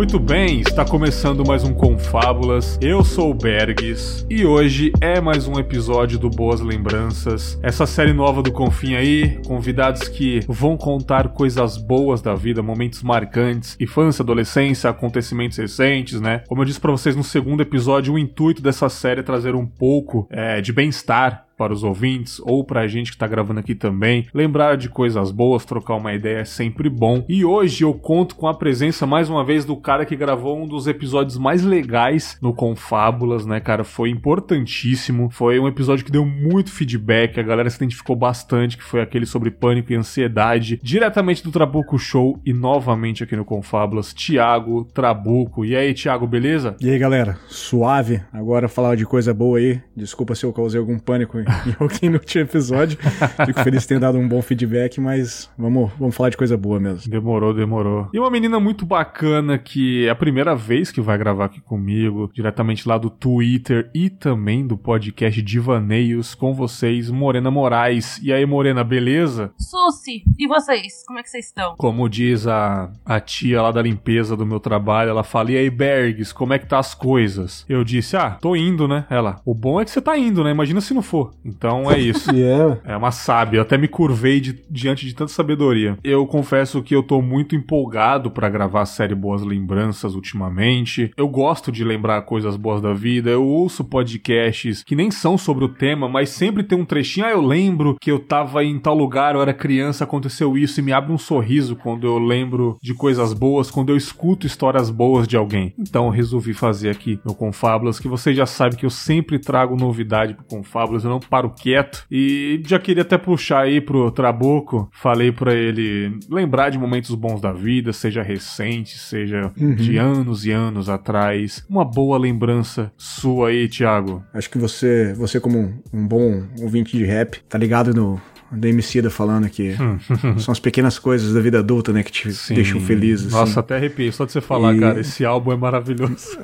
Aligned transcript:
Muito 0.00 0.18
bem, 0.18 0.60
está 0.60 0.82
começando 0.82 1.46
mais 1.46 1.62
um 1.62 1.74
Confábulas. 1.74 2.78
Eu 2.80 3.04
sou 3.04 3.32
o 3.32 3.34
Bergs 3.34 4.24
e 4.30 4.46
hoje 4.46 4.90
é 4.98 5.20
mais 5.20 5.46
um 5.46 5.60
episódio 5.60 6.18
do 6.18 6.30
Boas 6.30 6.62
Lembranças. 6.62 7.60
Essa 7.62 7.84
série 7.84 8.14
nova 8.14 8.42
do 8.42 8.50
Confim 8.50 8.94
aí, 8.94 9.38
convidados 9.46 10.08
que 10.08 10.40
vão 10.48 10.74
contar 10.74 11.28
coisas 11.34 11.76
boas 11.76 12.22
da 12.22 12.34
vida, 12.34 12.62
momentos 12.62 13.02
marcantes, 13.02 13.76
infância, 13.78 14.22
adolescência, 14.22 14.88
acontecimentos 14.88 15.58
recentes, 15.58 16.18
né? 16.18 16.44
Como 16.48 16.62
eu 16.62 16.64
disse 16.64 16.80
para 16.80 16.92
vocês 16.92 17.14
no 17.14 17.22
segundo 17.22 17.60
episódio, 17.60 18.14
o 18.14 18.18
intuito 18.18 18.62
dessa 18.62 18.88
série 18.88 19.20
é 19.20 19.22
trazer 19.22 19.54
um 19.54 19.66
pouco 19.66 20.26
é, 20.30 20.62
de 20.62 20.72
bem-estar 20.72 21.44
para 21.60 21.74
os 21.74 21.84
ouvintes 21.84 22.40
ou 22.46 22.64
para 22.64 22.80
a 22.80 22.86
gente 22.86 23.10
que 23.10 23.16
está 23.16 23.26
gravando 23.26 23.60
aqui 23.60 23.74
também. 23.74 24.26
Lembrar 24.32 24.78
de 24.78 24.88
coisas 24.88 25.30
boas, 25.30 25.62
trocar 25.62 25.96
uma 25.96 26.14
ideia 26.14 26.38
é 26.38 26.44
sempre 26.46 26.88
bom. 26.88 27.22
E 27.28 27.44
hoje 27.44 27.84
eu 27.84 27.92
conto 27.92 28.34
com 28.34 28.48
a 28.48 28.54
presença 28.54 29.06
mais 29.06 29.28
uma 29.28 29.44
vez 29.44 29.66
do 29.66 29.76
cara 29.76 30.06
que 30.06 30.16
gravou 30.16 30.58
um 30.58 30.66
dos 30.66 30.86
episódios 30.86 31.36
mais 31.36 31.62
legais 31.62 32.38
no 32.40 32.54
Confábulas, 32.54 33.44
né, 33.44 33.60
cara? 33.60 33.84
Foi 33.84 34.08
importantíssimo. 34.08 35.28
Foi 35.28 35.60
um 35.60 35.68
episódio 35.68 36.02
que 36.02 36.10
deu 36.10 36.24
muito 36.24 36.72
feedback, 36.72 37.38
a 37.38 37.42
galera 37.42 37.68
se 37.68 37.76
identificou 37.76 38.16
bastante, 38.16 38.78
que 38.78 38.84
foi 38.84 39.02
aquele 39.02 39.26
sobre 39.26 39.50
pânico 39.50 39.92
e 39.92 39.96
ansiedade, 39.96 40.80
diretamente 40.82 41.44
do 41.44 41.52
Trabuco 41.52 41.98
Show 41.98 42.40
e 42.42 42.54
novamente 42.54 43.22
aqui 43.22 43.36
no 43.36 43.44
Confábulas, 43.44 44.14
Thiago 44.14 44.86
Trabuco. 44.94 45.62
E 45.62 45.76
aí, 45.76 45.92
Thiago, 45.92 46.26
beleza? 46.26 46.74
E 46.80 46.88
aí, 46.88 46.98
galera, 46.98 47.36
suave. 47.48 48.22
Agora 48.32 48.66
falar 48.66 48.96
de 48.96 49.04
coisa 49.04 49.34
boa 49.34 49.58
aí. 49.58 49.78
Desculpa 49.94 50.34
se 50.34 50.46
eu 50.46 50.54
causei 50.54 50.80
algum 50.80 50.98
pânico 50.98 51.36
em 51.66 51.74
alguém 51.80 52.10
no 52.10 52.16
último 52.18 52.44
episódio. 52.44 52.98
Fico 53.46 53.62
feliz 53.62 53.82
que 53.82 53.88
tenha 53.88 54.00
dado 54.00 54.18
um 54.18 54.28
bom 54.28 54.40
feedback, 54.42 55.00
mas 55.00 55.50
vamos, 55.58 55.90
vamos 55.98 56.14
falar 56.14 56.30
de 56.30 56.36
coisa 56.36 56.56
boa 56.56 56.78
mesmo. 56.78 57.10
Demorou, 57.10 57.52
demorou. 57.52 58.08
E 58.12 58.18
uma 58.18 58.30
menina 58.30 58.58
muito 58.60 58.86
bacana 58.86 59.58
que 59.58 60.06
é 60.06 60.10
a 60.10 60.14
primeira 60.14 60.54
vez 60.54 60.90
que 60.90 61.00
vai 61.00 61.18
gravar 61.18 61.46
aqui 61.46 61.60
comigo, 61.60 62.30
diretamente 62.32 62.88
lá 62.88 62.98
do 62.98 63.10
Twitter 63.10 63.90
e 63.94 64.10
também 64.10 64.66
do 64.66 64.76
podcast 64.76 65.40
Divaneios 65.42 66.34
com 66.34 66.54
vocês, 66.54 67.10
Morena 67.10 67.50
Moraes. 67.50 68.20
E 68.22 68.32
aí, 68.32 68.44
Morena, 68.46 68.84
beleza? 68.84 69.52
Susi, 69.58 70.22
e 70.38 70.46
vocês? 70.46 71.04
Como 71.06 71.18
é 71.18 71.22
que 71.22 71.30
vocês 71.30 71.46
estão? 71.46 71.74
Como 71.76 72.08
diz 72.08 72.46
a, 72.46 72.90
a 73.04 73.20
tia 73.20 73.62
lá 73.62 73.70
da 73.70 73.82
limpeza 73.82 74.36
do 74.36 74.46
meu 74.46 74.60
trabalho, 74.60 75.10
ela 75.10 75.24
fala: 75.24 75.52
E 75.52 75.56
aí, 75.56 75.70
Bergs, 75.70 76.32
como 76.32 76.52
é 76.52 76.58
que 76.58 76.66
tá 76.66 76.78
as 76.78 76.94
coisas? 76.94 77.64
Eu 77.68 77.84
disse: 77.84 78.16
Ah, 78.16 78.38
tô 78.40 78.54
indo, 78.56 78.86
né? 78.86 79.06
Ela: 79.10 79.40
O 79.44 79.54
bom 79.54 79.80
é 79.80 79.84
que 79.84 79.90
você 79.90 80.00
tá 80.00 80.16
indo, 80.16 80.44
né? 80.44 80.50
Imagina 80.50 80.80
se 80.80 80.94
não 80.94 81.02
for. 81.02 81.32
Então 81.44 81.90
é 81.90 81.98
isso. 81.98 82.30
yeah. 82.34 82.78
É 82.84 82.96
uma 82.96 83.10
sábia. 83.10 83.58
Eu 83.58 83.62
até 83.62 83.76
me 83.76 83.88
curvei 83.88 84.40
de, 84.40 84.62
diante 84.70 85.06
de 85.06 85.14
tanta 85.14 85.32
sabedoria. 85.32 85.98
Eu 86.02 86.26
confesso 86.26 86.82
que 86.82 86.94
eu 86.94 87.02
tô 87.02 87.20
muito 87.22 87.54
empolgado 87.54 88.30
para 88.30 88.48
gravar 88.48 88.82
a 88.82 88.86
série 88.86 89.14
Boas 89.14 89.42
Lembranças 89.42 90.14
ultimamente. 90.14 91.10
Eu 91.16 91.28
gosto 91.28 91.70
de 91.72 91.84
lembrar 91.84 92.22
coisas 92.22 92.56
boas 92.56 92.80
da 92.80 92.92
vida. 92.92 93.30
Eu 93.30 93.44
ouço 93.44 93.84
podcasts 93.84 94.82
que 94.82 94.96
nem 94.96 95.10
são 95.10 95.36
sobre 95.38 95.64
o 95.64 95.68
tema, 95.68 96.08
mas 96.08 96.30
sempre 96.30 96.62
tem 96.62 96.78
um 96.78 96.84
trechinho. 96.84 97.26
Ah, 97.26 97.30
eu 97.30 97.42
lembro 97.42 97.96
que 98.00 98.10
eu 98.10 98.18
tava 98.18 98.64
em 98.64 98.78
tal 98.78 98.94
lugar, 98.94 99.34
eu 99.34 99.42
era 99.42 99.54
criança, 99.54 100.04
aconteceu 100.04 100.56
isso 100.56 100.80
e 100.80 100.82
me 100.82 100.92
abre 100.92 101.12
um 101.12 101.18
sorriso 101.18 101.76
quando 101.76 102.06
eu 102.06 102.18
lembro 102.18 102.78
de 102.82 102.94
coisas 102.94 103.32
boas, 103.32 103.70
quando 103.70 103.90
eu 103.90 103.96
escuto 103.96 104.46
histórias 104.46 104.90
boas 104.90 105.26
de 105.26 105.36
alguém. 105.36 105.74
Então 105.78 106.06
eu 106.06 106.10
resolvi 106.10 106.52
fazer 106.52 106.90
aqui 106.90 107.20
no 107.24 107.34
Confábulas, 107.34 107.98
que 107.98 108.08
vocês 108.08 108.36
já 108.36 108.46
sabem 108.46 108.78
que 108.78 108.86
eu 108.86 108.90
sempre 108.90 109.38
trago 109.38 109.76
novidade 109.76 110.34
pro 110.34 110.44
Confábulas, 110.44 111.04
eu 111.04 111.10
não 111.10 111.19
paro 111.28 111.50
quieto. 111.50 112.04
E 112.10 112.62
já 112.66 112.78
queria 112.78 113.02
até 113.02 113.18
puxar 113.18 113.60
aí 113.62 113.80
pro 113.80 114.10
Trabuco, 114.10 114.88
falei 114.92 115.30
para 115.32 115.54
ele 115.54 116.18
lembrar 116.30 116.70
de 116.70 116.78
momentos 116.78 117.14
bons 117.14 117.40
da 117.40 117.52
vida, 117.52 117.92
seja 117.92 118.22
recente, 118.22 118.98
seja 118.98 119.52
Uhum. 119.58 119.74
de 119.74 119.96
anos 119.96 120.44
e 120.46 120.50
anos 120.52 120.88
atrás. 120.88 121.64
Uma 121.68 121.84
boa 121.84 122.18
lembrança 122.18 122.92
sua 122.96 123.48
aí, 123.48 123.68
Thiago. 123.68 124.22
Acho 124.32 124.48
que 124.50 124.58
você, 124.58 125.12
você 125.16 125.38
como 125.40 125.58
um, 125.58 125.74
um 125.92 126.06
bom 126.06 126.44
ouvinte 126.60 126.96
de 126.96 127.04
rap, 127.04 127.40
tá 127.48 127.58
ligado 127.58 127.92
no 127.94 128.20
da 128.52 128.68
falando 129.10 129.48
que 129.48 129.76
são 130.38 130.50
as 130.50 130.58
pequenas 130.58 130.98
coisas 130.98 131.32
da 131.32 131.40
vida 131.40 131.60
adulta, 131.60 131.92
né, 131.92 132.02
que 132.02 132.10
te 132.10 132.32
Sim. 132.32 132.54
deixam 132.54 132.80
feliz. 132.80 133.20
Assim. 133.24 133.30
Nossa, 133.36 133.60
até 133.60 133.76
arrepiei 133.76 134.10
só 134.10 134.24
de 134.24 134.32
você 134.32 134.40
falar, 134.40 134.74
E- 134.74 134.80
cara. 134.80 135.00
Esse 135.00 135.24
álbum 135.24 135.52
é 135.52 135.56
maravilhoso. 135.56 136.36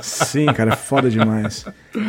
Sim, 0.00 0.46
cara, 0.46 0.72
é 0.72 0.76
foda 0.76 1.10
demais. 1.10 1.66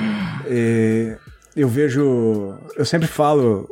É, 0.50 1.18
eu 1.58 1.68
vejo. 1.68 2.56
Eu 2.76 2.86
sempre 2.86 3.08
falo. 3.08 3.68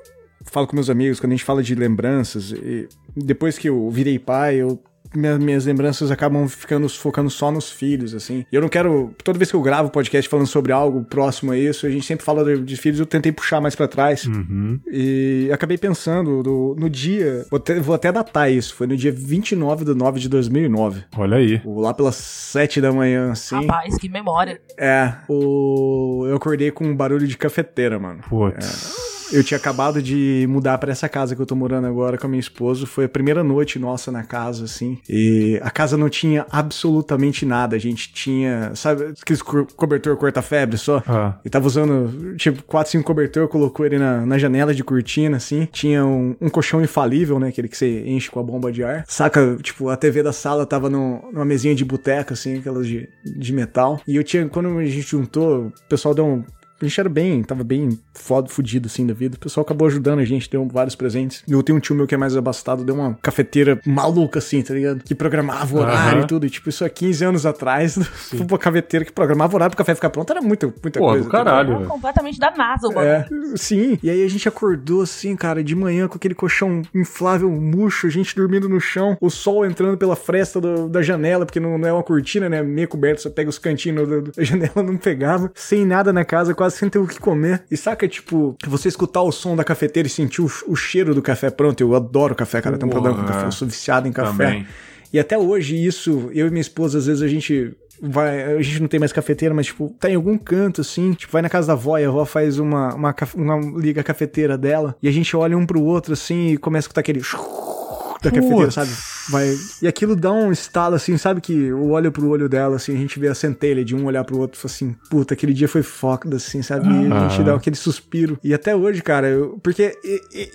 Falo 0.47 0.67
com 0.67 0.75
meus 0.75 0.89
amigos, 0.89 1.19
quando 1.19 1.31
a 1.31 1.35
gente 1.35 1.45
fala 1.45 1.63
de 1.63 1.73
lembranças, 1.73 2.51
e 2.51 2.87
depois 3.15 3.57
que 3.57 3.69
eu 3.69 3.89
virei 3.89 4.19
pai, 4.19 4.55
eu. 4.55 4.79
Minha- 5.17 5.37
Minhas 5.37 5.65
lembranças 5.65 6.09
acabam 6.11 6.47
ficando 6.47 6.87
focando 6.89 7.29
só 7.29 7.51
nos 7.51 7.69
filhos, 7.71 8.13
assim. 8.13 8.45
E 8.51 8.55
eu 8.55 8.61
não 8.61 8.69
quero. 8.69 9.13
Toda 9.23 9.37
vez 9.37 9.49
que 9.49 9.55
eu 9.55 9.61
gravo 9.61 9.89
podcast 9.89 10.29
falando 10.29 10.47
sobre 10.47 10.71
algo 10.71 11.03
próximo 11.03 11.51
a 11.51 11.57
isso, 11.57 11.85
a 11.85 11.89
gente 11.89 12.05
sempre 12.05 12.25
fala 12.25 12.43
de, 12.43 12.61
de 12.61 12.77
filhos, 12.77 12.99
eu 12.99 13.05
tentei 13.05 13.31
puxar 13.31 13.59
mais 13.61 13.75
pra 13.75 13.87
trás. 13.87 14.25
Uhum. 14.25 14.79
E 14.91 15.49
acabei 15.53 15.77
pensando 15.77 16.41
no, 16.43 16.75
no 16.75 16.89
dia. 16.89 17.45
Vou 17.49 17.57
até, 17.57 17.79
vou 17.79 17.95
até 17.95 18.11
datar 18.11 18.51
isso. 18.51 18.73
Foi 18.75 18.87
no 18.87 18.95
dia 18.97 19.11
29 19.11 19.85
de 19.85 19.93
9 19.93 20.19
de 20.19 20.29
2009. 20.29 21.03
Olha 21.17 21.37
aí. 21.37 21.61
Lá 21.65 21.93
pelas 21.93 22.15
7 22.15 22.81
da 22.81 22.91
manhã, 22.91 23.31
assim. 23.31 23.55
Rapaz, 23.55 23.97
que 23.97 24.09
memória. 24.09 24.59
É, 24.77 25.13
o... 25.27 26.25
eu 26.27 26.35
acordei 26.35 26.71
com 26.71 26.85
um 26.85 26.95
barulho 26.95 27.27
de 27.27 27.37
cafeteira, 27.37 27.99
mano. 27.99 28.19
Putz. 28.27 29.14
Eu 29.31 29.43
tinha 29.43 29.57
acabado 29.57 30.01
de 30.01 30.45
mudar 30.49 30.77
pra 30.77 30.91
essa 30.91 31.09
casa 31.09 31.35
que 31.35 31.41
eu 31.41 31.45
tô 31.45 31.55
morando 31.55 31.87
agora 31.87 32.17
com 32.17 32.27
a 32.27 32.29
minha 32.29 32.39
esposa. 32.39 32.85
Foi 32.85 33.05
a 33.05 33.09
primeira 33.09 33.43
noite 33.43 33.79
nossa 33.79 34.11
na 34.11 34.23
casa, 34.23 34.65
assim. 34.65 34.97
E 35.09 35.59
a 35.63 35.69
casa 35.71 35.97
não 35.97 36.09
tinha 36.09 36.45
absolutamente 36.51 37.45
nada. 37.45 37.75
A 37.75 37.79
gente 37.79 38.11
tinha, 38.13 38.71
sabe, 38.75 39.13
aqueles 39.21 39.41
co- 39.41 39.65
cobertor 39.75 40.15
corta-febre 40.17 40.77
só? 40.77 41.01
Ah. 41.07 41.37
E 41.43 41.49
tava 41.49 41.65
usando, 41.67 42.35
tipo, 42.37 42.63
4, 42.63 42.91
5 42.91 43.03
cobertor, 43.03 43.47
colocou 43.47 43.85
ele 43.85 43.97
na, 43.97 44.25
na 44.25 44.37
janela 44.37 44.73
de 44.73 44.83
cortina, 44.83 45.37
assim. 45.37 45.67
Tinha 45.71 46.05
um, 46.05 46.35
um 46.39 46.49
colchão 46.49 46.81
infalível, 46.81 47.39
né? 47.39 47.49
Aquele 47.49 47.67
que 47.67 47.77
você 47.77 48.03
enche 48.07 48.29
com 48.29 48.39
a 48.39 48.43
bomba 48.43 48.71
de 48.71 48.83
ar. 48.83 49.03
Saca, 49.07 49.57
tipo, 49.61 49.89
a 49.89 49.95
TV 49.97 50.21
da 50.23 50.33
sala 50.33 50.65
tava 50.65 50.89
no- 50.89 51.23
numa 51.31 51.45
mesinha 51.45 51.73
de 51.75 51.83
boteca, 51.85 52.33
assim, 52.33 52.59
aquelas 52.59 52.87
de, 52.87 53.09
de 53.23 53.53
metal. 53.53 53.99
E 54.07 54.15
eu 54.15 54.23
tinha, 54.23 54.47
quando 54.47 54.77
a 54.77 54.85
gente 54.85 55.01
juntou, 55.01 55.67
o 55.67 55.73
pessoal 55.89 56.13
deu 56.13 56.25
um. 56.25 56.43
A 56.81 56.85
gente 56.85 56.99
era 56.99 57.07
bem, 57.09 57.41
tava 57.41 57.63
bem 57.63 57.97
foda, 58.13 58.49
fudido 58.49 58.87
assim 58.87 59.07
da 59.07 59.13
vida. 59.13 59.35
O 59.37 59.39
pessoal 59.39 59.63
acabou 59.63 59.87
ajudando 59.87 60.19
a 60.19 60.25
gente, 60.25 60.49
deu 60.49 60.67
vários 60.67 60.93
presentes. 60.95 61.41
Eu 61.47 61.63
tenho 61.63 61.77
um 61.77 61.81
tio 61.81 61.95
meu 61.95 62.05
que 62.05 62.13
é 62.13 62.17
mais 62.17 62.35
abastado, 62.35 62.83
deu 62.83 62.95
uma 62.95 63.17
cafeteira 63.21 63.79
maluca 63.85 64.39
assim, 64.39 64.61
tá 64.61 64.73
ligado? 64.73 65.01
Que 65.03 65.15
programava 65.15 65.73
o 65.75 65.79
horário 65.79 66.17
Aham. 66.17 66.23
e 66.23 66.27
tudo. 66.27 66.45
E 66.45 66.49
tipo, 66.49 66.67
isso 66.69 66.83
há 66.83 66.89
15 66.89 67.23
anos 67.23 67.45
atrás, 67.45 67.97
uma 68.33 68.57
cafeteira 68.57 69.05
que 69.05 69.11
programava 69.11 69.53
o 69.53 69.55
horário 69.55 69.71
pro 69.71 69.77
café 69.77 69.95
ficar 69.95 70.09
pronto, 70.09 70.29
era 70.31 70.41
muita, 70.41 70.67
muita 70.67 70.99
Pô, 70.99 71.07
coisa. 71.07 71.23
do 71.23 71.29
tá 71.31 71.37
caralho, 71.37 71.77
velho. 71.77 71.89
completamente 71.89 72.39
da 72.39 72.51
NASA 72.51 72.87
o 72.87 72.91
bagulho. 72.93 73.53
É, 73.53 73.57
sim. 73.57 73.97
E 74.03 74.09
aí 74.09 74.23
a 74.23 74.29
gente 74.29 74.47
acordou 74.47 75.01
assim, 75.01 75.33
cara, 75.35 75.63
de 75.63 75.75
manhã 75.75 76.07
com 76.09 76.15
aquele 76.17 76.35
colchão 76.35 76.81
inflável 76.93 77.49
murcho, 77.49 78.07
a 78.07 78.09
gente 78.09 78.35
dormindo 78.35 78.67
no 78.67 78.81
chão, 78.81 79.17
o 79.21 79.29
sol 79.29 79.65
entrando 79.65 79.97
pela 79.97 80.15
fresta 80.15 80.59
do- 80.59 80.89
da 80.89 81.01
janela, 81.01 81.45
porque 81.45 81.59
não, 81.59 81.77
não 81.77 81.87
é 81.87 81.93
uma 81.93 82.03
cortina, 82.03 82.49
né? 82.49 82.61
Meio 82.61 82.87
coberto, 82.89 83.21
você 83.21 83.29
pega 83.29 83.49
os 83.49 83.57
cantinhos 83.57 84.07
da, 84.09 84.19
da 84.35 84.43
janela, 84.43 84.71
não 84.83 84.97
pegava. 84.97 85.49
Sem 85.55 85.85
nada 85.85 86.11
na 86.11 86.25
casa, 86.25 86.53
quase 86.53 86.64
sem 86.69 86.89
ter 86.89 86.99
o 86.99 87.07
que 87.07 87.19
comer. 87.19 87.63
E 87.69 87.77
saca, 87.77 88.07
tipo, 88.07 88.55
você 88.65 88.87
escutar 88.87 89.21
o 89.21 89.31
som 89.31 89.55
da 89.55 89.63
cafeteira 89.63 90.07
e 90.07 90.09
sentir 90.09 90.41
o, 90.41 90.51
o 90.67 90.75
cheiro 90.75 91.13
do 91.13 91.21
café 91.21 91.49
pronto. 91.49 91.81
Eu 91.81 91.95
adoro 91.95 92.35
café, 92.35 92.61
cara. 92.61 92.77
Tem 92.77 92.87
um 92.87 92.91
problema 92.91 93.17
com 93.17 93.25
café. 93.25 93.45
Eu 93.47 93.51
sou 93.51 93.67
viciado 93.67 94.07
em 94.07 94.11
café. 94.11 94.45
Também. 94.45 94.67
E 95.13 95.19
até 95.19 95.37
hoje, 95.37 95.75
isso, 95.75 96.29
eu 96.33 96.47
e 96.47 96.49
minha 96.49 96.61
esposa, 96.61 96.97
às 96.97 97.05
vezes 97.05 97.21
a 97.21 97.27
gente 97.27 97.73
vai. 98.01 98.55
A 98.55 98.61
gente 98.61 98.81
não 98.81 98.87
tem 98.87 98.99
mais 98.99 99.13
cafeteira, 99.13 99.53
mas, 99.53 99.67
tipo, 99.67 99.93
tá 99.99 100.09
em 100.09 100.15
algum 100.15 100.37
canto, 100.37 100.81
assim. 100.81 101.13
Tipo, 101.13 101.33
vai 101.33 101.41
na 101.41 101.49
casa 101.49 101.67
da 101.67 101.73
avó 101.73 101.97
e 101.97 102.03
a 102.03 102.07
avó 102.07 102.25
faz 102.25 102.59
uma, 102.59 102.93
uma, 102.93 103.15
uma 103.35 103.79
liga 103.79 104.01
a 104.01 104.03
cafeteira 104.03 104.57
dela. 104.57 104.95
E 105.01 105.07
a 105.07 105.11
gente 105.11 105.35
olha 105.35 105.57
um 105.57 105.65
pro 105.65 105.81
outro, 105.81 106.13
assim, 106.13 106.49
e 106.49 106.57
começa 106.57 106.85
a 106.85 106.87
escutar 106.87 107.01
aquele. 107.01 107.21
da 108.21 108.31
cafeteira, 108.31 108.63
Putz. 108.63 108.73
sabe? 108.73 109.14
Vai. 109.29 109.55
E 109.81 109.87
aquilo 109.87 110.15
dá 110.15 110.31
um 110.31 110.51
estalo 110.51 110.95
assim, 110.95 111.17
sabe? 111.17 111.41
Que 111.41 111.53
eu 111.53 111.89
olho 111.89 112.11
pro 112.11 112.29
olho 112.29 112.49
dela, 112.49 112.75
assim, 112.75 112.93
a 112.93 112.97
gente 112.97 113.19
vê 113.19 113.27
a 113.27 113.35
centelha 113.35 113.83
de 113.83 113.95
um 113.95 114.05
olhar 114.05 114.23
pro 114.23 114.37
outro 114.37 114.59
e 114.61 114.65
assim, 114.65 114.95
puta, 115.09 115.33
aquele 115.33 115.53
dia 115.53 115.67
foi 115.67 115.83
foda, 115.83 116.37
assim, 116.37 116.61
sabe? 116.61 116.87
E 116.87 117.11
a 117.11 117.27
gente 117.27 117.43
dá 117.43 117.55
aquele 117.55 117.75
suspiro. 117.75 118.37
E 118.43 118.53
até 118.53 118.75
hoje, 118.75 119.01
cara, 119.01 119.27
eu, 119.27 119.59
porque 119.61 119.97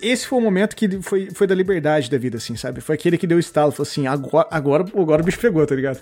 esse 0.01 0.27
foi 0.27 0.39
o 0.39 0.41
momento 0.41 0.75
que 0.75 1.01
foi, 1.01 1.29
foi 1.33 1.47
da 1.47 1.55
liberdade 1.55 2.09
da 2.09 2.17
vida, 2.17 2.37
assim, 2.37 2.55
sabe? 2.55 2.81
Foi 2.81 2.95
aquele 2.95 3.17
que 3.17 3.27
deu 3.27 3.39
estalo, 3.39 3.71
falou 3.71 3.87
assim, 3.89 4.07
agora, 4.07 4.47
agora, 4.51 4.85
agora 4.95 5.21
o 5.21 5.25
bicho 5.25 5.39
pegou, 5.39 5.65
tá 5.65 5.75
ligado? 5.75 5.99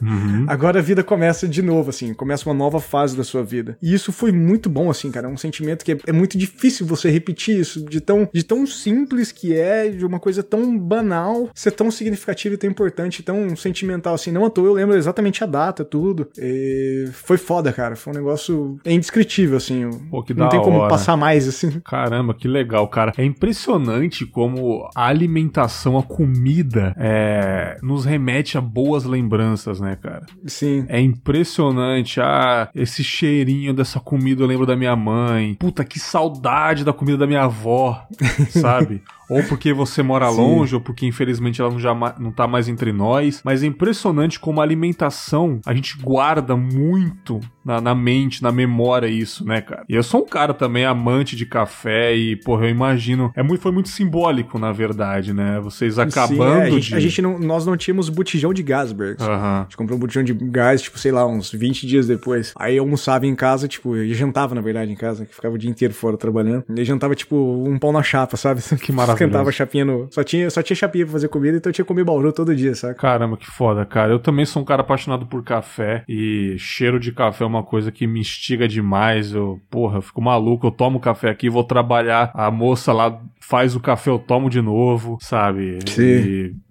Agora 0.47 0.79
a 0.79 0.81
vida 0.81 1.03
começa 1.03 1.47
de 1.47 1.61
novo, 1.61 1.89
assim, 1.89 2.13
começa 2.13 2.47
uma 2.47 2.55
nova 2.55 2.79
fase 2.79 3.15
da 3.15 3.23
sua 3.23 3.43
vida. 3.43 3.77
E 3.81 3.93
isso 3.93 4.11
foi 4.11 4.31
muito 4.31 4.69
bom, 4.69 4.89
assim, 4.89 5.11
cara. 5.11 5.27
É 5.27 5.29
um 5.29 5.37
sentimento 5.37 5.83
que 5.83 5.93
é, 5.93 5.97
é 6.07 6.11
muito 6.11 6.37
difícil 6.37 6.85
você 6.85 7.09
repetir 7.09 7.59
isso, 7.59 7.83
de 7.85 8.01
tão, 8.01 8.27
de 8.33 8.43
tão 8.43 8.65
simples 8.65 9.31
que 9.31 9.55
é, 9.55 9.89
de 9.89 10.05
uma 10.05 10.19
coisa 10.19 10.43
tão 10.43 10.77
banal, 10.77 11.49
ser 11.53 11.71
tão 11.71 11.91
significativa 11.91 12.55
e 12.55 12.57
tão 12.59 12.69
importante, 12.69 13.23
tão 13.23 13.55
sentimental, 13.55 14.13
assim. 14.13 14.31
Não 14.31 14.45
à 14.45 14.49
toa, 14.49 14.67
eu 14.67 14.73
lembro 14.73 14.95
exatamente 14.95 15.43
a 15.43 15.47
data, 15.47 15.83
tudo. 15.85 16.27
E 16.37 17.09
foi 17.13 17.37
foda, 17.37 17.71
cara. 17.73 17.95
Foi 17.95 18.13
um 18.13 18.15
negócio 18.15 18.77
indescritível, 18.85 19.57
assim. 19.57 19.89
Pô, 20.09 20.21
que 20.23 20.33
Não 20.33 20.49
tem 20.49 20.61
como 20.61 20.79
hora. 20.79 20.89
passar 20.89 21.15
mais, 21.17 21.47
assim. 21.47 21.79
Caramba, 21.81 22.33
que 22.33 22.47
legal, 22.47 22.87
cara. 22.87 23.13
É 23.17 23.23
impressionante 23.23 24.25
como 24.25 24.87
a 24.95 25.07
alimentação, 25.07 25.97
a 25.97 26.03
comida, 26.03 26.93
é, 26.97 27.77
nos 27.81 28.05
remete 28.05 28.57
a 28.57 28.61
boas 28.61 29.05
lembranças, 29.05 29.79
né, 29.79 29.97
cara? 30.01 30.25
Sim. 30.45 30.85
É 30.87 30.99
impressionante. 30.99 32.19
Ah, 32.21 32.69
esse 32.75 33.03
cheirinho 33.03 33.73
dessa 33.73 33.99
comida 33.99 34.43
eu 34.43 34.47
lembro 34.47 34.65
da 34.65 34.75
minha 34.75 34.95
mãe. 34.95 35.55
Puta, 35.55 35.83
que 35.83 35.99
saudade 35.99 36.83
da 36.83 36.93
comida 36.93 37.17
da 37.17 37.27
minha 37.27 37.43
avó, 37.43 38.05
sabe? 38.49 39.01
Ou 39.29 39.43
porque 39.43 39.73
você 39.73 40.01
mora 40.01 40.29
Sim. 40.29 40.37
longe, 40.37 40.75
ou 40.75 40.81
porque 40.81 41.05
infelizmente 41.05 41.61
ela 41.61 41.69
não, 41.69 41.79
já, 41.79 41.93
não 42.19 42.31
tá 42.31 42.47
mais 42.47 42.67
entre 42.67 42.91
nós. 42.91 43.41
Mas 43.43 43.63
é 43.63 43.67
impressionante 43.67 44.39
como 44.39 44.59
a 44.59 44.63
alimentação 44.63 45.59
a 45.65 45.73
gente 45.73 45.97
guarda 45.97 46.55
muito 46.55 47.39
na, 47.63 47.79
na 47.79 47.93
mente, 47.93 48.41
na 48.41 48.51
memória 48.51 49.07
isso, 49.07 49.45
né, 49.45 49.61
cara? 49.61 49.83
E 49.87 49.93
eu 49.93 50.01
sou 50.01 50.23
um 50.23 50.25
cara 50.25 50.53
também 50.53 50.85
amante 50.85 51.35
de 51.35 51.45
café 51.45 52.15
e, 52.15 52.35
porra, 52.35 52.65
eu 52.65 52.69
imagino. 52.69 53.31
É 53.35 53.43
muito, 53.43 53.61
foi 53.61 53.71
muito 53.71 53.89
simbólico, 53.89 54.57
na 54.57 54.71
verdade, 54.71 55.33
né? 55.33 55.59
Vocês 55.59 55.99
acabando 55.99 56.53
Sim, 56.53 56.59
é, 56.59 56.63
a 56.63 56.69
gente, 56.71 56.89
de. 56.89 56.95
a 56.95 56.99
gente 56.99 57.21
não, 57.21 57.37
nós 57.37 57.65
não 57.65 57.77
tínhamos 57.77 58.09
botijão 58.09 58.53
de 58.53 58.63
gás, 58.63 58.91
Bergs. 58.91 59.23
Aham. 59.23 59.59
A 59.59 59.63
gente 59.63 59.77
comprou 59.77 59.97
um 59.97 59.99
botijão 59.99 60.23
de 60.23 60.33
gás, 60.33 60.81
tipo, 60.81 60.97
sei 60.97 61.11
lá, 61.11 61.27
uns 61.27 61.51
20 61.51 61.85
dias 61.85 62.07
depois. 62.07 62.53
Aí 62.57 62.77
eu 62.77 62.83
almoçava 62.83 63.27
em 63.27 63.35
casa, 63.35 63.67
tipo, 63.67 63.95
eu 63.95 64.11
jantava, 64.13 64.55
na 64.55 64.61
verdade, 64.61 64.91
em 64.91 64.95
casa, 64.95 65.25
que 65.25 65.35
ficava 65.35 65.53
o 65.53 65.57
dia 65.57 65.69
inteiro 65.69 65.93
fora 65.93 66.17
trabalhando. 66.17 66.63
E 66.75 66.83
jantava, 66.83 67.13
tipo, 67.13 67.35
um 67.35 67.77
pão 67.77 67.91
na 67.91 68.01
chapa, 68.01 68.35
sabe? 68.35 68.61
Que 68.79 68.91
maravilhoso. 68.91 69.18
Esquentava 69.25 69.49
a 69.49 69.51
chapinha 69.51 69.85
no. 69.85 70.07
Só 70.11 70.23
tinha, 70.23 70.49
só 70.49 70.61
tinha 70.61 70.75
chapinha 70.75 71.05
pra 71.05 71.13
fazer 71.13 71.27
comida, 71.29 71.57
então 71.57 71.69
eu 71.69 71.73
tinha 71.73 71.83
que 71.83 71.87
comer 71.87 72.03
bauru 72.03 72.31
todo 72.31 72.55
dia, 72.55 72.73
saca? 72.75 72.93
Caramba, 72.95 73.37
que 73.37 73.45
foda, 73.47 73.85
cara. 73.85 74.11
Eu 74.11 74.19
também 74.19 74.45
sou 74.45 74.61
um 74.61 74.65
cara 74.65 74.81
apaixonado 74.81 75.25
por 75.25 75.43
café 75.43 76.03
e 76.07 76.55
cheiro 76.57 76.99
de 76.99 77.11
café 77.11 77.43
é 77.43 77.47
uma 77.47 77.63
coisa 77.63 77.91
que 77.91 78.05
me 78.07 78.19
instiga 78.19 78.67
demais. 78.67 79.33
Eu, 79.33 79.59
porra, 79.69 79.97
eu 79.97 80.01
fico 80.01 80.21
maluco. 80.21 80.67
Eu 80.67 80.71
tomo 80.71 80.99
café 80.99 81.29
aqui, 81.29 81.49
vou 81.49 81.63
trabalhar. 81.63 82.31
A 82.33 82.49
moça 82.51 82.91
lá 82.93 83.19
faz 83.41 83.75
o 83.75 83.79
café, 83.79 84.09
eu 84.11 84.19
tomo 84.19 84.49
de 84.49 84.61
novo, 84.61 85.17
sabe? 85.21 85.79
Sim. 85.87 86.03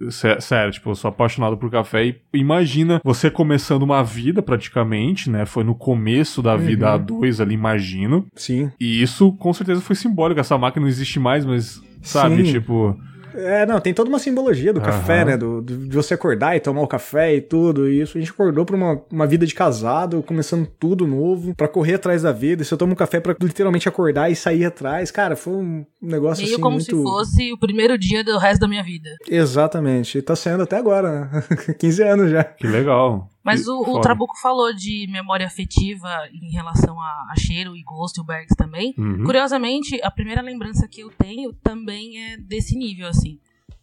E, 0.01 0.11
sé- 0.11 0.41
sério, 0.41 0.73
tipo, 0.73 0.91
eu 0.91 0.95
sou 0.95 1.09
apaixonado 1.09 1.57
por 1.57 1.71
café. 1.71 2.05
E 2.07 2.17
imagina 2.33 3.01
você 3.05 3.31
começando 3.31 3.83
uma 3.83 4.03
vida 4.03 4.41
praticamente, 4.43 5.29
né? 5.31 5.45
Foi 5.45 5.65
no 5.65 5.75
começo 5.75 6.41
da 6.43 6.57
vida 6.57 6.87
Uhum. 6.89 6.95
a 6.95 6.97
dois 6.99 7.41
ali, 7.41 7.55
imagino. 7.55 8.27
Sim. 8.35 8.71
E 8.79 9.03
isso 9.03 9.33
com 9.33 9.53
certeza 9.53 9.81
foi 9.81 9.97
simbólico. 9.97 10.41
Essa 10.41 10.57
máquina 10.57 10.83
não 10.83 10.89
existe 10.89 11.19
mais, 11.19 11.45
mas, 11.45 11.83
sabe, 12.03 12.45
Sim. 12.47 12.53
tipo. 12.53 12.97
É, 13.35 13.65
não, 13.67 13.79
tem 13.79 13.93
toda 13.95 14.09
uma 14.09 14.19
simbologia 14.19 14.73
do 14.73 14.81
café, 14.81 15.23
né? 15.25 15.37
Do, 15.37 15.61
do- 15.61 15.87
de 15.87 15.95
você 15.95 16.15
acordar 16.15 16.57
e 16.57 16.61
tomar 16.61 16.81
o 16.81 16.89
café 16.89 17.37
e 17.37 17.41
tudo. 17.43 17.89
E 17.89 18.01
isso 18.01 18.17
a 18.17 18.21
gente 18.21 18.33
acordou 18.33 18.65
pra 18.65 18.75
uma, 18.75 19.01
uma 19.13 19.27
vida 19.27 19.47
de 19.47 19.55
casado, 19.55 20.23
começando 20.25 20.67
tudo 20.67 21.07
novo, 21.07 21.55
pra 21.55 21.69
correr 21.69 21.95
atrás 21.95 22.23
da 22.23 22.33
vida. 22.33 22.63
E 22.63 22.65
se 22.65 22.73
eu 22.73 22.79
tomo 22.79 22.95
um 22.95 22.97
café 22.97 23.21
pra 23.21 23.37
literalmente 23.41 23.89
acordar 23.89 24.29
e 24.31 24.35
sair 24.35 24.65
atrás, 24.65 25.11
cara, 25.11 25.37
foi 25.37 25.53
um 25.53 25.85
negócio 26.03 26.43
Meio 26.43 26.55
assim 26.55 26.63
como 26.63 26.77
muito. 26.77 26.97
se 26.97 27.03
fosse 27.03 27.53
o 27.53 27.59
primeiro 27.59 27.97
dia 27.99 28.25
do 28.25 28.39
resto 28.39 28.63
da 28.63 28.67
minha 28.67 28.83
vida. 28.83 29.11
Exatamente. 29.29 30.19
E 30.19 30.23
tá 30.23 30.35
sendo 30.35 30.63
até 30.65 30.77
agora, 30.77 31.27
né? 31.31 31.43
15 31.79 32.03
anos 32.03 32.31
já. 32.31 32.43
Que 32.43 32.67
legal. 32.67 33.29
Mas 33.53 33.67
o, 33.69 33.81
o. 33.81 34.01
Trabuco 34.01 34.37
falou 34.41 34.73
de 34.75 35.07
memória 35.11 35.47
afetiva 35.47 36.09
em 36.33 36.51
relação 36.51 37.01
a, 37.01 37.27
a 37.31 37.35
cheiro 37.37 37.77
e 37.77 37.83
gosto, 37.83 38.19
e 38.19 38.21
o 38.21 38.25
Bergs 38.25 38.55
também. 38.57 38.95
Uhum. 38.97 39.25
Curiosamente, 39.25 40.01
a 40.03 40.11
primeira 40.11 40.41
lembrança 40.43 40.87
que 40.89 41.01
eu 41.01 41.11
tenho 41.11 41.53
também 41.53 42.23
é 42.23 42.37
desse 42.37 42.77
nível, 42.77 43.09
assim. 43.09 43.39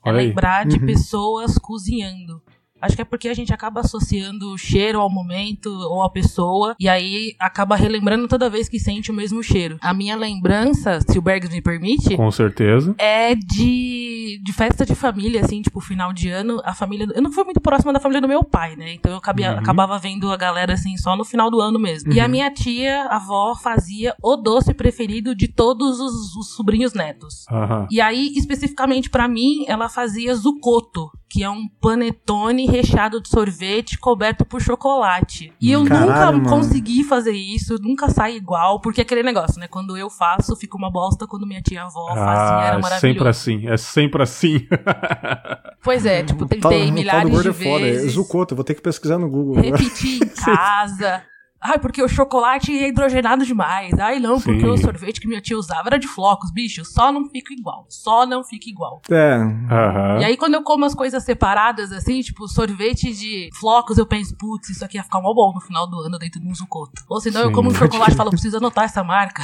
É 0.05 0.11
lembrar 0.11 0.65
de 0.65 0.77
Uhum. 0.77 0.85
pessoas 0.85 1.57
cozinhando. 1.57 2.41
Acho 2.81 2.95
que 2.95 3.01
é 3.01 3.05
porque 3.05 3.29
a 3.29 3.33
gente 3.33 3.53
acaba 3.53 3.79
associando 3.79 4.51
o 4.53 4.57
cheiro 4.57 4.99
ao 4.99 5.09
momento 5.09 5.69
ou 5.69 6.03
à 6.03 6.09
pessoa, 6.09 6.75
e 6.79 6.89
aí 6.89 7.33
acaba 7.39 7.75
relembrando 7.75 8.27
toda 8.27 8.49
vez 8.49 8.67
que 8.67 8.79
sente 8.79 9.09
o 9.09 9.13
mesmo 9.13 9.41
cheiro. 9.41 9.77
A 9.81 9.93
minha 9.93 10.15
lembrança, 10.15 10.99
se 11.01 11.17
o 11.17 11.21
Bergs 11.21 11.49
me 11.53 11.61
permite, 11.61 12.15
Com 12.17 12.29
certeza. 12.31 12.93
é 12.97 13.33
de, 13.33 14.39
de 14.43 14.53
festa 14.53 14.85
de 14.85 14.93
família, 14.93 15.41
assim, 15.41 15.61
tipo, 15.61 15.79
final 15.79 16.11
de 16.11 16.29
ano. 16.29 16.61
A 16.65 16.73
família. 16.73 17.07
Eu 17.15 17.21
não 17.21 17.31
fui 17.31 17.43
muito 17.43 17.61
próxima 17.61 17.93
da 17.93 17.99
família 17.99 18.21
do 18.21 18.27
meu 18.27 18.43
pai, 18.43 18.75
né? 18.75 18.93
Então 18.93 19.11
eu 19.11 19.17
acabia- 19.17 19.53
Uhum. 19.53 19.59
acabava 19.59 19.97
vendo 19.97 20.31
a 20.31 20.37
galera, 20.37 20.73
assim, 20.73 20.97
só 20.97 21.15
no 21.15 21.23
final 21.23 21.49
do 21.49 21.61
ano 21.61 21.79
mesmo. 21.79 22.11
E 22.11 22.19
a 22.19 22.27
minha 22.27 22.51
tia, 22.51 23.03
a 23.05 23.15
avó, 23.15 23.55
fazia 23.55 24.13
o 24.21 24.35
doce 24.35 24.73
preferido 24.73 25.33
de 25.33 25.47
todos 25.47 25.99
os, 25.99 26.35
os 26.35 26.55
sobrinhos 26.55 26.93
netos. 26.93 27.45
Aham. 27.49 27.87
E 27.89 28.01
aí, 28.01 28.33
especificamente 28.35 29.09
pra 29.09 29.27
mim, 29.27 29.63
ela 29.67 29.87
fazia 29.89 30.35
zucotto, 30.35 31.09
que 31.35 31.43
é 31.43 31.49
um 31.49 31.67
panetone 31.81 32.65
recheado 32.65 33.19
de 33.21 33.27
sorvete 33.27 33.97
coberto 33.99 34.45
por 34.45 34.61
chocolate. 34.61 35.51
E 35.59 35.69
eu 35.69 35.83
Caralho, 35.83 36.07
nunca 36.07 36.31
mano. 36.31 36.49
consegui 36.49 37.03
fazer 37.03 37.33
isso, 37.33 37.75
nunca 37.81 38.07
sai 38.09 38.37
igual, 38.37 38.79
porque 38.79 39.01
é 39.01 39.03
aquele 39.03 39.21
negócio, 39.21 39.59
né? 39.59 39.67
Quando 39.67 39.97
eu 39.97 40.09
faço, 40.09 40.55
fica 40.55 40.77
uma 40.77 40.89
bosta, 40.89 41.27
quando 41.27 41.45
minha 41.45 41.61
tia 41.61 41.83
avó 41.83 42.07
fazia, 42.07 42.23
Ah, 42.23 42.63
era 42.67 42.77
é 42.77 42.81
maravilhoso. 42.81 42.99
sempre 43.01 43.27
assim, 43.27 43.67
é 43.67 43.75
sempre 43.75 44.23
assim. 44.23 44.65
Pois 45.83 46.05
é, 46.05 46.23
tipo, 46.23 46.45
tentei 46.47 46.83
o 46.83 46.85
tal 46.85 46.93
milhares 46.93 47.29
gordo 47.31 47.43
de 47.43 47.49
é 47.49 47.53
foda. 47.71 47.85
É 47.85 47.91
vezes. 47.91 48.13
Zucoto, 48.13 48.55
vou 48.55 48.63
ter 48.63 48.73
que 48.73 48.81
pesquisar 48.81 49.19
no 49.19 49.29
Google. 49.29 49.57
agora. 49.59 49.77
Repetir 49.77 50.23
em 50.23 50.27
casa. 50.43 51.21
Ai, 51.67 51.79
porque 51.79 52.01
o 52.03 52.07
chocolate 52.07 52.71
é 52.71 52.89
hidrogenado 52.89 53.43
demais. 53.43 53.97
Ai, 53.97 54.19
não, 54.19 54.39
porque 54.39 54.59
Sim. 54.59 54.67
o 54.69 54.77
sorvete 54.77 55.19
que 55.19 55.27
minha 55.27 55.41
tia 55.41 55.57
usava 55.57 55.87
era 55.87 55.97
de 55.97 56.07
flocos, 56.07 56.51
bicho. 56.51 56.85
Só 56.85 57.11
não 57.11 57.27
fica 57.27 57.51
igual. 57.53 57.87
Só 57.89 58.23
não 58.23 58.43
fica 58.43 58.69
igual. 58.69 59.01
É, 59.09 59.35
Aham. 59.35 60.19
E 60.19 60.25
aí, 60.25 60.37
quando 60.37 60.53
eu 60.53 60.61
como 60.61 60.85
as 60.85 60.93
coisas 60.93 61.23
separadas, 61.23 61.91
assim, 61.91 62.21
tipo, 62.21 62.47
sorvete 62.47 63.11
de 63.11 63.49
flocos, 63.59 63.97
eu 63.97 64.05
penso, 64.05 64.35
putz, 64.37 64.69
isso 64.69 64.85
aqui 64.85 64.97
ia 64.97 65.03
ficar 65.03 65.19
mó 65.21 65.33
bom 65.33 65.53
no 65.55 65.61
final 65.61 65.89
do 65.89 66.01
ano 66.01 66.19
dentro 66.19 66.39
de 66.39 66.47
um 66.47 66.53
zucoto. 66.53 67.03
Ou 67.09 67.19
senão 67.19 67.41
eu 67.41 67.47
Sim. 67.47 67.53
como 67.53 67.69
um 67.71 67.73
chocolate 67.73 68.11
e 68.11 68.15
falo, 68.17 68.29
preciso 68.29 68.57
anotar 68.57 68.83
essa 68.85 69.03
marca. 69.03 69.43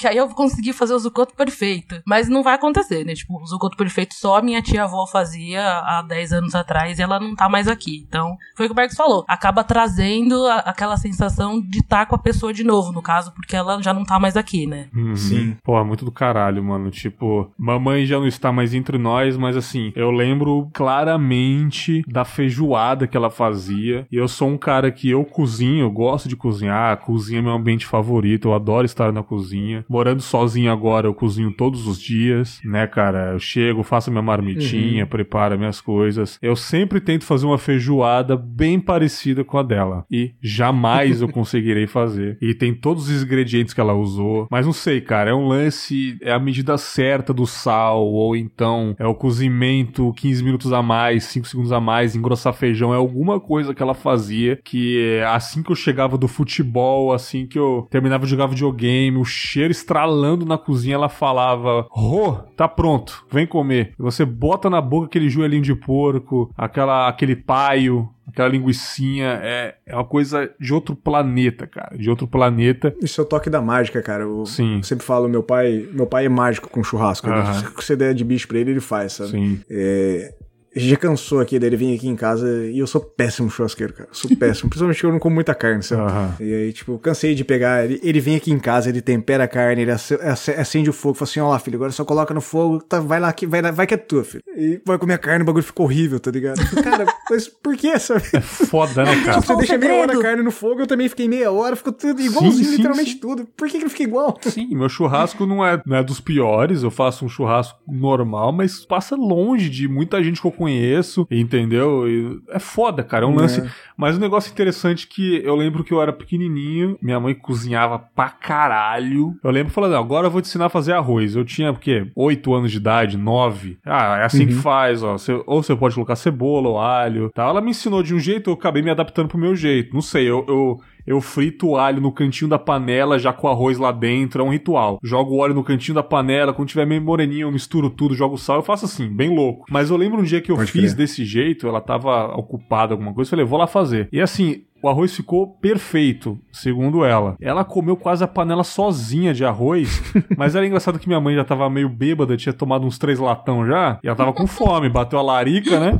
Porque 0.00 0.08
aí 0.08 0.16
eu 0.16 0.26
vou 0.26 0.34
conseguir 0.34 0.72
fazer 0.72 0.94
o 0.94 0.98
zucoto 0.98 1.34
perfeito. 1.34 2.00
Mas 2.06 2.26
não 2.26 2.42
vai 2.42 2.54
acontecer, 2.54 3.04
né? 3.04 3.12
Tipo, 3.14 3.38
o 3.38 3.46
zucoto 3.46 3.76
perfeito 3.76 4.14
só 4.14 4.38
a 4.38 4.42
minha 4.42 4.62
tia-avó 4.62 5.06
fazia 5.06 5.62
há 5.62 6.00
10 6.00 6.32
anos 6.32 6.54
atrás 6.54 6.98
e 6.98 7.02
ela 7.02 7.20
não 7.20 7.34
tá 7.34 7.50
mais 7.50 7.68
aqui. 7.68 8.02
Então, 8.08 8.34
foi 8.56 8.64
o 8.64 8.68
que 8.70 8.72
o 8.72 8.74
Bergs 8.74 8.96
falou. 8.96 9.26
Acaba 9.28 9.62
trazendo 9.62 10.46
a- 10.46 10.60
aquela 10.60 10.96
sensação 10.96 11.60
de 11.60 11.80
estar 11.80 12.06
com 12.06 12.14
a 12.14 12.18
pessoa 12.18 12.50
de 12.50 12.64
novo, 12.64 12.92
no 12.92 13.02
caso, 13.02 13.30
porque 13.34 13.54
ela 13.54 13.82
já 13.82 13.92
não 13.92 14.02
tá 14.04 14.18
mais 14.18 14.38
aqui, 14.38 14.66
né? 14.66 14.88
Uhum. 14.96 15.14
Sim. 15.16 15.56
Pô, 15.62 15.84
muito 15.84 16.02
do 16.06 16.10
caralho, 16.10 16.64
mano. 16.64 16.90
Tipo, 16.90 17.50
mamãe 17.58 18.06
já 18.06 18.18
não 18.18 18.26
está 18.26 18.50
mais 18.50 18.72
entre 18.72 18.96
nós, 18.96 19.36
mas 19.36 19.54
assim, 19.54 19.92
eu 19.94 20.10
lembro 20.10 20.70
claramente 20.72 22.02
da 22.08 22.24
feijoada 22.24 23.06
que 23.06 23.16
ela 23.16 23.28
fazia. 23.30 24.06
E 24.10 24.16
eu 24.16 24.28
sou 24.28 24.48
um 24.48 24.56
cara 24.56 24.90
que 24.90 25.10
eu 25.10 25.24
cozinho, 25.24 25.80
eu 25.84 25.90
gosto 25.90 26.28
de 26.28 26.36
cozinhar. 26.36 26.96
Cozinha 26.98 27.40
é 27.40 27.42
meu 27.42 27.52
ambiente 27.52 27.84
favorito, 27.86 28.48
eu 28.48 28.54
adoro 28.54 28.86
estar 28.86 29.12
na 29.12 29.22
cozinha. 29.22 29.84
Morando 29.90 30.22
sozinho 30.22 30.70
agora, 30.70 31.08
eu 31.08 31.12
cozinho 31.12 31.50
todos 31.50 31.88
os 31.88 32.00
dias, 32.00 32.60
né, 32.64 32.86
cara? 32.86 33.32
Eu 33.32 33.40
chego, 33.40 33.82
faço 33.82 34.08
minha 34.08 34.22
marmitinha, 34.22 35.04
preparo 35.04 35.58
minhas 35.58 35.80
coisas. 35.80 36.38
Eu 36.40 36.54
sempre 36.54 37.00
tento 37.00 37.24
fazer 37.24 37.44
uma 37.44 37.58
feijoada 37.58 38.36
bem 38.36 38.78
parecida 38.78 39.42
com 39.42 39.58
a 39.58 39.64
dela. 39.64 40.04
E 40.08 40.32
jamais 40.40 41.20
eu 41.20 41.26
conseguirei 41.32 41.88
fazer. 41.88 42.38
E 42.40 42.54
tem 42.54 42.72
todos 42.72 43.08
os 43.08 43.20
ingredientes 43.24 43.74
que 43.74 43.80
ela 43.80 43.92
usou. 43.92 44.46
Mas 44.48 44.64
não 44.64 44.72
sei, 44.72 45.00
cara. 45.00 45.30
É 45.30 45.34
um 45.34 45.48
lance. 45.48 46.16
É 46.22 46.30
a 46.30 46.38
medida 46.38 46.78
certa 46.78 47.34
do 47.34 47.44
sal. 47.44 48.06
Ou 48.06 48.36
então 48.36 48.94
é 48.96 49.06
o 49.08 49.14
cozimento 49.14 50.12
15 50.12 50.44
minutos 50.44 50.72
a 50.72 50.80
mais, 50.80 51.24
5 51.24 51.48
segundos 51.48 51.72
a 51.72 51.80
mais, 51.80 52.14
engrossar 52.14 52.54
feijão. 52.54 52.94
É 52.94 52.96
alguma 52.96 53.40
coisa 53.40 53.74
que 53.74 53.82
ela 53.82 53.94
fazia. 53.94 54.60
Que 54.64 55.20
assim 55.26 55.64
que 55.64 55.72
eu 55.72 55.76
chegava 55.76 56.16
do 56.16 56.28
futebol, 56.28 57.12
assim 57.12 57.44
que 57.44 57.58
eu 57.58 57.88
terminava 57.90 58.22
de 58.22 58.30
jogar 58.30 58.46
videogame, 58.46 59.18
o 59.18 59.24
cheiro 59.24 59.79
estralando 59.80 60.44
na 60.46 60.56
cozinha, 60.58 60.94
ela 60.94 61.08
falava: 61.08 61.86
Rô, 61.90 62.32
tá 62.56 62.68
pronto, 62.68 63.24
vem 63.30 63.46
comer. 63.46 63.94
E 63.98 64.02
você 64.02 64.24
bota 64.24 64.70
na 64.70 64.80
boca 64.80 65.06
aquele 65.06 65.28
joelhinho 65.28 65.62
de 65.62 65.74
porco, 65.74 66.52
aquela, 66.56 67.08
aquele 67.08 67.34
paio, 67.34 68.08
aquela 68.28 68.48
linguiçinha. 68.48 69.40
É, 69.42 69.74
é 69.86 69.94
uma 69.94 70.04
coisa 70.04 70.50
de 70.60 70.72
outro 70.72 70.94
planeta, 70.94 71.66
cara. 71.66 71.96
De 71.96 72.08
outro 72.08 72.26
planeta. 72.26 72.94
Isso 73.02 73.20
é 73.20 73.24
o 73.24 73.26
toque 73.26 73.50
da 73.50 73.60
mágica, 73.60 74.02
cara. 74.02 74.24
Eu 74.24 74.46
Sim. 74.46 74.82
sempre 74.82 75.04
falo, 75.04 75.28
meu 75.28 75.42
pai, 75.42 75.88
meu 75.92 76.06
pai 76.06 76.26
é 76.26 76.28
mágico 76.28 76.68
com 76.68 76.82
churrasco. 76.82 77.28
Aham. 77.28 77.54
Se 77.54 77.64
você 77.74 77.96
der 77.96 78.14
de 78.14 78.24
bicho 78.24 78.46
pra 78.46 78.58
ele, 78.58 78.72
ele 78.72 78.80
faz, 78.80 79.14
sabe? 79.14 79.30
Sim. 79.30 79.60
É, 79.68 80.34
já 80.74 80.96
cansou 80.96 81.40
aqui 81.40 81.58
dele 81.58 81.76
vir 81.76 81.96
aqui 81.96 82.08
em 82.08 82.14
casa 82.16 82.48
e 82.66 82.78
eu 82.78 82.86
sou 82.86 83.00
péssimo 83.00 83.50
churrasqueiro, 83.50 83.92
cara. 83.92 84.08
Sou 84.12 84.30
péssimo. 84.36 84.70
Principalmente 84.70 85.02
eu 85.04 85.12
não 85.12 85.18
como 85.18 85.34
muita 85.34 85.54
carne, 85.54 85.82
sabe? 85.82 86.02
Aham. 86.02 86.34
E 86.40 86.54
aí, 86.54 86.72
tipo, 86.72 86.98
cansei 86.98 87.34
de 87.34 87.44
pegar. 87.44 87.84
Ele, 87.84 88.00
ele 88.02 88.20
vem 88.20 88.36
aqui 88.36 88.52
em 88.52 88.58
casa, 88.58 88.88
ele 88.88 89.00
tempera 89.02 89.44
a 89.44 89.48
carne, 89.48 89.82
ele 89.82 89.90
ace- 89.90 90.14
ace- 90.22 90.52
acende 90.52 90.88
o 90.88 90.92
fogo, 90.92 91.14
fala 91.14 91.28
assim: 91.30 91.40
ó 91.40 91.48
lá, 91.50 91.58
filho, 91.58 91.76
agora 91.76 91.90
só 91.92 92.04
coloca 92.04 92.32
no 92.32 92.40
fogo, 92.40 92.80
tá, 92.80 93.00
vai 93.00 93.18
lá, 93.18 93.32
que, 93.32 93.46
vai, 93.46 93.60
lá- 93.62 93.70
vai 93.70 93.86
que 93.86 93.94
é 93.94 93.96
tua, 93.96 94.22
filho. 94.24 94.42
E 94.56 94.80
vai 94.86 94.96
comer 94.98 95.14
a 95.14 95.18
carne, 95.18 95.42
o 95.42 95.46
bagulho 95.46 95.64
ficou 95.64 95.86
horrível, 95.86 96.20
tá 96.20 96.30
ligado? 96.30 96.58
Cara, 96.82 97.06
mas 97.30 97.48
por 97.48 97.76
que, 97.76 97.98
sabe? 97.98 98.22
Foda, 98.42 99.04
né, 99.04 99.24
cara? 99.24 99.40
Você 99.40 99.56
deixa 99.56 99.78
meia 99.78 99.94
hora 100.02 100.18
a 100.18 100.22
carne 100.22 100.42
no 100.42 100.50
fogo, 100.50 100.80
eu 100.82 100.86
também 100.86 101.08
fiquei 101.08 101.28
meia 101.28 101.50
hora, 101.50 101.74
ficou 101.74 101.92
tudo 101.92 102.20
igualzinho, 102.20 102.64
sim, 102.64 102.76
literalmente 102.76 103.12
sim. 103.12 103.18
tudo. 103.18 103.44
Por 103.56 103.68
que, 103.68 103.78
que 103.78 103.84
não 103.84 103.90
fica 103.90 104.04
igual? 104.04 104.38
Sim, 104.42 104.68
meu 104.76 104.88
churrasco 104.88 105.46
não 105.46 105.64
é, 105.66 105.80
não 105.86 105.96
é 105.96 106.02
dos 106.04 106.20
piores. 106.20 106.82
Eu 106.82 106.90
faço 106.90 107.24
um 107.24 107.28
churrasco 107.28 107.78
normal, 107.88 108.52
mas 108.52 108.84
passa 108.84 109.16
longe 109.16 109.68
de 109.68 109.88
muita 109.88 110.22
gente 110.22 110.40
que 110.40 110.46
eu 110.60 110.66
conheço, 110.66 111.26
entendeu? 111.30 112.08
E 112.08 112.40
é 112.50 112.58
foda, 112.58 113.02
cara. 113.02 113.24
É 113.24 113.28
um 113.28 113.34
lance. 113.34 113.62
Mas 113.96 114.16
um 114.16 114.20
negócio 114.20 114.50
interessante 114.50 115.06
que 115.06 115.42
eu 115.44 115.54
lembro 115.54 115.84
que 115.84 115.92
eu 115.92 116.00
era 116.00 116.12
pequenininho, 116.12 116.98
minha 117.02 117.18
mãe 117.18 117.34
cozinhava 117.34 117.98
pra 117.98 118.30
caralho. 118.30 119.34
Eu 119.42 119.50
lembro 119.50 119.72
falando, 119.72 119.96
agora 119.96 120.26
eu 120.26 120.30
vou 120.30 120.40
te 120.40 120.48
ensinar 120.48 120.66
a 120.66 120.70
fazer 120.70 120.92
arroz. 120.92 121.34
Eu 121.34 121.44
tinha, 121.44 121.70
o 121.70 121.76
quê? 121.76 122.10
8 122.14 122.54
anos 122.54 122.70
de 122.70 122.76
idade, 122.76 123.16
9. 123.16 123.78
Ah, 123.84 124.18
é 124.18 124.24
assim 124.24 124.46
que 124.46 124.54
faz, 124.54 125.02
ó. 125.02 125.16
Ou 125.46 125.62
você 125.62 125.74
pode 125.74 125.94
colocar 125.94 126.16
cebola 126.16 126.68
ou 126.68 126.78
alho, 126.78 127.30
tá? 127.30 127.44
Ela 127.44 127.60
me 127.60 127.70
ensinou 127.70 128.02
de 128.02 128.14
um 128.14 128.18
jeito, 128.18 128.50
eu 128.50 128.54
acabei 128.54 128.82
me 128.82 128.90
adaptando 128.90 129.28
pro 129.28 129.38
meu 129.38 129.54
jeito. 129.54 129.94
Não 129.94 130.02
sei, 130.02 130.24
eu, 130.28 130.44
eu 130.48 130.80
eu 131.06 131.20
frito 131.20 131.68
o 131.68 131.76
alho 131.76 132.00
no 132.00 132.12
cantinho 132.12 132.48
da 132.48 132.58
panela, 132.58 133.18
já 133.18 133.32
com 133.32 133.46
o 133.46 133.50
arroz 133.50 133.78
lá 133.78 133.92
dentro, 133.92 134.42
é 134.42 134.44
um 134.44 134.50
ritual. 134.50 134.98
Jogo 135.02 135.34
o 135.34 135.38
óleo 135.38 135.54
no 135.54 135.64
cantinho 135.64 135.94
da 135.94 136.02
panela, 136.02 136.52
quando 136.52 136.68
tiver 136.68 136.86
meio 136.86 137.02
moreninho, 137.02 137.46
eu 137.48 137.52
misturo 137.52 137.90
tudo, 137.90 138.14
jogo 138.14 138.38
sal, 138.38 138.56
eu 138.56 138.62
faço 138.62 138.84
assim, 138.84 139.08
bem 139.08 139.34
louco. 139.34 139.66
Mas 139.70 139.90
eu 139.90 139.96
lembro 139.96 140.20
um 140.20 140.24
dia 140.24 140.40
que 140.40 140.50
eu 140.50 140.56
Pode 140.56 140.72
fiz 140.72 140.92
crer. 140.92 140.96
desse 140.96 141.24
jeito, 141.24 141.66
ela 141.66 141.80
tava 141.80 142.34
ocupada 142.36 142.94
alguma 142.94 143.12
coisa, 143.12 143.28
eu 143.28 143.30
falei, 143.30 143.44
vou 143.44 143.58
lá 143.58 143.66
fazer. 143.66 144.08
E 144.12 144.20
assim, 144.20 144.62
o 144.82 144.88
arroz 144.88 145.14
ficou 145.14 145.46
perfeito, 145.46 146.38
segundo 146.50 147.04
ela. 147.04 147.36
Ela 147.40 147.64
comeu 147.64 147.96
quase 147.96 148.24
a 148.24 148.28
panela 148.28 148.64
sozinha 148.64 149.34
de 149.34 149.44
arroz, 149.44 150.02
mas 150.36 150.54
era 150.54 150.66
engraçado 150.66 150.98
que 150.98 151.06
minha 151.06 151.20
mãe 151.20 151.34
já 151.34 151.44
tava 151.44 151.68
meio 151.68 151.88
bêbada, 151.88 152.36
tinha 152.36 152.52
tomado 152.52 152.86
uns 152.86 152.98
três 152.98 153.18
latão 153.18 153.66
já, 153.66 153.98
e 154.02 154.06
ela 154.06 154.16
tava 154.16 154.32
com 154.32 154.46
fome, 154.46 154.88
bateu 154.88 155.18
a 155.18 155.22
larica, 155.22 155.78
né? 155.78 155.98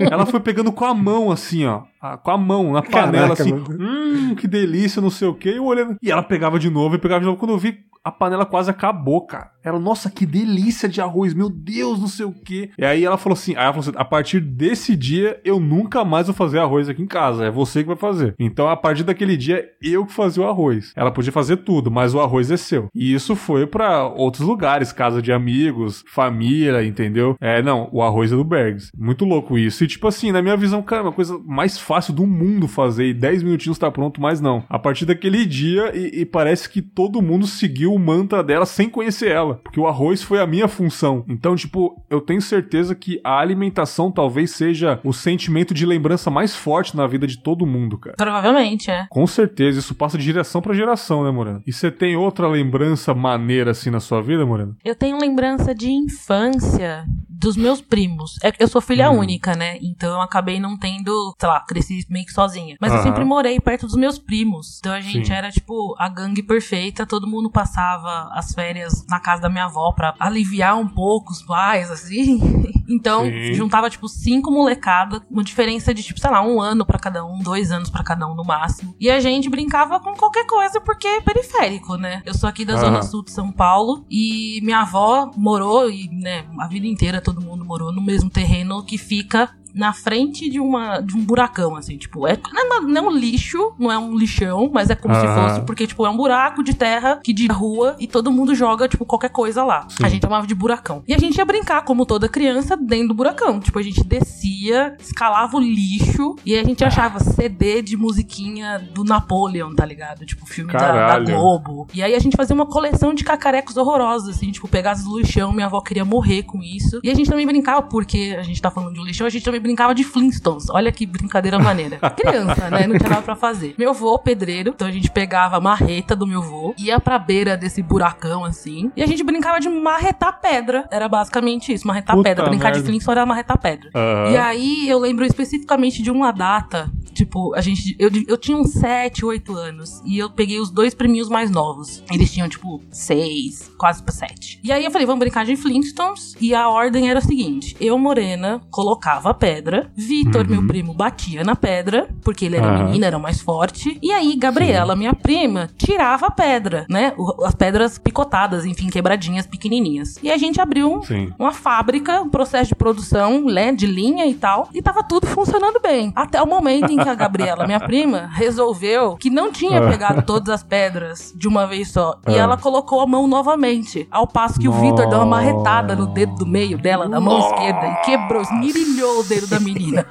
Ela 0.10 0.26
foi 0.26 0.40
pegando 0.40 0.72
com 0.72 0.84
a 0.84 0.94
mão, 0.94 1.30
assim, 1.30 1.66
ó. 1.66 1.82
A- 2.00 2.16
Com 2.16 2.30
a 2.30 2.38
mão, 2.38 2.72
na 2.72 2.82
panela, 2.82 3.34
Caraca, 3.34 3.42
assim. 3.42 3.52
mano. 3.52 3.66
Hum, 3.80 4.34
que 4.34 4.46
delícia, 4.48 5.00
não 5.02 5.10
sei 5.10 5.28
o 5.28 5.34
quê. 5.34 5.50
E 5.52 5.56
eu 5.56 5.64
olhando. 5.64 5.96
E 6.02 6.10
ela 6.10 6.22
pegava 6.22 6.58
de 6.58 6.70
novo 6.70 6.94
e 6.94 6.98
pegava 6.98 7.20
de 7.20 7.26
novo. 7.26 7.38
Quando 7.38 7.52
eu 7.52 7.58
vi, 7.58 7.78
a 8.02 8.10
panela 8.10 8.46
quase 8.46 8.70
acabou, 8.70 9.26
cara. 9.26 9.50
Ela, 9.62 9.78
nossa, 9.78 10.10
que 10.10 10.24
delícia 10.24 10.88
de 10.88 11.02
arroz, 11.02 11.34
meu 11.34 11.50
Deus, 11.50 12.00
não 12.00 12.06
sei 12.08 12.24
o 12.24 12.32
quê. 12.32 12.70
E 12.78 12.82
aí 12.84 13.04
ela 13.04 13.18
falou 13.18 13.34
assim: 13.34 13.54
aí 13.54 13.64
ela 13.64 13.74
falou 13.74 13.86
assim, 13.90 13.92
a 13.94 14.04
partir 14.06 14.40
desse 14.40 14.96
dia, 14.96 15.38
eu 15.44 15.60
nunca 15.60 16.02
mais 16.02 16.26
vou 16.26 16.34
fazer 16.34 16.58
arroz 16.60 16.88
aqui 16.88 17.02
em 17.02 17.06
casa. 17.06 17.44
É 17.44 17.50
você 17.50 17.82
que 17.82 17.88
vai 17.88 17.96
fazer. 17.96 18.34
Então, 18.38 18.66
a 18.70 18.76
partir 18.76 19.04
daquele 19.04 19.36
dia, 19.36 19.62
eu 19.82 20.06
que 20.06 20.14
fazia 20.14 20.42
o 20.42 20.48
arroz. 20.48 20.94
Ela 20.96 21.10
podia 21.10 21.30
fazer 21.30 21.58
tudo, 21.58 21.90
mas 21.90 22.14
o 22.14 22.20
arroz 22.20 22.50
é 22.50 22.56
seu. 22.56 22.88
E 22.94 23.12
isso 23.12 23.36
foi 23.36 23.66
pra 23.66 24.06
outros 24.08 24.46
lugares, 24.46 24.92
casa 24.94 25.20
de 25.20 25.30
amigos, 25.30 26.02
família, 26.08 26.82
entendeu? 26.82 27.36
É, 27.38 27.60
não, 27.60 27.86
o 27.92 28.02
arroz 28.02 28.32
é 28.32 28.36
do 28.36 28.44
Bergs. 28.44 28.90
Muito 28.96 29.26
louco 29.26 29.58
isso. 29.58 29.84
E 29.84 29.86
tipo 29.86 30.08
assim, 30.08 30.32
na 30.32 30.40
minha 30.40 30.56
visão, 30.56 30.80
cara, 30.82 31.02
é 31.02 31.04
uma 31.04 31.12
coisa 31.12 31.38
mais 31.46 31.78
fácil 31.90 32.14
do 32.14 32.24
mundo 32.24 32.68
fazer. 32.68 33.06
E 33.06 33.12
10 33.12 33.42
minutinhos 33.42 33.76
tá 33.76 33.90
pronto, 33.90 34.20
mas 34.20 34.40
não. 34.40 34.62
A 34.68 34.78
partir 34.78 35.04
daquele 35.04 35.44
dia, 35.44 35.90
e, 35.92 36.20
e 36.20 36.24
parece 36.24 36.70
que 36.70 36.80
todo 36.80 37.20
mundo 37.20 37.48
seguiu 37.48 37.92
o 37.92 37.98
mantra 37.98 38.44
dela 38.44 38.64
sem 38.64 38.88
conhecer 38.88 39.32
ela. 39.32 39.56
Porque 39.56 39.80
o 39.80 39.88
arroz 39.88 40.22
foi 40.22 40.38
a 40.38 40.46
minha 40.46 40.68
função. 40.68 41.24
Então, 41.28 41.56
tipo, 41.56 42.00
eu 42.08 42.20
tenho 42.20 42.40
certeza 42.40 42.94
que 42.94 43.20
a 43.24 43.40
alimentação 43.40 44.08
talvez 44.08 44.52
seja 44.52 45.00
o 45.02 45.12
sentimento 45.12 45.74
de 45.74 45.84
lembrança 45.84 46.30
mais 46.30 46.54
forte 46.54 46.96
na 46.96 47.08
vida 47.08 47.26
de 47.26 47.38
todo 47.38 47.66
mundo, 47.66 47.98
cara. 47.98 48.14
Provavelmente, 48.16 48.88
é. 48.88 49.08
Com 49.10 49.26
certeza, 49.26 49.80
isso 49.80 49.92
passa 49.96 50.16
de 50.16 50.22
geração 50.22 50.62
pra 50.62 50.72
geração, 50.72 51.24
né, 51.24 51.32
Moreno? 51.32 51.60
E 51.66 51.72
você 51.72 51.90
tem 51.90 52.14
outra 52.14 52.46
lembrança 52.46 53.12
maneira 53.12 53.72
assim 53.72 53.90
na 53.90 53.98
sua 53.98 54.22
vida, 54.22 54.46
Moreno? 54.46 54.76
Eu 54.84 54.94
tenho 54.94 55.18
lembrança 55.18 55.74
de 55.74 55.90
infância 55.90 57.04
dos 57.40 57.56
meus 57.56 57.80
primos. 57.80 58.38
É 58.42 58.52
eu 58.58 58.68
sou 58.68 58.80
filha 58.82 59.10
Hum. 59.10 59.18
única, 59.20 59.54
né? 59.56 59.78
Então 59.80 60.10
eu 60.12 60.20
acabei 60.20 60.60
não 60.60 60.76
tendo, 60.78 61.34
sei 61.38 61.48
lá, 61.48 61.60
cresci 61.60 62.04
meio 62.10 62.26
que 62.26 62.32
sozinha. 62.32 62.76
Mas 62.80 62.92
eu 62.92 63.02
sempre 63.02 63.24
morei 63.24 63.58
perto 63.58 63.86
dos 63.86 63.96
meus 63.96 64.18
primos. 64.18 64.78
Então 64.78 64.92
a 64.92 65.00
gente 65.00 65.28
Sim. 65.28 65.32
era, 65.32 65.50
tipo, 65.50 65.94
a 65.98 66.08
gangue 66.08 66.42
perfeita. 66.42 67.06
Todo 67.06 67.26
mundo 67.26 67.50
passava 67.50 68.28
as 68.32 68.52
férias 68.52 69.06
na 69.08 69.18
casa 69.18 69.42
da 69.42 69.48
minha 69.48 69.64
avó 69.64 69.92
pra 69.92 70.14
aliviar 70.20 70.76
um 70.76 70.86
pouco 70.88 71.32
os 71.32 71.42
pais, 71.42 71.90
assim. 71.90 72.38
Então, 72.90 73.24
Sim. 73.24 73.54
juntava, 73.54 73.88
tipo, 73.88 74.08
cinco 74.08 74.50
molecada, 74.50 75.22
uma 75.30 75.44
diferença 75.44 75.94
de, 75.94 76.02
tipo, 76.02 76.18
sei 76.18 76.30
lá, 76.30 76.42
um 76.42 76.60
ano 76.60 76.84
pra 76.84 76.98
cada 76.98 77.24
um, 77.24 77.38
dois 77.38 77.70
anos 77.70 77.88
pra 77.88 78.02
cada 78.02 78.26
um 78.26 78.34
no 78.34 78.44
máximo. 78.44 78.94
E 78.98 79.08
a 79.10 79.20
gente 79.20 79.48
brincava 79.48 80.00
com 80.00 80.12
qualquer 80.14 80.44
coisa, 80.46 80.80
porque 80.80 81.06
é 81.06 81.20
periférico, 81.20 81.96
né? 81.96 82.22
Eu 82.26 82.34
sou 82.34 82.48
aqui 82.48 82.64
da. 82.64 82.80
Zona 82.80 83.02
Sul 83.02 83.22
de 83.22 83.30
São 83.30 83.52
Paulo 83.52 84.04
e 84.10 84.60
minha 84.62 84.80
avó 84.80 85.30
morou, 85.36 85.90
e, 85.90 86.08
né, 86.08 86.46
a 86.58 86.66
vida 86.66 86.86
inteira 86.86 87.20
todo 87.20 87.40
mundo 87.40 87.64
morou 87.64 87.92
no 87.92 88.00
mesmo 88.00 88.30
terreno 88.30 88.82
que 88.82 88.96
fica 88.96 89.50
na 89.74 89.92
frente 89.92 90.48
de, 90.50 90.58
uma, 90.60 91.00
de 91.00 91.16
um 91.16 91.24
buracão, 91.24 91.76
assim, 91.76 91.96
tipo, 91.96 92.26
é, 92.26 92.38
não, 92.52 92.60
é 92.60 92.64
uma- 92.64 92.88
não 92.88 93.02
é 93.04 93.08
um 93.08 93.16
lixo, 93.16 93.72
não 93.78 93.90
é 93.92 93.98
um 93.98 94.16
lixão, 94.16 94.70
mas 94.72 94.90
é 94.90 94.94
como 94.94 95.14
se 95.14 95.26
fosse, 95.26 95.60
porque, 95.62 95.86
tipo, 95.86 96.04
é 96.06 96.10
um 96.10 96.16
buraco 96.16 96.62
de 96.62 96.74
terra 96.74 97.20
que 97.22 97.32
de 97.32 97.46
rua 97.46 97.96
e 97.98 98.06
todo 98.06 98.30
mundo 98.30 98.54
joga, 98.54 98.88
tipo, 98.88 99.04
qualquer 99.04 99.30
coisa 99.30 99.64
lá. 99.64 99.86
Sim. 99.88 100.04
A 100.04 100.08
gente 100.08 100.22
chamava 100.22 100.46
de 100.46 100.54
buracão. 100.54 101.02
E 101.06 101.14
a 101.14 101.18
gente 101.18 101.36
ia 101.36 101.44
brincar, 101.44 101.82
como 101.82 102.04
toda 102.06 102.28
criança, 102.28 102.76
dentro 102.76 103.08
do 103.08 103.14
buracão. 103.14 103.60
Tipo, 103.60 103.78
a 103.78 103.82
gente 103.82 104.02
descia, 104.04 104.96
escalava 105.00 105.56
o 105.56 105.60
lixo 105.60 106.36
e 106.44 106.56
a 106.56 106.64
gente 106.64 106.84
achava 106.84 107.18
CD 107.20 107.82
de 107.82 107.96
musiquinha 107.96 108.78
do 108.92 109.04
Napoleon, 109.04 109.74
tá 109.74 109.84
ligado? 109.84 110.24
Tipo, 110.24 110.46
filme 110.46 110.72
da, 110.72 110.78
da. 110.78 111.14
Globo. 111.36 111.86
E 111.94 112.02
aí 112.02 112.14
a 112.14 112.18
gente 112.18 112.36
fazia 112.36 112.54
uma 112.54 112.66
coleção 112.66 113.12
de 113.14 113.24
cacarecos 113.24 113.76
horrorosos, 113.76 114.28
assim, 114.36 114.50
tipo, 114.50 114.68
pegados 114.68 115.04
do 115.04 115.18
lixão, 115.18 115.52
minha 115.52 115.66
avó 115.66 115.80
queria 115.80 116.04
morrer 116.04 116.42
com 116.44 116.62
isso. 116.62 117.00
E 117.02 117.10
a 117.10 117.14
gente 117.14 117.28
também 117.30 117.46
brincava, 117.46 117.82
porque 117.82 118.36
a 118.38 118.42
gente 118.42 118.60
tá 118.60 118.70
falando 118.70 118.94
de 118.94 119.00
um 119.00 119.04
lixão, 119.04 119.26
a 119.26 119.30
gente 119.30 119.44
também 119.44 119.59
brincava 119.60 119.94
de 119.94 120.04
Flintstones. 120.04 120.68
Olha 120.70 120.90
que 120.90 121.06
brincadeira 121.06 121.58
maneira. 121.58 121.98
Criança, 122.16 122.70
né? 122.70 122.86
Não 122.86 122.98
tinha 122.98 123.10
nada 123.10 123.22
pra 123.22 123.36
fazer. 123.36 123.74
Meu 123.78 123.94
vô, 123.94 124.18
pedreiro, 124.18 124.70
então 124.74 124.88
a 124.88 124.90
gente 124.90 125.10
pegava 125.10 125.56
a 125.56 125.60
marreta 125.60 126.16
do 126.16 126.26
meu 126.26 126.42
vô, 126.42 126.74
ia 126.78 126.98
pra 126.98 127.18
beira 127.18 127.56
desse 127.56 127.82
buracão, 127.82 128.44
assim, 128.44 128.90
e 128.96 129.02
a 129.02 129.06
gente 129.06 129.22
brincava 129.22 129.60
de 129.60 129.68
marretar 129.68 130.40
pedra. 130.40 130.86
Era 130.90 131.08
basicamente 131.08 131.72
isso, 131.72 131.86
marretar 131.86 132.16
Puta 132.16 132.28
pedra. 132.28 132.48
Brincar 132.48 132.70
de 132.70 132.78
merda. 132.78 132.88
Flintstone 132.88 133.18
era 133.18 133.26
marretar 133.26 133.58
pedra. 133.58 133.90
Aham. 133.94 134.32
E 134.32 134.36
aí 134.36 134.88
eu 134.88 134.98
lembro 134.98 135.24
especificamente 135.24 136.02
de 136.02 136.10
uma 136.10 136.32
data. 136.32 136.90
Tipo, 137.12 137.54
a 137.54 137.60
gente. 137.60 137.94
Eu, 137.98 138.10
eu 138.28 138.38
tinha 138.38 138.56
uns 138.56 138.72
7, 138.72 139.24
8 139.24 139.54
anos. 139.54 140.00
E 140.06 140.18
eu 140.18 140.30
peguei 140.30 140.58
os 140.58 140.70
dois 140.70 140.94
priminhos 140.94 141.28
mais 141.28 141.50
novos. 141.50 142.02
Eles 142.10 142.32
tinham, 142.32 142.48
tipo, 142.48 142.80
6, 142.90 143.72
quase 143.76 144.02
pra 144.02 144.12
7. 144.12 144.60
E 144.62 144.72
aí 144.72 144.84
eu 144.84 144.90
falei, 144.90 145.06
vamos 145.06 145.20
brincar 145.20 145.44
de 145.44 145.56
Flintstones. 145.56 146.34
E 146.40 146.54
a 146.54 146.68
ordem 146.68 147.10
era 147.10 147.18
o 147.18 147.22
seguinte: 147.22 147.76
eu, 147.80 147.98
Morena, 147.98 148.60
colocava 148.70 149.30
a 149.30 149.34
pedra. 149.34 149.49
Vitor, 149.96 150.48
meu 150.48 150.66
primo, 150.66 150.94
batia 150.94 151.42
na 151.44 151.56
pedra. 151.56 152.08
Porque 152.22 152.44
ele 152.46 152.56
era 152.56 152.66
Aham. 152.68 152.84
menino, 152.84 153.04
era 153.04 153.18
mais 153.18 153.40
forte. 153.40 153.98
E 154.02 154.10
aí, 154.12 154.36
Gabriela, 154.36 154.94
minha 154.96 155.14
prima, 155.14 155.68
tirava 155.76 156.26
a 156.26 156.30
pedra, 156.30 156.86
né? 156.88 157.12
As 157.44 157.54
pedras 157.54 157.98
picotadas, 157.98 158.64
enfim, 158.64 158.88
quebradinhas, 158.88 159.46
pequenininhas. 159.46 160.18
E 160.22 160.30
a 160.30 160.36
gente 160.36 160.60
abriu 160.60 161.02
Sim. 161.02 161.32
uma 161.38 161.52
fábrica, 161.52 162.20
um 162.22 162.28
processo 162.28 162.68
de 162.68 162.74
produção, 162.74 163.40
né, 163.44 163.72
de 163.72 163.86
linha 163.86 164.26
e 164.26 164.34
tal, 164.34 164.68
e 164.74 164.80
tava 164.82 165.02
tudo 165.02 165.26
funcionando 165.26 165.80
bem. 165.80 166.12
Até 166.14 166.40
o 166.42 166.46
momento 166.46 166.90
em 166.90 166.96
que 166.98 167.08
a 167.08 167.14
Gabriela, 167.14 167.66
minha 167.66 167.80
prima, 167.80 168.28
resolveu 168.32 169.16
que 169.16 169.30
não 169.30 169.50
tinha 169.50 169.78
Ah. 169.80 169.88
pegado 169.90 170.22
todas 170.22 170.48
as 170.54 170.62
pedras 170.62 171.32
de 171.36 171.48
uma 171.48 171.66
vez 171.66 171.90
só. 171.90 172.16
E 172.28 172.34
Ah. 172.34 172.42
ela 172.42 172.56
colocou 172.56 173.00
a 173.00 173.06
mão 173.06 173.26
novamente. 173.26 174.06
Ao 174.10 174.26
passo 174.26 174.58
que 174.58 174.68
o 174.68 174.72
Vitor 174.72 175.08
deu 175.08 175.18
uma 175.18 175.26
marretada 175.26 175.94
no 175.96 176.06
dedo 176.06 176.34
do 176.36 176.46
meio 176.46 176.76
dela, 176.78 177.08
da 177.08 177.20
mão 177.20 177.38
esquerda, 177.38 177.86
e 177.86 178.04
quebrou, 178.04 178.42
esmirilhou 178.42 179.20
o 179.20 179.24
dedo 179.24 179.39
da 179.46 179.60
menina. 179.60 180.06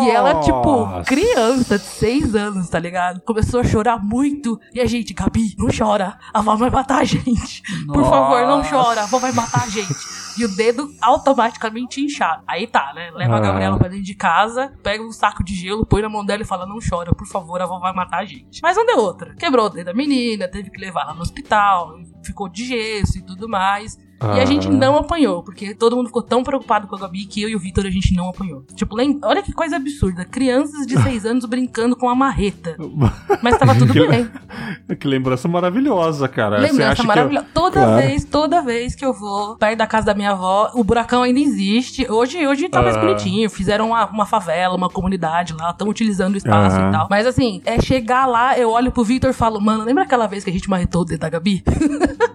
E 0.00 0.10
ela, 0.10 0.40
tipo, 0.40 0.86
Nossa. 0.86 1.04
criança 1.04 1.78
de 1.78 1.84
seis 1.84 2.34
anos, 2.34 2.68
tá 2.68 2.78
ligado? 2.78 3.20
Começou 3.22 3.60
a 3.60 3.64
chorar 3.64 3.98
muito. 4.02 4.58
E 4.72 4.80
a 4.80 4.86
gente, 4.86 5.14
Gabi, 5.14 5.54
não 5.56 5.68
chora. 5.76 6.18
A 6.32 6.40
avó 6.40 6.56
vai 6.56 6.70
matar 6.70 6.98
a 7.00 7.04
gente. 7.04 7.62
Por 7.86 8.04
favor, 8.04 8.40
não 8.42 8.58
Nossa. 8.58 8.70
chora. 8.70 9.00
A 9.02 9.04
avó 9.04 9.18
vai 9.18 9.32
matar 9.32 9.64
a 9.64 9.68
gente. 9.68 9.94
E 10.36 10.44
o 10.44 10.56
dedo 10.56 10.90
automaticamente 11.00 12.00
inchado. 12.00 12.42
Aí 12.46 12.66
tá, 12.66 12.92
né? 12.94 13.10
Leva 13.14 13.34
a 13.34 13.38
Ah. 13.38 13.40
Gabriela 13.40 13.78
pra 13.78 13.88
dentro 13.88 14.04
de 14.04 14.14
casa, 14.16 14.72
pega 14.82 15.02
um 15.04 15.12
saco 15.12 15.44
de 15.44 15.54
gelo, 15.54 15.86
põe 15.86 16.02
na 16.02 16.08
mão 16.08 16.24
dela 16.24 16.42
e 16.42 16.46
fala: 16.46 16.66
Não 16.66 16.78
chora, 16.80 17.14
por 17.14 17.26
favor, 17.28 17.60
a 17.60 17.64
avó 17.64 17.78
vai 17.78 17.92
matar 17.92 18.18
a 18.18 18.24
gente. 18.24 18.60
Mas 18.62 18.76
não 18.76 18.84
deu 18.84 18.98
outra. 18.98 19.34
Quebrou 19.36 19.66
o 19.66 19.68
dedo 19.68 19.86
da 19.86 19.94
menina, 19.94 20.48
teve 20.48 20.70
que 20.70 20.80
levar 20.80 21.02
ela 21.02 21.14
no 21.14 21.22
hospital, 21.22 21.92
ficou 22.24 22.48
de 22.48 22.64
gesso 22.66 23.18
e 23.18 23.22
tudo 23.22 23.48
mais. 23.48 23.96
E 24.22 24.40
a 24.40 24.44
gente 24.44 24.68
Ah. 24.68 24.70
não 24.70 24.96
apanhou, 24.96 25.42
porque 25.42 25.74
todo 25.74 25.96
mundo 25.96 26.06
ficou 26.06 26.22
tão 26.22 26.42
preocupado 26.42 26.86
com 26.86 26.96
a 26.96 26.98
Gabi 26.98 27.26
que 27.26 27.42
eu 27.42 27.48
e 27.48 27.56
o 27.56 27.58
Vitor 27.58 27.84
a 27.84 27.90
gente 27.90 28.14
não 28.14 28.28
apanhou. 28.28 28.64
Tipo, 28.74 28.96
lem- 28.96 29.18
olha 29.22 29.42
que 29.42 29.52
coisa 29.52 29.76
absurda. 29.76 30.24
Crianças 30.24 30.86
de 30.86 30.96
6 31.02 31.26
anos 31.26 31.44
brincando 31.44 31.94
com 31.96 32.08
a 32.08 32.14
marreta. 32.14 32.76
Mas 33.42 33.58
tava 33.58 33.74
tudo 33.74 33.92
bem. 34.08 34.28
Que 34.98 35.06
lembrança 35.08 35.48
maravilhosa, 35.48 36.28
cara. 36.28 36.58
Lembrança 36.58 36.94
que 36.96 37.02
eu- 37.02 37.06
maravilhosa. 37.06 37.46
Toda 37.54 37.80
Claro. 37.80 37.96
vez, 38.02 38.24
toda 38.24 38.62
vez 38.62 38.94
que 38.94 39.04
eu 39.04 39.12
vou 39.12 39.56
perto 39.56 39.78
da 39.78 39.86
casa 39.86 40.06
da 40.06 40.14
minha 40.14 40.30
avó, 40.32 40.70
o 40.74 40.84
buracão 40.84 41.22
ainda 41.22 41.40
existe. 41.40 42.06
Hoje, 42.10 42.46
hoje 42.46 42.68
tá 42.68 42.80
mais 42.82 42.96
Ah. 42.96 43.00
bonitinho. 43.00 43.48
Fizeram 43.50 43.88
uma, 43.88 44.06
uma 44.06 44.26
favela, 44.26 44.74
uma 44.76 44.88
comunidade 44.88 45.52
lá, 45.54 45.70
estão 45.70 45.88
utilizando 45.88 46.34
o 46.34 46.36
espaço 46.38 46.76
Aham. 46.76 46.88
e 46.88 46.92
tal. 46.92 47.06
Mas 47.10 47.26
assim, 47.26 47.60
é 47.64 47.80
chegar 47.80 48.26
lá, 48.26 48.58
eu 48.58 48.70
olho 48.70 48.90
pro 48.92 49.04
Vitor 49.04 49.30
e 49.30 49.32
falo, 49.34 49.60
mano, 49.60 49.84
lembra 49.84 50.04
aquela 50.04 50.26
vez 50.26 50.44
que 50.44 50.50
a 50.50 50.52
gente 50.52 50.68
marretou 50.70 51.02
o 51.02 51.04
dedo 51.04 51.20
da 51.20 51.28
Gabi? 51.28 51.62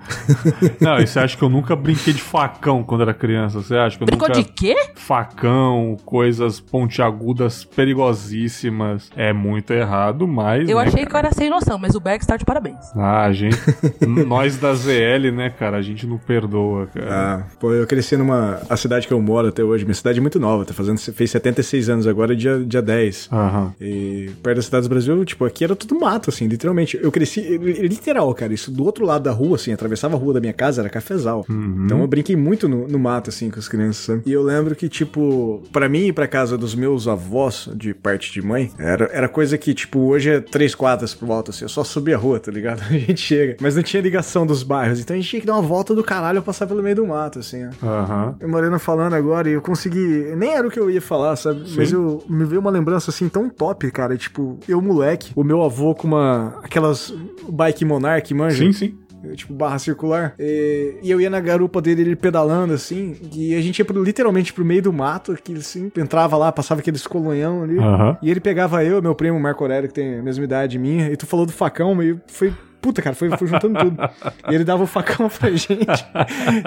Não, 0.80 0.98
e 1.00 1.08
você 1.08 1.20
acha 1.20 1.36
que 1.38 1.44
eu 1.44 1.50
nunca 1.50 1.76
brinquei 1.76 2.14
de 2.14 2.22
facão 2.22 2.84
quando 2.84 3.02
era 3.02 3.14
criança? 3.14 3.62
Você 3.62 3.76
acha 3.76 3.98
que 3.98 4.04
eu 4.04 4.06
Brincou 4.08 4.28
nunca... 4.28 4.42
de 4.42 4.48
quê? 4.52 4.76
Facão, 4.96 5.98
coisas 6.06 6.60
pontiagudas 6.60 7.64
perigosíssimas. 7.64 9.10
É 9.16 9.34
muito 9.34 9.72
errado, 9.74 10.28
mas. 10.28 10.68
Eu 10.70 10.78
né, 10.78 10.84
achei 10.84 11.02
que 11.02 11.08
eu 11.08 11.12
cara? 11.12 11.28
era 11.28 11.36
sem 11.36 11.50
noção, 11.50 11.78
mas 11.78 11.96
o 11.96 12.00
Berg 12.00 12.19
está 12.22 12.38
de 12.38 12.46
parabéns. 12.46 12.78
Ah, 12.96 13.26
a 13.26 13.34
gente. 13.34 13.58
nós 14.26 14.58
da 14.58 14.74
ZL, 14.74 15.32
né, 15.34 15.50
cara? 15.50 15.78
A 15.78 15.82
gente 15.82 16.06
não 16.06 16.18
perdoa, 16.18 16.88
cara. 16.88 17.08
Ah, 17.10 17.44
pô, 17.60 17.74
eu 17.74 17.86
cresci 17.88 18.18
numa. 18.18 18.62
A 18.70 18.78
cidade 18.78 19.08
que 19.08 19.14
eu 19.14 19.22
moro 19.22 19.48
até 19.48 19.64
hoje, 19.64 19.86
minha 19.86 19.96
cidade 19.96 20.20
é 20.20 20.22
muito 20.22 20.40
nova, 20.40 20.66
tá 20.66 20.74
fazendo. 20.74 21.00
Fez 21.00 21.32
76 21.32 21.90
anos 21.90 22.08
agora, 22.08 22.36
dia, 22.36 22.60
dia 22.60 22.82
10. 22.82 23.30
Aham. 23.32 23.74
E 23.80 24.32
perto 24.44 24.58
da 24.58 24.62
cidade 24.62 24.88
do 24.88 24.90
Brasil, 24.90 25.26
tipo, 25.26 25.46
aqui 25.46 25.64
era 25.64 25.76
tudo 25.76 26.00
mato, 26.00 26.30
assim, 26.30 26.48
literalmente. 26.48 27.00
Eu 27.02 27.12
cresci, 27.12 27.42
literal, 27.58 28.34
cara, 28.34 28.54
isso 28.54 28.72
do 28.72 28.84
outro 28.84 29.06
lado 29.06 29.24
da 29.24 29.32
rua, 29.32 29.56
assim, 29.56 29.72
atravessava 29.72 30.16
a 30.16 30.20
rua 30.20 30.34
da 30.34 30.40
minha 30.40 30.54
casa, 30.54 30.82
era 30.82 30.90
cafezal. 30.90 31.46
Então 31.50 32.02
eu 32.02 32.08
brinquei 32.08 32.36
muito 32.36 32.68
no, 32.68 32.88
no 32.88 33.00
mato, 33.00 33.30
assim, 33.30 33.50
com 33.50 33.60
as 33.60 33.68
crianças, 33.68 34.06
sabe? 34.06 34.22
E 34.26 34.32
eu 34.32 34.44
lembro 34.44 34.76
que, 34.76 34.88
tipo, 34.90 35.64
pra 35.72 35.90
mim 35.90 36.08
ir 36.08 36.14
pra 36.14 36.28
casa 36.28 36.58
dos 36.58 36.76
meus 36.76 37.08
avós, 37.08 37.70
de 37.76 37.94
parte 37.94 38.32
de 38.32 38.42
mãe, 38.42 38.72
era, 38.78 39.10
era 39.12 39.28
coisa 39.28 39.58
que, 39.58 39.74
tipo, 39.74 40.00
hoje 40.00 40.30
é 40.30 40.40
três 40.40 40.76
quadras 40.76 41.14
por 41.14 41.28
volta, 41.28 41.52
assim, 41.52 41.66
eu 41.66 41.70
só 41.70 41.84
subia 42.10 42.16
a 42.16 42.20
rua, 42.20 42.40
tá 42.40 42.52
ligado? 42.52 42.82
A 42.90 42.98
gente 42.98 43.22
chega. 43.22 43.58
Mas 43.62 43.76
não 43.76 43.84
tinha 43.84 44.02
ligação 44.02 44.46
dos 44.46 44.64
bairros, 44.64 45.00
então 45.00 45.16
a 45.16 45.20
gente 45.20 45.30
tinha 45.30 45.40
que 45.40 45.46
dar 45.48 45.54
uma 45.54 45.62
volta 45.62 45.94
do 45.94 46.04
caralho 46.04 46.42
passar 46.42 46.66
pelo 46.68 46.82
meio 46.82 46.96
do 46.96 47.06
mato, 47.06 47.40
assim, 47.40 47.66
ó. 47.66 47.86
Aham. 47.86 48.36
O 48.42 48.48
Mariana 48.48 48.80
falando 48.80 49.14
agora 49.14 49.50
e 49.50 49.54
eu 49.54 49.62
consegui. 49.62 50.34
Nem 50.36 50.54
era 50.54 50.68
o 50.68 50.72
que 50.72 50.80
eu 50.80 50.90
ia 50.90 51.02
falar, 51.02 51.36
sabe? 51.36 51.64
Mas 51.76 51.92
eu 51.92 52.24
me 52.28 52.46
veio 52.46 52.62
uma 52.62 52.72
lembrança 52.72 53.12
assim 53.12 53.30
tão 53.30 53.50
top, 53.50 53.90
cara. 53.92 54.18
Tipo, 54.18 54.60
eu, 54.68 54.82
moleque, 54.82 55.32
o 55.36 55.44
meu 55.44 55.64
avô 55.64 55.94
com 55.94 56.08
uma. 56.08 56.60
aquelas 56.64 57.14
bike 57.48 57.86
Monarch, 57.86 58.34
manja? 58.34 58.64
Sim, 58.64 58.72
sim. 58.72 58.98
Tipo, 59.36 59.54
barra 59.54 59.78
circular. 59.80 60.34
E, 60.40 60.96
e 61.04 61.12
eu 61.12 61.20
ia 61.20 61.30
na 61.30 61.40
garupa 61.40 61.82
dele, 61.82 62.02
ele 62.02 62.16
pedalando, 62.16 62.74
assim. 62.74 63.16
E 63.34 63.54
a 63.56 63.62
gente 63.62 63.80
ia 63.80 63.86
pro- 63.86 64.04
literalmente 64.04 64.54
pro 64.54 64.64
meio 64.66 64.82
do 64.82 64.94
mato, 64.94 65.38
que 65.44 65.54
assim, 65.56 65.92
entrava 65.98 66.38
lá, 66.38 66.52
passava 66.52 66.80
aqueles 66.82 67.06
colonhão 67.06 67.64
ali. 67.64 67.78
Aham. 67.78 68.18
E 68.22 68.30
ele 68.32 68.40
pegava 68.40 68.84
eu, 68.84 69.02
meu 69.02 69.14
primo 69.16 69.40
Marco 69.40 69.64
Aurélio, 69.64 69.88
que 69.90 69.94
tem 69.96 70.20
a 70.20 70.24
mesma 70.24 70.44
idade 70.44 70.78
minha, 70.80 71.12
e 71.12 71.18
tu 71.18 71.26
falou 71.28 71.46
do 71.46 71.52
facão, 71.52 71.94
meio 71.96 72.20
foi. 72.28 72.54
Puta, 72.82 73.02
cara, 73.02 73.16
foi, 73.16 73.30
foi 73.38 73.48
juntando 73.48 73.78
tudo. 73.80 74.10
E 74.50 74.56
ele 74.56 74.64
dava 74.64 74.84
o 74.84 74.88
facão 74.88 75.28
pra 75.30 75.50
gente. 75.52 75.78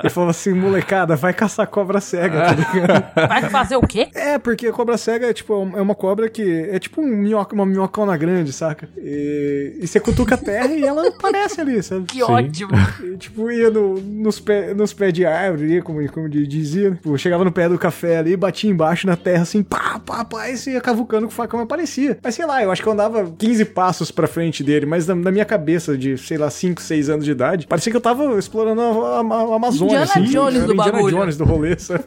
E 0.05 0.11
falava 0.11 0.31
assim, 0.31 0.53
molecada, 0.53 1.17
vai 1.17 1.33
caçar 1.33 1.67
cobra 1.67 2.01
cega, 2.01 2.41
tá 2.41 2.53
ligado? 2.53 3.29
Vai 3.29 3.43
fazer 3.51 3.77
o 3.77 3.81
quê? 3.87 4.09
É, 4.15 4.39
porque 4.39 4.67
a 4.67 4.73
cobra 4.73 4.97
cega 4.99 5.29
é 5.29 5.33
tipo, 5.33 5.55
é 5.77 5.81
uma 5.81 5.95
cobra 5.95 6.29
que 6.29 6.43
é 6.71 6.79
tipo 6.79 7.01
um 7.01 7.07
minhoca, 7.07 7.55
uma 7.55 7.65
minhocona 7.67 8.17
grande, 8.17 8.53
saca? 8.53 8.89
E, 8.99 9.79
e 9.81 9.87
você 9.87 9.99
cutuca 10.01 10.35
a 10.35 10.39
terra 10.39 10.67
e 10.67 10.83
ela 10.85 11.09
aparece 11.09 11.61
ali, 11.61 11.83
sabe? 11.83 12.05
Que 12.05 12.23
ódio. 12.23 12.69
E, 13.03 13.17
tipo, 13.17 13.51
ia 13.51 13.71
no- 13.71 13.99
nos, 14.01 14.39
pé, 14.41 14.75
nos 14.75 14.93
pés 14.93 15.13
de 15.13 15.25
árvore, 15.25 15.81
como, 15.83 16.07
como 16.11 16.29
dizia. 16.29 16.91
né? 16.91 16.97
Tipo, 16.97 17.17
chegava 17.19 17.45
no 17.45 17.53
pé 17.53 17.69
do 17.69 17.79
café 17.79 18.19
ali, 18.19 18.37
batia 18.37 18.71
embaixo 18.71 19.07
na 19.07 19.17
terra, 19.17 19.43
assim, 19.43 19.63
pá, 19.63 19.99
pá, 20.05 20.25
pá, 20.25 20.49
e 20.51 20.57
você 20.57 20.73
ia 20.73 20.81
cavucando 20.81 21.27
com 21.27 21.33
o 21.33 21.35
facão 21.37 21.61
e 21.61 21.63
aparecia. 21.63 22.19
Mas 22.23 22.35
sei 22.35 22.45
lá, 22.47 22.63
eu 22.63 22.71
acho 22.71 22.83
que 22.83 22.89
eu 22.89 22.93
andava 22.93 23.33
15 23.39 23.65
passos 23.67 24.11
pra 24.11 24.27
frente 24.27 24.63
dele, 24.63 24.87
mas 24.87 25.07
na, 25.07 25.15
na 25.15 25.31
minha 25.31 25.45
cabeça, 25.45 25.97
de, 26.03 26.19
sei 26.19 26.37
lá, 26.37 26.51
5, 26.51 26.83
6 26.83 27.09
anos 27.09 27.25
de 27.25 27.31
idade, 27.31 27.67
parecia 27.67 27.91
que 27.91 27.97
eu 27.97 28.01
tava 28.01 28.39
explorando 28.39 28.81
a, 28.81 29.17
a, 29.17 29.19
a 29.19 29.57
Amazônia, 29.57 30.03
Indiana 30.03 30.05
assim. 30.05 30.25
Jones 30.25 30.57
era 30.57 30.67
do 30.67 30.73
Indiana 30.73 30.93
bagulho. 30.93 31.17
Jones 31.17 31.37
do 31.37 31.45
rolê, 31.45 31.79
sabe? 31.79 32.05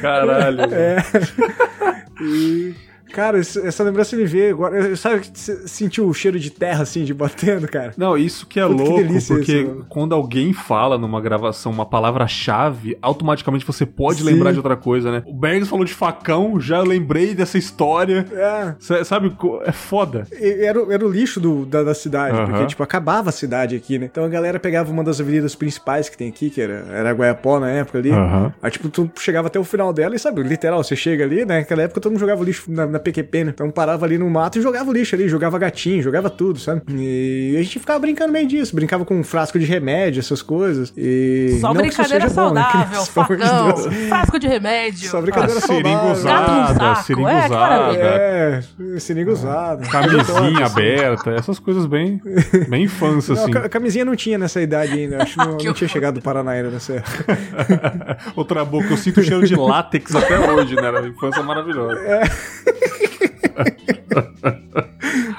Caralho. 0.00 0.60
É. 0.72 0.96
E. 2.22 2.74
Cara, 3.14 3.38
essa 3.38 3.84
lembrança 3.84 4.16
me 4.16 4.24
veio 4.26 4.54
agora. 4.54 4.76
Eu- 4.88 4.96
Sabe 4.96 5.20
que 5.20 5.38
sentiu 5.38 6.06
o 6.08 6.12
cheiro 6.14 6.38
de 6.38 6.50
terra 6.50 6.82
assim, 6.82 7.04
de 7.04 7.14
batendo, 7.14 7.68
cara? 7.68 7.92
Não, 7.96 8.18
isso 8.18 8.46
que 8.46 8.58
é 8.58 8.66
Puta, 8.66 8.82
que 8.82 8.88
louco, 8.88 9.02
delícia 9.06 9.36
porque 9.36 9.52
isso, 9.62 9.86
quando 9.88 10.14
alguém 10.14 10.52
fala 10.52 10.98
numa 10.98 11.20
gravação 11.20 11.70
uma 11.70 11.86
palavra-chave, 11.86 12.96
automaticamente 13.00 13.64
você 13.64 13.84
pode 13.86 14.18
Sim. 14.20 14.24
lembrar 14.24 14.50
de 14.52 14.58
outra 14.58 14.76
coisa, 14.76 15.10
né? 15.12 15.22
O 15.26 15.32
Bergs 15.32 15.68
falou 15.68 15.84
de 15.84 15.94
facão, 15.94 16.60
já 16.60 16.80
lembrei 16.82 17.34
dessa 17.34 17.56
história. 17.58 18.26
É. 18.32 18.74
Sabe, 19.04 19.32
é 19.64 19.72
foda. 19.72 20.26
Era, 20.32 20.82
o- 20.82 20.90
era 20.92 21.04
o 21.06 21.10
lixo 21.10 21.38
do- 21.40 21.64
da, 21.66 21.82
da 21.82 21.94
cidade, 21.94 22.36
porque, 22.50 22.66
tipo, 22.66 22.82
acabava 22.82 23.28
a 23.28 23.32
cidade 23.32 23.76
aqui, 23.76 23.98
né? 23.98 24.06
Então 24.10 24.24
a 24.24 24.28
galera 24.28 24.58
pegava 24.58 24.90
uma 24.90 25.04
das 25.04 25.20
avenidas 25.20 25.54
principais 25.54 26.08
que 26.08 26.16
tem 26.16 26.28
aqui, 26.28 26.50
que 26.50 26.60
era, 26.60 26.84
era 26.90 27.12
Guaiapó 27.12 27.60
na 27.60 27.70
época 27.70 27.98
ali. 27.98 28.10
Aham. 28.10 28.52
Aí, 28.62 28.70
tipo, 28.70 28.88
tu 28.88 29.10
chegava 29.18 29.46
até 29.48 29.58
o 29.58 29.64
final 29.64 29.92
dela 29.92 30.14
e, 30.16 30.18
sabe, 30.18 30.42
literal, 30.42 30.82
você 30.82 30.96
chega 30.96 31.24
ali, 31.24 31.44
né? 31.44 31.58
Naquela 31.60 31.82
época 31.82 32.00
todo 32.00 32.10
mundo 32.12 32.20
jogava 32.20 32.42
lixo 32.44 32.70
na, 32.70 32.86
na 32.86 32.98
PQP, 33.04 33.44
né? 33.44 33.50
Então 33.54 33.70
parava 33.70 34.04
ali 34.06 34.18
no 34.18 34.28
mato 34.28 34.58
e 34.58 34.62
jogava 34.62 34.88
o 34.90 34.92
lixo 34.92 35.14
ali, 35.14 35.28
jogava 35.28 35.58
gatinho, 35.58 36.02
jogava 36.02 36.28
tudo, 36.30 36.58
sabe? 36.58 36.82
E 36.90 37.56
a 37.58 37.62
gente 37.62 37.78
ficava 37.78 37.98
brincando 37.98 38.32
meio 38.32 38.46
disso, 38.46 38.74
brincava 38.74 39.04
com 39.04 39.14
um 39.16 39.24
frasco 39.24 39.58
de 39.58 39.64
remédio, 39.64 40.20
essas 40.20 40.42
coisas. 40.42 40.92
E. 40.96 41.58
Só 41.60 41.68
não 41.68 41.74
brincadeira 41.82 42.28
seja 42.28 42.40
bom, 42.42 42.52
né, 42.54 42.62
saudável, 42.62 43.02
de 43.02 43.10
facão, 43.10 43.72
Deus. 43.72 43.94
frasco 44.08 44.38
de 44.38 44.48
remédio. 44.48 45.08
Só 45.08 45.20
brincadeira 45.20 45.58
Ah, 45.58 45.60
saudável. 45.60 45.84
Seringa 45.84 46.12
usada, 46.12 46.94
seringa 47.02 47.30
é, 47.30 47.44
usada. 47.46 47.94
É, 47.96 48.60
seringa 48.98 49.30
usada. 49.32 49.86
camisinha 49.88 50.66
aberta, 50.66 51.30
essas 51.32 51.58
coisas 51.58 51.86
bem, 51.86 52.20
bem 52.68 52.84
infância, 52.84 53.34
Não, 53.34 53.42
assim. 53.42 53.50
ca- 53.52 53.68
camisinha 53.68 54.04
não 54.04 54.16
tinha 54.16 54.38
nessa 54.38 54.60
idade 54.60 54.92
ainda. 54.92 55.22
Acho 55.22 55.38
que 55.38 55.46
não, 55.46 55.56
Que 55.64 55.66
não 55.66 55.74
tinha 55.74 55.88
chegado 55.88 56.14
do 56.14 56.22
Paraná 56.22 56.52
ainda 56.52 56.70
nessa 56.70 56.94
época. 56.94 57.38
Outra 58.36 58.64
boca, 58.64 58.86
eu 58.90 58.96
sinto 58.96 59.20
o 59.20 59.22
cheiro 59.22 59.46
de 59.46 59.54
látex 59.56 60.14
até 60.14 60.38
hoje, 60.38 60.74
né? 60.76 60.86
Era 60.86 61.00
uma 61.00 61.08
infância 61.08 61.42
maravilhosa. 61.42 62.00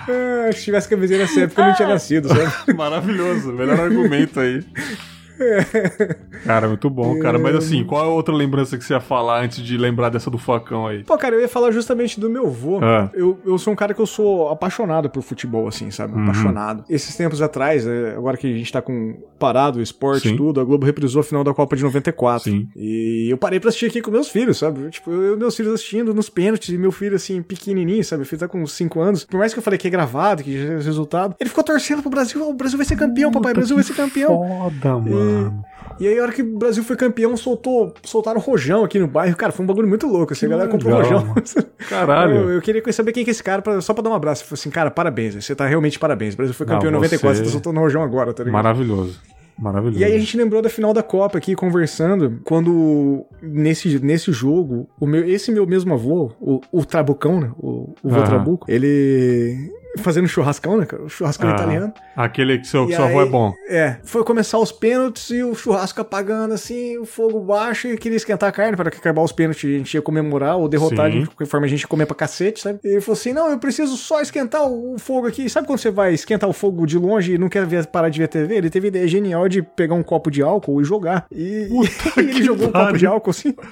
Ah, 0.07 0.51
se 0.53 0.63
tivesse 0.63 0.89
camisinha 0.89 1.19
nessa 1.19 1.41
época, 1.41 1.61
eu 1.61 1.65
não 1.67 1.75
tinha 1.75 1.87
nascido, 1.87 2.27
sabe? 2.27 2.73
Maravilhoso, 2.75 3.51
melhor 3.51 3.79
argumento 3.79 4.39
aí. 4.39 4.63
Cara, 6.45 6.67
muito 6.67 6.89
bom, 6.89 7.17
cara. 7.19 7.39
Mas 7.39 7.55
assim, 7.55 7.83
qual 7.83 8.03
é 8.03 8.07
a 8.07 8.09
outra 8.11 8.33
lembrança 8.33 8.77
que 8.77 8.83
você 8.83 8.93
ia 8.93 8.99
falar 8.99 9.41
antes 9.43 9.63
de 9.63 9.77
lembrar 9.77 10.09
dessa 10.09 10.29
do 10.29 10.37
facão 10.37 10.87
aí? 10.87 11.03
Pô, 11.03 11.17
cara, 11.17 11.35
eu 11.35 11.41
ia 11.41 11.47
falar 11.47 11.71
justamente 11.71 12.19
do 12.19 12.29
meu 12.29 12.47
avô. 12.47 12.79
Ah. 12.81 13.09
Eu, 13.13 13.39
eu 13.45 13.57
sou 13.57 13.73
um 13.73 13.75
cara 13.75 13.93
que 13.93 14.01
eu 14.01 14.05
sou 14.05 14.49
apaixonado 14.49 15.09
por 15.09 15.21
futebol, 15.23 15.67
assim, 15.67 15.89
sabe? 15.91 16.13
Uhum. 16.13 16.23
Apaixonado. 16.23 16.83
Esses 16.89 17.15
tempos 17.15 17.41
atrás, 17.41 17.85
é, 17.87 18.11
agora 18.15 18.37
que 18.37 18.47
a 18.47 18.57
gente 18.57 18.71
tá 18.71 18.81
com 18.81 19.17
parado 19.39 19.79
o 19.79 19.81
esporte 19.81 20.27
e 20.27 20.31
Sim. 20.31 20.37
tudo, 20.37 20.59
a 20.59 20.63
Globo 20.63 20.85
reprisou 20.85 21.19
a 21.21 21.23
final 21.23 21.43
da 21.43 21.53
Copa 21.53 21.75
de 21.75 21.83
94. 21.83 22.43
Sim. 22.51 22.67
E 22.75 23.27
eu 23.29 23.37
parei 23.37 23.59
pra 23.59 23.69
assistir 23.69 23.87
aqui 23.87 24.01
com 24.01 24.11
meus 24.11 24.29
filhos, 24.29 24.57
sabe? 24.57 24.89
Tipo, 24.89 25.11
eu 25.11 25.37
meus 25.37 25.55
filhos 25.55 25.73
assistindo 25.73 26.13
nos 26.13 26.29
pênaltis 26.29 26.69
e 26.69 26.77
meu 26.77 26.91
filho, 26.91 27.15
assim, 27.15 27.41
pequenininho, 27.41 28.03
sabe? 28.03 28.19
Meu 28.21 28.27
filho 28.27 28.39
tá 28.39 28.47
com 28.47 28.61
uns 28.61 28.73
5 28.73 28.99
anos. 29.01 29.25
Por 29.25 29.37
mais 29.37 29.53
que 29.53 29.59
eu 29.59 29.63
falei 29.63 29.77
que 29.77 29.87
é 29.87 29.91
gravado, 29.91 30.43
que 30.43 30.55
é 30.55 30.75
resultado, 30.77 31.35
ele 31.39 31.49
ficou 31.49 31.63
torcendo 31.63 32.01
pro 32.01 32.09
Brasil. 32.11 32.41
"Oh, 32.45 32.51
O 32.51 32.53
Brasil 32.53 32.77
vai 32.77 32.85
ser 32.85 32.95
campeão, 32.95 33.31
papai. 33.31 33.51
O 33.51 33.55
Brasil 33.55 33.75
vai 33.75 33.83
ser 33.83 33.93
campeão. 33.95 34.47
Foda, 34.47 34.97
mano. 34.99 35.09
E 35.09 35.24
aí, 36.01 36.19
a 36.19 36.21
hora 36.23 36.31
que 36.31 36.41
o 36.41 36.57
Brasil 36.57 36.83
foi 36.83 36.95
campeão, 36.95 37.37
soltou, 37.37 37.93
soltaram 38.03 38.39
rojão 38.39 38.83
aqui 38.83 38.99
no 38.99 39.07
bairro. 39.07 39.35
Cara, 39.37 39.51
foi 39.51 39.63
um 39.63 39.67
bagulho 39.67 39.87
muito 39.87 40.05
louco. 40.07 40.33
Assim, 40.33 40.45
a 40.45 40.49
galera 40.49 40.69
comprou 40.69 40.97
legal, 40.97 41.19
rojão. 41.19 41.35
Caralho. 41.89 42.35
Eu, 42.35 42.49
eu 42.51 42.61
queria 42.61 42.81
saber 42.91 43.11
quem 43.13 43.23
que 43.23 43.29
é 43.29 43.31
esse 43.31 43.43
cara, 43.43 43.61
pra- 43.61 43.79
só 43.81 43.93
pra 43.93 44.03
dar 44.03 44.09
um 44.09 44.13
abraço. 44.13 44.43
Falei 44.43 44.59
assim, 44.59 44.69
cara, 44.69 44.91
parabéns. 44.91 45.35
Você 45.35 45.55
tá 45.55 45.65
realmente 45.65 45.97
parabéns. 45.97 46.33
O 46.33 46.37
Brasil 46.37 46.53
foi 46.53 46.65
campeão 46.65 46.89
em 46.89 46.93
Não, 46.93 46.99
94, 46.99 47.37
você- 47.37 47.43
tá 47.45 47.49
soltando 47.49 47.79
rojão 47.79 48.03
agora, 48.03 48.33
tá 48.33 48.43
ligado? 48.43 48.53
Maravilhoso. 48.61 49.19
Maravilhoso. 49.57 49.99
E 49.99 50.03
aí 50.03 50.13
a 50.13 50.19
gente 50.19 50.35
lembrou 50.35 50.61
da 50.61 50.67
final 50.69 50.91
da 50.93 51.01
Copa 51.01 51.37
aqui, 51.37 51.55
conversando, 51.55 52.41
quando 52.43 53.25
nesse, 53.41 53.97
nesse 53.99 54.33
jogo, 54.33 54.85
o 54.99 55.07
meu, 55.07 55.25
esse 55.25 55.49
meu 55.49 55.65
mesmo 55.65 55.93
avô, 55.93 56.29
o, 56.41 56.59
o 56.73 56.83
Trabucão, 56.83 57.39
né? 57.39 57.51
O, 57.57 57.93
o 58.03 58.09
vô. 58.09 58.21
Trabuco, 58.23 58.65
ele 58.69 59.71
fazendo 59.97 60.27
churrascão, 60.27 60.77
né, 60.77 60.85
cara? 60.85 61.03
O 61.03 61.09
churrascão 61.09 61.49
Ah, 61.49 61.53
italiano. 61.53 61.93
Aquele 62.15 62.59
que 62.59 62.67
seu, 62.67 62.89
E 62.89 62.95
seu 62.95 63.03
avô 63.03 63.21
é 63.21 63.25
bom. 63.25 63.53
É, 63.69 63.97
foi 64.03 64.23
começar 64.23 64.57
os 64.59 64.71
pênaltis 64.71 65.29
e 65.29 65.43
o 65.43 65.53
churrasco 65.55 65.99
apagando 66.01 66.53
assim, 66.53 66.97
o 66.97 67.05
fogo 67.05 67.39
baixo 67.39 67.87
e 67.87 67.97
queria 67.97 68.15
esquentar 68.17 68.49
a 68.49 68.51
carne 68.51 68.75
para 68.77 68.89
que 68.91 68.97
acabar 68.97 69.21
os 69.21 69.31
pênaltis 69.31 69.63
a 69.69 69.77
gente 69.77 69.93
ia 69.93 70.01
comemorar 70.01 70.57
ou 70.57 70.67
derrotar, 70.67 71.11
Sim. 71.11 71.21
de 71.21 71.25
qualquer 71.27 71.45
forma 71.47 71.65
a 71.65 71.69
gente 71.69 71.81
ia 71.81 71.87
comer 71.87 72.05
pra 72.05 72.15
cacete, 72.15 72.61
sabe? 72.61 72.79
E 72.83 72.87
ele 72.87 73.01
falou 73.01 73.13
assim: 73.17 73.33
não, 73.33 73.49
eu 73.49 73.57
preciso 73.59 73.95
só 73.97 74.21
esquentar 74.21 74.63
o 74.65 74.95
fogo 74.97 75.27
aqui. 75.27 75.49
Sabe 75.49 75.67
quando 75.67 75.79
você 75.79 75.91
vai 75.91 76.13
esquentar 76.13 76.49
o 76.49 76.53
fogo 76.53 76.85
de 76.85 76.97
longe 76.97 77.33
e 77.33 77.37
não 77.37 77.49
quer 77.49 77.65
ver, 77.65 77.85
parar 77.87 78.09
de 78.09 78.19
ver 78.19 78.27
TV? 78.27 78.55
Ele 78.55 78.69
teve 78.69 78.87
a 78.87 78.89
ideia 78.89 79.07
genial 79.07 79.47
de 79.49 79.61
pegar 79.61 79.95
um 79.95 80.03
copo 80.03 80.29
de 80.31 80.41
álcool 80.41 80.81
e 80.81 80.85
jogar. 80.85 81.25
E, 81.31 81.67
e 82.17 82.19
ele 82.19 82.33
que 82.33 82.43
jogou 82.43 82.67
um 82.67 82.71
pariu. 82.71 82.87
copo 82.87 82.97
de 82.99 83.05
álcool 83.05 83.29
assim. 83.29 83.53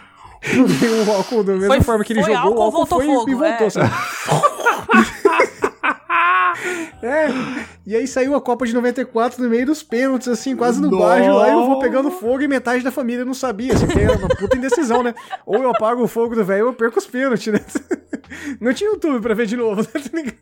E 0.46 1.08
o 1.08 1.10
álcool, 1.14 1.42
da 1.42 1.54
mesma 1.54 1.68
Foi- 1.76 1.82
forma 1.82 2.04
que 2.04 2.12
ele 2.12 2.22
jogou, 2.22 2.36
álcool, 2.38 2.60
o 2.60 2.62
álcool 2.64 2.78
voltou 2.80 2.98
foi 3.00 3.08
fogo, 3.08 3.30
e 3.30 3.34
voltou, 3.34 3.68
é. 3.68 3.70
sabe? 3.70 3.90
É, 7.04 7.28
e 7.86 7.96
aí 7.96 8.08
saiu 8.08 8.34
a 8.34 8.42
Copa 8.42 8.66
de 8.66 8.74
94 8.74 9.44
no 9.44 9.50
meio 9.50 9.66
dos 9.66 9.84
pênaltis, 9.84 10.30
assim, 10.30 10.56
quase 10.56 10.82
no 10.82 10.90
baixo 10.90 11.34
lá, 11.34 11.50
e 11.50 11.52
eu 11.52 11.66
vou 11.66 11.80
pegando 11.80 12.10
fogo 12.10 12.42
e 12.42 12.48
metade 12.48 12.82
da 12.82 12.92
família 12.92 13.26
não 13.26 13.34
sabia, 13.34 13.74
assim, 13.74 13.86
que 13.88 14.00
era 14.00 14.18
uma 14.18 14.30
puta 14.30 14.56
indecisão, 14.56 15.04
né? 15.04 15.14
Ou 15.46 15.62
eu 15.62 15.70
apago 15.70 16.02
o 16.02 16.08
fogo 16.08 16.34
do 16.34 16.46
velho 16.46 16.64
ou 16.64 16.70
eu 16.70 16.74
perco 16.74 17.00
os 17.00 17.06
pênaltis, 17.06 17.52
né? 17.52 17.60
Não 18.60 18.74
tinha 18.74 18.90
YouTube 18.90 19.22
pra 19.22 19.34
ver 19.34 19.46
de 19.46 19.56
novo, 19.56 19.82
né? 19.82 20.34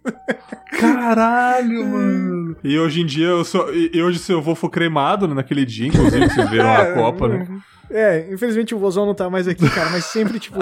Caralho, 0.80 1.86
mano. 1.86 2.56
E 2.64 2.78
hoje 2.80 3.02
em 3.02 3.06
dia 3.06 3.28
eu 3.28 3.44
sou. 3.44 3.74
E 3.74 4.02
hoje 4.02 4.20
seu 4.20 4.38
avô 4.38 4.56
foi 4.56 4.70
cremado 4.70 5.28
né, 5.28 5.34
naquele 5.34 5.66
dia, 5.66 5.88
inclusive, 5.88 6.30
vocês 6.30 6.50
viram 6.50 6.72
a 6.74 6.86
Copa, 6.94 7.28
né? 7.28 7.48
É, 7.90 8.28
infelizmente 8.32 8.74
o 8.74 8.80
vozão 8.80 9.06
não 9.06 9.14
tá 9.14 9.30
mais 9.30 9.48
aqui, 9.48 9.70
cara, 9.70 9.90
mas 9.90 10.06
sempre, 10.06 10.40
tipo. 10.40 10.60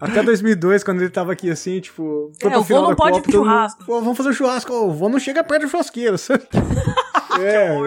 Até 0.00 0.22
2002, 0.22 0.84
quando 0.84 1.00
ele 1.00 1.10
tava 1.10 1.32
aqui 1.32 1.50
assim, 1.50 1.80
tipo. 1.80 2.30
Foi 2.40 2.52
é, 2.52 2.58
o 2.58 2.62
vô 2.62 2.82
não 2.82 2.94
pode 2.94 3.16
Copa, 3.16 3.18
ir 3.18 3.22
pro 3.22 3.32
churrasco. 3.32 3.84
Vamos 3.86 4.16
fazer 4.16 4.28
um 4.28 4.32
churrasco. 4.32 4.72
O 4.72 4.92
vô 4.92 5.08
não 5.08 5.18
chega 5.18 5.42
perto 5.42 5.62
do 5.62 5.68
churrasqueiro, 5.68 6.18
sabe? 6.18 6.46
é, 7.40 7.78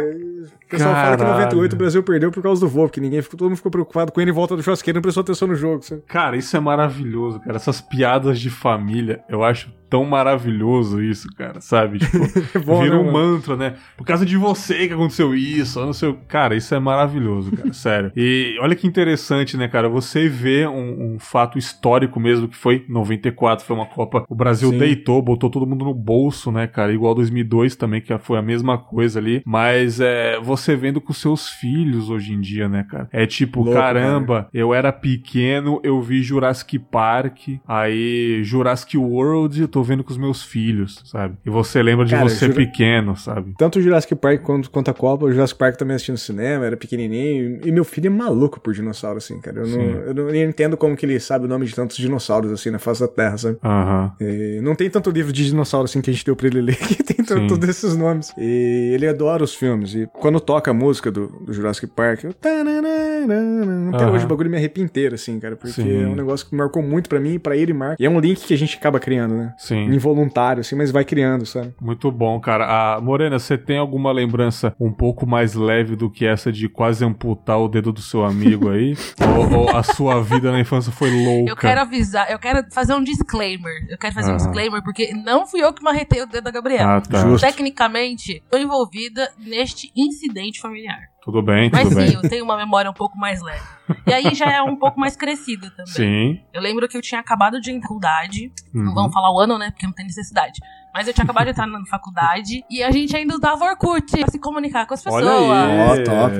o 0.69 0.77
pessoal 0.77 0.93
Caralho. 0.93 1.17
fala 1.17 1.17
que 1.17 1.23
em 1.23 1.45
98 1.45 1.73
o 1.73 1.77
Brasil 1.77 2.03
perdeu 2.03 2.31
por 2.31 2.43
causa 2.43 2.61
do 2.61 2.67
vô, 2.67 2.83
porque 2.83 3.01
ninguém 3.01 3.23
ficou, 3.23 3.39
todo 3.39 3.47
mundo 3.49 3.57
ficou 3.57 3.71
preocupado 3.71 4.11
com 4.11 4.21
ele 4.21 4.29
em 4.29 4.33
volta 4.33 4.55
do 4.55 4.61
churrasqueiro 4.61 4.97
e 4.97 4.99
não 4.99 5.01
prestou 5.01 5.21
atenção 5.21 5.47
no 5.47 5.55
jogo. 5.55 5.81
Sabe? 5.81 6.03
Cara, 6.07 6.37
isso 6.37 6.55
é 6.55 6.59
maravilhoso, 6.59 7.39
cara. 7.39 7.55
Essas 7.55 7.81
piadas 7.81 8.39
de 8.39 8.51
família, 8.51 9.23
eu 9.27 9.43
acho 9.43 9.71
tão 9.89 10.05
maravilhoso 10.05 11.01
isso, 11.01 11.27
cara, 11.35 11.59
sabe? 11.59 11.97
Tipo, 12.09 12.57
é 12.57 12.59
bom, 12.59 12.81
vira 12.81 12.95
né, 12.95 13.01
um 13.01 13.11
mantra, 13.11 13.55
né? 13.55 13.75
Por 13.97 14.05
causa 14.05 14.25
de 14.25 14.37
você 14.37 14.87
que 14.87 14.93
aconteceu 14.93 15.33
isso, 15.33 15.79
não 15.79 15.93
sei. 15.93 16.15
Cara, 16.27 16.55
isso 16.55 16.73
é 16.75 16.79
maravilhoso, 16.79 17.51
cara, 17.51 17.73
sério. 17.73 18.11
E 18.15 18.55
olha 18.61 18.75
que 18.75 18.85
interessante, 18.85 19.57
né, 19.57 19.67
cara? 19.67 19.89
Você 19.89 20.29
vê 20.29 20.67
um, 20.67 21.15
um, 21.15 21.19
fato 21.19 21.57
histórico 21.57 22.19
mesmo 22.19 22.47
que 22.47 22.55
foi 22.55 22.85
94, 22.87 23.65
foi 23.65 23.75
uma 23.75 23.85
Copa. 23.85 24.23
O 24.29 24.35
Brasil 24.35 24.69
Sim. 24.69 24.77
deitou, 24.77 25.21
botou 25.21 25.49
todo 25.49 25.65
mundo 25.65 25.85
no 25.85 25.93
bolso, 25.93 26.51
né, 26.51 26.67
cara? 26.67 26.93
Igual 26.93 27.15
2002 27.15 27.75
também, 27.75 28.01
que 28.01 28.15
foi 28.19 28.37
a 28.37 28.41
mesma 28.41 28.77
coisa 28.77 29.17
ali. 29.17 29.41
Mas 29.45 29.99
é 29.99 30.39
você 30.39 30.58
vendo 30.75 31.01
com 31.01 31.13
seus 31.13 31.49
filhos 31.49 32.09
hoje 32.09 32.33
em 32.33 32.39
dia, 32.39 32.67
né, 32.67 32.85
cara? 32.89 33.07
É 33.11 33.25
tipo, 33.25 33.61
Louco, 33.61 33.79
caramba, 33.79 34.43
cara. 34.43 34.49
eu 34.53 34.73
era 34.73 34.91
pequeno, 34.91 35.79
eu 35.83 36.01
vi 36.01 36.21
Jurassic 36.21 36.79
Park, 36.79 37.49
aí 37.67 38.43
Jurassic 38.43 38.97
World, 38.97 39.61
eu 39.61 39.67
tô 39.67 39.83
vendo 39.83 40.03
com 40.03 40.11
os 40.11 40.17
meus 40.17 40.43
filhos, 40.43 41.01
sabe? 41.05 41.35
E 41.45 41.49
você 41.49 41.81
lembra 41.81 42.05
de 42.05 42.11
Cara, 42.11 42.27
você 42.27 42.47
Jura... 42.47 42.57
pequeno, 42.57 43.15
sabe? 43.15 43.53
Tanto 43.57 43.79
o 43.79 43.81
Jurassic 43.81 44.15
Park 44.15 44.41
quanto, 44.41 44.69
quanto 44.69 44.91
a 44.91 44.93
Copa, 44.93 45.25
o 45.25 45.31
Jurassic 45.31 45.57
Park 45.57 45.75
também 45.75 45.95
assistindo 45.95 46.15
no 46.15 46.19
cinema, 46.19 46.65
era 46.65 46.77
pequenininho, 46.77 47.59
e 47.63 47.71
meu 47.71 47.83
filho 47.83 48.07
é 48.07 48.09
maluco 48.09 48.59
por 48.59 48.73
dinossauro, 48.73 49.17
assim, 49.17 49.39
cara. 49.39 49.59
Eu 49.61 49.67
não, 49.67 49.81
eu 49.81 50.13
não 50.13 50.35
entendo 50.35 50.77
como 50.77 50.95
que 50.95 51.05
ele 51.05 51.19
sabe 51.19 51.45
o 51.45 51.47
nome 51.47 51.65
de 51.65 51.75
tantos 51.75 51.97
dinossauros, 51.97 52.51
assim, 52.51 52.69
na 52.69 52.79
face 52.79 53.01
da 53.01 53.07
Terra, 53.07 53.37
sabe? 53.37 53.57
Uhum. 53.63 54.61
Não 54.61 54.75
tem 54.75 54.89
tanto 54.89 55.09
livro 55.11 55.31
de 55.31 55.45
dinossauro, 55.45 55.85
assim, 55.85 56.01
que 56.01 56.09
a 56.09 56.13
gente 56.13 56.25
deu 56.25 56.35
pra 56.35 56.47
ele 56.47 56.61
ler, 56.61 56.77
que 56.77 57.03
tem 57.03 57.23
todos 57.23 57.69
esses 57.69 57.95
nomes. 57.95 58.33
E 58.37 58.91
ele 58.93 59.07
adora 59.07 59.43
os 59.43 59.55
filmes, 59.55 59.93
e 59.95 60.07
quando 60.13 60.39
toca 60.49 60.71
a 60.71 60.73
música 60.73 61.11
do, 61.11 61.27
do 61.27 61.53
Jurassic 61.53 61.85
Park, 61.85 62.23
eu... 62.23 62.31
Até 62.31 62.63
uhum. 62.63 64.11
hoje 64.11 64.25
o 64.25 64.27
bagulho 64.27 64.49
me 64.49 64.57
arrepia 64.57 64.83
inteiro, 64.83 65.13
assim, 65.13 65.39
cara, 65.39 65.55
porque 65.55 65.79
Sim. 65.79 66.05
é 66.05 66.07
um 66.07 66.15
negócio 66.15 66.47
que 66.47 66.55
marcou 66.55 66.81
muito 66.81 67.07
pra 67.07 67.19
mim, 67.19 67.37
pra 67.37 67.55
ele 67.55 67.69
e 67.69 67.73
Mark. 67.75 67.99
E 67.99 68.05
é 68.07 68.09
um 68.09 68.19
link 68.19 68.43
que 68.43 68.53
a 68.55 68.57
gente 68.57 68.75
acaba 68.75 68.99
criando, 68.99 69.35
né? 69.35 69.53
Sim. 69.59 69.83
Involuntário, 69.83 70.61
assim, 70.61 70.75
mas 70.75 70.89
vai 70.89 71.05
criando, 71.05 71.45
sabe? 71.45 71.71
Muito 71.79 72.11
bom, 72.11 72.39
cara. 72.39 72.65
Ah, 72.65 72.99
Morena, 72.99 73.37
você 73.37 73.59
tem 73.59 73.77
alguma 73.77 74.11
lembrança 74.11 74.73
um 74.79 74.91
pouco 74.91 75.27
mais 75.27 75.53
leve 75.53 75.95
do 75.95 76.09
que 76.09 76.25
essa 76.25 76.51
de 76.51 76.67
quase 76.67 77.05
amputar 77.05 77.59
o 77.59 77.67
dedo 77.67 77.93
do 77.93 78.01
seu 78.01 78.25
amigo 78.25 78.71
aí? 78.71 78.95
ou, 79.37 79.59
ou, 79.59 79.69
a 79.69 79.83
sua 79.83 80.19
vida 80.23 80.51
na 80.51 80.59
infância 80.59 80.91
foi 80.91 81.11
louca? 81.11 81.51
Eu 81.51 81.55
quero 81.55 81.81
avisar, 81.81 82.31
eu 82.31 82.39
quero 82.39 82.65
fazer 82.71 82.95
um 82.95 83.03
disclaimer. 83.03 83.85
Eu 83.87 83.99
quero 83.99 84.15
fazer 84.15 84.31
um 84.31 84.37
disclaimer, 84.37 84.81
porque 84.83 85.13
não 85.13 85.45
fui 85.45 85.61
eu 85.61 85.71
que 85.71 85.83
marretei 85.83 86.23
o 86.23 86.25
dedo 86.25 86.43
da 86.43 86.49
Gabriela. 86.49 86.97
Ah, 86.97 87.01
tá. 87.01 87.37
Tecnicamente, 87.37 88.41
tô 88.49 88.57
envolvida 88.57 89.29
neste 89.37 89.91
incidente 89.95 90.38
familiar. 90.59 91.09
Tudo 91.21 91.41
bem, 91.41 91.69
tudo 91.69 91.83
Mas 91.83 91.93
bem. 91.93 92.07
sim, 92.07 92.15
eu 92.15 92.21
tenho 92.29 92.43
uma 92.43 92.57
memória 92.57 92.89
um 92.89 92.93
pouco 92.93 93.17
mais 93.17 93.41
leve. 93.41 93.63
E 94.07 94.13
aí 94.13 94.33
já 94.33 94.51
é 94.51 94.61
um 94.61 94.75
pouco 94.75 94.99
mais 94.99 95.15
crescida 95.15 95.69
também. 95.71 95.93
Sim. 95.93 96.41
Eu 96.53 96.61
lembro 96.61 96.87
que 96.87 96.97
eu 96.97 97.01
tinha 97.01 97.19
acabado 97.19 97.59
de 97.59 97.71
entrar 97.71 97.79
na 97.79 97.87
faculdade. 97.87 98.51
Uhum. 98.73 98.83
Não 98.85 98.93
vamos 98.93 99.13
falar 99.13 99.31
o 99.33 99.39
ano, 99.39 99.57
né? 99.57 99.69
Porque 99.71 99.85
não 99.85 99.93
tem 99.93 100.05
necessidade. 100.05 100.59
Mas 100.93 101.07
eu 101.07 101.13
tinha 101.13 101.23
acabado 101.23 101.45
de 101.45 101.51
entrar 101.51 101.67
na 101.67 101.85
faculdade 101.85 102.63
e 102.69 102.81
a 102.81 102.89
gente 102.89 103.15
ainda 103.15 103.35
usava 103.35 103.65
Orkut 103.65 104.17
pra 104.17 104.27
se 104.27 104.39
comunicar 104.39 104.87
com 104.87 104.93
as 104.93 105.03
pessoas. 105.03 105.23
Olha 105.23 105.93
aí. 105.93 105.99
Oh, 105.99 106.03
top. 106.03 106.35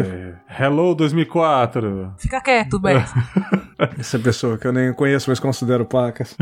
Hello 0.59 0.95
2004. 0.95 2.15
Fica 2.17 2.41
quieto, 2.41 2.79
Beto. 2.79 3.11
Essa 3.97 4.19
pessoa 4.19 4.57
que 4.57 4.67
eu 4.67 4.73
nem 4.73 4.93
conheço, 4.93 5.29
mas 5.29 5.39
considero 5.39 5.85
pacas. 5.85 6.35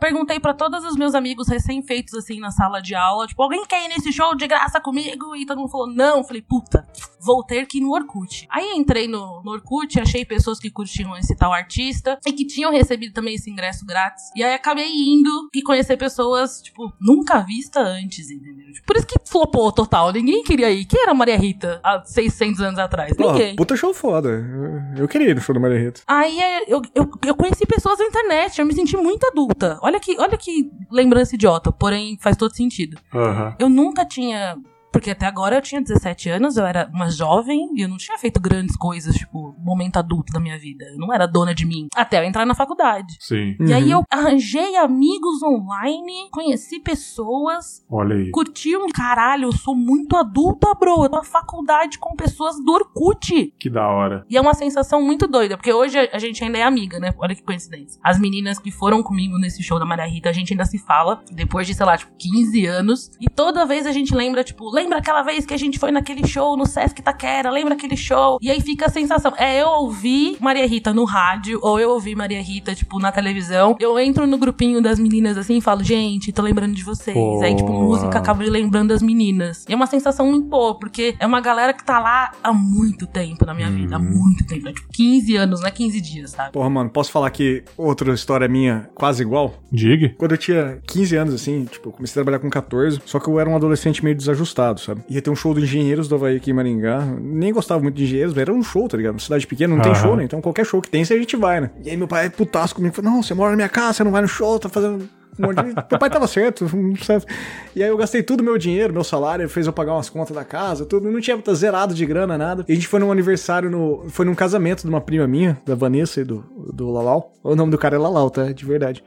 Perguntei 0.00 0.38
para 0.38 0.54
todos 0.54 0.84
os 0.84 0.96
meus 0.96 1.14
amigos 1.14 1.48
recém-feitos, 1.48 2.14
assim, 2.14 2.38
na 2.40 2.50
sala 2.50 2.80
de 2.80 2.94
aula, 2.94 3.26
tipo, 3.26 3.42
alguém 3.42 3.64
quer 3.66 3.84
ir 3.84 3.88
nesse 3.88 4.12
show 4.12 4.34
de 4.36 4.46
graça 4.46 4.80
comigo? 4.80 5.34
E 5.36 5.46
todo 5.46 5.58
mundo 5.58 5.70
falou, 5.70 5.88
não. 5.88 6.24
Falei, 6.24 6.42
puta, 6.42 6.86
vou 7.20 7.42
ter 7.44 7.66
que 7.66 7.78
ir 7.78 7.80
no 7.80 7.92
Orkut. 7.92 8.46
Aí 8.50 8.72
entrei 8.76 9.08
no, 9.08 9.42
no 9.42 9.52
Orkut, 9.52 9.98
achei 10.00 10.24
pessoas 10.24 10.58
que 10.58 10.70
curtiam 10.70 11.16
esse 11.16 11.34
tal 11.36 11.52
artista 11.52 12.18
e 12.26 12.32
que 12.32 12.46
tinham 12.46 12.70
recebido 12.70 13.12
também 13.12 13.34
esse 13.34 13.50
ingresso 13.50 13.84
grátis. 13.84 14.24
E 14.34 14.42
aí 14.42 14.54
acabei 14.54 14.88
indo 14.88 15.48
e 15.54 15.62
conhecer 15.62 15.96
pessoas, 15.96 16.60
tipo, 16.62 16.92
nunca 17.00 17.40
vista 17.40 17.80
antes, 17.80 18.30
entendeu? 18.30 18.72
Tipo, 18.72 18.86
por 18.86 18.96
isso 18.96 19.06
que 19.06 19.18
flopou 19.24 19.72
total. 19.72 20.12
Ninguém 20.12 20.42
queria 20.42 20.70
ir. 20.70 20.84
Quem 20.84 21.02
era 21.02 21.14
Maria 21.14 21.36
Rita 21.36 21.80
há 21.82 22.02
600 22.04 22.60
anos 22.60 22.78
atrás? 22.78 23.16
Ninguém. 23.16 23.56
puta 23.56 23.76
show 23.76 23.92
foda. 23.92 24.28
Eu, 24.28 25.02
eu, 25.02 25.08
queria 25.08 25.30
ir 25.30 25.34
no 25.34 25.40
show 25.40 25.54
da 25.54 25.60
Maria 25.60 25.78
Rita. 25.78 26.00
Aí 26.06 26.38
eu, 26.68 26.75
eu, 26.94 27.10
eu 27.26 27.34
conheci 27.34 27.66
pessoas 27.66 27.98
na 27.98 28.04
internet. 28.06 28.58
Eu 28.58 28.66
me 28.66 28.74
senti 28.74 28.96
muito 28.96 29.26
adulta. 29.26 29.78
Olha 29.82 29.98
que, 30.00 30.18
olha 30.18 30.36
que 30.36 30.70
lembrança 30.90 31.34
idiota, 31.34 31.72
porém 31.72 32.18
faz 32.20 32.36
todo 32.36 32.54
sentido. 32.54 32.98
Uhum. 33.12 33.54
Eu 33.58 33.68
nunca 33.68 34.04
tinha 34.04 34.56
porque 34.96 35.10
até 35.10 35.26
agora 35.26 35.56
eu 35.56 35.62
tinha 35.62 35.82
17 35.82 36.30
anos, 36.30 36.56
eu 36.56 36.64
era 36.64 36.90
uma 36.92 37.10
jovem 37.10 37.68
e 37.74 37.82
eu 37.82 37.88
não 37.88 37.98
tinha 37.98 38.16
feito 38.16 38.40
grandes 38.40 38.74
coisas, 38.76 39.14
tipo, 39.14 39.54
momento 39.58 39.98
adulto 39.98 40.32
da 40.32 40.40
minha 40.40 40.58
vida. 40.58 40.86
Eu 40.86 40.96
não 40.96 41.12
era 41.12 41.26
dona 41.26 41.54
de 41.54 41.66
mim. 41.66 41.88
Até 41.94 42.18
eu 42.18 42.24
entrar 42.24 42.46
na 42.46 42.54
faculdade. 42.54 43.14
Sim. 43.20 43.56
E 43.60 43.64
uhum. 43.64 43.74
aí 43.74 43.90
eu 43.90 44.02
arranjei 44.10 44.74
amigos 44.76 45.42
online, 45.42 46.30
conheci 46.30 46.80
pessoas. 46.80 47.84
Olha 47.90 48.16
aí. 48.16 48.30
Curti 48.30 48.74
um 48.74 48.88
caralho, 48.88 49.48
eu 49.48 49.52
sou 49.52 49.76
muito 49.76 50.16
adulta, 50.16 50.72
bro. 50.72 51.04
Eu 51.04 51.10
tô 51.10 51.16
na 51.16 51.22
faculdade 51.22 51.98
com 51.98 52.16
pessoas 52.16 52.56
do 52.64 52.72
Orkut. 52.72 53.52
Que 53.58 53.68
da 53.68 53.86
hora. 53.86 54.24
E 54.30 54.36
é 54.36 54.40
uma 54.40 54.54
sensação 54.54 55.02
muito 55.02 55.26
doida, 55.26 55.58
porque 55.58 55.72
hoje 55.72 55.98
a 55.98 56.18
gente 56.18 56.42
ainda 56.42 56.56
é 56.56 56.62
amiga, 56.62 56.98
né? 56.98 57.12
Olha 57.18 57.34
que 57.34 57.42
coincidência. 57.42 58.00
As 58.02 58.18
meninas 58.18 58.58
que 58.58 58.70
foram 58.70 59.02
comigo 59.02 59.38
nesse 59.38 59.62
show 59.62 59.78
da 59.78 59.84
Maria 59.84 60.06
Rita, 60.06 60.30
a 60.30 60.32
gente 60.32 60.54
ainda 60.54 60.64
se 60.64 60.78
fala, 60.78 61.22
depois 61.30 61.66
de, 61.66 61.74
sei 61.74 61.84
lá, 61.84 61.98
tipo, 61.98 62.12
15 62.16 62.64
anos. 62.64 63.10
E 63.20 63.28
toda 63.28 63.66
vez 63.66 63.86
a 63.86 63.92
gente 63.92 64.14
lembra, 64.14 64.42
tipo, 64.42 64.64
lembra 64.86 64.98
aquela 64.98 65.22
vez 65.22 65.44
que 65.44 65.52
a 65.52 65.56
gente 65.56 65.80
foi 65.80 65.90
naquele 65.90 66.24
show 66.24 66.56
no 66.56 66.64
Sesc 66.64 67.00
Itaquera? 67.00 67.50
Lembra 67.50 67.74
aquele 67.74 67.96
show? 67.96 68.38
E 68.40 68.48
aí 68.48 68.60
fica 68.60 68.86
a 68.86 68.88
sensação, 68.88 69.32
é 69.36 69.60
eu 69.60 69.66
ouvi 69.66 70.36
Maria 70.40 70.64
Rita 70.64 70.94
no 70.94 71.04
rádio, 71.04 71.58
ou 71.60 71.80
eu 71.80 71.90
ouvi 71.90 72.14
Maria 72.14 72.40
Rita, 72.40 72.72
tipo, 72.72 73.00
na 73.00 73.10
televisão. 73.10 73.76
Eu 73.80 73.98
entro 73.98 74.28
no 74.28 74.38
grupinho 74.38 74.80
das 74.80 75.00
meninas 75.00 75.36
assim 75.36 75.56
e 75.56 75.60
falo, 75.60 75.82
gente, 75.82 76.32
tô 76.32 76.40
lembrando 76.40 76.72
de 76.72 76.84
vocês. 76.84 77.16
Pô. 77.16 77.42
Aí, 77.42 77.56
tipo, 77.56 77.72
música 77.72 78.16
acaba 78.16 78.44
lembrando 78.44 78.90
das 78.90 79.02
meninas. 79.02 79.64
E 79.68 79.72
é 79.72 79.76
uma 79.76 79.88
sensação 79.88 80.26
muito 80.30 80.46
boa, 80.46 80.78
porque 80.78 81.16
é 81.18 81.26
uma 81.26 81.40
galera 81.40 81.72
que 81.72 81.84
tá 81.84 81.98
lá 81.98 82.30
há 82.40 82.52
muito 82.52 83.08
tempo 83.08 83.44
na 83.44 83.54
minha 83.54 83.68
vida, 83.68 83.96
há 83.96 83.98
uhum. 83.98 84.04
muito 84.04 84.46
tempo. 84.46 84.68
É, 84.68 84.72
tipo, 84.72 84.88
15 84.92 85.36
anos, 85.36 85.60
não 85.62 85.68
é 85.68 85.70
15 85.72 86.00
dias, 86.00 86.30
sabe? 86.30 86.52
Porra, 86.52 86.70
mano, 86.70 86.90
posso 86.90 87.10
falar 87.10 87.30
que 87.30 87.64
outra 87.76 88.14
história 88.14 88.46
minha 88.46 88.88
quase 88.94 89.22
igual? 89.22 89.54
Diga. 89.72 90.14
Quando 90.16 90.32
eu 90.32 90.38
tinha 90.38 90.78
15 90.86 91.16
anos, 91.16 91.34
assim, 91.34 91.64
tipo, 91.64 91.88
eu 91.88 91.92
comecei 91.92 92.20
a 92.20 92.24
trabalhar 92.24 92.38
com 92.38 92.48
14, 92.48 93.00
só 93.04 93.18
que 93.18 93.28
eu 93.28 93.40
era 93.40 93.50
um 93.50 93.56
adolescente 93.56 94.04
meio 94.04 94.14
desajustado, 94.14 94.75
sabe? 94.76 95.02
Ia 95.08 95.22
ter 95.22 95.30
um 95.30 95.36
show 95.36 95.54
do 95.54 95.60
Engenheiros 95.60 96.08
do 96.08 96.14
Havaí 96.14 96.36
aqui 96.36 96.50
em 96.50 96.54
Maringá. 96.54 97.04
Nem 97.20 97.52
gostava 97.52 97.82
muito 97.82 97.96
de 97.96 98.04
Engenheiros, 98.04 98.34
mas 98.34 98.42
era 98.42 98.52
um 98.52 98.62
show, 98.62 98.88
tá 98.88 98.96
ligado? 98.96 99.14
Uma 99.14 99.20
cidade 99.20 99.46
pequena, 99.46 99.74
não 99.74 99.82
tem 99.82 99.94
show, 99.94 100.16
né? 100.16 100.24
Então 100.24 100.40
qualquer 100.40 100.64
show 100.64 100.80
que 100.80 100.90
tem, 100.90 101.02
a 101.02 101.04
gente 101.04 101.36
vai, 101.36 101.60
né? 101.60 101.70
E 101.84 101.90
aí 101.90 101.96
meu 101.96 102.08
pai 102.08 102.26
é 102.26 102.28
putasco 102.30 102.76
comigo, 102.76 102.94
falou, 102.94 103.10
não, 103.10 103.22
você 103.22 103.34
mora 103.34 103.50
na 103.50 103.56
minha 103.56 103.68
casa, 103.68 103.94
você 103.94 104.04
não 104.04 104.10
vai 104.10 104.22
no 104.22 104.28
show, 104.28 104.58
tá 104.58 104.68
fazendo... 104.68 105.08
meu 105.38 105.98
pai 105.98 106.08
tava 106.08 106.26
certo, 106.26 106.66
certo. 107.04 107.26
E 107.74 107.82
aí 107.82 107.88
eu 107.88 107.96
gastei 107.96 108.22
tudo 108.22 108.42
meu 108.42 108.56
dinheiro, 108.56 108.92
meu 108.92 109.04
salário, 109.04 109.48
fez 109.48 109.66
eu 109.66 109.72
pagar 109.72 109.94
umas 109.94 110.08
contas 110.08 110.34
da 110.34 110.44
casa, 110.44 110.86
tudo. 110.86 111.10
Não 111.10 111.20
tinha 111.20 111.38
zerado 111.54 111.94
de 111.94 112.06
grana, 112.06 112.38
nada. 112.38 112.64
E 112.66 112.72
a 112.72 112.74
gente 112.74 112.88
foi 112.88 113.00
num 113.00 113.12
aniversário, 113.12 113.70
no, 113.70 114.04
foi 114.08 114.24
num 114.24 114.34
casamento 114.34 114.82
de 114.82 114.88
uma 114.88 115.00
prima 115.00 115.26
minha, 115.26 115.58
da 115.66 115.74
Vanessa 115.74 116.20
e 116.20 116.24
do, 116.24 116.44
do 116.72 116.90
Lalau. 116.90 117.34
O 117.42 117.54
nome 117.54 117.70
do 117.70 117.78
cara 117.78 117.96
é 117.96 117.98
Lalau, 117.98 118.30
tá? 118.30 118.50
De 118.52 118.64
verdade. 118.64 119.04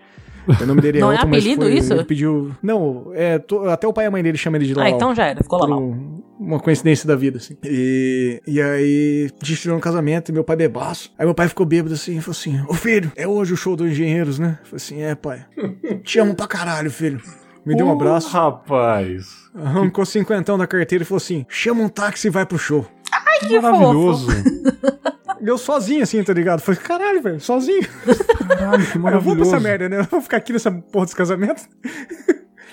O 0.62 0.66
nome 0.66 0.82
dele 0.82 0.98
é 0.98 1.02
Não 1.02 1.12
é 1.12 1.16
outro, 1.16 1.28
é 1.28 1.30
apelido 1.30 1.62
foi, 1.62 1.74
isso? 1.74 1.94
Ele 1.94 2.04
pediu. 2.04 2.52
Não, 2.62 3.12
é, 3.14 3.40
tô, 3.40 3.68
até 3.70 3.88
o 3.88 3.94
pai 3.94 4.06
e 4.06 4.08
a 4.08 4.12
mãe 4.12 4.24
dele 4.24 4.38
chamam 4.38 4.58
ele 4.58 4.68
de 4.68 4.74
Lalau. 4.74 4.92
Ah, 4.92 4.96
então 4.96 5.16
já 5.16 5.26
era, 5.26 5.44
ficou 5.44 5.60
Lalau. 5.60 5.96
Uma 6.40 6.60
coincidência 6.60 7.08
da 7.08 7.16
vida, 7.16 7.38
assim. 7.38 7.58
E, 7.64 8.42
e 8.48 8.62
aí, 8.62 9.30
a 9.42 9.46
gente 9.46 9.62
tirou 9.62 9.78
um 9.78 9.82
casamento 9.82 10.30
e 10.30 10.32
meu 10.32 10.44
pai 10.44 10.56
bebaço. 10.56 11.12
Aí 11.18 11.26
meu 11.26 11.36
pai 11.36 11.48
ficou 11.50 11.66
bêbado 11.66 11.94
assim 11.94 12.18
e 12.18 12.22
falou 12.22 12.32
assim: 12.32 12.62
Ô 12.68 12.74
filho, 12.74 13.12
é 13.16 13.28
hoje 13.28 13.54
o 13.54 13.58
show 13.58 13.76
dos 13.76 13.88
engenheiros, 13.88 14.40
né? 14.40 14.58
Eu 14.62 14.66
falei 14.66 14.78
assim: 14.78 15.02
É, 15.02 15.16
pai. 15.16 15.46
Te 16.04 16.20
amo 16.20 16.34
pra 16.34 16.48
caralho, 16.48 16.90
filho. 16.90 17.22
Me 17.66 17.76
deu 17.76 17.86
um 17.86 17.92
abraço. 17.92 18.30
Rapaz. 18.30 19.28
Arrancou 19.54 20.06
cinquentão 20.06 20.58
da 20.58 20.66
carteira 20.66 21.04
e 21.04 21.06
falou 21.06 21.18
assim: 21.18 21.46
chama 21.50 21.84
um 21.84 21.90
táxi 21.90 22.28
e 22.28 22.30
vai 22.32 22.46
pro 22.46 22.58
show. 22.58 22.86
Ai, 23.12 23.48
que 23.48 23.60
Maravilhoso. 23.60 24.28
Eu 25.42 25.58
sozinho, 25.58 26.04
assim, 26.04 26.24
tá 26.24 26.34
ligado? 26.34 26.60
Falei, 26.62 26.80
caralho, 26.80 27.22
velho, 27.22 27.40
sozinho. 27.40 27.88
Caralho, 28.48 28.86
que 28.92 28.98
maravilhoso. 28.98 29.08
Eu 29.20 29.22
vou 29.22 29.36
pra 29.36 29.46
essa 29.46 29.60
merda, 29.60 29.90
né? 29.90 30.00
Eu 30.00 30.04
vou 30.06 30.22
ficar 30.22 30.38
aqui 30.38 30.54
nessa 30.54 30.72
porra 30.72 31.06
desse 31.06 31.16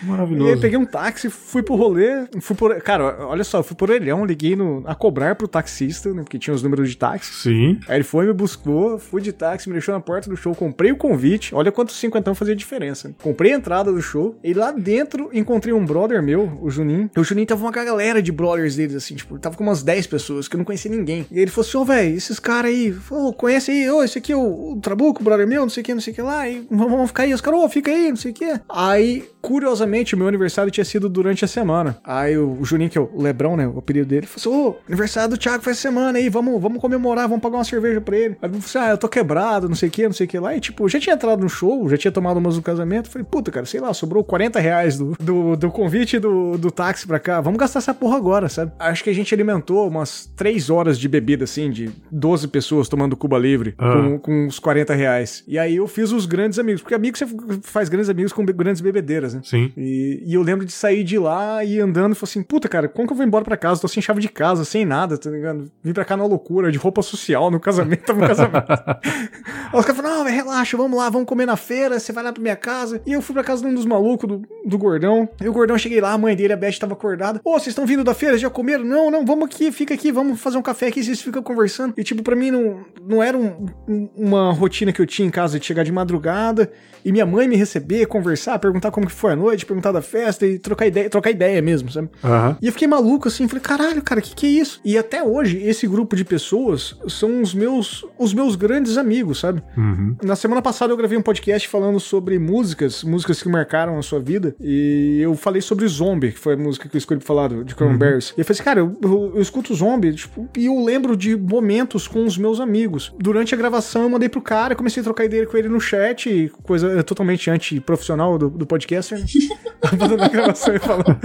Maravilhoso. 0.02 0.50
E 0.50 0.54
aí 0.54 0.61
peguei 0.61 0.78
um 0.78 0.85
táxi, 0.85 1.30
fui 1.30 1.62
pro 1.62 1.74
rolê, 1.74 2.26
fui 2.40 2.56
por. 2.56 2.80
Cara, 2.82 3.26
olha 3.26 3.44
só, 3.44 3.62
fui 3.62 3.76
por 3.76 3.90
orelhão, 3.90 4.24
liguei 4.24 4.56
no, 4.56 4.82
a 4.87 4.94
cobrar 4.94 5.35
pro 5.35 5.48
taxista, 5.48 6.12
né? 6.12 6.22
Porque 6.22 6.38
tinha 6.38 6.54
os 6.54 6.62
números 6.62 6.90
de 6.90 6.96
táxi. 6.96 7.32
Sim. 7.32 7.78
Aí 7.88 7.96
ele 7.96 8.04
foi, 8.04 8.26
me 8.26 8.32
buscou, 8.32 8.98
fui 8.98 9.20
de 9.20 9.32
táxi, 9.32 9.68
me 9.68 9.74
deixou 9.74 9.94
na 9.94 10.00
porta 10.00 10.28
do 10.28 10.37
show, 10.37 10.54
comprei 10.54 10.92
o 10.92 10.96
convite. 10.96 11.54
Olha 11.54 11.72
quanto 11.72 11.92
cinquentão 11.92 12.35
fazia 12.35 12.54
diferença. 12.54 13.14
Comprei 13.22 13.52
a 13.52 13.56
entrada 13.56 13.92
do 13.92 14.00
show 14.02 14.38
e 14.42 14.52
lá 14.52 14.70
dentro 14.70 15.30
encontrei 15.32 15.72
um 15.72 15.85
brother 15.85 16.22
meu, 16.22 16.59
o 16.61 16.70
Juninho. 16.70 17.11
E 17.14 17.20
o 17.20 17.24
Juninho 17.24 17.46
tava 17.46 17.62
uma 17.64 17.72
galera 17.72 18.22
de 18.22 18.32
brothers 18.32 18.76
deles, 18.76 18.94
assim, 18.94 19.14
tipo, 19.14 19.38
tava 19.38 19.56
com 19.56 19.64
umas 19.64 19.82
10 19.82 20.06
pessoas 20.06 20.48
que 20.48 20.56
eu 20.56 20.59
não 20.59 20.64
conhecia 20.64 20.90
ninguém. 20.90 21.26
E 21.30 21.38
ele 21.38 21.50
falou 21.50 21.66
assim: 21.68 21.78
Ô, 21.78 21.85
velho, 21.85 22.16
esses 22.16 22.38
caras 22.38 22.70
aí, 22.70 22.94
ô, 23.11 23.32
conhece 23.32 23.70
aí, 23.70 23.90
ô, 23.90 24.02
esse 24.02 24.18
aqui 24.18 24.32
é 24.32 24.37
o, 24.37 24.72
o 24.72 24.80
Trabuco, 24.80 25.22
brother 25.22 25.46
meu, 25.46 25.62
não 25.62 25.70
sei 25.70 25.82
o 25.82 25.85
que, 25.85 25.94
não 25.94 26.00
sei 26.00 26.12
o 26.12 26.16
que 26.16 26.22
lá. 26.22 26.48
E 26.48 26.66
vamos 26.70 27.09
ficar 27.09 27.24
aí. 27.24 27.35
Os 27.35 27.40
caras, 27.40 27.61
ô, 27.61 27.68
fica 27.68 27.90
aí, 27.90 28.09
não 28.09 28.16
sei 28.16 28.32
o 28.32 28.35
que. 28.35 28.61
Aí, 28.68 29.24
curiosamente, 29.40 29.86
o 30.14 30.18
meu 30.18 30.29
aniversário 30.29 30.70
tinha 30.70 30.85
sido 30.85 31.09
durante 31.09 31.44
a 31.44 31.49
semana. 31.49 31.96
Aí 32.05 32.37
o, 32.37 32.59
Juninho, 32.64 32.90
que 32.90 32.99
é 32.99 33.01
o 33.01 33.11
Lebrão, 33.16 33.57
né, 33.57 33.66
o 33.66 33.79
apelido 33.79 34.07
dele, 34.07 34.27
falou 34.27 34.66
assim: 34.66 34.70
Ô, 34.70 34.77
aniversário 34.88 35.31
do 35.31 35.38
Thiago 35.38 35.62
faz 35.62 35.79
semana 35.79 36.18
aí, 36.18 36.29
vamos, 36.29 36.61
vamos 36.61 36.81
comemorar, 36.81 37.29
vamos 37.29 37.42
pagar 37.42 37.59
uma 37.59 37.64
cerveja 37.64 38.01
pra 38.01 38.16
ele. 38.16 38.37
Aí 38.42 38.49
ele 38.51 38.61
falou 38.61 38.64
assim: 38.64 38.79
Ah, 38.79 38.90
eu 38.90 38.99
tô 38.99 39.09
quebrado, 39.09 39.68
não 39.68 39.75
sei 39.77 39.88
o 39.88 39.92
que, 39.92 40.05
não 40.05 40.12
sei 40.12 40.27
o 40.27 40.29
que 40.29 40.38
lá. 40.38 40.57
E 40.57 40.61
tipo, 40.61 40.88
já 40.88 40.99
tinha 41.01 41.14
entrado 41.14 41.40
no 41.40 41.49
show, 41.49 41.88
já 41.88 41.96
tinha 41.96 42.12
tomado 42.12 42.37
umas 42.38 42.57
no 42.57 42.62
casamento. 42.62 43.09
Falei, 43.09 43.27
puta, 43.31 43.51
cara, 43.51 43.66
sei 43.66 43.81
lá, 43.81 43.92
sobrou 43.94 44.22
40 44.25 44.59
reais 44.61 44.99
do, 44.99 45.16
do, 45.20 45.57
do 45.57 45.70
convite 45.70 46.18
do, 46.18 46.57
do 46.59 46.70
táxi 46.70 47.07
pra 47.07 47.18
cá. 47.18 47.40
Vamos 47.40 47.59
gastar 47.59 47.79
essa 47.79 47.94
porra 47.94 48.16
agora, 48.16 48.49
sabe? 48.49 48.72
Acho 48.79 49.05
que 49.05 49.11
a 49.11 49.14
gente 49.14 49.33
alimentou 49.35 49.87
umas 49.88 50.27
3 50.37 50.70
horas 50.70 50.99
de 50.99 51.09
bebida, 51.09 51.44
assim, 51.44 51.70
de 51.70 51.90
12 52.11 52.49
pessoas 52.49 52.88
tomando 52.88 53.16
Cuba 53.16 53.38
Livre, 53.38 53.75
Ah. 53.79 53.92
com, 53.92 54.18
com 54.18 54.46
uns 54.46 54.59
40 54.59 54.94
reais. 54.94 55.44
E 55.46 55.59
aí 55.59 55.77
eu 55.77 55.87
fiz 55.87 56.12
os 56.12 56.27
grandes 56.27 56.59
amigos, 56.59 56.83
porque 56.83 56.94
amigo 56.94 57.16
você 57.16 57.27
faz 57.62 57.88
grandes 57.88 58.09
amigos 58.09 58.33
com 58.33 58.44
grandes 58.44 58.81
bebedeiras, 58.81 59.35
né? 59.35 59.40
Sim. 59.44 59.72
E, 59.76 60.22
e 60.24 60.32
eu 60.34 60.40
lembro 60.42 60.64
de 60.64 60.72
sair 60.72 61.04
de 61.04 61.18
lá 61.18 61.62
e 61.62 61.78
andando 61.78 62.12
e 62.12 62.14
falei 62.14 62.30
assim, 62.30 62.42
puta, 62.42 62.66
cara, 62.68 62.88
como 62.88 63.06
que 63.06 63.12
eu 63.12 63.16
vou 63.16 63.26
embora 63.26 63.44
pra 63.44 63.56
casa? 63.58 63.80
Tô 63.80 63.86
sem 63.88 64.02
chave 64.02 64.20
de 64.22 64.28
casa, 64.28 64.64
sem 64.64 64.86
nada, 64.86 65.18
tá 65.18 65.28
ligado? 65.28 65.70
Vim 65.82 65.92
pra 65.92 66.04
cá 66.04 66.16
na 66.16 66.24
loucura, 66.24 66.72
de 66.72 66.78
roupa 66.78 67.02
social, 67.02 67.50
no 67.50 67.60
casamento, 67.60 68.04
tava 68.04 68.20
no 68.22 68.26
casamento. 68.28 68.64
Aí 68.72 69.78
os 69.78 69.84
caras 69.84 69.96
falaram, 70.00 70.24
não, 70.24 70.30
relaxa, 70.30 70.76
vamos 70.76 70.96
lá, 70.96 71.10
vamos 71.10 71.28
comer 71.28 71.44
na 71.44 71.56
feira, 71.56 71.98
você 72.00 72.10
vai 72.12 72.24
lá 72.24 72.32
pra 72.32 72.42
minha 72.42 72.56
casa. 72.56 73.02
E 73.04 73.12
eu 73.12 73.20
fui 73.20 73.34
pra 73.34 73.44
casa 73.44 73.62
de 73.62 73.68
um 73.68 73.74
dos 73.74 73.84
malucos, 73.84 74.26
do, 74.28 74.42
do 74.64 74.78
gordão. 74.78 75.28
E 75.42 75.48
o 75.48 75.52
gordão, 75.52 75.76
cheguei 75.76 76.00
lá, 76.00 76.12
a 76.12 76.18
mãe 76.18 76.34
dele, 76.34 76.54
a 76.54 76.56
Beth, 76.56 76.78
tava 76.78 76.94
acordada. 76.94 77.40
Ô, 77.44 77.52
vocês 77.52 77.68
estão 77.68 77.84
vindo 77.84 78.02
da 78.02 78.14
feira, 78.14 78.38
já 78.38 78.48
comeram? 78.48 78.82
Não, 78.84 79.10
não, 79.10 79.26
vamos 79.26 79.44
aqui, 79.46 79.70
fica 79.70 79.92
aqui, 79.92 80.10
vamos 80.10 80.40
fazer 80.40 80.56
um 80.56 80.62
café 80.62 80.86
aqui, 80.86 81.04
vocês 81.04 81.20
ficam 81.20 81.42
conversando. 81.42 81.92
E 81.98 82.02
tipo, 82.02 82.22
pra 82.22 82.34
mim 82.34 82.50
não, 82.50 82.80
não 83.06 83.22
era 83.22 83.36
um- 83.36 83.66
um- 83.86 84.08
uma 84.16 84.52
rotina 84.52 84.90
que 84.90 85.02
eu 85.02 85.06
tinha 85.06 85.28
em 85.28 85.30
casa 85.30 85.58
de 85.60 85.66
chegar 85.66 85.82
de 85.84 85.92
madrugada 85.92 86.70
e 87.04 87.12
minha 87.12 87.26
mãe 87.26 87.46
me 87.46 87.56
receber, 87.56 88.06
conversar, 88.06 88.58
perguntar 88.58 88.90
como 88.90 89.06
que 89.06 89.12
foi 89.12 89.32
a 89.32 89.36
noite, 89.36 89.65
perguntar 89.66 89.92
da 89.92 90.02
festa 90.02 90.46
e 90.46 90.59
trocar 90.59 90.87
ideia, 90.87 91.09
trocar 91.11 91.31
ideia 91.31 91.61
mesmo, 91.62 91.90
sabe? 91.90 92.09
Aham. 92.22 92.57
E 92.61 92.66
eu 92.66 92.72
fiquei 92.72 92.88
maluco 92.88 93.29
assim, 93.29 93.46
falei, 93.48 93.62
caralho, 93.62 94.02
cara, 94.02 94.20
que 94.20 94.35
que 94.35 94.46
é 94.46 94.50
isso? 94.50 94.81
E 94.85 94.96
até 94.98 95.22
hoje, 95.22 95.59
esse 95.62 95.87
grupo 95.87 96.14
de 96.16 96.24
pessoas 96.24 96.96
são 97.09 97.40
os 97.42 97.55
meus, 97.55 98.05
os 98.18 98.33
meus 98.35 98.55
grandes 98.57 98.96
amigos, 98.96 99.40
sabe? 99.40 99.62
Uhum. 99.76 100.16
Na 100.22 100.37
semana 100.37 100.61
passada 100.62 100.92
eu 100.92 100.96
gravei 100.96 101.16
um 101.18 101.22
podcast 101.22 101.66
falando 101.68 101.98
sobre 102.00 102.38
músicas, 102.38 103.02
músicas 103.02 103.42
que 103.42 103.48
marcaram 103.48 103.98
a 103.98 104.02
sua 104.02 104.20
vida, 104.20 104.55
e 104.61 105.18
eu 105.20 105.35
falei 105.35 105.61
sobre 105.62 105.87
Zombie, 105.88 106.33
que 106.33 106.38
foi 106.38 106.55
a 106.55 106.57
música 106.57 106.88
que 106.88 106.96
eu 106.96 106.98
escolhi 106.98 107.18
pra 107.20 107.26
falar 107.26 107.64
de 107.64 107.74
Cranberries. 107.74 108.35
E 108.37 108.40
eu 108.40 108.44
falei 108.44 108.57
assim, 108.57 108.62
cara, 108.62 108.81
eu, 108.81 108.96
eu- 109.02 109.33
eu 109.37 109.40
escuto 109.42 109.74
Zombie, 109.74 110.14
tipo, 110.14 110.48
e 110.57 110.66
eu 110.66 110.85
lembro 110.85 111.16
de 111.16 111.37
momentos 111.37 112.07
com 112.09 112.24
os 112.24 112.37
meus 112.38 112.61
amigos. 112.61 113.12
Durante 113.18 113.55
a 113.55 113.59
gravação 113.59 114.02
eu 114.02 114.09
mandei 114.11 114.29
pro 114.29 114.40
cara, 114.40 114.74
comecei 114.74 115.00
a 115.00 115.05
trocar 115.05 115.24
ideia 115.24 115.46
com 115.46 115.57
ele 115.57 115.68
no 115.68 115.81
chat, 115.81 116.50
coisa 116.62 117.02
totalmente 117.02 117.50
antiprofissional 117.50 118.38
do, 118.38 118.48
do 118.50 118.66
podcaster, 118.66 119.22
Mandando 119.98 120.24
a 120.24 120.28
gravação 120.28 120.74
e 120.74 120.78
falando. 120.78 121.16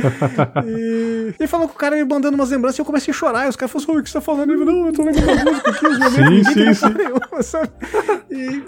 E 0.66 1.34
ele 1.40 1.48
falou 1.48 1.68
com 1.68 1.76
o 1.76 1.78
cara 1.78 1.96
me 1.96 2.04
mandando 2.04 2.36
umas 2.36 2.50
lembranças 2.50 2.78
e 2.78 2.82
eu 2.82 2.86
comecei 2.86 3.12
a 3.12 3.16
chorar. 3.16 3.46
E 3.46 3.50
os 3.50 3.56
caras 3.56 3.72
falaram 3.72 3.84
assim: 3.90 3.98
"Ô, 3.98 4.00
o 4.00 4.04
que 4.04 4.10
você 4.10 4.14
tá 4.14 4.22
falando? 4.22 4.52
Ele 4.52 4.60
falou, 4.60 4.74
não, 4.74 4.88
eu 4.88 4.94
tô 4.94 5.04
lembrando 5.04 5.44
da 5.44 5.52
música 5.52 5.70
aqui, 5.72 5.88
os 5.88 6.00
momentos 6.00 6.48
Sim, 6.48 6.54
sim, 6.54 6.66
noção 6.66 6.90
nenhuma, 6.94 7.44
sabe? 7.44 7.70
E 8.30 8.64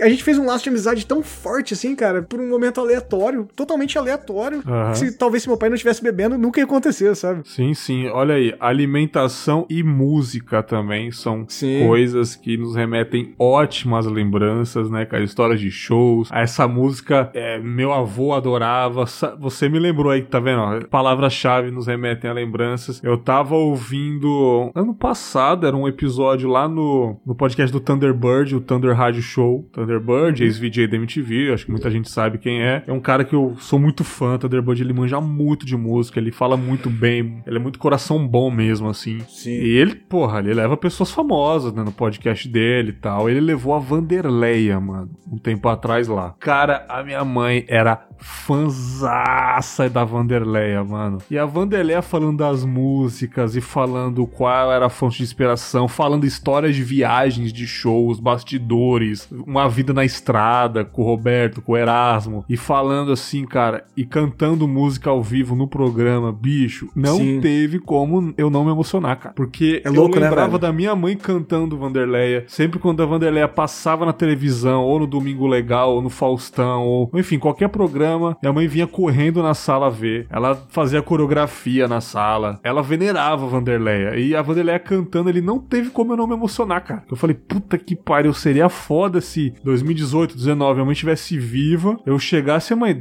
a 0.00 0.08
gente 0.08 0.22
fez 0.22 0.38
um 0.38 0.46
laço 0.46 0.64
de 0.64 0.70
amizade 0.70 1.06
tão 1.06 1.22
forte 1.22 1.74
assim, 1.74 1.94
cara, 1.94 2.22
por 2.22 2.40
um 2.40 2.48
momento 2.48 2.80
aleatório, 2.80 3.48
totalmente 3.54 3.98
aleatório. 3.98 4.62
Que 4.62 4.98
Se, 4.98 5.16
talvez 5.16 5.42
se 5.42 5.48
meu 5.48 5.56
pai 5.56 5.68
não 5.68 5.74
estivesse 5.74 6.02
bebendo, 6.02 6.38
nunca 6.38 6.60
ia 6.60 6.64
acontecer, 6.64 7.14
sabe? 7.14 7.42
Sim, 7.44 7.74
sim. 7.74 8.08
Olha 8.08 8.34
aí, 8.34 8.54
alimentação 8.60 9.66
e 9.68 9.82
música 9.82 10.62
também 10.62 11.10
são 11.10 11.44
Sim. 11.48 11.86
coisas 11.86 12.34
que 12.34 12.56
nos 12.56 12.74
remetem 12.74 13.34
ótimas 13.38 14.06
lembranças, 14.06 14.90
né, 14.90 15.04
cara? 15.04 15.22
Histórias 15.24 15.60
de 15.60 15.70
shows. 15.70 16.28
Essa 16.32 16.66
música, 16.68 17.30
é, 17.34 17.58
meu 17.58 17.92
avô 17.92 18.32
adorava. 18.32 19.04
Você 19.38 19.68
me 19.68 19.78
lembrou 19.78 20.10
aí, 20.10 20.22
tá 20.22 20.40
vendo? 20.40 20.86
Palavras-chave 20.88 21.70
nos 21.70 21.86
remetem 21.86 22.30
a 22.30 22.32
lembranças. 22.32 23.02
Eu 23.02 23.18
tava 23.18 23.54
ouvindo 23.54 24.70
ano 24.74 24.94
passado, 24.94 25.66
era 25.66 25.76
um 25.76 25.86
episódio 25.88 26.48
lá 26.48 26.68
no, 26.68 27.16
no 27.24 27.34
podcast 27.34 27.72
do 27.72 27.80
Thunderbird, 27.80 28.56
o 28.56 28.60
Thunder 28.60 28.94
Rádio 28.94 29.22
Show. 29.22 29.68
Thunderbird, 29.86 30.42
ex-VJ 30.42 30.88
da 30.88 30.96
MTV, 30.96 31.52
acho 31.52 31.64
que 31.64 31.70
muita 31.70 31.90
gente 31.90 32.10
sabe 32.10 32.38
quem 32.38 32.62
é. 32.62 32.82
É 32.86 32.92
um 32.92 33.00
cara 33.00 33.24
que 33.24 33.34
eu 33.34 33.56
sou 33.58 33.78
muito 33.78 34.02
fã, 34.02 34.36
Thunderbird, 34.36 34.82
ele 34.82 34.92
manja 34.92 35.20
muito 35.20 35.64
de 35.64 35.76
música, 35.76 36.18
ele 36.18 36.32
fala 36.32 36.56
muito 36.56 36.90
bem, 36.90 37.42
ele 37.46 37.56
é 37.56 37.60
muito 37.60 37.78
coração 37.78 38.26
bom 38.26 38.50
mesmo, 38.50 38.88
assim. 38.88 39.20
Sim. 39.28 39.50
E 39.50 39.76
ele, 39.76 39.94
porra, 39.94 40.40
ele 40.40 40.52
leva 40.52 40.76
pessoas 40.76 41.10
famosas, 41.10 41.72
né, 41.72 41.82
no 41.82 41.92
podcast 41.92 42.48
dele 42.48 42.90
e 42.90 42.94
tal. 42.94 43.30
Ele 43.30 43.40
levou 43.40 43.74
a 43.74 43.78
Vanderleia, 43.78 44.80
mano, 44.80 45.10
um 45.30 45.38
tempo 45.38 45.68
atrás 45.68 46.08
lá. 46.08 46.34
Cara, 46.40 46.84
a 46.88 47.02
minha 47.02 47.24
mãe 47.24 47.64
era 47.68 48.05
fanzaça 48.18 49.88
da 49.88 50.04
Vanderleia, 50.04 50.82
mano. 50.84 51.18
E 51.30 51.38
a 51.38 51.44
Vanderleia 51.44 52.02
falando 52.02 52.38
das 52.38 52.64
músicas 52.64 53.56
e 53.56 53.60
falando 53.60 54.26
qual 54.26 54.72
era 54.72 54.86
a 54.86 54.90
fonte 54.90 55.18
de 55.18 55.22
inspiração, 55.24 55.88
falando 55.88 56.24
histórias 56.26 56.74
de 56.74 56.82
viagens, 56.82 57.52
de 57.52 57.66
shows, 57.66 58.18
bastidores, 58.20 59.28
uma 59.30 59.68
vida 59.68 59.92
na 59.92 60.04
estrada 60.04 60.84
com 60.84 61.02
o 61.02 61.04
Roberto, 61.04 61.60
com 61.60 61.72
o 61.72 61.76
Erasmo, 61.76 62.44
e 62.48 62.56
falando 62.56 63.12
assim, 63.12 63.44
cara, 63.44 63.84
e 63.96 64.04
cantando 64.04 64.66
música 64.66 65.10
ao 65.10 65.22
vivo 65.22 65.54
no 65.54 65.66
programa, 65.68 66.32
bicho, 66.32 66.88
não 66.94 67.18
Sim. 67.18 67.40
teve 67.40 67.78
como 67.78 68.32
eu 68.36 68.50
não 68.50 68.64
me 68.64 68.70
emocionar, 68.70 69.16
cara. 69.16 69.34
Porque 69.34 69.82
É 69.84 69.90
louco, 69.90 70.16
eu 70.16 70.20
né, 70.20 70.28
lembrava 70.28 70.52
velho? 70.52 70.60
da 70.60 70.72
minha 70.72 70.94
mãe 70.94 71.16
cantando 71.16 71.76
Vanderleia, 71.76 72.44
sempre 72.48 72.78
quando 72.78 73.02
a 73.02 73.06
Vanderleia 73.06 73.48
passava 73.48 74.04
na 74.06 74.12
televisão, 74.12 74.82
ou 74.82 75.00
no 75.00 75.06
Domingo 75.06 75.46
Legal, 75.46 75.94
ou 75.94 76.02
no 76.02 76.10
Faustão, 76.10 76.82
ou 76.84 77.10
enfim, 77.14 77.38
qualquer 77.38 77.68
programa, 77.68 78.05
minha 78.42 78.52
mãe 78.52 78.66
vinha 78.66 78.86
correndo 78.86 79.42
na 79.42 79.54
sala 79.54 79.90
ver. 79.90 80.26
Ela 80.30 80.54
fazia 80.68 81.02
coreografia 81.02 81.88
na 81.88 82.00
sala. 82.00 82.60
Ela 82.62 82.82
venerava 82.82 83.44
a 83.44 83.48
Vanderleia. 83.48 84.16
E 84.18 84.34
a 84.34 84.42
Vanderleia 84.42 84.78
cantando, 84.78 85.28
ele 85.28 85.40
não 85.40 85.58
teve 85.58 85.90
como 85.90 86.12
eu 86.12 86.16
não 86.16 86.26
me 86.26 86.34
emocionar, 86.34 86.82
cara. 86.82 87.04
Eu 87.10 87.16
falei, 87.16 87.34
puta 87.34 87.78
que 87.78 87.96
pariu, 87.96 88.32
seria 88.32 88.68
foda 88.68 89.20
se 89.20 89.52
2018, 89.64 90.36
19, 90.36 90.74
minha 90.74 90.84
mãe 90.84 90.92
estivesse 90.92 91.38
viva, 91.38 91.98
eu 92.06 92.18
chegasse, 92.18 92.74
mãe, 92.74 92.94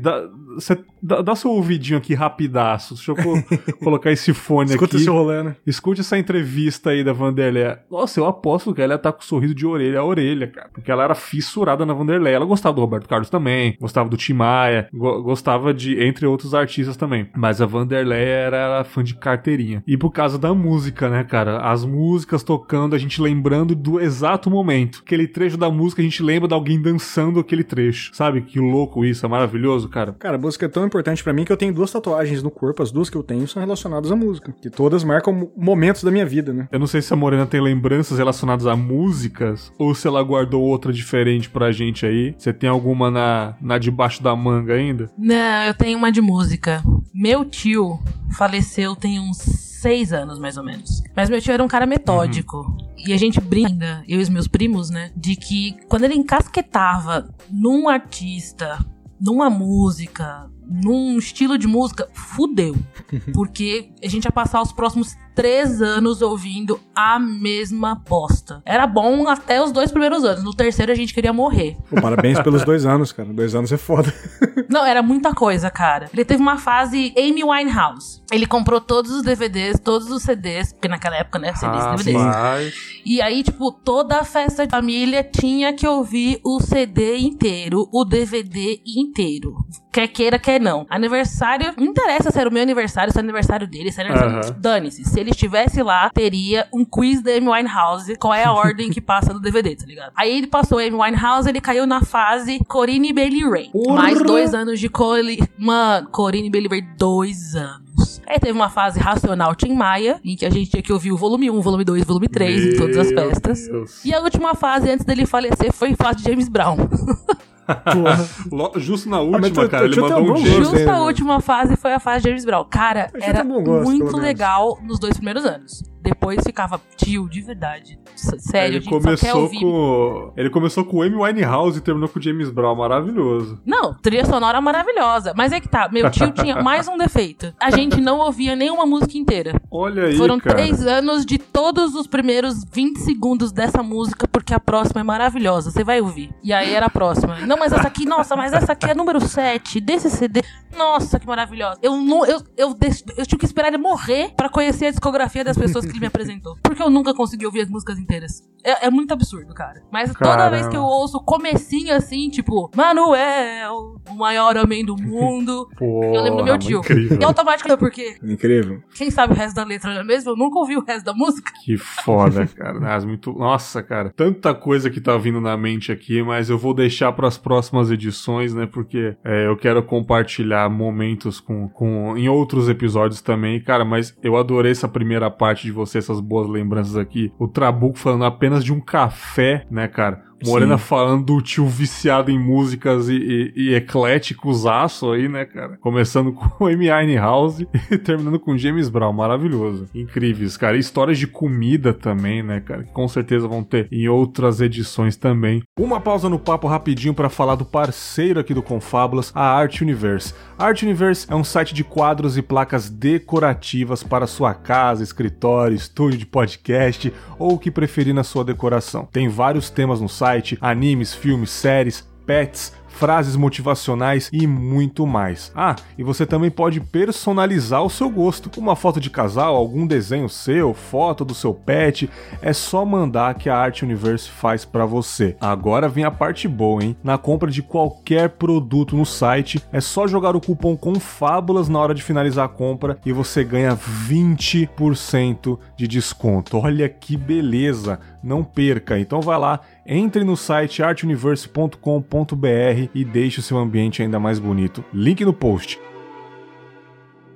cê- 0.60 0.78
dá, 1.02 1.22
dá 1.22 1.36
seu 1.36 1.52
ouvidinho 1.52 1.98
aqui 1.98 2.13
rapidaço. 2.13 2.96
Deixa 2.96 3.12
eu 3.12 3.15
co- 3.15 3.44
colocar 3.84 4.12
esse 4.12 4.34
fone 4.34 4.70
Escuta 4.72 4.96
aqui. 4.96 5.04
esse 5.04 5.10
rolando. 5.10 5.56
Escute 5.65 6.02
essa 6.02 6.18
entrevista 6.18 6.89
aí 6.91 7.04
da 7.04 7.13
Vanderleia. 7.13 7.80
Nossa, 7.89 8.20
eu 8.20 8.26
aposto 8.26 8.74
que 8.74 8.82
ela 8.82 8.98
tá 8.98 9.12
com 9.12 9.22
sorriso 9.22 9.56
de 9.56 9.65
orelha 9.65 10.00
a 10.00 10.04
orelha, 10.06 10.48
cara. 10.48 10.70
Porque 10.74 10.91
ela 10.91 11.04
era 11.04 11.15
fissurada 11.15 11.86
na 11.86 11.94
Vanderleia. 11.94 12.36
Ela 12.36 12.46
gostava 12.46 12.76
do 12.76 12.82
Roberto 12.82 13.08
Carlos 13.08 13.30
também, 13.30 13.78
gostava 13.80 14.10
do 14.10 14.18
Tim 14.18 14.34
Maia, 14.34 14.88
go- 14.94 15.22
gostava 15.24 15.74
de, 15.74 16.02
entre 16.04 16.26
outros 16.26 16.54
artistas 16.54 16.98
também. 16.98 17.30
Mas 17.36 17.62
a 17.62 17.65
Vanderleia 17.65 18.26
era, 18.26 18.58
era 18.58 18.84
fã 18.84 19.04
de 19.04 19.15
carteirinha. 19.15 19.84
E 19.88 19.98
por 19.98 20.12
causa 20.12 20.38
da 20.38 20.54
música, 20.54 21.10
né, 21.10 21.24
cara? 21.24 21.58
As 21.60 21.84
músicas 21.86 22.44
tocando, 22.44 22.96
a 22.96 22.98
gente 22.98 23.22
lembrando 23.22 23.76
do 23.76 24.00
exato 24.00 24.50
momento. 24.50 25.02
Aquele 25.06 25.28
trecho 25.28 25.58
da 25.58 25.70
música, 25.70 26.02
a 26.02 26.06
gente 26.06 26.22
lembra 26.24 26.48
de 26.48 26.54
alguém 26.54 26.82
dançando 26.82 27.39
aquele 27.39 27.63
trecho. 27.63 28.12
Sabe? 28.13 28.41
Que 28.41 28.60
louco 28.60 29.04
isso, 29.06 29.26
é 29.26 29.30
maravilhoso, 29.30 29.89
cara. 29.89 30.13
Cara, 30.13 30.38
música 30.46 30.66
é 30.66 30.70
tão 30.70 30.86
importante 30.86 31.24
pra 31.24 31.34
mim 31.34 31.44
que 31.44 31.52
eu 31.52 31.58
tenho 31.58 31.74
duas 31.74 31.92
tatuagens 31.92 32.42
no 32.44 32.50
corpo, 32.52 32.82
as 32.84 32.92
duas 32.92 33.10
que 33.10 33.18
eu 33.18 33.24
tenho 33.24 33.48
são 33.48 33.60
relacionadas 33.62 34.12
à 34.12 34.16
música. 34.16 34.54
Que 34.62 34.70
todas 34.70 35.04
marcam 35.04 35.34
mo- 35.34 35.52
momentos 35.58 36.04
da 36.04 36.12
minha 36.12 36.26
vida, 36.26 36.54
né? 36.54 36.68
Eu 36.72 36.80
não 36.80 36.88
sei 36.88 37.02
se 37.02 37.12
a 37.14 37.16
Morena 37.16 37.46
tem 37.46 37.60
lembranças 37.62 38.18
relacionadas 38.18 38.66
a 38.68 38.76
músicas 38.76 39.72
ou 39.78 39.94
se 39.96 40.08
ela 40.08 40.22
guardou 40.24 40.62
outra 40.64 40.94
diferente 40.94 41.50
pra 41.50 41.72
gente 41.72 42.06
aí. 42.06 42.36
Você 42.38 42.54
tem 42.54 42.70
alguma 42.70 43.10
na, 43.12 43.56
na 43.62 43.78
debaixo 43.78 44.22
da 44.24 44.36
manga 44.36 44.74
ainda? 44.74 45.10
Não, 45.18 45.64
eu 45.66 45.74
tenho 45.74 45.98
uma 45.98 46.12
de 46.12 46.22
música. 46.22 46.84
Meu 47.14 47.44
tio 47.46 48.00
faleceu 48.38 48.96
tem 48.96 49.20
uns 49.20 49.38
seis 49.38 50.12
anos, 50.14 50.40
mais 50.40 50.58
ou 50.58 50.64
menos. 50.64 51.02
Mas 51.16 51.30
meu 51.30 51.40
tio 51.42 51.54
era 51.54 51.64
um 51.64 51.68
cara 51.68 51.86
metódico. 51.86 52.76
E 52.98 53.14
a 53.14 53.18
gente 53.18 53.40
brinda, 53.40 54.04
eu 54.08 54.20
e 54.20 54.22
os 54.24 54.30
meus 54.30 54.48
primos, 54.48 54.90
né? 54.90 55.12
De 55.16 55.36
que 55.36 55.76
quando 55.88 56.06
ele 56.06 56.16
encasquetava 56.16 57.30
num 57.52 57.88
artista, 57.88 58.80
numa 59.26 59.50
música, 59.50 60.48
num 60.64 61.18
estilo 61.18 61.58
de 61.58 61.68
música, 61.68 62.08
fudeu. 62.14 62.76
Porque 63.34 63.92
a 64.04 64.08
gente 64.08 64.26
ia 64.26 64.32
passar 64.32 64.62
os 64.62 64.72
próximos 64.72 65.16
três 65.36 65.82
anos 65.82 66.21
ouvindo 66.21 66.80
a 66.95 67.19
mesma 67.19 67.93
bosta. 67.93 68.62
Era 68.65 68.88
bom 68.88 69.28
até 69.28 69.62
os 69.62 69.71
dois 69.71 69.91
primeiros 69.91 70.24
anos. 70.24 70.43
No 70.43 70.54
terceiro 70.54 70.91
a 70.91 70.95
gente 70.95 71.13
queria 71.13 71.34
morrer. 71.34 71.76
Pô, 71.89 72.02
parabéns 72.02 72.39
pelos 72.39 72.63
dois 72.63 72.86
anos, 72.86 73.12
cara. 73.12 73.32
Dois 73.34 73.54
anos 73.54 73.71
é 73.71 73.78
foda. 73.78 74.13
Não, 74.69 74.86
era 74.86 75.04
muita 75.04 75.34
coisa, 75.34 75.69
cara. 75.69 76.10
Ele 76.13 76.24
teve 76.24 76.41
uma 76.41 76.58
fase 76.58 77.13
Amy 77.17 77.43
Winehouse. 77.43 78.21
Ele 78.32 78.48
comprou 78.48 78.80
todos 78.80 79.12
os 79.12 79.21
DVDs, 79.21 79.80
todos 79.80 80.10
os 80.10 80.24
CDs, 80.24 80.74
porque 80.74 80.88
naquela 80.88 81.17
época, 81.17 81.38
né, 81.38 81.54
CDs 81.54 81.84
e 81.84 81.89
DVDs. 81.89 82.21
Rapaz. 82.21 82.74
E 83.06 83.21
aí, 83.21 83.43
tipo, 83.43 83.71
toda 83.71 84.19
a 84.19 84.24
festa 84.24 84.65
de 84.65 84.71
família 84.71 85.24
tinha 85.24 85.74
que 85.74 85.88
ouvir 85.88 86.39
o 86.43 86.60
CD 86.60 87.17
inteiro, 87.17 87.88
o 87.91 88.06
DVD 88.06 88.82
inteiro. 88.86 89.56
Quer 89.91 90.08
queira, 90.08 90.38
quer 90.39 90.60
não. 90.60 90.86
Aniversário, 90.89 91.74
não 91.78 91.86
interessa 91.86 92.30
se 92.32 92.39
era 92.39 92.50
o 92.50 92.52
meu 92.52 92.62
aniversário, 92.62 93.13
se 93.13 93.17
era 93.17 93.26
o 93.26 93.30
aniversário 93.30 93.67
dele, 93.67 93.91
se 93.91 94.02
era 94.02 94.10
aniversário. 94.10 94.50
Aham. 94.50 94.60
Dane-se. 94.60 95.06
Se 95.06 95.19
ele 95.26 95.32
estivesse 95.32 95.82
lá, 95.82 96.10
teria 96.10 96.68
um 96.72 96.86
quiz 96.86 97.22
da 97.22 97.32
Amy 97.32 97.50
Winehouse. 97.50 98.16
Qual 98.18 98.34
é 98.34 98.44
a 98.44 98.54
ordem 98.54 98.90
que 98.90 99.02
passa 99.02 99.34
do 99.34 99.40
DVD, 99.40 99.76
tá 99.76 99.86
ligado? 99.86 100.14
Aí 100.16 100.38
ele 100.38 100.48
passou 100.48 100.80
Amy 100.80 100.96
Winehouse, 100.96 101.50
ele 101.50 101.60
caiu 101.60 101.86
na 101.86 102.02
fase 102.02 102.60
Corinne 102.68 103.12
Bailey 103.12 103.50
Ray. 103.50 103.72
Mais 103.88 104.22
dois 104.22 104.54
anos 104.54 104.80
de 104.80 104.88
Cole. 104.90 105.44
Mano, 105.58 106.10
Corinne 106.10 106.50
Bailey 106.50 106.70
Ray, 106.70 106.82
dois 106.98 107.56
anos. 107.56 108.22
Aí 108.28 108.40
teve 108.40 108.52
uma 108.52 108.70
fase 108.70 109.00
racional 109.00 109.56
Tim 109.56 109.74
Maia, 109.74 110.20
em 110.24 110.36
que 110.36 110.46
a 110.46 110.50
gente 110.50 110.70
tinha 110.70 110.82
que 110.82 110.92
ouvir 110.92 111.12
o 111.12 111.18
volume 111.18 111.50
1, 111.50 111.62
volume 111.62 111.84
2, 111.84 112.04
volume 112.04 112.28
3 112.28 112.74
em 112.74 112.78
todas 112.78 112.98
as 112.98 113.12
Meu 113.12 113.30
festas. 113.30 113.68
Deus. 113.68 114.06
E 114.06 114.14
a 114.14 114.20
última 114.20 114.56
fase 114.56 114.90
antes 114.90 115.06
dele 115.06 115.26
falecer 115.26 115.72
foi 115.72 115.92
a 115.92 115.96
fase 115.96 116.18
de 116.18 116.24
James 116.24 116.50
Brown. 116.50 116.78
Justo 118.80 119.10
na 119.10 119.17
mas 119.23 119.43
última, 119.43 119.65
tu- 119.65 119.69
cara, 119.69 119.84
tu 119.84 119.86
ele 119.86 119.93
tinha 119.93 120.10
mandou 120.10 120.23
um 120.23 120.28
gosto. 120.34 120.47
Justo 120.47 120.75
a 120.89 120.93
né? 120.93 120.99
última 120.99 121.41
fase 121.41 121.75
foi 121.78 121.93
a 121.93 121.99
fase 121.99 122.23
de 122.23 122.30
James 122.30 122.45
Brown. 122.45 122.65
Cara, 122.65 123.10
era 123.19 123.43
gosto, 123.43 123.89
muito 123.89 124.17
legal 124.17 124.80
nos 124.84 124.99
dois 124.99 125.13
primeiros 125.15 125.45
anos. 125.45 125.84
Depois 126.06 126.39
ficava 126.46 126.80
tio, 126.96 127.28
de 127.28 127.41
verdade. 127.41 128.00
Sério, 128.15 128.78
Ele 128.78 128.86
começou 128.86 129.50
com. 129.50 130.34
Ele 130.38 130.50
começou 130.52 130.86
com 130.86 131.02
Amy 131.02 131.15
Winehouse 131.15 131.80
e 131.80 131.82
terminou 131.82 132.08
com 132.08 132.22
James 132.22 132.52
Brown, 132.52 132.76
maravilhoso. 132.76 133.60
Não, 133.65 133.94
trilha 133.96 134.24
sonora 134.24 134.62
maravilhosa. 134.62 135.34
Mas 135.36 135.52
é 135.52 135.60
que 135.60 135.68
tá, 135.68 135.89
meu 135.91 136.10
tio 136.12 136.32
tinha 136.32 136.56
mais 136.62 136.88
um 136.88 136.96
defeito. 136.96 137.54
A 137.60 137.72
gente 137.72 138.00
não 138.00 138.20
ouvia 138.20 138.56
nenhuma 138.56 138.86
música 138.86 139.18
inteira. 139.18 139.60
Olha 139.72 140.06
aí, 140.06 140.15
Foram 140.15 140.39
cara. 140.39 140.56
três 140.56 140.86
anos 140.86 141.26
de 141.26 141.39
todos 141.39 141.96
os 141.96 142.06
primeiros 142.06 142.63
20 142.72 143.00
segundos 143.00 143.52
dessa 143.52 143.82
música, 143.82 144.28
porque 144.28 144.54
a 144.54 144.60
próxima 144.60 145.02
é 145.02 145.04
maravilhosa. 145.04 145.72
Você 145.72 145.84
vai 145.84 146.00
ouvir. 146.00 146.30
E 146.44 146.54
aí 146.54 146.74
era 146.74 146.86
a 146.86 146.89
próxima. 146.89 147.38
Não, 147.41 147.58
mas 147.58 147.74
essa 147.74 147.88
aqui, 147.88 148.06
nossa, 148.06 148.36
mas 148.36 148.54
essa 148.54 148.74
aqui 148.74 148.91
é 148.91 148.94
número 148.94 149.20
7 149.20 149.82
desse 149.82 150.10
CD. 150.12 150.44
Nossa, 150.78 151.20
que 151.20 151.26
maravilhosa. 151.26 151.80
Eu 151.82 151.96
não. 151.98 152.26
Eu, 152.26 152.41
eu, 152.56 152.78
eu 153.18 153.26
tive 153.26 153.39
que 153.39 153.46
esperar 153.46 153.70
ele 153.70 153.78
morrer 153.78 154.34
pra 154.36 154.50
conhecer 154.50 154.88
a 154.88 154.91
discografia 154.91 155.44
das 155.44 155.58
pessoas 155.58 155.86
que 155.86 155.95
ele 155.96 156.02
me 156.02 156.08
apresentou. 156.08 156.58
Porque 156.62 156.82
eu 156.82 156.90
nunca 156.90 157.14
consegui 157.14 157.46
ouvir 157.46 157.62
as 157.62 157.70
músicas 157.70 157.98
inteiras. 157.98 158.44
É, 158.66 158.88
é 158.88 158.90
muito 158.90 159.14
absurdo, 159.14 159.54
cara. 159.54 159.84
Mas 159.92 160.12
toda 160.12 160.26
Caramba. 160.26 160.50
vez 160.50 160.68
que 160.68 160.76
eu 160.76 160.82
ouço 160.82 161.18
o 161.18 161.24
comecinho 161.24 161.96
assim, 161.96 162.30
tipo, 162.32 162.72
Manuel, 162.76 164.02
o 164.10 164.16
maior 164.16 164.58
homem 164.58 164.84
do 164.84 164.96
mundo. 164.96 165.70
Pô, 165.78 166.04
Eu 166.04 166.24
lembro 166.24 166.40
do 166.40 166.44
meu 166.44 166.58
tio. 166.58 166.80
Incrível. 166.80 167.20
E 167.22 167.24
automaticamente, 167.24 167.80
porque 167.80 168.18
Incrível. 168.24 168.82
quem 168.96 169.12
sabe 169.12 169.34
o 169.34 169.36
resto 169.36 169.56
da 169.56 169.64
letra, 169.64 169.94
não 169.94 170.02
é 170.02 170.04
mesmo? 170.04 170.32
Eu 170.32 170.36
nunca 170.36 170.58
ouvi 170.58 170.76
o 170.76 170.84
resto 170.84 171.06
da 171.06 171.14
música. 171.14 171.52
Que 171.64 171.78
foda, 171.78 172.48
cara. 172.48 172.80
Mas 172.80 173.06
muito... 173.06 173.32
Nossa, 173.34 173.84
cara. 173.84 174.12
Tanta 174.16 174.56
coisa 174.56 174.90
que 174.90 175.00
tá 175.00 175.16
vindo 175.16 175.40
na 175.40 175.56
mente 175.56 175.92
aqui, 175.92 176.24
mas 176.24 176.50
eu 176.50 176.58
vou 176.58 176.74
deixar 176.74 177.12
pras 177.12 177.38
próximas 177.38 177.92
edições, 177.92 178.52
né? 178.52 178.66
Porque 178.66 179.16
é, 179.24 179.46
eu 179.46 179.56
quero 179.56 179.84
compartilhar 179.84 180.68
momentos 180.72 181.40
com, 181.40 181.70
com 181.70 182.18
em 182.18 182.28
outros 182.28 182.68
episódios 182.68 183.22
também, 183.22 183.62
cara. 183.62 183.86
Mas 183.86 184.18
eu 184.24 184.36
adorei 184.36 184.72
essa 184.72 184.88
primeira 184.88 185.30
parte 185.30 185.66
de 185.66 185.72
você, 185.72 185.85
essas 185.98 186.19
boas 186.19 186.50
lembranças 186.50 186.95
aqui. 186.95 187.32
O 187.38 187.48
Trabuco 187.48 187.98
falando 187.98 188.26
apenas 188.26 188.63
de 188.63 188.74
um 188.74 188.80
café, 188.80 189.65
né, 189.69 189.88
cara? 189.88 190.24
Morena 190.43 190.78
Sim. 190.78 190.84
falando 190.84 191.26
do 191.26 191.41
tio 191.41 191.67
viciado 191.67 192.32
em 192.32 192.39
músicas 192.39 193.08
e, 193.10 193.15
e, 193.15 193.54
e 193.56 193.74
ecléticos 193.76 194.65
aço 194.65 195.12
aí, 195.12 195.28
né, 195.28 195.45
cara? 195.45 195.78
Começando 195.78 196.32
com 196.34 196.65
Amy 196.65 196.91
Winehouse 196.91 197.67
e 197.91 197.98
terminando 197.98 198.39
com 198.39 198.58
James 198.58 198.89
Brown. 198.89 199.13
Maravilhoso. 199.13 199.88
Incríveis, 199.93 200.58
cara. 200.58 200.78
E 200.78 200.80
histórias 200.80 201.17
de 201.17 201.28
comida 201.28 201.93
também, 201.93 202.43
né, 202.43 202.60
cara? 202.60 202.84
Que 202.84 202.91
com 202.91 203.08
certeza 203.08 203.48
vão 203.48 203.63
ter 203.63 203.88
em 203.91 204.08
outras 204.08 204.62
edições 204.62 205.15
também. 205.15 205.63
Uma 205.80 206.00
pausa 206.00 206.30
no 206.30 206.39
papo 206.39 206.67
rapidinho 206.67 207.13
para 207.13 207.30
falar 207.30 207.56
do 207.56 207.65
parceiro 207.65 208.39
aqui 208.39 208.54
do 208.54 208.63
Confábulas, 208.63 209.32
a 209.34 209.43
Art 209.43 209.82
Universe. 209.82 210.34
A 210.58 210.65
Art 210.65 210.84
Universe 210.84 211.28
é 211.30 211.36
um 211.36 211.43
site 211.43 211.74
de 211.74 211.84
quadros 211.84 212.38
e 212.38 212.41
placas 212.41 212.89
decorativas 212.89 214.04
para 214.04 214.28
sua 214.28 214.54
casa, 214.54 215.04
escritório, 215.04 215.76
estúdio 215.76 216.19
de 216.19 216.26
podcast 216.26 217.13
ou 217.38 217.54
o 217.54 217.60
que 217.60 217.71
preferir 217.71 218.13
na 218.13 218.24
sua 218.24 218.43
decoração. 218.43 219.08
Tem 219.12 219.28
vários 219.28 219.69
temas 219.69 220.02
no 220.02 220.10
site: 220.10 220.35
animes, 220.62 221.13
filmes, 221.13 221.50
séries, 221.50 222.08
pets, 222.26 222.74
frases 222.95 223.36
motivacionais 223.36 224.30
e 224.32 224.48
muito 224.48 225.06
mais. 225.06 225.52
Ah, 225.54 225.76
e 225.98 226.04
você 226.04 226.26
também 226.26 226.50
pode 226.50 226.80
personalizar 226.80 227.84
o 227.84 227.89
seu 227.89 228.10
gosto. 228.10 228.50
Uma 228.58 228.76
foto 228.76 229.00
de 229.00 229.10
casal, 229.10 229.56
algum 229.56 229.86
desenho 229.86 230.30
seu, 230.30 230.74
foto 230.74 231.26
do 231.26 231.36
seu 231.36 231.54
pet, 231.54 232.10
é 232.41 232.54
só 232.54 232.86
mandar 232.86 233.36
que 233.36 233.50
a 233.50 233.58
Art 233.58 233.82
Universe 233.82 234.30
faz 234.30 234.63
para 234.63 234.86
você. 234.86 235.36
Agora 235.41 235.89
vem 235.89 236.06
a 236.06 236.12
parte 236.12 236.48
boa, 236.48 236.84
hein? 236.84 236.95
Na 237.04 237.17
compra 237.17 237.52
de 237.52 237.62
qualquer 237.62 238.30
produto 238.30 238.95
no 238.95 239.06
site, 239.06 239.62
é 239.71 239.82
só 239.82 240.08
jogar 240.08 240.36
o 240.36 240.41
cupom 240.41 240.78
CONFABULAS 240.78 241.67
na 241.67 241.80
hora 241.80 241.93
de 241.93 242.02
finalizar 242.02 242.45
a 242.45 242.50
compra 242.50 242.98
e 243.06 243.12
você 243.12 243.43
ganha 243.43 243.76
20% 243.76 245.60
de 245.76 245.88
desconto. 245.88 246.58
Olha 246.58 246.88
que 246.88 247.17
beleza! 247.17 248.00
Não 248.24 248.43
perca. 248.43 248.98
Então 248.98 249.21
vai 249.21 249.38
lá, 249.38 249.60
entre 249.86 250.24
no 250.24 250.36
site 250.36 250.82
artuniverse.com.br 250.82 252.89
e 252.93 253.06
deixe 253.06 253.39
o 253.39 253.43
seu 253.43 253.58
ambiente 253.58 254.02
ainda 254.02 254.19
mais 254.19 254.39
bonito. 254.39 254.84
Link 254.93 255.24
no 255.24 255.34
post. 255.34 255.80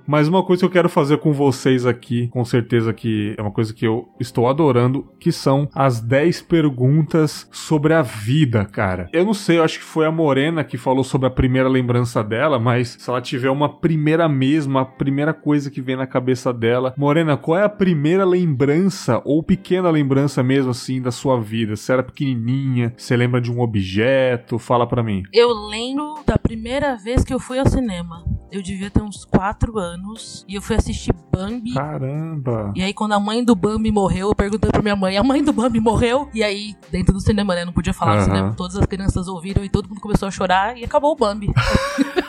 Mas 0.09 0.27
uma 0.27 0.41
coisa 0.41 0.61
que 0.61 0.65
eu 0.65 0.71
quero 0.71 0.89
fazer 0.89 1.19
com 1.19 1.31
vocês 1.31 1.85
aqui, 1.85 2.29
com 2.29 2.43
certeza 2.43 2.91
que 2.91 3.35
é 3.37 3.41
uma 3.43 3.51
coisa 3.51 3.71
que 3.71 3.85
eu 3.85 4.09
estou 4.19 4.47
adorando, 4.47 5.07
que 5.19 5.31
são 5.31 5.69
as 5.71 6.01
10 6.01 6.41
perguntas 6.41 7.47
sobre 7.51 7.93
a 7.93 8.01
vida, 8.01 8.65
cara. 8.65 9.07
Eu 9.13 9.23
não 9.23 9.35
sei, 9.35 9.59
eu 9.59 9.63
acho 9.63 9.77
que 9.77 9.85
foi 9.85 10.07
a 10.07 10.11
Morena 10.11 10.63
que 10.63 10.79
falou 10.79 11.03
sobre 11.03 11.27
a 11.27 11.29
primeira 11.29 11.69
lembrança 11.69 12.23
dela, 12.23 12.57
mas 12.57 12.97
se 12.99 13.07
ela 13.07 13.21
tiver 13.21 13.51
uma 13.51 13.69
primeira 13.69 14.27
mesmo, 14.27 14.79
a 14.79 14.85
primeira 14.85 15.31
coisa 15.31 15.69
que 15.69 15.79
vem 15.79 15.95
na 15.95 16.07
cabeça 16.07 16.51
dela. 16.51 16.91
Morena, 16.97 17.37
qual 17.37 17.59
é 17.59 17.63
a 17.63 17.69
primeira 17.69 18.25
lembrança, 18.25 19.21
ou 19.23 19.43
pequena 19.43 19.91
lembrança 19.91 20.41
mesmo 20.41 20.71
assim, 20.71 20.99
da 20.99 21.11
sua 21.11 21.39
vida? 21.39 21.75
Se 21.75 21.93
era 21.93 22.01
pequenininha, 22.01 22.95
você 22.97 23.15
lembra 23.15 23.39
de 23.39 23.51
um 23.51 23.59
objeto? 23.59 24.57
Fala 24.57 24.87
pra 24.87 25.03
mim. 25.03 25.21
Eu 25.31 25.53
lembro 25.53 26.15
da 26.25 26.39
primeira 26.39 26.95
vez 26.95 27.23
que 27.23 27.31
eu 27.31 27.39
fui 27.39 27.59
ao 27.59 27.69
cinema. 27.69 28.23
Eu 28.51 28.61
devia 28.63 28.89
ter 28.89 29.01
uns 29.01 29.25
4 29.25 29.77
anos 29.77 30.43
e 30.47 30.55
eu 30.55 30.61
fui 30.61 30.75
assistir 30.75 31.13
Bambi. 31.31 31.73
Caramba! 31.73 32.73
E 32.75 32.81
aí, 32.83 32.93
quando 32.93 33.13
a 33.13 33.19
mãe 33.19 33.43
do 33.43 33.55
Bambi 33.55 33.91
morreu, 33.91 34.29
eu 34.29 34.35
perguntei 34.35 34.69
pra 34.71 34.81
minha 34.81 34.95
mãe: 34.95 35.17
a 35.17 35.23
mãe 35.23 35.43
do 35.43 35.53
Bambi 35.53 35.79
morreu? 35.79 36.27
E 36.33 36.43
aí, 36.43 36.75
dentro 36.91 37.13
do 37.13 37.19
cinema, 37.19 37.53
né? 37.55 37.63
Não 37.63 37.71
podia 37.71 37.93
falar 37.93 38.13
no 38.13 38.17
Aham. 38.17 38.25
cinema. 38.25 38.53
Todas 38.57 38.75
as 38.75 38.85
crianças 38.85 39.27
ouviram 39.27 39.63
e 39.63 39.69
todo 39.69 39.87
mundo 39.87 40.01
começou 40.01 40.27
a 40.27 40.31
chorar 40.31 40.77
e 40.77 40.83
acabou 40.83 41.11
o 41.11 41.15
Bambi. 41.15 41.47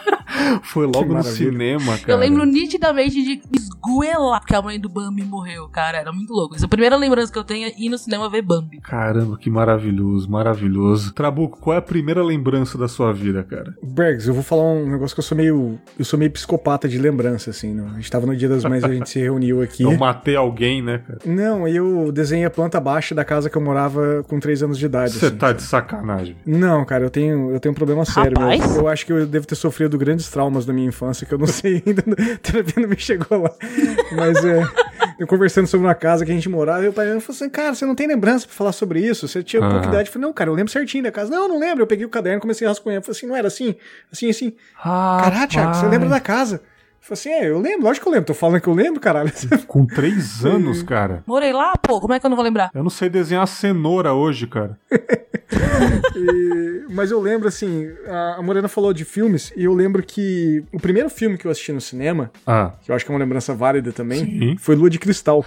Foi 0.63 0.87
logo 0.87 1.13
no 1.15 1.23
cinema, 1.23 1.99
cara. 1.99 2.13
Eu 2.13 2.19
lembro 2.19 2.45
nitidamente 2.45 3.23
de 3.23 3.41
esguelar 3.53 4.41
porque 4.41 4.55
a 4.55 4.63
mãe 4.63 4.79
do 4.79 4.89
Bambi 4.89 5.23
morreu, 5.23 5.69
cara. 5.69 5.99
Era 5.99 6.13
muito 6.13 6.33
louco. 6.33 6.55
Essa 6.55 6.65
é 6.65 6.67
a 6.67 6.69
primeira 6.69 6.97
lembrança 6.97 7.33
que 7.33 7.39
eu 7.39 7.45
tenho 7.45 7.69
é 7.69 7.73
ir 7.79 7.89
no 7.89 7.99
cinema 7.99 8.29
ver 8.29 8.43
Bambi. 8.43 8.81
Caramba, 8.81 9.37
que 9.37 9.51
maravilhoso, 9.51 10.31
maravilhoso. 10.31 11.13
Trabuco, 11.13 11.59
qual 11.61 11.75
é 11.75 11.79
a 11.79 11.83
primeira 11.83 12.23
lembrança 12.23 12.77
da 12.79 12.89
sua 12.89 13.13
vida, 13.13 13.43
cara? 13.43 13.75
Bergs, 13.83 14.29
eu 14.29 14.35
vou 14.35 14.43
falar 14.43 14.65
um 14.65 14.91
negócio 14.91 15.15
que 15.15 15.21
eu 15.21 15.25
sou 15.25 15.37
meio. 15.37 15.79
Eu 15.99 16.05
sou 16.05 16.19
meio 16.19 16.31
psicopata 16.31 16.89
de 16.89 16.99
lembrança, 16.99 17.51
assim. 17.51 17.75
Não? 17.75 17.89
A 17.89 17.95
gente 17.95 18.11
tava 18.11 18.27
no 18.27 18.37
Dia 18.37 18.49
das 18.49 18.65
Mães, 18.65 18.85
a 18.85 18.93
gente 18.93 19.09
se 19.09 19.19
reuniu 19.19 19.63
aqui. 19.63 19.83
Eu 19.83 19.97
matei 19.97 20.37
alguém, 20.37 20.83
né, 20.83 20.99
cara? 20.99 21.19
Não, 21.25 21.67
eu 21.67 22.11
desenhei 22.13 22.45
a 22.45 22.51
planta 22.51 22.81
baixa 22.81 23.15
da 23.15 23.25
casa 23.25 23.49
que 23.51 23.57
eu 23.57 23.63
morava 23.63 24.25
com 24.29 24.39
3 24.39 24.63
anos 24.63 24.79
de 24.79 24.87
idade. 24.87 25.13
Você 25.13 25.27
assim, 25.27 25.37
tá 25.37 25.49
sabe? 25.49 25.59
de 25.59 25.65
sacanagem. 25.65 26.37
Não, 26.45 26.85
cara, 26.85 27.05
eu 27.05 27.11
tenho, 27.11 27.51
eu 27.51 27.61
tenho 27.61 27.73
um 27.73 27.75
problema 27.75 28.05
sério. 28.05 28.39
meu. 28.39 28.49
Rapaz. 28.49 28.77
Eu 28.77 28.89
acho 28.89 29.07
que 29.07 29.13
eu 29.13 29.27
devo 29.27 29.47
ter 29.47 29.55
sofrido 29.55 29.99
grandes 29.99 30.29
traumas 30.31 30.65
da 30.65 30.73
minha 30.73 30.89
infância, 30.89 31.27
que 31.27 31.35
eu 31.35 31.39
não 31.39 31.47
sei 31.47 31.83
ainda. 31.87 32.03
A 32.35 32.39
terapia 32.39 32.83
não 32.83 32.89
me 32.89 32.99
chegou 32.99 33.43
lá. 33.43 33.51
Mas 34.13 34.45
é. 34.45 34.63
Eu 35.19 35.27
conversando 35.27 35.67
sobre 35.67 35.87
uma 35.87 35.95
casa 35.95 36.25
que 36.25 36.31
a 36.31 36.35
gente 36.35 36.49
morava, 36.49 36.85
e 36.85 36.89
o 36.89 36.93
pai 36.93 37.07
falou 37.21 37.23
assim: 37.29 37.49
Cara, 37.51 37.75
você 37.75 37.85
não 37.85 37.95
tem 37.95 38.07
lembrança 38.07 38.47
pra 38.47 38.55
falar 38.55 38.73
sobre 38.73 39.01
isso? 39.01 39.29
Você 39.29 39.43
tinha 39.43 39.61
pouca 39.61 39.77
Aham. 39.77 39.89
idade. 39.89 40.09
Eu 40.09 40.13
falei: 40.13 40.27
Não, 40.27 40.33
cara, 40.33 40.49
eu 40.51 40.55
lembro 40.55 40.73
certinho 40.73 41.05
da 41.05 41.13
casa. 41.13 41.31
Não, 41.31 41.43
eu 41.43 41.49
não 41.49 41.59
lembro. 41.59 41.83
Eu 41.83 41.87
peguei 41.87 42.07
o 42.07 42.09
caderno, 42.09 42.41
comecei 42.41 42.67
a 42.67 42.71
rascunhar. 42.71 42.99
Eu 42.99 43.03
falei 43.03 43.17
assim: 43.17 43.27
Não 43.27 43.37
era 43.37 43.49
assim? 43.49 43.75
Assim, 44.13 44.31
assim. 44.31 44.53
Caralho, 44.83 45.49
Thiago, 45.49 45.75
você 45.75 45.87
lembra 45.89 46.09
da 46.09 46.21
casa? 46.21 46.57
Eu 46.57 46.61
falei 47.01 47.13
assim: 47.13 47.29
É, 47.31 47.51
eu 47.51 47.59
lembro, 47.61 47.87
lógico 47.87 48.05
que 48.05 48.09
eu 48.09 48.13
lembro. 48.13 48.27
Tô 48.27 48.35
falando 48.35 48.61
que 48.61 48.69
eu 48.69 48.75
lembro, 48.75 49.01
caralho. 49.01 49.31
Com 49.67 49.87
três 49.87 50.45
anos, 50.45 50.83
cara. 50.83 51.23
Morei 51.27 51.53
lá, 51.53 51.75
pô, 51.77 52.01
como 52.01 52.15
é 52.15 52.21
que 52.21 52.25
eu 52.27 52.31
não 52.31 52.37
vou 52.37 52.45
lembrar? 52.45 52.71
Eu 52.75 52.83
não 52.83 52.91
sei 52.91 53.09
desenhar 53.11 53.47
cenoura 53.47 54.13
hoje, 54.15 54.47
cara. 54.47 54.79
E- 56.17 56.85
mas 56.93 57.11
eu 57.11 57.21
lembro, 57.21 57.47
assim, 57.49 57.89
a, 58.37 58.43
Morena 58.43 58.69
falou 58.69 58.93
de 58.93 59.05
filmes, 59.05 59.53
e 59.57 59.65
eu 59.65 59.73
lembro 59.75 60.03
que 60.03 60.63
o 60.73 60.81
primeiro 60.81 61.09
filme 61.09 61.39
que 61.39 61.47
eu 61.47 61.51
assisti 61.51 61.73
no 61.73 61.81
cinema, 61.81 62.31
Ah, 62.47 62.73
que 62.83 62.91
eu 62.91 62.95
acho 62.97 63.05
que 63.05 63.11
é 63.11 63.15
uma 63.15 63.21
lembrança 63.21 63.55
válida 63.55 63.93
também, 63.93 64.25
Sim. 64.25 64.57
foi 64.59 64.75
Lua 64.75 64.91
de 64.91 64.99
Cristal. 64.99 65.45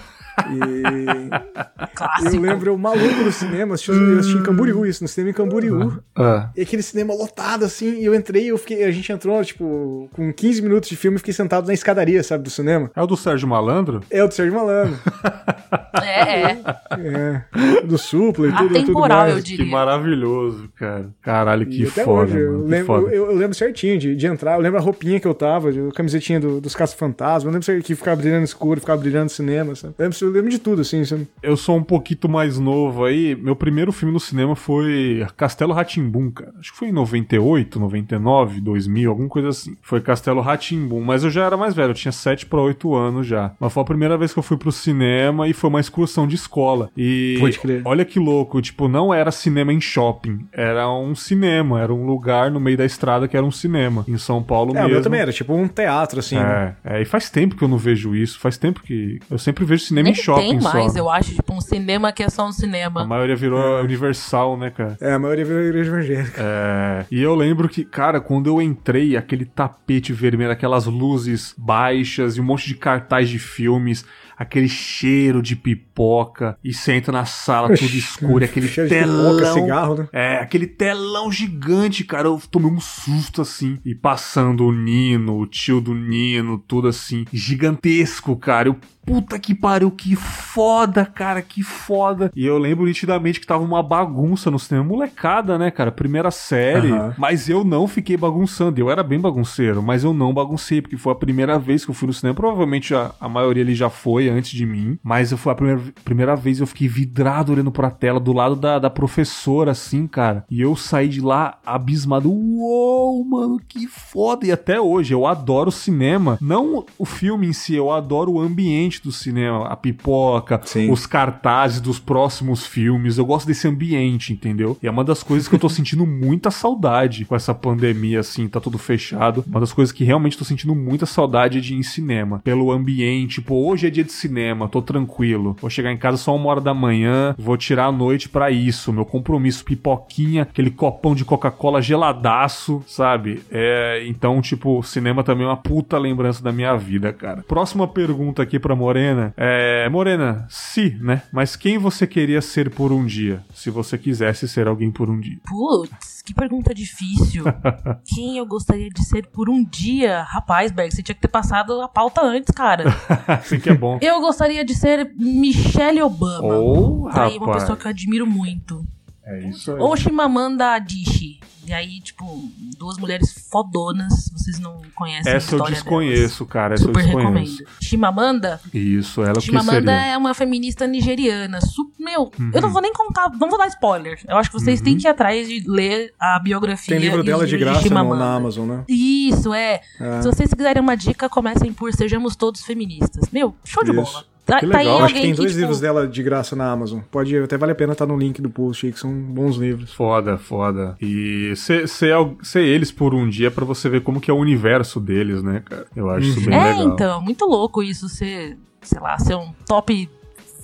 E 2.22 2.26
eu 2.36 2.42
lembro 2.42 2.72
eu 2.72 2.78
maluco 2.78 3.24
no 3.24 3.32
cinema, 3.32 3.76
assisti, 3.76 3.92
eu 3.92 4.20
assisti 4.20 4.38
em 4.38 4.42
Camboriú, 4.44 4.86
isso, 4.86 5.04
no 5.04 5.08
cinema 5.08 5.30
em 5.32 5.34
Camboriú. 5.34 6.02
ah. 6.16 6.50
E 6.56 6.62
aquele 6.62 6.82
cinema 6.82 7.14
lotado, 7.14 7.66
assim, 7.66 8.00
e 8.00 8.06
eu 8.06 8.16
entrei, 8.16 8.48
eu 8.52 8.58
fiquei, 8.58 8.84
a 8.84 8.92
gente 8.92 9.12
entrou, 9.12 9.44
tipo, 9.44 10.10
com 10.14 10.34
15 10.34 10.62
minutos 10.62 10.90
de 10.90 10.96
filme, 10.96 11.16
e 11.16 11.20
fiquei 11.20 11.34
sentado 11.34 11.68
na 11.68 11.74
escadaria, 11.74 12.24
sabe, 12.24 12.44
do 12.44 12.50
cinema. 12.50 12.90
É 12.96 13.02
o 13.02 13.06
do 13.08 13.16
Sérgio 13.18 13.48
Malandro? 13.48 14.02
É 14.10 14.24
o 14.24 14.28
do 14.28 14.34
Sérgio 14.34 14.54
Malandro. 14.56 14.98
É, 16.02 16.42
é. 16.52 16.58
é. 16.98 17.44
Do 17.86 17.98
Supla 17.98 18.48
e 18.48 18.52
tudo, 18.52 18.68
tudo 18.70 18.78
Atemporal, 18.80 19.18
mais. 19.20 19.32
eu 19.38 19.38
Que 19.38 19.44
diria. 19.44 19.66
Maravilhoso, 19.98 20.70
cara. 20.76 21.10
Caralho, 21.22 21.66
que 21.66 21.86
foda, 21.86 22.10
hoje, 22.32 22.38
eu 22.38 22.52
mano. 22.52 22.64
que 22.66 22.70
lembro, 22.70 22.86
foda. 22.86 23.16
eu, 23.16 23.26
eu 23.32 23.36
lembro 23.36 23.54
certinho 23.56 23.98
de, 23.98 24.16
de 24.16 24.28
entrar, 24.28 24.56
eu 24.56 24.62
lembro 24.62 24.80
a 24.80 24.82
roupinha 24.82 25.20
que 25.20 25.28
eu 25.28 25.34
tava, 25.34 25.70
a 25.70 25.92
camisetinha 25.94 26.40
do- 26.40 26.60
dos 26.62 26.76
caça-fantasmas, 26.76 27.46
eu 27.46 27.52
lembro 27.52 27.66
certinho 27.66 27.84
que 27.84 27.96
ficava 27.96 28.20
brilhando 28.22 28.44
escuro, 28.44 28.80
ficava 28.80 29.00
brilhando 29.00 29.26
no 29.26 29.30
cinema, 29.30 29.76
sabe? 29.76 29.94
Eu 29.98 30.04
lembro, 30.06 30.18
eu 30.22 30.30
lembro 30.32 30.50
de 30.50 30.60
tudo, 30.60 30.82
assim, 30.82 31.04
sabe? 31.06 31.28
Eu 31.42 31.58
sou 31.58 31.78
um 31.78 31.84
pouquinho 31.84 32.14
mais 32.30 32.60
novo 32.60 33.06
aí. 33.06 33.36
Meu 33.36 33.56
primeiro 33.56 33.92
filme 33.92 34.14
no 34.14 34.20
cinema 34.20 34.56
foi 34.56 35.26
Castelo 35.36 35.74
Ratimbum, 35.74 36.30
cara. 36.30 36.54
Acho 36.60 36.72
que 36.72 36.78
foi 36.78 36.90
em 36.90 36.92
98, 36.92 37.80
99, 37.80 38.62
2000, 38.62 39.10
alguma 39.10 39.28
coisa 39.30 39.50
assim. 39.50 39.76
Foi 39.82 40.00
Castelo 40.00 40.42
Ratimbum, 40.42 41.02
mas 41.02 41.24
eu 41.24 41.30
já 41.30 41.46
era 41.46 41.58
mais 41.58 41.74
velho, 41.74 41.90
eu 41.92 41.94
tinha 41.96 42.12
7 42.12 42.46
para 42.46 42.62
8 42.62 42.94
anos 42.96 43.26
já. 43.28 43.52
Mas 43.60 43.74
foi 43.74 43.82
a 43.82 43.86
primeira 43.86 44.18
vez 44.18 44.32
que 44.34 44.40
eu 44.40 44.44
fui 44.44 44.58
pro 44.58 44.72
cinema 44.72 45.48
e 45.48 45.54
foi 45.54 45.70
uma 45.70 45.80
excursão 45.80 46.28
de 46.28 46.36
escola. 46.36 46.90
E 46.96 47.38
Pode 47.40 47.60
crer. 47.60 47.82
olha 47.86 48.06
que 48.06 48.20
louco, 48.20 48.62
tipo, 48.62 48.88
não 48.88 49.14
era 49.14 49.32
cinema 49.32 49.74
em 49.74 49.80
shopping, 49.84 50.48
era 50.52 50.90
um 50.90 51.14
cinema, 51.16 51.82
era 51.82 51.94
um 51.94 52.06
lugar 52.06 52.50
no 52.50 52.60
meio 52.60 52.78
da 52.78 52.86
estrada 52.86 53.28
que 53.28 53.36
era 53.38 53.46
um 53.46 53.52
cinema, 53.52 54.04
em 54.08 54.18
São 54.18 54.42
Paulo 54.42 54.70
É, 54.72 54.72
o 54.72 54.76
mesmo. 54.76 54.90
meu 54.90 55.02
também 55.02 55.20
era 55.20 55.32
tipo 55.32 55.54
um 55.54 55.68
teatro, 55.68 56.20
assim. 56.20 56.36
né? 56.38 56.76
É, 56.84 56.98
é, 56.98 57.02
e 57.02 57.06
faz 57.06 57.30
tempo 57.30 57.56
que 57.56 57.64
eu 57.64 57.68
não 57.68 57.78
vejo 57.78 58.16
isso, 58.16 58.40
faz 58.40 58.58
tempo 58.58 58.82
que. 58.82 59.20
Eu 59.30 59.38
sempre 59.38 59.66
vejo 59.66 59.84
cinema 59.84 60.04
Nem 60.06 60.14
em 60.14 60.16
shopping 60.16 60.50
tem 60.50 60.62
mais, 60.62 60.94
só. 60.94 61.00
eu 61.00 61.10
acho. 61.10 61.34
Tipo, 61.36 61.54
um 61.54 61.62
cinema 61.62 62.12
que 62.12 62.24
é 62.24 62.30
só 62.30 62.46
um 62.46 62.50
A 62.50 62.54
cinema. 62.54 63.06
maioria 63.06 63.36
virou 63.36 63.82
universal, 63.82 64.58
né, 64.58 64.70
cara? 64.70 64.98
É, 65.02 65.14
a 65.14 65.20
maioria 65.20 65.46
da 65.46 65.62
igreja 65.62 65.90
evangélica. 65.92 66.42
É, 66.42 67.06
e 67.12 67.22
eu 67.22 67.36
lembro 67.36 67.68
que, 67.70 67.84
cara, 67.84 68.20
quando 68.22 68.48
eu 68.48 68.62
entrei, 68.62 69.16
aquele 69.18 69.46
tapete 69.46 70.14
vermelho, 70.14 70.52
aquelas 70.52 70.86
luzes 70.86 71.54
baixas 71.58 72.38
e 72.38 72.42
um 72.42 72.44
monte 72.44 72.68
de 72.68 72.76
cartaz 72.76 73.30
de 73.30 73.40
filmes, 73.40 74.06
aquele 74.38 74.68
cheiro 74.68 75.42
de 75.42 75.56
pipoca, 75.56 76.58
e 76.64 76.74
você 76.74 76.94
entra 76.94 77.12
na 77.12 77.26
sala 77.26 77.76
tudo 77.76 77.96
escuro, 77.96 78.44
e 78.44 78.46
aquele 78.46 78.68
Cheiro 78.68 78.90
de 78.90 78.96
pipoca, 78.96 79.38
telão. 79.38 79.54
cigarro, 79.54 79.96
né? 79.96 80.08
É, 80.12 80.38
aquele 80.38 80.68
telão 80.68 81.32
gigante, 81.32 82.04
cara. 82.04 82.28
Eu 82.28 82.42
tomei 82.50 82.72
um 82.72 82.80
susto 82.80 83.42
assim. 83.42 83.80
E 83.86 83.94
passando 83.94 84.66
o 84.66 84.72
Nino, 84.72 85.38
o 85.40 85.48
tio 85.48 85.80
do 85.80 85.94
Nino, 85.94 86.58
tudo 86.58 86.88
assim. 86.88 87.26
Gigantesco, 87.32 88.36
cara. 88.36 88.70
Eu, 88.70 88.78
puta 89.06 89.38
que 89.38 89.54
pariu, 89.54 89.92
que 89.92 90.16
foda, 90.16 91.06
cara, 91.06 91.42
que 91.42 91.62
foda. 91.64 92.32
E 92.36 92.46
eu 92.46 92.58
lembro 92.58 92.86
nitidamente 92.86 93.40
que 93.40 93.48
tava 93.48 93.64
uma 93.64 93.84
bagunça 93.84 94.50
no 94.50 94.60
cinema. 94.60 94.86
Molecada, 94.86 95.58
né, 95.58 95.72
cara? 95.72 95.92
Primeira 95.92 96.32
série. 96.32 96.92
Aham. 96.92 97.14
Mas 97.18 97.50
eu 97.50 97.64
não 97.64 97.88
fiquei 97.88 98.18
bagunçando. 98.18 98.80
Eu 98.80 98.90
era 98.90 99.04
bem 99.04 99.20
bagunceiro, 99.20 99.82
mas 99.82 100.04
eu 100.04 100.14
não 100.14 100.34
baguncei, 100.34 100.82
porque 100.82 100.98
foi 100.98 101.14
a 101.14 101.16
primeira 101.16 101.60
vez 101.60 101.84
que 101.86 101.92
eu 101.92 101.96
fui 101.96 102.08
no 102.08 102.14
cinema. 102.14 102.36
Provavelmente 102.36 102.96
a, 102.96 103.12
a 103.20 103.30
maioria 103.30 103.64
ali 103.64 103.76
já 103.76 103.90
foi 103.90 104.30
antes 104.30 104.52
de 104.52 104.66
mim. 104.66 104.98
Mas 105.04 105.32
eu 105.32 105.38
foi 105.38 105.52
a 105.52 105.56
primeira, 105.56 105.82
primeira 106.04 106.36
vez 106.36 106.60
eu 106.60 106.68
fiquei 106.68 106.88
vidrado 106.88 107.52
olhando 107.52 107.72
pra 107.72 107.92
tela, 107.92 108.20
do 108.20 108.34
lado 108.34 108.56
da, 108.56 108.80
da 108.80 108.90
professora, 108.90 109.72
assim, 109.72 110.08
cara. 110.08 110.46
E 110.50 110.62
eu 110.62 110.76
saí 110.76 111.08
de 111.08 111.22
lá 111.22 111.58
abismado. 111.66 112.32
Uou, 112.32 113.24
mano, 113.26 113.60
que 113.68 113.88
foda. 113.88 114.46
E 114.46 114.52
até 114.52 114.80
hoje, 114.80 115.14
eu 115.14 115.26
adoro 115.28 115.72
cinema. 115.72 116.38
Não 116.42 116.86
o 116.98 117.06
filme 117.06 117.48
em 117.48 117.54
si, 117.54 117.76
eu 117.76 117.92
adoro 117.92 118.34
o 118.34 118.42
ambiente 118.42 118.93
do 119.02 119.12
cinema. 119.12 119.68
A 119.68 119.76
pipoca, 119.76 120.60
Sim. 120.64 120.92
os 120.92 121.06
cartazes 121.06 121.80
dos 121.82 122.00
próximos 122.00 122.66
filmes. 122.66 123.18
Eu 123.18 123.26
gosto 123.26 123.48
desse 123.48 123.68
ambiente, 123.68 124.34
entendeu? 124.34 124.78
E 124.82 124.88
é 124.88 124.92
uma 124.92 125.04
das 125.04 125.24
coisas 125.24 125.48
que 125.48 125.56
eu 125.56 125.60
tô 125.60 125.70
sentindo 125.70 126.06
muita 126.06 126.52
saudade 126.52 127.26
com 127.26 127.36
essa 127.36 127.54
pandemia, 127.54 128.20
assim, 128.20 128.48
tá 128.48 128.60
tudo 128.60 128.78
fechado. 128.78 129.44
Uma 129.48 129.60
das 129.60 129.74
coisas 129.74 129.92
que 129.92 130.04
realmente 130.04 130.38
tô 130.38 130.44
sentindo 130.44 130.76
muita 130.76 131.06
saudade 131.06 131.58
é 131.58 131.62
de 131.62 131.74
ir 131.74 131.78
em 131.78 131.84
cinema. 131.84 132.40
Pelo 132.44 132.72
ambiente, 132.72 133.42
pô, 133.42 133.68
hoje 133.68 133.88
é 133.88 133.90
dia 133.90 134.04
de 134.04 134.12
cinema, 134.12 134.68
tô 134.68 134.82
tranquilo. 134.82 135.56
Vou 135.60 135.70
chegar 135.70 135.92
em 135.92 135.98
casa 135.98 136.18
só 136.18 136.36
uma 136.36 136.50
hora 136.50 136.62
da 136.62 136.74
manhã, 136.74 137.36
vou 137.38 137.58
tirar 137.58 137.86
a 137.86 137.92
noite 137.92 138.30
pra 138.30 138.52
isso. 138.52 138.92
Meu 138.92 139.06
compromisso, 139.06 139.64
pipoquinha, 139.64 140.44
aquele 140.44 140.70
copão 140.70 141.16
de 141.16 141.26
Coca-Cola 141.26 141.82
geladaço, 141.82 142.84
sabe? 142.88 143.42
É, 143.52 144.04
então, 144.08 144.42
tipo, 144.42 144.82
cinema 144.84 145.24
também 145.24 145.46
é 145.46 145.50
uma 145.50 145.58
puta 145.58 145.98
lembrança 145.98 146.44
da 146.44 146.52
minha 146.52 146.76
vida, 146.76 147.12
cara. 147.14 147.44
Próxima 147.48 147.88
pergunta 147.88 148.42
aqui 148.42 148.60
pra 148.60 148.76
Morena. 148.84 149.34
É, 149.38 149.88
Morena, 149.90 150.46
se, 150.50 150.92
né? 151.02 151.22
Mas 151.32 151.56
quem 151.56 151.78
você 151.78 152.06
queria 152.06 152.42
ser 152.42 152.70
por 152.70 152.92
um 152.92 153.06
dia? 153.06 153.44
Se 153.54 153.70
você 153.70 153.98
quisesse 153.98 154.48
ser 154.48 154.68
alguém 154.68 154.92
por 154.92 155.10
um 155.10 155.20
dia. 155.20 155.38
Putz, 155.46 156.22
que 156.22 156.34
pergunta 156.34 156.74
difícil. 156.74 157.44
Quem 158.06 158.38
eu 158.38 158.46
gostaria 158.46 158.90
de 158.90 159.04
ser 159.06 159.28
por 159.28 159.50
um 159.50 159.64
dia? 159.64 160.24
Rapaz, 160.24 160.72
Berg, 160.72 160.94
você 160.94 161.02
tinha 161.02 161.16
que 161.16 161.22
ter 161.22 161.28
passado 161.28 161.82
a 161.82 161.88
pauta 161.88 162.22
antes, 162.22 162.54
cara. 162.54 162.84
assim 163.28 163.60
que 163.60 163.70
é 163.70 163.74
bom. 163.76 163.98
Eu 164.02 164.20
gostaria 164.22 164.64
de 164.66 164.74
ser 164.76 165.12
Michelle 165.18 166.02
Obama. 166.02 166.56
Ô, 166.60 167.10
Tá 167.14 167.26
aí 167.26 167.38
uma 167.38 167.46
rapaz. 167.48 167.64
pessoa 167.64 167.78
que 167.78 167.86
eu 167.86 167.90
admiro 167.92 168.28
muito. 168.28 168.86
É 169.26 169.48
isso 169.48 169.72
aí. 169.72 169.80
Ou 169.80 169.96
Shimamanda 169.96 170.74
Adichie. 170.74 171.40
E 171.66 171.72
aí, 171.74 172.02
tipo, 172.02 172.52
duas 172.78 172.98
mulheres 172.98 173.32
fodonas. 173.50 174.30
Vocês 174.36 174.60
não 174.60 174.82
conhecem 174.96 175.32
a 175.32 175.36
Essa 175.36 175.56
eu 175.56 175.64
desconheço, 175.64 176.46
cara. 176.46 176.76
delas. 176.76 176.82
Essa 176.82 176.90
eu 176.90 176.94
Super 176.94 177.04
desconheço. 177.06 177.58
recomendo. 177.60 177.70
Shimamanda, 177.82 178.62
Isso, 178.74 179.22
ela 179.24 179.36
que 179.36 179.42
Chimamanda 179.42 179.92
seria? 179.92 180.06
é 180.14 180.18
uma 180.18 180.34
feminista 180.34 180.86
nigeriana. 180.86 181.60
Meu, 182.00 182.32
Uhum. 182.38 182.52
eu 182.54 182.62
não 182.62 182.70
vou 182.70 182.82
nem 182.82 182.92
contar, 182.92 183.30
não 183.40 183.50
vou 183.50 183.58
dar 183.58 183.68
spoiler. 183.68 184.20
Eu 184.28 184.36
acho 184.38 184.50
que 184.52 184.60
vocês 184.60 184.82
têm 184.82 184.98
que 184.98 185.08
ir 185.08 185.10
atrás 185.10 185.48
de 185.48 185.64
ler 185.68 186.14
a 186.20 186.38
biografia. 186.40 186.96
Tem 186.96 187.02
livro 187.04 187.24
dela 187.24 187.48
de 187.48 187.58
graça 187.58 187.80
no, 187.82 187.88
Chimamanda. 187.88 188.24
na 188.26 188.36
Amazon, 188.36 188.68
né? 188.68 188.84
Isso, 188.90 189.54
é. 189.54 189.80
É. 190.00 190.22
Se 190.22 190.28
vocês 190.28 190.54
quiserem 190.54 190.82
uma 190.82 190.96
dica, 190.98 191.30
comecem 191.30 191.72
por 191.72 191.94
Sejamos 191.94 192.36
Todos 192.36 192.62
Feministas. 192.62 193.30
Meu, 193.32 193.56
show 193.64 193.84
de 193.84 193.92
Isso. 193.92 194.02
bola. 194.02 194.26
Tá, 194.46 194.60
Que 194.60 194.68
tá 194.68 194.80
aí 194.80 194.86
legal. 194.86 195.00
Eu 195.00 195.06
acho 195.06 195.14
que 195.16 195.22
tem 195.22 195.34
dois 195.34 195.52
tipo, 195.52 195.62
livros 195.62 195.80
dela 195.80 196.06
de 196.06 196.22
graça 196.22 196.54
na 196.56 196.70
Amazon. 196.70 197.00
Pode, 197.10 197.38
até 197.38 197.58
vale 197.58 197.72
a 197.72 197.76
pena 197.76 197.94
estar 197.94 198.06
no 198.06 198.18
link 198.18 198.42
do 198.42 198.50
post 198.50 198.86
aí, 198.86 198.92
que 198.92 199.00
são 199.00 199.10
bons 199.14 199.56
livros. 199.56 199.94
Foda, 199.94 200.38
foda. 200.38 200.98
E 201.02 201.54
ser, 201.56 201.88
ser, 201.88 202.14
ser 202.42 202.62
eles 202.64 202.92
por 202.92 203.14
um 203.16 203.30
dia 203.30 203.50
pra 203.50 203.64
você 203.64 203.88
ver 203.90 204.02
como 204.02 204.20
que 204.20 204.30
é 204.30 204.34
o 204.34 204.38
universo 204.38 205.00
deles, 205.00 205.42
né, 205.42 205.62
cara? 205.64 205.86
Eu 205.96 206.10
acho 206.10 206.28
isso 206.28 206.46
bem 206.46 206.54
É, 206.60 206.74
legal. 206.74 206.88
então, 206.94 207.22
muito 207.22 207.46
louco 207.46 207.82
isso 207.82 208.10
ser, 208.10 208.58
sei 208.82 209.00
lá, 209.00 209.18
ser 209.18 209.36
um 209.36 209.54
top 209.66 210.10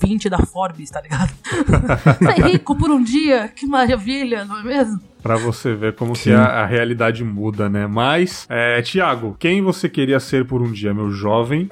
20 0.01 0.29
da 0.29 0.39
Forbes, 0.39 0.89
tá 0.91 0.99
ligado? 1.01 1.31
ser 2.19 2.43
rico 2.47 2.75
por 2.75 2.89
um 2.91 3.01
dia, 3.01 3.47
que 3.47 3.65
maravilha, 3.65 4.43
não 4.43 4.59
é 4.59 4.63
mesmo? 4.63 4.99
Pra 5.21 5.35
você 5.35 5.73
ver 5.73 5.93
como 5.93 6.13
que 6.13 6.31
a, 6.31 6.43
a 6.43 6.65
realidade 6.65 7.23
muda, 7.23 7.69
né? 7.69 7.87
Mas, 7.87 8.45
é, 8.49 8.81
Tiago, 8.81 9.35
quem 9.37 9.61
você 9.61 9.89
queria 9.89 10.19
ser 10.19 10.45
por 10.45 10.61
um 10.61 10.71
dia, 10.71 10.93
meu 10.93 11.11
jovem? 11.11 11.69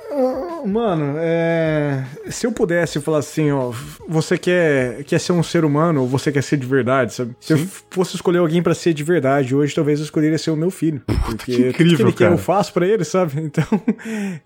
Mano, 0.65 1.15
é... 1.17 2.03
se 2.29 2.45
eu 2.45 2.51
pudesse 2.51 2.99
falar 2.99 3.19
assim, 3.19 3.51
ó, 3.51 3.71
você 4.07 4.37
quer, 4.37 5.03
quer 5.05 5.19
ser 5.19 5.31
um 5.31 5.41
ser 5.41 5.63
humano 5.63 6.01
ou 6.01 6.07
você 6.07 6.31
quer 6.31 6.43
ser 6.43 6.57
de 6.57 6.65
verdade, 6.65 7.13
sabe? 7.13 7.35
Se 7.39 7.53
eu 7.53 7.57
Sim. 7.57 7.69
fosse 7.89 8.15
escolher 8.15 8.39
alguém 8.39 8.61
pra 8.61 8.73
ser 8.73 8.93
de 8.93 9.03
verdade 9.03 9.55
hoje, 9.55 9.73
talvez 9.73 9.99
eu 9.99 10.05
escolheria 10.05 10.37
ser 10.37 10.51
o 10.51 10.57
meu 10.57 10.69
filho. 10.69 11.01
Porque 11.05 11.55
que 11.55 11.69
incrível, 11.69 11.73
tudo 11.73 11.95
que 11.97 12.01
ele 12.03 12.11
quer 12.11 12.23
cara. 12.25 12.33
eu 12.33 12.37
faço 12.37 12.73
pra 12.73 12.85
ele, 12.85 13.03
sabe? 13.03 13.37
Então, 13.47 13.65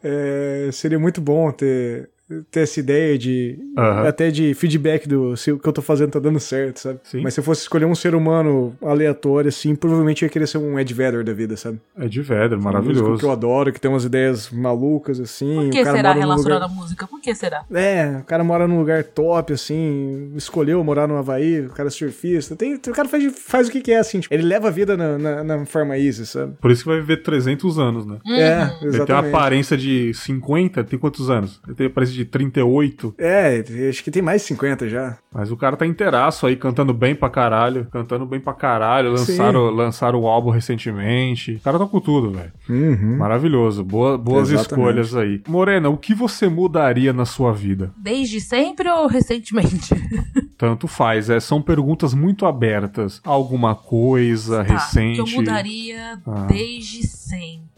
é, 0.03 0.69
seria 0.71 0.99
muito 0.99 1.19
bom 1.19 1.51
ter 1.51 2.09
ter 2.51 2.61
essa 2.61 2.79
ideia 2.79 3.17
de 3.17 3.57
Aham. 3.77 4.07
até 4.07 4.29
de 4.31 4.53
feedback 4.53 5.07
do 5.07 5.35
se 5.37 5.51
o 5.51 5.59
que 5.59 5.67
eu 5.67 5.73
tô 5.73 5.81
fazendo 5.81 6.11
tá 6.11 6.19
dando 6.19 6.39
certo, 6.39 6.77
sabe? 6.79 6.99
Sim. 7.03 7.21
Mas 7.21 7.33
se 7.33 7.39
eu 7.39 7.43
fosse 7.43 7.61
escolher 7.61 7.85
um 7.85 7.95
ser 7.95 8.15
humano 8.15 8.75
aleatório 8.81 9.49
assim, 9.49 9.75
provavelmente 9.75 10.23
eu 10.23 10.27
ia 10.27 10.31
querer 10.31 10.47
ser 10.47 10.57
um 10.57 10.79
Ed 10.79 10.93
Vedder 10.93 11.23
da 11.23 11.33
vida, 11.33 11.55
sabe? 11.57 11.79
É 11.97 12.07
de 12.07 12.21
Vedder, 12.21 12.57
Um 12.57 12.61
maravilhoso. 12.61 13.17
que 13.17 13.25
eu 13.25 13.31
adoro, 13.31 13.71
que 13.71 13.79
tem 13.79 13.89
umas 13.89 14.05
ideias 14.05 14.49
malucas 14.49 15.19
assim, 15.19 15.55
Por 15.55 15.65
o 15.67 15.69
que 15.69 15.83
cara 15.83 15.97
será 15.97 16.13
relacionado 16.13 16.61
lugar... 16.63 16.69
à 16.69 16.81
música? 16.81 17.07
Por 17.07 17.21
que 17.21 17.33
será? 17.35 17.63
É, 17.73 18.17
o 18.21 18.23
cara 18.23 18.43
mora 18.43 18.67
num 18.67 18.79
lugar 18.79 19.03
top, 19.03 19.53
assim, 19.53 20.31
escolheu 20.35 20.83
morar 20.83 21.07
no 21.07 21.17
Havaí, 21.17 21.61
o 21.61 21.69
cara 21.69 21.87
é 21.87 21.91
surfista. 21.91 22.55
Tem, 22.55 22.75
o 22.75 22.79
cara 22.91 23.07
faz, 23.07 23.23
faz 23.39 23.67
o 23.67 23.71
que 23.71 23.81
quer, 23.81 23.97
assim. 23.97 24.19
tipo, 24.19 24.33
ele 24.33 24.43
leva 24.43 24.67
a 24.67 24.71
vida 24.71 24.95
na, 24.97 25.17
na, 25.17 25.43
na 25.43 25.65
forma 25.65 25.97
easy, 25.97 26.25
sabe? 26.25 26.53
Por 26.61 26.71
isso 26.71 26.83
que 26.83 26.89
vai 26.89 26.99
viver 26.99 27.17
300 27.23 27.79
anos, 27.79 28.05
né? 28.05 28.17
Uhum. 28.25 28.33
É, 28.35 28.61
Ele 28.63 28.67
tem 28.69 28.87
uma 28.89 28.95
exatamente. 28.95 29.35
aparência 29.35 29.77
de 29.77 30.13
50, 30.13 30.83
tem 30.83 30.99
quantos 30.99 31.29
anos? 31.29 31.59
Ele 31.65 31.75
tem 31.75 31.87
aparência 31.87 32.15
de 32.15 32.20
38. 32.25 33.15
É, 33.17 33.63
acho 33.89 34.03
que 34.03 34.11
tem 34.11 34.21
mais 34.21 34.41
de 34.41 34.47
50 34.49 34.89
já. 34.89 35.17
Mas 35.33 35.51
o 35.51 35.57
cara 35.57 35.77
tá 35.77 35.85
inteiraço 35.85 36.45
aí, 36.45 36.55
cantando 36.55 36.93
bem 36.93 37.15
pra 37.15 37.29
caralho. 37.29 37.87
Cantando 37.91 38.25
bem 38.25 38.39
pra 38.39 38.53
caralho. 38.53 39.11
Lançaram, 39.11 39.69
lançaram 39.69 40.19
o 40.19 40.27
álbum 40.27 40.49
recentemente. 40.49 41.53
O 41.55 41.59
cara 41.61 41.79
tá 41.79 41.85
com 41.85 41.99
tudo, 41.99 42.31
velho. 42.31 42.51
Uhum. 42.69 43.17
Maravilhoso. 43.17 43.83
Boa, 43.83 44.17
boas 44.17 44.49
Exatamente. 44.51 44.71
escolhas 44.71 45.15
aí. 45.15 45.41
Morena, 45.47 45.89
o 45.89 45.97
que 45.97 46.13
você 46.13 46.49
mudaria 46.49 47.13
na 47.13 47.25
sua 47.25 47.53
vida? 47.53 47.91
Desde 47.97 48.41
sempre 48.41 48.89
ou 48.89 49.07
recentemente? 49.07 49.93
Tanto 50.57 50.87
faz, 50.87 51.29
é, 51.29 51.39
são 51.39 51.61
perguntas 51.61 52.13
muito 52.13 52.45
abertas. 52.45 53.19
Alguma 53.23 53.73
coisa 53.73 54.63
Tá, 54.63 54.73
recente. 54.73 55.15
Que 55.15 55.21
eu 55.21 55.35
mudaria 55.39 56.19
Ah. 56.27 56.45
desde 56.47 57.07
sempre? 57.07 57.70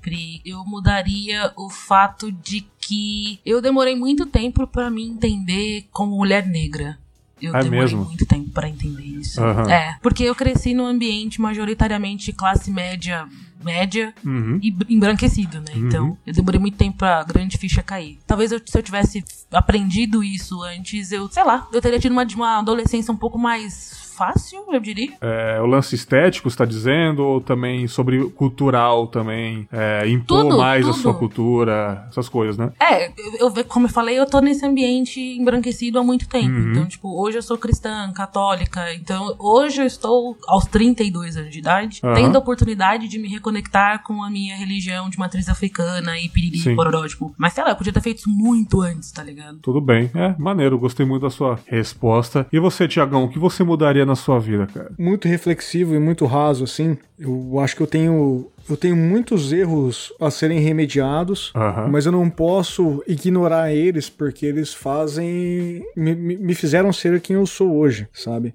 Eu 0.46 0.64
mudaria 0.66 1.52
o 1.56 1.70
fato 1.70 2.32
de 2.32 2.66
que 2.80 3.40
eu 3.46 3.62
demorei 3.62 3.96
muito 3.96 4.26
tempo 4.26 4.68
pra 4.68 4.90
me 4.90 5.04
entender 5.08 5.86
como 5.92 6.18
mulher 6.18 6.46
negra. 6.46 6.98
Eu 7.42 7.56
É 7.56 7.60
demorei 7.64 7.82
mesmo? 7.84 8.06
muito 8.06 8.26
tempo 8.26 8.50
pra 8.52 8.70
entender 8.70 9.04
isso. 9.04 9.42
Aham. 9.42 9.70
É, 9.70 9.98
porque 10.02 10.24
eu 10.24 10.36
cresci 10.36 10.74
num 10.74 10.86
ambiente 10.86 11.42
majoritariamente 11.42 12.32
classe 12.32 12.70
média, 12.72 13.28
média 13.64 14.14
Uhum. 14.26 14.60
e 14.62 14.72
br- 14.72 14.86
embranquecido, 14.90 15.60
né? 15.60 15.74
Uhum. 15.76 15.88
Então, 15.88 16.18
eu 16.26 16.34
demorei 16.34 16.60
muito 16.60 16.78
tempo 16.78 16.98
pra 16.98 17.24
grande 17.24 17.58
ficha 17.58 17.82
cair. 17.82 18.20
Talvez 18.28 18.52
eu- 18.52 18.62
se 18.66 18.78
eu 18.78 18.84
tivesse 18.84 19.24
aprendido 19.52 20.24
isso 20.24 20.62
antes, 20.64 21.12
eu, 21.12 21.28
sei 21.30 21.44
lá, 21.44 21.68
eu 21.72 21.82
teria 21.82 22.00
tido 22.00 22.12
uma, 22.12 22.26
uma 22.36 22.60
adolescência 22.60 23.12
um 23.14 23.18
pouco 23.18 23.38
mais 23.38 24.02
fácil, 24.14 24.64
eu 24.72 24.80
diria. 24.80 25.12
É, 25.22 25.60
o 25.60 25.66
lance 25.66 25.96
estético, 25.96 26.48
você 26.48 26.56
tá 26.58 26.66
dizendo? 26.66 27.24
Ou 27.24 27.42
também 27.42 27.88
sobre 27.88 28.24
cultural 28.32 29.08
também? 29.08 29.68
É, 29.72 30.08
impor 30.08 30.44
Tudo, 30.44 30.58
mais 30.60 30.86
a 30.88 30.92
tudo. 30.92 31.02
sua 31.02 31.14
cultura, 31.16 32.06
essas 32.10 32.30
coisas, 32.30 32.56
né? 32.56 32.72
É, 32.80 33.08
eu, 33.42 33.52
eu 33.56 33.66
como 33.66 33.88
eu 33.88 33.90
falei, 33.90 34.20
eu 34.20 34.28
tô 34.28 34.40
nesse 34.40 34.64
ambiente 34.64 35.20
embranquecido 35.20 35.98
há 35.98 36.04
muito 36.04 36.28
tempo. 36.30 36.48
Uhum. 36.56 36.72
Então, 36.72 36.86
tipo, 36.86 37.10
hoje 37.20 37.40
eu 37.40 37.42
sou 37.42 37.58
cristã, 37.58 38.12
católica. 38.14 38.94
Então, 38.94 39.36
hoje 39.40 39.82
eu 39.82 39.86
estou 39.88 40.38
aos 40.48 40.66
32 40.66 41.36
anos 41.36 41.52
de 41.52 41.58
idade, 41.58 42.00
tendo 42.14 42.36
a 42.36 42.40
oportunidade 42.40 43.08
de 43.08 43.18
me 43.18 43.28
reconectar 43.54 44.04
com 44.04 44.24
a 44.24 44.30
minha 44.30 44.56
religião 44.56 45.10
de 45.10 45.18
matriz 45.20 45.48
africana 45.48 46.18
e 46.18 46.24
Sim. 46.24 46.30
piriri, 46.30 46.76
pororó, 46.76 47.08
tipo. 47.08 47.34
Mas 47.38 47.54
sei 47.54 47.64
lá, 47.64 47.70
eu 47.70 47.76
podia 47.76 47.94
ter 47.94 48.02
feito 48.02 48.20
isso 48.20 48.30
muito 48.30 48.82
antes, 48.82 49.12
tá 49.12 49.24
ligado? 49.24 49.60
Tudo 49.60 49.80
bem. 49.80 50.10
É, 50.16 50.36
maneiro. 50.38 50.78
Gostei 50.80 51.06
muito 51.06 51.22
da 51.22 51.30
sua 51.30 51.60
resposta. 51.68 52.48
E 52.52 52.60
você, 52.60 52.88
Tiagão, 52.88 53.26
o 53.26 53.30
que 53.30 53.38
você 53.38 53.64
mudaria 53.64 54.06
na 54.06 54.16
sua 54.16 54.40
vida, 54.40 54.66
cara? 54.68 54.92
Muito 54.98 55.28
reflexivo 55.28 55.94
e 55.94 56.00
muito 56.00 56.26
raso, 56.26 56.64
assim. 56.64 56.98
Eu 57.18 57.60
acho 57.60 57.76
que 57.76 57.84
eu 57.84 57.88
tenho. 57.88 58.48
Eu 58.70 58.78
tenho 58.78 58.96
muitos 58.96 59.52
erros 59.52 60.14
a 60.20 60.32
serem 60.32 60.60
remediados, 60.60 61.52
mas 61.90 62.06
eu 62.06 62.12
não 62.12 62.30
posso 62.30 63.04
ignorar 63.08 63.74
eles 63.74 64.10
porque 64.10 64.46
eles 64.46 64.74
fazem. 64.74 65.84
Me, 65.96 66.16
me- 66.16 66.54
fizeram 66.56 66.94
ser 66.94 67.20
quem 67.20 67.36
eu 67.36 67.46
sou 67.46 67.76
hoje, 67.76 68.08
sabe? 68.14 68.54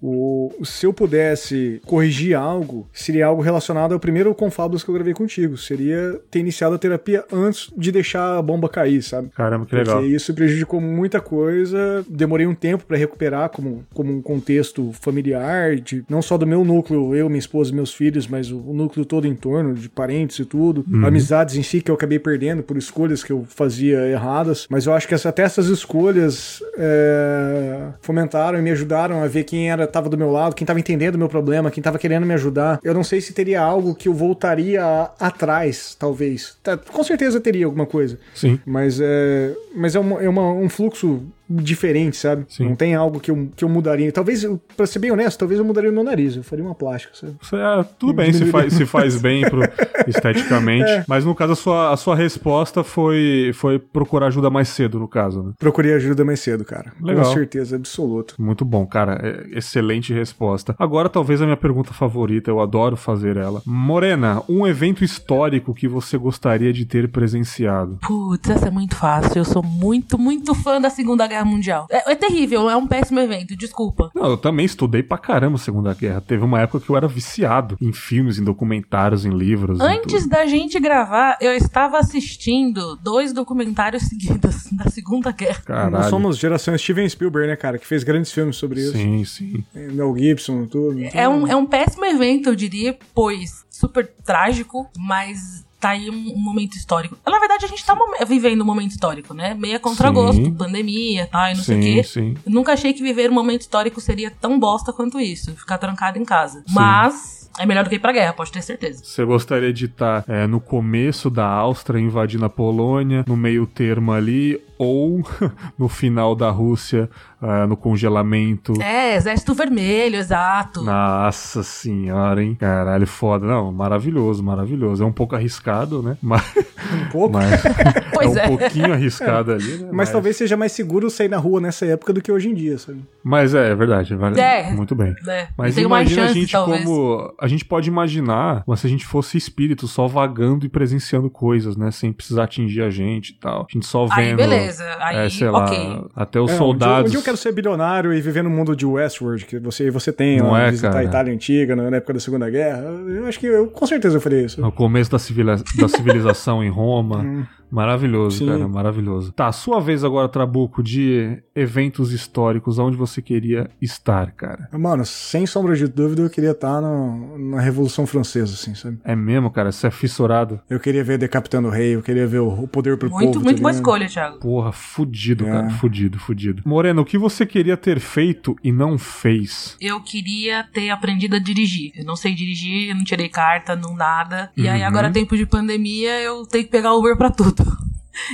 O, 0.00 0.52
se 0.64 0.86
eu 0.86 0.92
pudesse 0.92 1.80
corrigir 1.86 2.34
algo, 2.36 2.86
seria 2.92 3.26
algo 3.26 3.42
relacionado 3.42 3.92
ao 3.92 4.00
primeiro 4.00 4.34
Confabulous 4.34 4.82
que 4.84 4.90
eu 4.90 4.94
gravei 4.94 5.12
contigo. 5.14 5.56
Seria 5.56 6.20
ter 6.30 6.38
iniciado 6.40 6.74
a 6.74 6.78
terapia 6.78 7.24
antes 7.32 7.70
de 7.76 7.90
deixar 7.92 8.38
a 8.38 8.42
bomba 8.42 8.68
cair, 8.68 9.02
sabe? 9.02 9.28
Caramba, 9.34 9.66
que 9.66 9.74
legal. 9.74 9.98
Porque 10.00 10.14
isso 10.14 10.32
prejudicou 10.34 10.80
muita 10.80 11.20
coisa. 11.20 12.04
Demorei 12.08 12.46
um 12.46 12.54
tempo 12.54 12.84
pra 12.86 12.96
recuperar 12.96 13.48
como, 13.50 13.84
como 13.92 14.12
um 14.12 14.22
contexto 14.22 14.90
familiar, 14.92 15.76
de, 15.76 16.04
não 16.08 16.22
só 16.22 16.38
do 16.38 16.46
meu 16.46 16.64
núcleo, 16.64 17.14
eu, 17.14 17.28
minha 17.28 17.38
esposa 17.38 17.72
meus 17.74 17.92
filhos, 17.92 18.26
mas 18.26 18.50
o, 18.50 18.58
o 18.58 18.72
núcleo 18.72 19.04
todo 19.04 19.26
em 19.32 19.36
torno, 19.36 19.74
de 19.74 19.88
parentes 19.88 20.38
e 20.38 20.44
tudo. 20.44 20.84
Amizades 21.04 21.56
em 21.56 21.62
si 21.62 21.80
que 21.80 21.90
eu 21.90 21.94
acabei 21.94 22.18
perdendo 22.18 22.62
por 22.62 22.76
escolhas 22.76 23.24
que 23.24 23.32
eu 23.32 23.44
fazia 23.48 23.98
erradas. 24.06 24.66
Mas 24.70 24.86
eu 24.86 24.92
acho 24.92 25.08
que 25.08 25.14
essa- 25.14 25.28
até 25.30 25.42
essas 25.42 25.66
escolhas 25.66 26.62
é, 26.78 27.88
fomentaram 28.00 28.58
e 28.58 28.62
me 28.62 28.70
ajudaram 28.70 29.22
a 29.22 29.26
ver 29.26 29.44
quem 29.44 29.70
era 29.70 29.86
tava 29.86 30.08
do 30.08 30.16
meu 30.18 30.30
lado, 30.30 30.54
quem 30.54 30.66
tava 30.66 30.78
entendendo 30.80 31.14
o 31.14 31.18
meu 31.18 31.28
problema, 31.28 31.70
quem 31.70 31.82
tava 31.82 31.98
querendo 31.98 32.26
me 32.26 32.34
ajudar. 32.34 32.78
Eu 32.82 32.94
não 32.94 33.04
sei 33.04 33.20
se 33.20 33.32
teria 33.32 33.60
algo 33.60 33.94
que 33.94 34.08
eu 34.08 34.14
voltaria 34.14 34.82
atrás, 35.18 35.96
talvez. 35.98 36.56
Tá, 36.62 36.76
com 36.76 37.02
certeza 37.02 37.40
teria 37.40 37.66
alguma 37.66 37.86
coisa. 37.86 38.18
Sim. 38.34 38.58
Mas 38.66 39.00
é, 39.00 39.54
mas 39.74 39.94
é, 39.94 39.98
uma- 40.00 40.22
é 40.22 40.28
uma- 40.28 40.52
um 40.52 40.68
fluxo 40.68 41.22
diferente, 41.48 42.16
sabe? 42.16 42.44
Sim. 42.48 42.64
Não 42.70 42.76
tem 42.76 42.94
algo 42.94 43.20
que 43.20 43.30
eu, 43.30 43.48
que 43.54 43.64
eu 43.64 43.68
mudaria. 43.68 44.10
Talvez, 44.12 44.42
eu- 44.44 44.60
pra 44.76 44.86
ser 44.86 44.98
bem 44.98 45.10
honesto, 45.10 45.38
talvez 45.38 45.58
eu 45.60 45.64
mudaria 45.66 45.90
o 45.90 45.92
meu 45.92 46.04
nariz. 46.04 46.36
Eu 46.36 46.42
faria 46.42 46.64
uma 46.64 46.74
plástica, 46.74 47.14
sabe? 47.14 47.34
É, 47.52 47.84
tudo 47.98 48.12
bem, 48.14 48.32
se 48.32 48.46
faz, 48.46 48.72
se 48.72 48.86
faz 48.86 49.20
bem 49.20 49.42
pro, 49.48 49.60
esteticamente. 50.06 50.88
É. 50.90 51.04
Mas 51.06 51.24
no 51.24 51.34
caso, 51.34 51.52
a 51.52 51.56
sua, 51.56 51.92
a 51.92 51.96
sua 51.96 52.14
resposta 52.16 52.82
foi, 52.84 53.50
foi 53.54 53.78
procurar 53.78 54.26
ajuda 54.28 54.50
mais 54.50 54.68
cedo, 54.68 54.98
no 54.98 55.08
caso, 55.08 55.42
né? 55.42 55.52
Procurei 55.58 55.94
ajuda 55.94 56.24
mais 56.24 56.40
cedo, 56.40 56.64
cara. 56.64 56.92
Legal. 57.00 57.24
Com 57.24 57.32
certeza, 57.32 57.76
absoluto. 57.76 58.34
Muito 58.38 58.64
bom, 58.64 58.86
cara. 58.86 59.18
É- 59.22 59.58
excelente 59.58 60.12
resposta. 60.12 60.74
Agora, 60.78 61.08
talvez 61.08 61.40
a 61.42 61.44
minha 61.44 61.56
pergunta 61.56 61.92
favorita, 61.92 62.50
eu 62.50 62.60
adoro 62.60 62.96
fazer 62.96 63.36
ela. 63.36 63.62
Morena, 63.66 64.42
um 64.48 64.66
evento 64.66 65.04
histórico 65.04 65.74
que 65.74 65.86
você 65.88 66.16
gostaria 66.16 66.72
de 66.72 66.84
ter 66.84 67.08
presenciado? 67.10 67.98
Putz, 68.06 68.48
essa 68.50 68.68
é 68.68 68.70
muito 68.70 68.94
fácil. 68.96 69.38
Eu 69.38 69.44
sou 69.44 69.62
muito, 69.62 70.18
muito 70.18 70.54
fã 70.54 70.80
da 70.80 70.90
Segunda 70.90 71.26
Guerra 71.26 71.41
Mundial. 71.44 71.86
É, 71.90 72.12
é 72.12 72.14
terrível, 72.14 72.68
é 72.68 72.76
um 72.76 72.86
péssimo 72.86 73.20
evento, 73.20 73.56
desculpa. 73.56 74.10
Não, 74.14 74.30
eu 74.30 74.36
também 74.36 74.66
estudei 74.66 75.02
pra 75.02 75.18
caramba 75.18 75.56
a 75.56 75.58
Segunda 75.58 75.94
Guerra. 75.94 76.20
Teve 76.20 76.44
uma 76.44 76.60
época 76.60 76.84
que 76.84 76.90
eu 76.90 76.96
era 76.96 77.08
viciado 77.08 77.76
em 77.80 77.92
filmes, 77.92 78.38
em 78.38 78.44
documentários, 78.44 79.24
em 79.24 79.30
livros. 79.30 79.80
em 79.80 79.82
Antes 79.82 80.22
tudo. 80.22 80.30
da 80.30 80.46
gente 80.46 80.78
gravar, 80.78 81.36
eu 81.40 81.52
estava 81.52 81.98
assistindo 81.98 82.96
dois 82.96 83.32
documentários 83.32 84.04
seguidos 84.08 84.66
da 84.72 84.90
Segunda 84.90 85.32
Guerra. 85.32 85.62
Caralho. 85.64 85.90
Nós 85.90 86.06
somos 86.06 86.38
geração 86.38 86.76
Steven 86.76 87.08
Spielberg, 87.08 87.48
né, 87.48 87.56
cara? 87.56 87.78
Que 87.78 87.86
fez 87.86 88.04
grandes 88.04 88.32
filmes 88.32 88.56
sobre 88.56 88.80
isso. 88.80 88.92
Sim, 88.92 89.24
sim. 89.24 89.64
Mel 89.74 90.16
Gibson, 90.16 90.66
tudo. 90.66 90.96
É 91.12 91.28
um, 91.28 91.46
é 91.46 91.56
um 91.56 91.66
péssimo 91.66 92.04
evento, 92.04 92.48
eu 92.48 92.54
diria, 92.54 92.96
pois 93.14 93.64
super 93.82 94.06
trágico, 94.24 94.88
mas 94.96 95.64
tá 95.82 95.90
aí 95.90 96.08
um, 96.08 96.32
um 96.34 96.38
momento 96.38 96.76
histórico. 96.76 97.18
Na 97.26 97.40
verdade, 97.40 97.64
a 97.64 97.68
gente 97.68 97.84
tá 97.84 97.96
vivendo 98.24 98.62
um 98.62 98.64
momento 98.64 98.92
histórico, 98.92 99.34
né? 99.34 99.52
Meia 99.54 99.80
contra 99.80 100.08
Sim. 100.08 100.14
gosto, 100.14 100.52
pandemia, 100.52 101.26
tá, 101.26 101.50
e 101.50 101.56
não 101.56 101.62
sei 101.64 101.78
o 101.78 101.82
Sim, 101.82 101.94
quê. 101.94 102.02
sim. 102.04 102.34
Eu 102.46 102.52
nunca 102.52 102.72
achei 102.72 102.92
que 102.92 103.02
viver 103.02 103.28
um 103.28 103.34
momento 103.34 103.62
histórico 103.62 104.00
seria 104.00 104.30
tão 104.30 104.60
bosta 104.60 104.92
quanto 104.92 105.18
isso, 105.18 105.52
ficar 105.56 105.78
trancado 105.78 106.18
em 106.20 106.24
casa. 106.24 106.62
Mas 106.70 107.50
é 107.58 107.66
melhor 107.66 107.82
do 107.82 107.90
que 107.90 107.96
ir 107.96 107.98
pra 107.98 108.12
guerra, 108.12 108.32
pode 108.32 108.52
ter 108.52 108.62
certeza. 108.62 109.02
Você 109.04 109.24
gostaria 109.24 109.72
de 109.72 109.86
estar 109.86 110.24
é, 110.28 110.46
no 110.46 110.60
começo 110.60 111.28
da 111.28 111.46
Áustria 111.46 112.00
invadindo 112.00 112.44
a 112.44 112.48
Polônia, 112.48 113.24
no 113.26 113.36
meio 113.36 113.66
termo 113.66 114.12
ali, 114.12 114.62
ou 114.82 115.22
no 115.78 115.88
final 115.88 116.34
da 116.34 116.50
Rússia, 116.50 117.08
ah, 117.40 117.66
no 117.66 117.76
congelamento? 117.76 118.72
É, 118.80 119.16
Exército 119.16 119.54
Vermelho, 119.54 120.16
exato. 120.16 120.82
Nossa 120.82 121.62
senhora, 121.62 122.42
hein? 122.42 122.56
Caralho, 122.58 123.06
foda. 123.06 123.46
Não, 123.46 123.72
maravilhoso, 123.72 124.42
maravilhoso. 124.42 125.02
É 125.02 125.06
um 125.06 125.12
pouco 125.12 125.34
arriscado, 125.36 126.02
né? 126.02 126.16
Mas, 126.22 126.42
Um 126.56 127.08
pouco. 127.10 127.32
mas 127.34 127.62
Pois 128.12 128.36
é 128.36 128.42
um 128.42 128.44
é. 128.44 128.48
pouquinho 128.48 128.92
arriscado 128.92 129.52
ali, 129.52 129.78
né? 129.78 129.88
Mas 129.92 130.10
talvez 130.10 130.36
seja 130.36 130.56
mais 130.56 130.72
seguro 130.72 131.08
sair 131.10 131.28
na 131.28 131.38
rua 131.38 131.60
nessa 131.60 131.86
época 131.86 132.12
do 132.12 132.20
que 132.20 132.30
hoje 132.30 132.48
em 132.50 132.54
dia, 132.54 132.76
sabe? 132.78 133.02
Mas 133.24 133.54
é, 133.54 133.70
é 133.70 133.74
verdade. 133.74 134.14
vale- 134.14 134.38
É. 134.40 134.70
Muito 134.72 134.94
bem. 134.94 135.14
É, 135.28 135.48
Mas 135.56 135.74
tem 135.74 135.84
imagina 135.84 136.22
a 136.22 136.26
chance, 136.26 136.40
gente 136.40 136.52
talvez. 136.52 136.84
como. 136.84 137.32
A 137.40 137.48
gente 137.48 137.64
pode 137.64 137.88
imaginar 137.88 138.64
se 138.76 138.86
a 138.86 138.90
gente 138.90 139.06
fosse 139.06 139.36
espírito 139.38 139.86
só 139.88 140.06
vagando 140.06 140.66
e 140.66 140.68
presenciando 140.68 141.30
coisas, 141.30 141.76
né? 141.76 141.90
Sem 141.90 142.12
precisar 142.12 142.44
atingir 142.44 142.82
a 142.82 142.90
gente 142.90 143.30
e 143.30 143.34
tal. 143.34 143.66
A 143.68 143.72
gente 143.72 143.86
só 143.86 144.06
vendo. 144.06 144.12
Aí, 144.20 144.34
beleza. 144.36 144.71
Aí, 144.80 145.26
é, 145.26 145.30
sei 145.30 145.48
ok. 145.48 145.78
lá, 145.78 146.04
até 146.16 146.40
os 146.40 146.50
É, 146.50 146.54
um 146.54 146.56
dia- 146.56 146.56
soldados. 146.58 147.10
Um 147.10 147.12
dia 147.12 147.20
eu 147.20 147.24
quero 147.24 147.36
ser 147.36 147.52
bilionário 147.52 148.12
e 148.12 148.20
viver 148.20 148.42
no 148.42 148.50
mundo 148.50 148.74
de 148.76 148.86
Westworld, 148.86 149.44
que 149.46 149.58
você, 149.58 149.90
você 149.90 150.12
tem, 150.12 150.38
Não 150.38 150.50
ó, 150.50 150.58
é, 150.58 150.70
visitar 150.70 150.90
cara? 150.90 151.00
a 151.00 151.04
Itália 151.04 151.34
antiga, 151.34 151.74
na 151.76 151.96
época 151.96 152.14
da 152.14 152.20
Segunda 152.20 152.48
Guerra. 152.48 152.78
Eu 153.08 153.26
acho 153.26 153.38
que 153.40 153.46
eu, 153.46 153.66
com 153.68 153.86
certeza 153.86 154.16
eu 154.16 154.20
faria 154.20 154.42
isso. 154.42 154.60
No 154.60 154.70
começo 154.72 155.10
da, 155.10 155.18
civila- 155.18 155.56
da 155.76 155.88
civilização 155.88 156.62
em 156.62 156.68
Roma. 156.70 157.46
Maravilhoso, 157.72 158.38
Sim. 158.38 158.46
cara, 158.46 158.68
maravilhoso. 158.68 159.32
Tá, 159.32 159.50
sua 159.50 159.80
vez 159.80 160.04
agora, 160.04 160.28
Trabuco, 160.28 160.82
de 160.82 161.42
eventos 161.54 162.12
históricos, 162.12 162.78
onde 162.78 162.96
você 162.98 163.22
queria 163.22 163.70
estar, 163.80 164.30
cara. 164.32 164.68
Mano, 164.72 165.06
sem 165.06 165.46
sombra 165.46 165.74
de 165.74 165.88
dúvida, 165.88 166.20
eu 166.20 166.28
queria 166.28 166.50
estar 166.50 166.80
no- 166.82 167.38
na 167.38 167.60
Revolução 167.60 168.06
Francesa, 168.06 168.52
assim, 168.52 168.74
sabe? 168.74 168.98
É 169.04 169.16
mesmo, 169.16 169.50
cara? 169.50 169.72
Você 169.72 169.86
é 169.86 169.90
fissurado? 169.90 170.60
Eu 170.68 170.78
queria 170.78 171.02
ver 171.02 171.16
decapitando 171.16 171.68
o 171.68 171.70
rei, 171.70 171.94
eu 171.94 172.02
queria 172.02 172.26
ver 172.26 172.40
o, 172.40 172.48
o 172.64 172.68
poder 172.68 172.98
pro 172.98 173.08
Muito, 173.10 173.32
povo. 173.32 173.44
muito 173.44 173.56
tá 173.56 173.62
boa 173.62 173.72
escolha, 173.72 174.06
Thiago. 174.06 174.38
Porra, 174.38 174.70
fudido, 174.72 175.46
É. 175.46 175.50
cara. 175.50 175.70
Fudido, 175.70 176.18
fudido. 176.18 176.62
Moreno, 176.66 177.00
o 177.00 177.04
que 177.06 177.16
você 177.16 177.46
queria 177.46 177.76
ter 177.78 177.98
feito 178.00 178.54
e 178.62 178.70
não 178.70 178.98
fez? 178.98 179.76
Eu 179.80 179.98
queria 180.02 180.64
ter 180.74 180.90
aprendido 180.90 181.36
a 181.36 181.38
dirigir. 181.38 181.92
Eu 181.96 182.04
não 182.04 182.16
sei 182.16 182.34
dirigir, 182.34 182.90
eu 182.90 182.94
não 182.96 183.04
tirei 183.04 183.30
carta, 183.30 183.74
não 183.74 183.94
nada. 183.96 184.50
E 184.56 184.68
aí 184.68 184.80
Uhum. 184.82 184.86
agora, 184.86 185.10
tempo 185.10 185.36
de 185.36 185.46
pandemia, 185.46 186.20
eu 186.20 186.44
tenho 186.46 186.64
que 186.64 186.70
pegar 186.70 186.92
Uber 186.94 187.16
pra 187.16 187.30
tudo. 187.30 187.61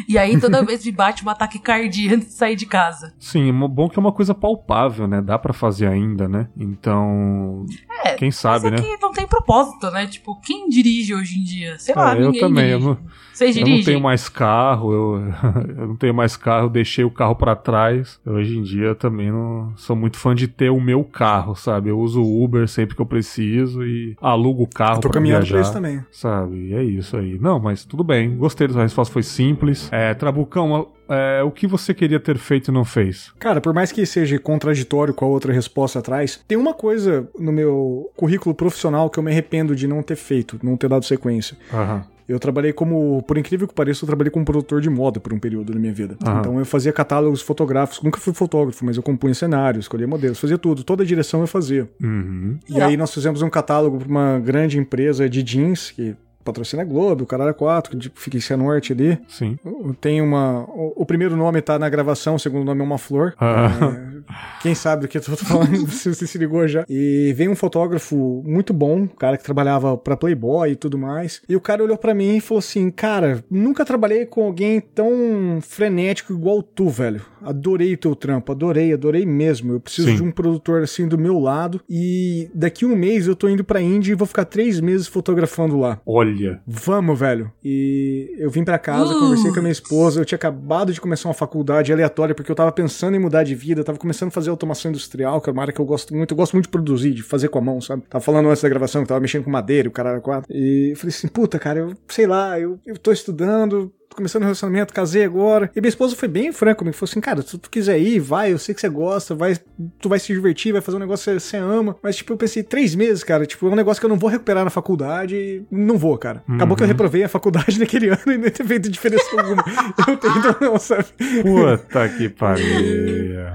E 0.09 0.19
aí 0.19 0.39
toda 0.41 0.65
vez 0.65 0.85
me 0.85 0.93
bate 0.93 1.25
um 1.25 1.31
ataque 1.31 1.59
cardíaco 1.59 2.17
antes 2.17 2.29
de 2.29 2.35
sair 2.35 2.57
de 2.57 2.67
casa. 2.67 3.15
Sim, 3.19 3.49
é 3.49 3.69
bom 3.69 3.89
que 3.89 3.99
é 3.99 4.01
uma 4.01 4.13
coisa 4.13 4.35
palpável, 4.35 5.07
né? 5.07 5.21
Dá 5.21 5.39
pra 5.39 5.53
fazer 5.53 5.87
ainda, 5.87 6.29
né? 6.29 6.49
Então. 6.57 7.65
É, 8.11 8.15
quem 8.15 8.31
sabe, 8.31 8.71
mas 8.71 8.81
né? 8.81 8.87
é 8.89 8.97
que 8.97 9.03
não 9.03 9.13
tem 9.13 9.27
propósito, 9.27 9.91
né? 9.91 10.07
Tipo, 10.07 10.41
quem 10.41 10.69
dirige 10.69 11.15
hoje 11.15 11.39
em 11.39 11.43
dia? 11.45 11.79
Sei 11.79 11.95
lá, 11.95 12.13
Ah, 12.13 12.17
eu 12.17 12.33
também. 12.39 12.65
dirige. 12.67 12.73
Eu 12.73 12.81
não, 12.81 12.99
Vocês 13.33 13.57
eu 13.57 13.63
dirigem? 13.65 13.79
não 13.79 13.85
tenho 13.85 14.01
mais 14.01 14.29
carro, 14.29 14.93
eu, 14.93 15.23
eu 15.79 15.87
não 15.89 15.97
tenho 15.97 16.15
mais 16.15 16.37
carro, 16.37 16.67
eu 16.67 16.71
deixei 16.71 17.05
o 17.05 17.11
carro 17.11 17.35
pra 17.37 17.55
trás. 17.57 18.21
Hoje 18.27 18.57
em 18.59 18.63
dia 18.63 18.95
também 18.95 19.31
não 19.31 19.73
sou 19.77 19.95
muito 19.97 20.17
fã 20.19 20.35
de 20.35 20.49
ter 20.49 20.71
o 20.71 20.81
meu 20.81 21.05
carro, 21.05 21.55
sabe? 21.55 21.91
Eu 21.91 21.99
uso 21.99 22.23
o 22.23 22.45
Uber 22.45 22.67
sempre 22.69 22.95
que 22.97 23.03
eu 23.03 23.07
preciso 23.07 23.85
e 23.85 24.17
alugo 24.21 24.63
o 24.65 24.69
carro 24.69 24.97
Eu 24.97 25.01
tô 25.03 25.09
pra 25.09 25.15
caminhando 25.15 25.41
viajar. 25.45 25.55
pra 25.55 25.61
isso 25.63 25.73
também. 25.73 26.05
Sabe? 26.11 26.57
E 26.69 26.75
é 26.75 26.83
isso 26.83 27.17
aí. 27.17 27.39
Não, 27.39 27.59
mas 27.61 27.85
tudo 27.85 28.03
bem. 28.05 28.37
Gostei 28.37 28.67
da 28.69 28.83
resposta, 28.83 29.13
foi 29.13 29.23
simples. 29.23 29.89
É, 29.93 30.15
Trabucão, 30.15 30.89
é, 31.09 31.43
o 31.43 31.51
que 31.51 31.67
você 31.67 31.95
queria 31.95 32.21
ter 32.21 32.39
feito 32.39 32.71
e 32.71 32.75
não 32.75 32.85
fez? 32.85 33.33
Cara, 33.39 33.61
por 33.61 33.73
mais 33.73 33.91
que 33.91 34.05
seja 34.05 34.39
contraditório 34.39 35.15
com 35.15 35.25
a 35.25 35.29
outra 35.29 35.53
resposta 35.53 35.99
atrás, 35.99 36.41
tem 36.47 36.59
uma 36.59 36.75
coisa 36.75 37.29
no 37.39 37.53
meu 37.53 38.11
currículo 38.17 38.55
profissional 38.55 39.09
que 39.09 39.19
eu 39.19 39.23
me 39.23 39.31
arrependo 39.31 39.75
de 39.75 39.87
não 39.87 40.03
ter 40.03 40.17
feito, 40.17 40.59
não 40.63 40.77
ter 40.77 40.89
dado 40.89 41.05
sequência. 41.05 41.57
Aham. 41.73 42.05
Eu 42.29 42.39
trabalhei 42.39 42.75
como, 42.75 43.23
por 43.23 43.39
incrível 43.39 43.67
que 43.67 43.73
pareça, 43.73 44.05
eu 44.05 44.07
trabalhei 44.07 44.31
como 44.31 44.45
produtor 44.45 44.83
de 44.83 44.91
moda 44.91 45.19
por 45.19 45.33
um 45.33 45.39
período 45.39 45.73
da 45.73 45.79
minha 45.79 45.95
vida. 45.95 46.15
Aham. 46.23 46.41
Então 46.41 46.59
eu 46.59 46.67
fazia 46.67 46.93
catálogos 46.93 47.41
fotográficos, 47.41 48.03
nunca 48.03 48.21
fui 48.21 48.35
fotógrafo, 48.35 48.85
mas 48.85 48.99
eu 48.99 49.03
compunha 49.03 49.33
cenários, 49.33 49.87
escolhia 49.87 50.07
modelos, 50.07 50.39
fazia 50.39 50.59
tudo, 50.59 50.85
toda 50.85 51.03
a 51.03 51.07
direção 51.07 51.41
eu 51.41 51.47
fazia. 51.47 51.89
Uhum. 52.03 52.59
E 52.69 52.79
aí 52.83 52.99
nós 52.99 53.15
fizemos 53.15 53.41
um 53.41 53.49
catálogo 53.49 53.97
para 53.97 54.09
uma 54.09 54.39
grande 54.41 54.79
empresa 54.79 55.27
de 55.27 55.43
jeans 55.43 55.91
que 55.91 56.15
patrocina 56.49 56.83
a 56.83 56.85
Globo, 56.85 57.25
o 57.25 57.27
Caralho 57.27 57.55
4, 57.55 57.93
que 57.93 57.99
tipo, 57.99 58.19
fica 58.19 58.37
em 58.37 58.41
Cianorte 58.41 58.93
ali. 58.93 59.19
Sim. 59.29 59.59
Tem 60.01 60.21
uma. 60.23 60.65
O, 60.65 61.03
o 61.03 61.07
primeiro 61.07 61.37
nome 61.37 61.61
tá 61.61 61.79
na 61.79 61.89
gravação, 61.89 62.37
o 62.37 62.39
segundo 62.39 62.65
nome 62.65 62.81
é 62.81 62.85
uma 62.85 62.99
flor. 62.99 63.35
Ah. 63.39 63.71
É, 63.83 64.63
quem 64.63 64.75
sabe 64.75 65.03
do 65.03 65.09
que 65.09 65.19
eu 65.19 65.23
tô 65.23 65.37
falando, 65.37 65.89
se 65.91 66.15
você 66.15 66.27
se 66.27 66.39
ligou 66.39 66.67
já. 66.67 66.85
E 66.89 67.33
veio 67.37 67.51
um 67.51 67.57
fotógrafo 67.57 68.43
muito 68.47 68.73
bom, 68.73 69.01
um 69.01 69.07
cara 69.07 69.37
que 69.37 69.45
trabalhava 69.45 69.97
pra 69.97 70.17
Playboy 70.17 70.71
e 70.71 70.77
tudo 70.77 70.99
mais. 70.99 71.43
E 71.49 71.55
o 71.55 71.61
cara 71.61 71.83
olhou 71.83 71.97
pra 71.97 72.15
mim 72.15 72.37
e 72.37 72.41
falou 72.41 72.59
assim: 72.59 72.91
Cara, 72.91 73.45
nunca 73.51 73.85
trabalhei 73.85 74.27
com 74.27 74.45
alguém 74.45 74.81
tão 74.81 75.59
frenético 75.61 76.33
igual 76.33 76.63
tu, 76.63 76.89
velho. 76.89 77.21
Adorei 77.43 77.95
o 77.95 77.99
teu 77.99 78.17
trampo, 78.17 78.53
adorei, 78.53 78.93
adorei 78.93 79.25
mesmo. 79.25 79.75
Eu 79.75 79.81
preciso 79.81 80.09
Sim. 80.09 80.17
de 80.17 80.23
um 80.23 80.31
produtor 80.31 80.83
assim 80.83 81.07
do 81.07 81.19
meu 81.19 81.39
lado. 81.39 81.81
E 81.89 82.51
daqui 82.55 82.85
um 82.85 82.97
mês 82.97 83.27
eu 83.27 83.37
tô 83.37 83.49
indo 83.49 83.65
pra 83.65 83.81
Índia 83.81 84.13
e 84.13 84.17
vou 84.17 84.27
ficar 84.27 84.45
três 84.45 84.81
meses 84.81 85.07
fotografando 85.07 85.79
lá. 85.79 86.01
Olha. 86.05 86.38
Vamos, 86.67 87.19
velho. 87.19 87.51
E 87.65 88.35
eu 88.39 88.51
vim 88.51 88.65
pra 88.65 88.79
casa, 88.79 89.15
Uh. 89.15 89.21
conversei 89.21 89.51
com 89.53 89.59
a 89.59 89.63
minha 89.63 89.73
esposa. 89.73 90.21
Eu 90.21 90.25
tinha 90.25 90.37
acabado 90.37 90.93
de 90.93 91.01
começar 91.01 91.29
uma 91.29 91.35
faculdade 91.35 91.93
aleatória 91.93 92.35
porque 92.35 92.51
eu 92.51 92.57
tava 92.57 92.73
pensando 92.73 93.17
em 93.17 93.19
mudar 93.21 93.43
de 93.45 93.55
vida. 93.55 93.81
Eu 93.81 93.85
tava 93.85 93.99
começando 93.99 94.29
a 94.29 94.33
fazer 94.33 94.51
automação 94.51 94.91
industrial, 94.91 95.41
que 95.41 95.49
é 95.49 95.53
uma 95.53 95.63
área 95.63 95.73
que 95.73 95.81
eu 95.81 95.85
gosto 95.85 96.15
muito. 96.15 96.33
Eu 96.33 96.37
gosto 96.37 96.53
muito 96.55 96.65
de 96.67 96.71
produzir, 96.71 97.13
de 97.13 97.23
fazer 97.23 97.49
com 97.49 97.59
a 97.59 97.63
mão, 97.63 97.81
sabe? 97.81 98.03
Tava 98.09 98.23
falando 98.23 98.49
antes 98.49 98.63
da 98.63 98.69
gravação 98.69 99.03
que 99.03 99.09
tava 99.09 99.21
mexendo 99.21 99.45
com 99.45 99.51
madeira, 99.51 99.89
e 99.89 99.91
o 99.91 99.93
cara 99.93 100.11
era 100.11 100.21
quatro. 100.21 100.53
E 100.55 100.91
eu 100.93 100.97
falei 100.97 101.15
assim, 101.15 101.29
puta, 101.29 101.59
cara, 101.59 101.81
eu 101.81 101.93
sei 102.09 102.27
lá, 102.27 102.59
eu, 102.59 102.79
eu 102.87 102.97
tô 102.97 103.13
estudando. 103.13 103.93
Começando 104.19 104.43
um 104.43 104.47
relacionamento, 104.47 104.93
casei 104.93 105.23
agora. 105.23 105.71
E 105.77 105.81
minha 105.81 105.89
esposa 105.89 106.17
foi 106.17 106.27
bem 106.27 106.51
franca 106.51 106.75
comigo. 106.75 106.97
Falou 106.97 107.09
assim: 107.09 107.21
Cara, 107.21 107.41
se 107.41 107.57
tu 107.57 107.71
quiser 107.71 108.01
ir, 108.01 108.19
vai. 108.19 108.53
Eu 108.53 108.59
sei 108.59 108.75
que 108.75 108.81
você 108.81 108.89
gosta, 108.89 109.33
vai, 109.33 109.57
tu 110.01 110.09
vai 110.09 110.19
se 110.19 110.33
divertir, 110.33 110.73
vai 110.73 110.81
fazer 110.81 110.97
um 110.97 111.01
negócio 111.01 111.33
que 111.33 111.39
você 111.39 111.57
ama. 111.57 111.95
Mas, 112.03 112.17
tipo, 112.17 112.33
eu 112.33 112.37
pensei: 112.37 112.65
três 112.65 112.97
meses, 112.97 113.23
cara. 113.23 113.47
Tipo, 113.47 113.69
é 113.69 113.71
um 113.71 113.77
negócio 113.77 114.01
que 114.01 114.07
eu 114.07 114.11
não 114.11 114.19
vou 114.19 114.29
recuperar 114.29 114.65
na 114.65 114.71
faculdade. 114.71 115.63
Não 115.71 115.97
vou, 115.97 116.19
cara. 116.19 116.43
Acabou 116.49 116.77
que 116.77 116.83
eu 116.83 116.87
reprovei 116.89 117.23
a 117.23 117.29
faculdade 117.29 117.79
naquele 117.79 118.09
ano 118.09 118.19
e 118.27 118.39
não 118.39 118.51
tem 118.51 118.67
feito 118.67 118.89
diferença 118.89 119.25
alguma. 119.41 119.65
Eu 120.09 120.17
tento, 120.17 120.57
não, 120.61 120.79
sabe? 120.81 121.05
Puta 121.43 122.09
que 122.09 122.29
pariu. 122.29 122.67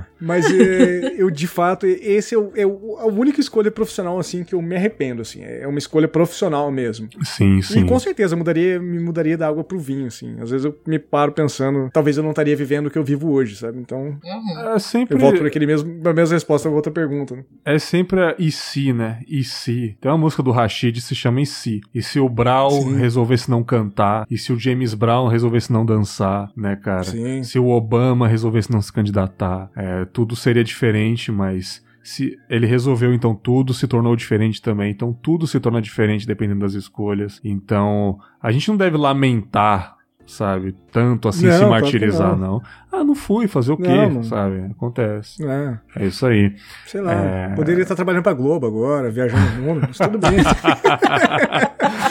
Mas 0.24 0.46
é, 0.52 1.16
eu, 1.18 1.30
de 1.30 1.48
fato, 1.48 1.86
esse 1.86 2.36
é, 2.36 2.38
o, 2.38 2.52
é 2.56 2.64
a 2.64 3.08
única 3.08 3.40
escolha 3.40 3.72
profissional, 3.72 4.18
assim, 4.20 4.44
que 4.44 4.56
eu 4.56 4.62
me 4.62 4.76
arrependo, 4.76 5.22
assim. 5.22 5.44
É 5.44 5.68
uma 5.68 5.80
escolha 5.80 6.08
profissional 6.08 6.72
mesmo. 6.72 7.10
Sim, 7.24 7.62
sim. 7.62 7.82
E 7.82 7.86
com 7.86 8.00
certeza 8.00 8.36
mudaria, 8.36 8.80
me 8.80 9.00
mudaria 9.00 9.38
da 9.38 9.48
água 9.48 9.64
pro 9.64 9.80
vinho, 9.80 10.08
assim. 10.08 10.36
Às 10.40 10.50
vezes 10.50 10.66
eu 10.66 10.78
me 10.88 11.00
paro 11.00 11.32
pensando, 11.32 11.90
talvez 11.92 12.18
eu 12.18 12.24
não 12.24 12.32
estaria 12.32 12.56
vivendo 12.56 12.88
o 12.88 12.90
que 12.92 12.98
eu 12.98 13.04
vivo 13.04 13.32
hoje, 13.32 13.56
sabe? 13.56 13.80
Então, 13.80 14.04
Uhum. 14.24 14.74
É 14.74 14.80
sempre, 14.80 15.16
eu 15.16 15.20
volto 15.20 15.38
para 15.38 15.48
aquele 15.48 15.66
mesmo, 15.66 16.00
a 16.08 16.14
mesma 16.14 16.36
resposta 16.36 16.68
pra 16.68 16.76
outra 16.76 16.92
pergunta. 16.92 17.36
Né? 17.36 17.44
é 17.66 17.80
sempre 17.80 18.20
a 18.22 18.36
e 18.38 18.52
se, 18.52 18.94
né? 18.94 19.22
E 19.28 19.44
se. 19.44 19.98
Tem 20.00 20.12
uma 20.12 20.18
música 20.18 20.42
do 20.44 20.52
Rashid 20.52 20.94
que 20.94 21.02
se 21.02 21.16
chama 21.16 21.42
E 21.42 21.46
se. 21.46 21.82
E 21.94 22.02
se 22.02 22.20
o 22.20 22.28
Brown 22.30 22.70
Sim. 22.70 22.98
resolvesse 22.98 23.50
não 23.50 23.64
cantar? 23.64 24.26
E 24.30 24.38
se 24.38 24.52
o 24.52 24.60
James 24.60 24.94
Brown 24.94 25.28
resolvesse 25.28 25.72
não 25.72 25.86
dançar, 25.86 26.52
né, 26.56 26.76
cara? 26.76 27.04
Sim. 27.04 27.44
Se 27.44 27.60
o 27.60 27.70
Obama 27.70 28.28
resolvesse 28.28 28.72
não 28.72 28.82
se 28.82 28.92
candidatar, 28.92 29.70
é, 29.76 30.06
tudo 30.14 30.36
seria 30.36 30.64
diferente, 30.64 31.32
mas 31.32 31.84
se 32.04 32.38
ele 32.50 32.68
resolveu, 32.68 33.14
então 33.14 33.34
tudo 33.34 33.74
se 33.74 33.88
tornou 33.88 34.16
diferente 34.16 34.62
também. 34.62 34.92
Então 34.92 35.14
tudo 35.14 35.48
se 35.48 35.60
torna 35.60 35.82
diferente 35.82 36.28
dependendo 36.28 36.60
das 36.60 36.74
escolhas. 36.74 37.40
Então 37.44 38.20
a 38.42 38.52
gente 38.52 38.68
não 38.70 38.78
deve 38.78 38.98
lamentar, 38.98 39.96
sabe? 40.26 40.76
Tanto 40.92 41.28
assim 41.28 41.48
Não, 41.48 41.58
se 41.58 41.66
martirizar, 41.66 42.38
não. 42.38 42.54
não. 42.54 42.62
Ah, 42.96 43.04
não 43.04 43.16
fui 43.16 43.48
fazer 43.48 43.72
o 43.72 43.78
quê, 43.78 43.88
Não, 43.88 44.24
sabe? 44.24 44.68
Acontece. 44.70 45.44
É, 45.44 45.80
É 45.96 46.06
isso 46.06 46.26
aí. 46.28 46.56
sei 46.86 47.02
lá. 47.02 47.12
É. 47.14 47.48
Poderia 47.56 47.82
estar 47.82 47.96
trabalhando 47.96 48.22
pra 48.22 48.34
Globo 48.34 48.68
agora, 48.68 49.10
viajando 49.10 49.50
no 49.56 49.62
mundo, 49.64 49.82
mas 49.88 49.98
tudo 49.98 50.20
bem. 50.20 50.38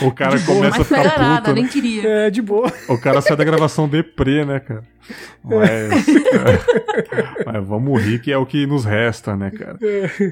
O 0.04 0.10
cara 0.10 0.36
De 0.36 0.44
boa, 0.44 0.56
começa 0.58 0.76
a 0.76 0.78
Mas 0.80 0.88
ficar 0.88 1.02
pega 1.02 1.18
nada, 1.18 1.40
puto. 1.42 1.54
né? 1.54 1.60
nem 1.62 1.68
queria. 1.70 2.08
é, 2.08 2.30
de 2.30 2.42
boa. 2.42 2.70
O 2.88 2.98
cara 2.98 3.20
sai 3.20 3.36
da 3.36 3.44
gravação 3.44 3.88
deprê, 3.88 4.44
né, 4.44 4.58
cara? 4.58 4.82
Mas, 5.44 6.06
mas 7.46 7.66
vamos 7.68 8.02
rir, 8.02 8.20
que 8.20 8.32
é 8.32 8.36
o 8.36 8.44
que 8.46 8.66
nos 8.66 8.84
resta, 8.84 9.36
né, 9.36 9.50
cara? 9.50 9.78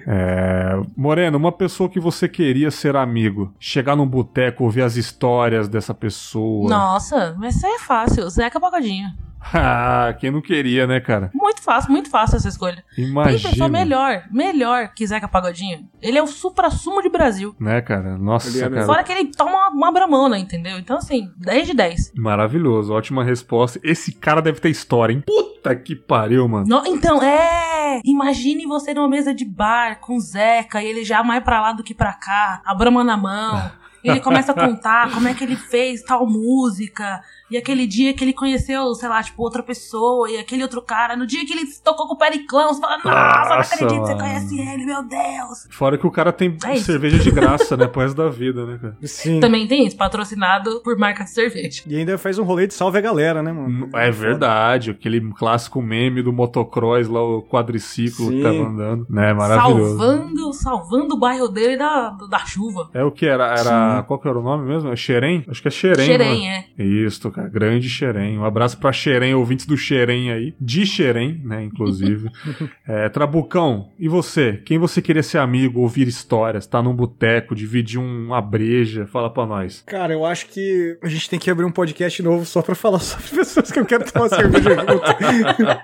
É, 0.07 0.81
Moreno, 0.97 1.39
uma 1.39 1.53
pessoa 1.53 1.89
que 1.89 2.01
você 2.01 2.29
queria 2.29 2.71
ser 2.71 2.97
amigo, 2.97 3.53
chegar 3.61 3.95
num 3.97 4.07
boteco, 4.07 4.65
ouvir 4.65 4.83
as 4.83 4.97
histórias 4.97 5.69
dessa 5.69 5.95
pessoa. 5.95 6.69
Nossa, 6.69 7.35
mas 7.39 7.55
isso 7.57 7.67
aí 7.67 7.73
é 7.75 7.79
fácil. 7.81 8.29
Zeca 8.29 8.59
Pagodinho. 8.61 9.09
Ah, 9.53 10.15
quem 10.19 10.31
não 10.31 10.41
queria, 10.41 10.87
né, 10.87 11.01
cara? 11.01 11.31
Muito 11.35 11.63
fácil, 11.63 11.91
muito 11.91 12.09
fácil 12.11 12.37
essa 12.37 12.49
escolha. 12.49 12.85
Tem 12.95 13.07
pessoa 13.07 13.27
Imagina. 13.55 13.69
melhor, 13.69 14.23
melhor 14.31 14.89
que 14.95 15.07
Zeca 15.07 15.27
Pagodinho. 15.27 15.89
Ele 16.01 16.19
é 16.19 16.23
o 16.23 16.27
supra-sumo 16.27 17.03
de 17.03 17.09
Brasil. 17.09 17.55
Né, 17.59 17.81
cara? 17.81 18.17
Nossa, 18.17 18.57
é 18.57 18.69
cara. 18.69 18.87
Fora 18.87 19.03
que 19.03 19.13
ele 19.13 19.27
toma 19.33 19.51
uma, 19.51 19.69
uma 19.71 19.93
bramona, 19.93 20.39
entendeu? 20.39 20.79
Então, 20.79 20.99
assim, 20.99 21.31
10 21.37 21.69
de 21.69 21.75
10. 21.75 22.13
Maravilhoso, 22.17 22.93
ótima 22.93 23.25
resposta. 23.25 23.81
Esse 23.83 24.13
cara 24.13 24.41
deve 24.41 24.61
ter 24.61 24.69
história, 24.69 25.13
hein? 25.13 25.23
Puta 25.27 25.75
que 25.75 25.97
pariu, 25.97 26.47
mano. 26.47 26.67
No- 26.67 26.87
então, 26.87 27.23
é. 27.23 28.01
Imagine 28.05 28.67
você 28.67 28.95
numa 28.95 29.09
mesa 29.09 29.35
de 29.35 29.45
bar 29.45 30.01
com 30.01 30.21
Zeca 30.21 30.83
e 30.83 30.87
ele 30.87 31.05
já 31.05 31.23
mais 31.23 31.43
pra 31.43 31.61
lá 31.61 31.73
do 31.73 31.83
que 31.83 31.95
pra 31.95 32.13
cá, 32.13 32.63
a 32.65 32.75
brama 32.75 33.03
na 33.03 33.17
mão. 33.17 33.71
E 34.03 34.09
ele 34.09 34.21
começa 34.21 34.53
a 34.53 34.55
contar 34.55 35.11
como 35.13 35.29
é 35.29 35.35
que 35.35 35.45
ele 35.45 35.57
fez 35.57 36.03
tal 36.03 36.27
música. 36.27 37.21
E 37.51 37.57
aquele 37.57 37.87
dia 37.87 38.15
que 38.15 38.23
ele 38.23 38.33
conheceu, 38.33 38.95
sei 38.95 39.09
lá, 39.09 39.23
tipo, 39.23 39.43
outra 39.43 39.63
pessoa. 39.63 40.31
E 40.31 40.39
aquele 40.39 40.63
outro 40.63 40.81
cara. 40.83 41.17
No 41.17 41.27
dia 41.27 41.45
que 41.45 41.53
ele 41.53 41.67
tocou 41.83 42.07
com 42.07 42.15
o 42.15 42.19
Periclão, 42.19 42.73
você 42.73 42.81
fala, 42.81 42.97
nossa, 42.99 43.49
não 43.49 43.61
acredito 43.61 44.01
que 44.01 44.07
você 44.07 44.15
conhece 44.15 44.61
ele, 44.61 44.85
meu 44.85 45.03
Deus. 45.03 45.67
Fora 45.71 45.99
que 45.99 46.07
o 46.07 46.11
cara 46.11 46.33
tem 46.33 46.57
É 46.65 46.77
cerveja 46.77 47.19
de 47.19 47.31
graça, 47.31 47.77
né? 47.77 47.87
Pro 47.87 48.03
resto 48.03 48.17
da 48.17 48.29
vida, 48.29 48.65
né, 48.65 48.79
cara? 48.81 48.97
Sim. 49.03 49.41
Também 49.41 49.67
tem 49.67 49.87
isso, 49.87 49.97
patrocinado 49.97 50.81
por 50.83 50.97
marca 50.97 51.25
de 51.25 51.31
cerveja. 51.31 51.83
E 51.87 51.97
ainda 51.97 52.17
faz 52.19 52.39
um 52.39 52.45
rolê 52.45 52.67
de 52.67 52.75
salve 52.75 52.99
a 52.99 53.01
galera, 53.01 53.43
né, 53.43 53.53
mano? 53.53 53.89
É 53.95 54.11
verdade, 54.11 54.91
aquele 54.91 55.21
clássico 55.33 55.83
meme 55.83 56.23
do 56.23 56.33
motocross 56.33 57.09
lá, 57.09 57.23
o 57.23 57.43
quadriciclo 57.43 58.29
que 58.29 58.37
Sim. 58.37 58.43
tava 58.43 58.69
andando. 58.69 59.07
Né, 59.09 59.33
maravilhoso. 59.33 59.99
Salvando, 59.99 60.53
salvando 60.53 61.15
o 61.15 61.19
bairro 61.19 61.49
dele 61.49 61.77
da, 61.77 62.11
da 62.29 62.39
chuva. 62.39 62.91
É 62.95 63.03
o 63.03 63.11
que 63.11 63.27
era? 63.27 63.47
Era. 63.47 63.97
Sim. 63.99 64.07
Qual 64.07 64.19
que 64.19 64.29
era 64.29 64.39
o 64.39 64.43
nome 64.43 64.67
mesmo? 64.67 64.91
É 64.93 64.97
Xerém? 64.97 65.45
Acho 65.49 65.63
que 65.63 65.69
é 65.69 65.71
Xerém. 65.71 66.07
Xerém, 66.07 66.51
é. 66.51 66.65
Isso, 66.79 67.31
cara. 67.31 67.40
Grande 67.49 67.89
Xerém. 67.89 68.39
Um 68.39 68.45
abraço 68.45 68.79
pra 68.79 68.93
Xerém, 68.93 69.35
ouvintes 69.35 69.67
do 69.67 69.77
Xerém 69.77 70.31
aí. 70.33 70.55
De 70.61 70.85
Xerém, 70.87 71.41
né, 71.45 71.63
inclusive. 71.65 72.29
é, 72.87 73.09
Trabucão, 73.09 73.89
e 73.99 74.09
você? 74.09 74.61
Quem 74.65 74.79
você 74.79 75.01
queria 75.03 75.23
ser 75.23 75.39
amigo, 75.39 75.81
ouvir 75.81 76.07
histórias, 76.09 76.67
tá 76.67 76.83
num 76.83 76.95
boteco, 76.95 77.55
dividir 77.55 77.99
um- 77.99 78.27
uma 78.27 78.41
breja? 78.41 79.07
Fala 79.07 79.31
pra 79.33 79.47
nós. 79.47 79.83
Cara, 79.87 80.13
eu 80.13 80.25
acho 80.25 80.47
que 80.49 80.97
a 81.03 81.09
gente 81.09 81.29
tem 81.31 81.39
que 81.39 81.51
abrir 81.51 81.65
um 81.65 81.71
podcast 81.73 82.23
novo 82.23 82.45
só 82.45 82.63
pra 82.63 82.75
falar 82.75 82.99
sobre 83.01 83.29
pessoas 83.29 83.71
que 83.71 83.79
eu 83.79 83.87
quero 83.87 84.05
tomar 84.11 84.29
cerveja 84.29 84.71
junto. 84.71 85.81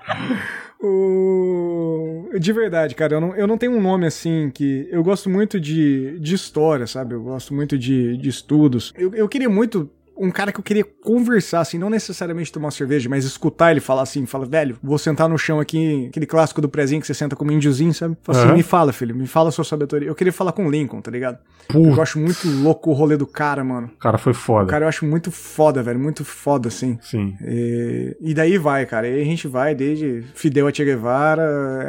O- 0.79 2.29
De 2.39 2.53
verdade, 2.53 2.95
cara, 2.95 3.15
eu 3.15 3.21
não, 3.21 3.35
eu 3.35 3.47
não 3.47 3.57
tenho 3.57 3.73
um 3.73 3.81
nome 3.81 4.07
assim 4.07 4.51
que. 4.53 4.87
Eu 4.91 5.03
gosto 5.03 5.29
muito 5.31 5.59
de, 5.59 6.19
de 6.21 6.35
história, 6.35 6.87
sabe? 6.87 7.15
Eu 7.15 7.23
gosto 7.23 7.55
muito 7.55 7.79
de, 7.79 8.17
de 8.19 8.29
estudos. 8.29 8.93
Eu, 8.97 9.15
eu 9.15 9.27
queria 9.29 9.49
muito 9.49 9.91
um 10.19 10.31
cara 10.31 10.51
que 10.53 10.59
eu 10.59 10.65
queria 10.65 10.85
conversar, 10.85 11.61
assim, 11.61 11.79
não 11.79 11.91
necessariamente 11.91 12.51
tomar 12.53 12.71
cerveja, 12.71 13.09
mas 13.09 13.25
escutar 13.25 13.71
ele 13.71 13.81
falar 13.81 14.03
assim, 14.03 14.25
fala, 14.27 14.47
velho, 14.47 14.77
vou 14.83 14.99
sentar 14.99 15.29
no 15.29 15.37
chão 15.39 15.61
aqui, 15.61 16.07
aquele 16.09 16.27
clássico 16.27 16.61
do 16.61 16.69
prezinho 16.69 17.01
que 17.01 17.07
você 17.07 17.15
senta 17.15 17.37
como 17.37 17.53
índiozinho, 17.53 17.93
sabe? 17.93 18.17
Fala 18.23 18.39
assim, 18.39 18.49
Aham. 18.49 18.57
me 18.57 18.63
fala, 18.63 18.93
filho, 18.93 19.15
me 19.15 19.27
fala 19.27 19.49
a 19.49 19.53
sua 19.53 19.65
sabedoria. 19.65 20.09
Eu 20.09 20.15
queria 20.15 20.33
falar 20.33 20.53
com 20.53 20.67
o 20.67 20.71
Lincoln, 20.71 21.01
tá 21.01 21.11
ligado? 21.11 21.39
Putz. 21.69 21.97
Eu 21.97 22.03
acho 22.03 22.19
muito 22.19 22.49
louco 22.63 22.91
o 22.91 22.93
rolê 22.95 23.17
do 23.17 23.27
cara, 23.27 23.63
mano. 23.65 23.91
O 23.95 23.99
cara 23.99 24.19
foi 24.19 24.33
O 24.33 24.35
foda. 24.35 24.71
cara 24.71 24.85
eu 24.85 24.89
acho 24.89 25.05
muito 25.05 25.31
foda, 25.31 25.83
velho, 25.83 25.99
muito 25.99 26.25
foda, 26.25 26.69
assim. 26.69 26.99
Sim. 27.03 27.35
E, 27.43 28.17
e 28.21 28.35
daí 28.35 28.57
vai, 28.59 28.87
cara. 28.87 29.09
E 29.09 29.21
a 29.21 29.25
gente 29.25 29.47
vai 29.49 29.75
desde 29.75 30.23
Fidel 30.35 30.67
a 30.69 30.73
Che 30.73 30.85
Guevara, 30.85 31.43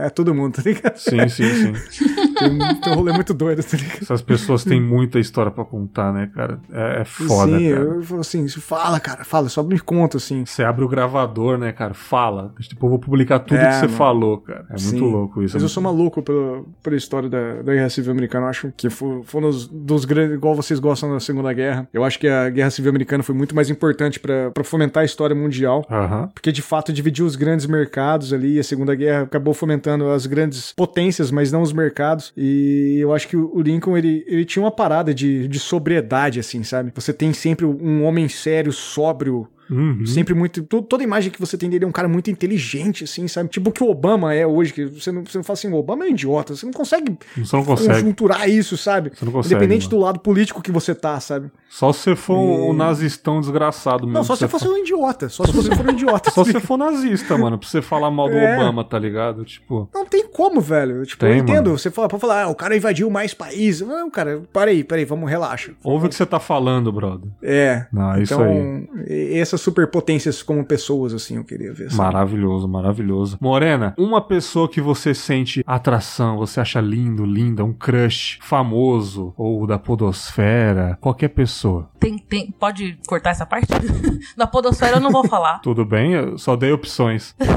é 0.04 0.10
todo 0.10 0.34
mundo, 0.34 0.56
tá 0.56 0.62
ligado? 0.66 0.98
Sim, 0.98 1.28
sim, 1.30 1.44
sim. 1.54 1.74
Tem, 2.38 2.76
tem 2.82 2.94
um 2.94 2.96
rolê 2.98 3.12
muito 3.14 3.34
doido, 3.34 3.64
tá 3.64 3.76
ligado? 3.76 4.04
Essas 4.04 4.22
pessoas 4.22 4.64
têm 4.64 4.80
muita 4.80 5.18
história 5.20 5.52
pra 5.52 5.66
contar, 5.66 6.14
né, 6.14 6.30
cara? 6.36 6.60
É, 6.72 7.02
é 7.02 7.06
foda, 7.06 7.58
Sim, 7.58 7.70
cara. 7.72 7.82
eu 7.84 8.02
falo 8.24 8.44
assim, 8.46 8.48
fala, 8.62 9.00
cara, 9.00 9.24
fala, 9.24 9.50
só 9.50 9.64
me 9.64 9.80
conta, 9.80 10.18
assim. 10.18 10.46
Você 10.46 10.64
abre 10.64 10.84
o 10.84 10.88
gravador, 10.88 11.58
né, 11.58 11.72
cara? 11.72 11.94
Fala. 11.94 12.54
Tipo, 12.60 12.86
eu 12.86 12.90
vou 12.90 13.00
publicar 13.00 13.40
tudo 13.40 13.58
É, 13.58 13.68
que 13.68 13.74
você 13.76 13.86
mano. 13.86 13.98
falou, 13.98 14.38
cara. 14.40 14.66
É 14.70 14.74
muito 14.74 14.80
Sim. 14.80 15.00
louco 15.00 15.44
isso. 15.44 15.56
Mas 15.56 15.64
é 15.64 15.66
eu 15.66 15.70
sou 15.70 15.82
muito- 15.84 15.96
maluco 15.98 16.22
pela, 16.22 16.64
pela 16.84 16.96
história 16.96 17.30
da, 17.30 17.62
da 17.62 17.74
Guerra 17.74 17.90
Civil 17.90 18.12
Americana. 18.12 18.46
Eu 18.46 18.50
acho 18.50 18.74
que 18.76 18.90
foi, 18.90 19.22
foi 19.24 19.42
um 19.42 19.50
dos, 19.72 20.06
grandes, 20.06 20.36
igual 20.36 20.56
vocês 20.56 20.80
gostam 20.80 21.12
da 21.14 21.20
Segunda 21.20 21.52
Guerra. 21.54 21.88
Eu 21.94 22.04
acho 22.04 22.20
que 22.20 22.28
a 22.28 22.50
Guerra 22.50 22.70
Civil 22.70 22.90
Americana 22.90 23.24
foi 23.24 23.36
muito 23.36 23.56
mais 23.56 23.70
importante 23.70 24.20
pra 24.20 24.52
pra 24.52 24.64
fomentar 24.64 25.02
a 25.02 25.06
história 25.06 25.36
mundial. 25.36 25.86
Porque 26.34 26.52
de 26.52 26.62
fato 26.62 26.92
dividiu 26.94 27.26
os 27.26 27.36
grandes 27.36 27.66
mercados 27.66 28.34
ali. 28.34 28.56
e 28.56 28.60
A 28.60 28.64
Segunda 28.64 28.96
Guerra 28.96 29.24
acabou 29.24 29.54
fomentando 29.54 30.10
as 30.10 30.26
grandes 30.26 30.74
potências, 30.76 31.32
mas 31.32 31.52
não 31.52 31.62
os 31.62 31.74
mercados. 31.74 32.32
E 32.36 32.98
eu 33.00 33.14
acho 33.14 33.28
que 33.28 33.36
o 33.38 33.62
Lincoln 33.62 33.98
ele, 33.98 34.24
ele 34.28 34.46
tinha 34.46 34.64
uma 34.64 34.72
parada 34.72 35.14
de, 35.14 35.48
de 35.48 35.60
sobriedade, 35.60 36.40
assim, 36.40 36.64
sabe? 36.64 36.92
Você 36.96 37.14
tem 37.14 37.34
sempre 37.34 37.66
um 37.66 38.04
homem 38.08 38.30
sério, 38.30 38.72
sóbrio. 38.72 39.48
Uhum. 39.70 40.06
Sempre 40.06 40.34
muito. 40.34 40.64
to- 40.64 40.82
Toda 40.82 41.04
imagem 41.04 41.32
que 41.32 41.40
você 41.40 41.58
tem 41.58 41.70
dele 41.70 41.86
é 41.86 41.88
um 41.88 41.92
cara 41.92 42.08
muito 42.08 42.30
inteligente, 42.32 43.04
assim, 43.04 43.28
sabe? 43.28 43.50
Tipo 43.50 43.70
o 43.70 43.74
que 43.74 43.84
o 43.84 43.90
Obama 43.90 44.34
é 44.34 44.46
hoje, 44.46 44.74
que 44.74 44.86
você 44.86 45.12
não, 45.12 45.24
você 45.26 45.38
não 45.38 45.44
fala 45.44 45.54
assim, 45.58 45.68
o 45.72 45.76
Obama 45.76 46.06
é 46.06 46.08
um 46.08 46.12
idiota. 46.12 46.56
Você 46.56 46.66
não 46.66 46.74
consegue 46.74 47.18
Você 47.38 47.56
não 47.56 47.64
consegue. 47.66 47.90
conjunturar 48.02 48.50
isso, 48.50 48.78
sabe? 48.78 49.12
Você 49.14 49.26
não 49.26 49.32
consegue, 49.32 49.56
Independente 49.56 49.86
mano. 49.88 49.98
do 49.98 50.04
lado 50.04 50.20
político 50.20 50.62
que 50.62 50.72
você 50.72 50.94
tá, 50.96 51.20
sabe? 51.20 51.52
Só 51.70 51.92
se 51.92 52.00
você 52.02 52.16
for 52.16 52.38
um 52.38 52.74
E- 52.74 52.78
nazistão 52.78 53.40
desgraçado 53.42 54.02
mesmo. 54.06 54.14
Não, 54.14 54.24
só 54.24 54.36
se 54.36 54.40
você 54.42 54.48
fosse 54.48 54.66
fa- 54.66 54.72
um 54.72 54.78
idiota. 54.78 55.30
Só 55.30 55.44
se 55.46 55.52
você 55.52 55.76
for 55.76 55.86
um 55.86 55.92
idiota. 55.92 56.32
Só 56.32 56.44
se 56.44 56.54
você 56.54 56.60
for 56.60 56.78
nazista, 56.78 57.38
mano, 57.38 57.58
pra 57.58 57.68
você 57.68 57.82
falar 57.82 58.10
mal 58.10 58.30
do 58.30 58.36
É. 58.36 58.56
Obama, 58.56 58.84
tá 58.84 58.98
ligado? 58.98 59.44
Tipo, 59.44 59.90
Não 59.94 60.06
tem 60.06 60.26
como, 60.28 60.62
velho. 60.62 61.06
Tipo, 61.06 61.20
Tem, 61.26 61.32
eu 61.32 61.38
entendo. 61.44 61.66
mano. 61.66 61.78
Você 61.78 61.92
fala, 61.92 62.08
pode 62.08 62.22
falar, 62.22 62.44
ah, 62.44 62.48
o 62.50 62.56
cara 62.56 62.76
invadiu 62.76 63.10
mais 63.10 63.34
países. 63.34 63.86
Não, 63.88 64.10
cara, 64.10 64.42
peraí, 64.54 64.84
peraí, 64.84 65.04
vamos, 65.06 65.30
relaxa. 65.30 65.74
ouve 65.84 66.06
o 66.06 66.10
que 66.10 66.16
você 66.16 66.26
tá 66.26 66.40
falando, 66.40 66.92
brother. 66.92 67.30
É. 67.44 67.86
Não, 67.92 68.14
é 68.16 68.22
isso 68.24 68.34
então, 68.34 68.46
aí. 68.46 68.88
e- 69.08 69.38
essas 69.58 69.62
superpotências 69.62 70.44
como 70.44 70.64
pessoas, 70.64 71.14
assim, 71.14 71.36
eu 71.38 71.44
queria 71.44 71.74
ver. 71.74 71.90
sabe? 71.90 71.98
Maravilhoso, 71.98 72.68
maravilhoso. 72.68 73.38
Morena, 73.42 73.94
uma 73.98 74.22
pessoa 74.22 74.70
que 74.70 74.80
você 74.80 75.14
sente 75.14 75.64
atração, 75.66 76.38
você 76.38 76.60
acha 76.60 76.80
lindo, 76.80 77.26
linda, 77.26 77.66
um 77.66 77.74
crush 77.74 78.40
famoso 78.42 79.34
ou 79.36 79.66
da 79.66 79.80
podosfera, 79.80 80.98
qualquer 81.02 81.30
pessoa. 81.30 81.90
Tem, 82.00 82.18
tem, 82.18 82.52
pode 82.52 82.98
cortar 83.08 83.32
essa 83.32 83.46
parte? 83.46 83.68
da 84.38 84.48
podosfera 84.48 84.98
eu 84.98 85.02
não 85.02 85.12
vou 85.12 85.28
falar. 85.28 85.60
Tudo 85.64 85.84
bem? 85.84 86.14
Eu 86.14 86.38
só 86.38 86.56
dei 86.56 86.72
opções. 86.72 87.36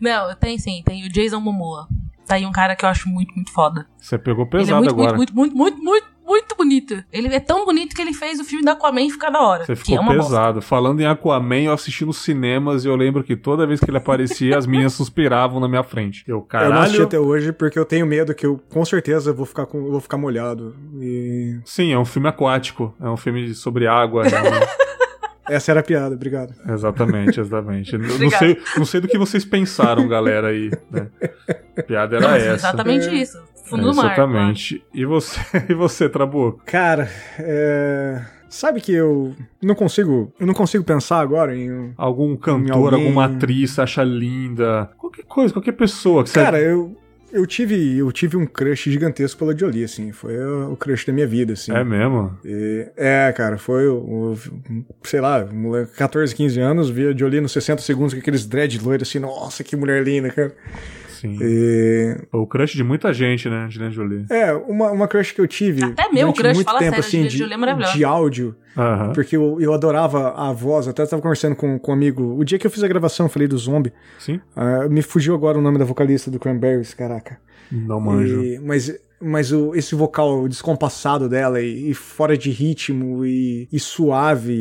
Não, 0.00 0.34
tem 0.34 0.58
sim, 0.58 0.82
tem 0.84 1.06
o 1.06 1.08
Jason 1.08 1.38
Momoa. 1.38 1.86
Tá 2.26 2.34
aí 2.34 2.46
um 2.46 2.50
cara 2.50 2.74
que 2.74 2.84
eu 2.84 2.88
acho 2.88 3.08
muito, 3.08 3.32
muito 3.34 3.52
foda. 3.52 3.86
Você 3.98 4.18
pegou 4.18 4.44
ele 4.44 4.56
é 4.56 4.58
pesado 4.58 4.80
muito, 4.80 4.94
agora. 4.94 5.16
muito, 5.16 5.34
muito, 5.34 5.56
muito, 5.56 5.78
muito, 5.78 5.84
muito, 5.84 6.15
muito 6.26 6.56
bonito. 6.56 7.02
Ele 7.12 7.28
é 7.34 7.40
tão 7.40 7.64
bonito 7.64 7.94
que 7.94 8.02
ele 8.02 8.12
fez 8.12 8.40
o 8.40 8.44
filme 8.44 8.64
da 8.64 8.72
Aquaman 8.72 9.08
ficar 9.10 9.30
da 9.30 9.40
hora. 9.40 9.64
Você 9.64 9.74
que 9.74 9.80
ficou 9.80 9.96
é 9.96 10.00
uma 10.00 10.14
bosta. 10.14 10.30
pesado. 10.30 10.62
Falando 10.62 11.00
em 11.00 11.06
Aquaman, 11.06 11.60
eu 11.62 11.72
assisti 11.72 12.04
nos 12.04 12.18
cinemas 12.18 12.84
e 12.84 12.88
eu 12.88 12.96
lembro 12.96 13.22
que 13.22 13.36
toda 13.36 13.66
vez 13.66 13.78
que 13.80 13.88
ele 13.90 13.96
aparecia, 13.98 14.58
as 14.58 14.66
meninas 14.66 14.92
suspiravam 14.94 15.60
na 15.60 15.68
minha 15.68 15.82
frente. 15.84 16.24
Eu, 16.26 16.46
Eu 16.52 16.58
não 16.70 16.78
assisti 16.80 16.98
caralho. 16.98 17.02
até 17.04 17.18
hoje 17.18 17.52
porque 17.52 17.78
eu 17.78 17.84
tenho 17.84 18.06
medo 18.06 18.34
que 18.34 18.44
eu, 18.46 18.60
com 18.68 18.84
certeza, 18.84 19.32
vou 19.32 19.46
ficar, 19.46 19.66
com, 19.66 19.78
eu 19.78 19.90
vou 19.92 20.00
ficar 20.00 20.16
molhado. 20.18 20.74
E 21.00 21.58
Sim, 21.64 21.92
é 21.92 21.98
um 21.98 22.04
filme 22.04 22.28
aquático. 22.28 22.94
É 23.00 23.08
um 23.08 23.16
filme 23.16 23.54
sobre 23.54 23.86
água. 23.86 24.24
né? 24.24 24.30
essa 25.48 25.70
era 25.70 25.78
a 25.80 25.82
piada, 25.82 26.14
obrigado. 26.14 26.52
exatamente, 26.68 27.38
exatamente. 27.40 27.96
Não- 27.96 28.30
sei, 28.30 28.60
não 28.76 28.84
sei 28.84 29.00
do 29.00 29.06
que 29.08 29.16
vocês 29.16 29.44
pensaram, 29.44 30.08
galera, 30.08 30.48
aí. 30.48 30.70
Né? 30.90 31.06
A 31.78 31.82
piada 31.82 32.16
era 32.16 32.26
Nossa, 32.28 32.36
essa. 32.38 32.54
Exatamente 32.68 33.08
É. 33.08 33.14
isso. 33.14 33.38
Fundo 33.68 33.82
É, 33.82 33.90
do 33.90 33.94
mar. 33.96 34.06
exatamente. 34.06 34.82
E 34.94 35.04
você, 35.04 35.40
e 35.68 35.74
você, 35.74 36.08
Trabuco? 36.08 36.60
Cara, 36.66 37.08
é... 37.38 38.20
Sabe 38.48 38.80
que 38.80 38.92
eu 38.92 39.34
não 39.60 39.74
consigo. 39.74 40.32
Eu 40.38 40.46
não 40.46 40.54
consigo 40.54 40.82
pensar 40.84 41.18
agora 41.20 41.54
em. 41.54 41.70
um- 41.70 41.92
Algum 41.96 42.36
cantor, 42.36 42.94
alguém- 42.94 43.02
alguma 43.08 43.24
atriz 43.26 43.72
você 43.72 43.80
acha 43.82 44.02
linda? 44.04 44.88
Qualquer 44.96 45.24
coisa, 45.24 45.52
qualquer 45.52 45.72
pessoa 45.72 46.22
que 46.22 46.30
você. 46.30 46.40
Cara, 46.42 46.58
eu. 46.60 46.96
Eu 47.32 47.44
tive, 47.44 47.98
eu 47.98 48.10
tive 48.12 48.36
um 48.36 48.46
crush 48.46 48.88
gigantesco 48.88 49.40
pela 49.40 49.54
Jolie, 49.54 49.82
assim. 49.84 50.12
Foi 50.12 50.38
o 50.38 50.72
o 50.72 50.76
crush 50.76 51.04
da 51.04 51.12
minha 51.12 51.26
vida, 51.26 51.52
assim. 51.54 51.72
É 51.72 51.82
mesmo? 51.84 52.38
E- 52.44 52.88
é, 52.96 53.30
cara, 53.36 53.58
foi 53.58 53.88
o, 53.88 53.96
o- 53.98 54.38
sei 55.02 55.20
lá, 55.20 55.44
um 55.52 55.56
moleque, 55.62 55.92
14, 55.96 56.34
15 56.34 56.60
anos, 56.60 56.88
via 56.88 57.10
a 57.10 57.16
Jolie 57.16 57.40
nos 57.40 57.50
60 57.52 57.82
segundos 57.82 58.14
com 58.14 58.20
aqueles 58.20 58.46
dread 58.46 58.78
loiros 58.82 59.08
assim, 59.08 59.18
nossa, 59.18 59.64
que 59.64 59.74
mulher 59.76 60.02
linda, 60.04 60.30
cara. 60.30 60.54
Sim. 61.20 61.36
E, 61.40 62.16
O 62.32 62.46
crush 62.46 62.74
de 62.74 62.84
muita 62.84 63.12
gente, 63.12 63.48
né, 63.48 63.64
Angelina 63.64 63.90
Jolie? 63.90 64.26
é, 64.30 64.52
uma, 64.52 64.90
uma 64.90 65.08
crush 65.08 65.32
que 65.32 65.40
eu 65.40 65.46
tive 65.46 65.84
Até 65.84 66.08
meu 66.12 66.32
crush, 66.32 66.54
muito 66.54 66.66
fala 66.66 66.78
tempo, 66.78 66.90
sério, 66.96 67.06
assim, 67.06 67.18
Angelina 67.24 67.56
de, 67.56 67.72
Jolie 67.72 67.84
é 67.84 67.92
de 67.96 68.04
áudio, 68.04 68.56
porque 69.14 69.36
eu, 69.36 69.60
eu 69.60 69.72
adorava 69.72 70.30
a 70.36 70.52
voz, 70.52 70.86
até 70.86 71.04
tava 71.06 71.22
conversando 71.22 71.56
com, 71.56 71.78
com 71.78 71.90
um 71.90 71.94
amigo, 71.94 72.36
o 72.38 72.44
dia 72.44 72.58
que 72.58 72.66
eu 72.66 72.70
fiz 72.70 72.82
a 72.84 72.88
gravação, 72.88 73.26
eu 73.26 73.30
falei 73.30 73.48
do 73.48 73.56
Zombie, 73.56 73.92
Sim? 74.18 74.40
ah, 74.54 74.88
me 74.88 75.02
fugiu 75.02 75.34
agora 75.34 75.58
o 75.58 75.62
nome 75.62 75.78
da 75.78 75.84
vocalista 75.84 76.30
do 76.30 76.38
Cranberries, 76.38 76.92
caraca. 76.94 77.38
Não 77.72 78.00
manjo. 78.00 78.42
E- 78.42 78.58
mas 78.60 78.92
mas 79.20 79.52
o, 79.52 79.74
esse 79.74 79.94
vocal 79.94 80.46
descompassado 80.48 81.28
dela 81.28 81.60
e, 81.60 81.90
e 81.90 81.94
fora 81.94 82.36
de 82.36 82.50
ritmo 82.50 83.24
e, 83.24 83.68
e 83.72 83.80
suave 83.80 84.52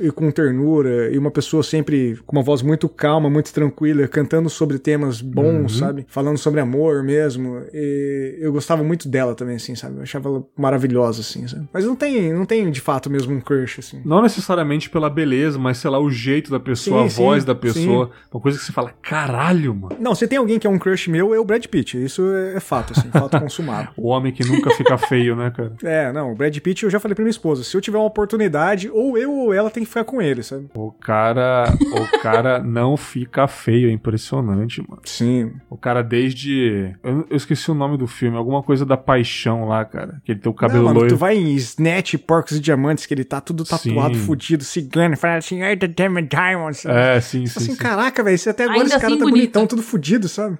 e, 0.00 0.06
e 0.06 0.10
com 0.10 0.30
ternura 0.30 1.10
e 1.12 1.18
uma 1.18 1.30
pessoa 1.30 1.62
sempre 1.62 2.16
com 2.26 2.36
uma 2.36 2.42
voz 2.42 2.62
muito 2.62 2.88
calma, 2.88 3.28
muito 3.28 3.52
tranquila, 3.52 4.06
cantando 4.08 4.48
sobre 4.48 4.78
temas 4.78 5.20
bons, 5.20 5.54
Uhum. 5.54 5.68
sabe? 5.68 6.06
Falando 6.08 6.38
sobre 6.38 6.60
amor 6.60 7.02
mesmo. 7.02 7.60
E 7.72 8.36
eu 8.40 8.52
gostava 8.52 8.82
muito 8.82 9.08
dela 9.08 9.34
também, 9.34 9.56
assim, 9.56 9.74
sabe? 9.74 9.96
Eu 9.96 10.02
achava 10.02 10.28
ela 10.28 10.44
maravilhosa, 10.56 11.20
assim, 11.20 11.46
sabe? 11.46 11.68
Mas 11.72 11.84
não 11.84 11.94
tem, 11.96 12.32
não 12.32 12.44
tem 12.44 12.70
de 12.70 12.80
fato 12.80 13.08
mesmo 13.10 13.34
um 13.34 13.40
crush, 13.40 13.80
assim. 13.80 14.00
Não 14.04 14.22
necessariamente 14.22 14.88
pela 14.90 15.08
beleza, 15.10 15.58
mas 15.58 15.78
sei 15.78 15.90
lá, 15.90 15.98
o 15.98 16.10
jeito 16.10 16.50
da 16.50 16.60
pessoa, 16.60 17.00
Sim, 17.00 17.06
a 17.06 17.08
voz 17.24 17.42
sim, 17.42 17.46
da 17.46 17.54
pessoa. 17.54 18.10
Uma 18.32 18.40
coisa 18.40 18.58
que 18.58 18.64
você 18.64 18.72
fala, 18.72 18.92
caralho, 19.02 19.74
mano. 19.74 19.96
Não, 20.00 20.14
se 20.14 20.26
tem 20.28 20.38
alguém 20.38 20.58
que 20.58 20.66
é 20.66 20.70
um 20.70 20.78
crush 20.78 21.08
meu, 21.08 21.34
é 21.34 21.38
o 21.40 21.44
Brad 21.44 21.64
Pitt. 21.66 22.02
Isso 22.02 22.22
é 22.54 22.60
fato, 22.60 22.92
assim, 22.96 23.08
fato 23.10 23.38
consumado. 23.40 23.88
O 24.04 24.08
homem 24.08 24.30
que 24.30 24.44
nunca 24.44 24.68
fica 24.72 24.98
feio, 24.98 25.34
né, 25.34 25.50
cara? 25.50 25.72
É, 25.82 26.12
não, 26.12 26.32
o 26.32 26.34
Brad 26.34 26.56
Pitt 26.58 26.82
eu 26.84 26.90
já 26.90 27.00
falei 27.00 27.14
pra 27.14 27.22
minha 27.22 27.30
esposa, 27.30 27.62
se 27.62 27.74
eu 27.74 27.80
tiver 27.80 27.96
uma 27.96 28.06
oportunidade, 28.06 28.90
ou 28.90 29.16
eu 29.16 29.32
ou 29.32 29.54
ela 29.54 29.70
tem 29.70 29.82
que 29.82 29.88
ficar 29.88 30.04
com 30.04 30.20
ele, 30.20 30.42
sabe? 30.42 30.68
O 30.74 30.90
cara, 30.92 31.72
o 31.92 32.20
cara 32.20 32.62
não 32.62 32.96
fica 32.96 33.46
feio, 33.46 33.88
é 33.88 33.92
impressionante, 33.92 34.82
mano. 34.86 35.00
Sim. 35.04 35.52
O 35.70 35.76
cara 35.76 36.02
desde, 36.02 36.94
eu, 37.02 37.26
eu 37.30 37.36
esqueci 37.36 37.70
o 37.70 37.74
nome 37.74 37.96
do 37.96 38.06
filme, 38.06 38.36
alguma 38.36 38.62
coisa 38.62 38.84
da 38.84 38.96
paixão 38.96 39.66
lá, 39.66 39.84
cara. 39.84 40.20
Que 40.24 40.32
ele 40.32 40.40
tem 40.40 40.50
o 40.50 40.54
cabelo 40.54 40.80
não, 40.80 40.88
mano, 40.88 41.00
loiro. 41.00 41.14
tu 41.14 41.18
vai 41.18 41.36
em 41.36 41.54
Snatch, 41.54 42.16
Porcos 42.26 42.56
e 42.56 42.60
Diamantes, 42.60 43.06
que 43.06 43.14
ele 43.14 43.24
tá 43.24 43.40
tudo 43.40 43.64
tatuado, 43.64 44.14
Sim. 44.16 44.20
fudido, 44.20 44.64
cigano, 44.64 45.16
fala 45.16 45.36
assim, 45.36 45.62
ai, 45.62 45.76
the 45.76 45.86
damn 45.86 46.20
diamonds. 46.26 46.84
É, 46.84 47.20
sim, 47.20 47.46
sim. 47.46 47.58
assim, 47.58 47.72
sim. 47.72 47.76
caraca, 47.76 48.22
velho, 48.22 48.36
você 48.36 48.50
até 48.50 48.64
agora 48.64 48.80
Ainda 48.80 48.88
esse 48.90 49.00
cara 49.00 49.06
assim 49.14 49.18
tá 49.18 49.24
bonito. 49.24 49.40
bonitão, 49.40 49.66
tudo 49.66 49.82
fudido, 49.82 50.28
sabe? 50.28 50.58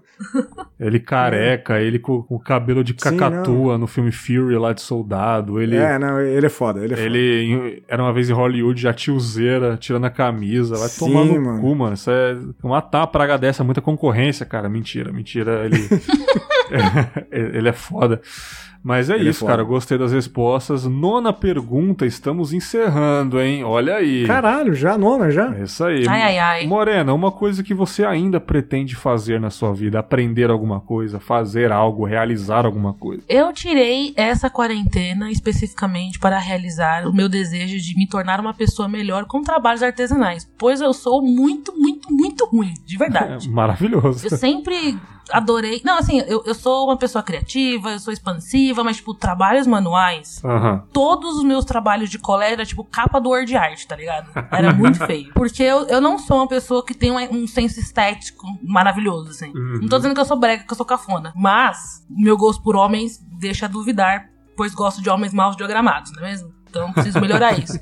Ele 0.79 1.01
careca, 1.01 1.81
ele 1.81 1.99
com, 1.99 2.23
com 2.23 2.37
o 2.37 2.41
cabelo 2.41 2.83
de 2.83 2.93
Sim, 2.93 2.99
cacatua 3.37 3.79
no 3.79 3.87
filme 3.87 4.11
Fury 4.13 4.57
lá 4.57 4.73
de 4.73 4.81
soldado. 4.83 5.61
Ele, 5.61 5.77
É, 5.77 5.99
não, 5.99 6.21
ele 6.21 6.47
é 6.47 6.49
foda, 6.49 6.85
ele 6.85 6.95
é 6.95 6.97
foda. 6.97 7.07
ele 7.09 7.83
era 7.89 8.03
uma 8.03 8.13
vez 8.13 8.31
em 8.31 8.33
Hollywood, 8.33 8.81
já 8.81 8.93
tiozeira, 8.93 9.77
tirando 9.77 10.05
a 10.05 10.11
camisa. 10.11 10.77
Vai 10.77 10.89
Sim, 10.89 11.13
no 11.13 11.41
mano. 11.41 11.61
cu, 11.61 11.75
mano. 11.75 11.95
Isso 11.95 12.11
é 12.11 12.37
matar 12.63 13.01
uma 13.01 13.07
praga 13.07 13.37
dessa, 13.39 13.63
muita 13.65 13.81
concorrência, 13.81 14.45
cara. 14.47 14.69
Mentira, 14.69 15.13
mentira. 15.13 15.65
Ele, 15.65 15.79
ele 17.31 17.69
é 17.69 17.73
foda. 17.73 18.21
Mas 18.85 19.09
é 19.09 19.15
Ele 19.15 19.29
é 19.29 19.31
isso, 19.31 19.41
foda. 19.41 19.53
cara. 19.53 19.63
Gostei 19.63 19.97
das 19.97 20.13
respostas. 20.13 20.85
Nona 20.85 21.33
pergunta, 21.33 22.05
estamos 22.05 22.53
encerrando, 22.53 23.41
hein? 23.41 23.65
Olha 23.65 23.97
aí. 23.97 24.27
Caralho, 24.27 24.75
já, 24.75 24.99
nona, 24.99 25.31
já? 25.31 25.55
É 25.57 25.63
isso 25.63 25.83
aí. 25.83 26.07
Ai, 26.07 26.23
ai, 26.23 26.39
ai. 26.39 26.67
Morena, 26.67 27.15
uma 27.15 27.33
coisa 27.33 27.63
que 27.63 27.73
você 27.73 28.05
ainda 28.05 28.39
pretende 28.39 28.95
fazer 28.95 29.41
na 29.41 29.49
sua 29.49 29.73
vida, 29.73 29.99
aprender 29.99 30.51
alguma 30.51 30.81
coisa, 30.81 31.19
fazer 31.19 31.73
algo, 31.73 32.05
realizar 32.05 32.67
alguma 32.67 32.93
coisa. 32.93 33.23
Eu 33.27 33.55
tirei 33.55 34.13
essa 34.17 34.51
quarentena 34.51 35.31
especificamente 35.31 36.19
para 36.19 36.39
realizar 36.39 37.07
o 37.07 37.13
meu 37.15 37.29
desejo 37.29 37.79
de 37.79 37.97
me 37.97 38.07
tornar 38.07 38.39
uma 38.39 38.53
pessoa 38.53 38.87
melhor 38.87 39.25
com 39.25 39.41
trabalhos 39.41 39.83
artesanais, 39.83 40.47
pois 40.59 40.83
eu 40.83 40.93
sou 40.93 41.23
muito, 41.23 41.73
muito, 41.75 42.13
muito 42.13 42.45
ruim, 42.45 42.75
de 42.85 42.97
É 42.97 42.99
verdade. 42.99 43.49
maravilhoso. 43.51 44.27
Eu 44.27 44.37
sempre 44.37 44.99
adorei. 45.31 45.81
Não, 45.85 45.99
assim, 45.99 46.21
eu, 46.21 46.43
eu 46.45 46.55
sou 46.55 46.87
uma 46.87 46.97
pessoa 46.97 47.23
criativa, 47.23 47.93
eu 47.93 47.99
sou 47.99 48.13
expansiva, 48.13 48.83
mas, 48.85 48.97
tipo, 48.97 49.15
trabalhos 49.15 49.67
manuais. 49.67 50.43
Aham. 50.45 50.85
Todos 50.93 51.37
os 51.37 51.45
meus 51.45 51.65
trabalhos 51.65 52.11
de 52.11 52.19
colégio 52.19 52.55
era, 52.55 52.67
tipo, 52.67 52.85
capa 52.85 53.21
do 53.21 53.31
Word 53.31 53.57
Art, 53.57 53.85
tá 53.87 53.97
ligado? 53.97 54.31
Era 54.51 54.73
muito 54.73 54.99
feio. 55.07 55.33
Porque 55.35 55.63
eu, 55.63 55.87
eu 55.87 56.01
não 56.01 56.19
sou 56.19 56.39
uma 56.39 56.49
pessoa 56.49 56.85
que 56.85 56.95
tem 56.95 57.11
um, 57.11 57.43
um 57.43 57.47
senso 57.47 57.81
estético 57.81 58.47
maravilhoso, 58.63 59.31
assim. 59.31 59.49
Uhum. 59.49 59.81
Não 59.83 59.89
tô 59.89 59.97
dizendo 59.97 60.15
que 60.15 60.21
eu 60.21 60.25
sou 60.25 60.39
brega, 60.39 60.65
que 60.65 60.73
eu 60.73 60.77
sou 60.77 60.87
cafona. 60.87 61.33
Mas, 61.37 62.05
meu 62.09 62.37
gosto 62.37 62.63
por 62.63 62.77
homens 62.77 63.19
deixa 63.39 63.67
a 63.67 63.69
duvidar, 63.69 64.29
pois 64.57 64.75
gosto 64.75 65.03
de 65.03 65.11
homens 65.11 65.33
mal 65.33 65.55
diagramados, 65.55 66.13
não 66.13 66.25
é 66.25 66.31
mesmo? 66.31 66.53
Então, 66.69 66.93
preciso 66.93 67.21
melhorar 67.21 67.57
isso. 67.59 67.79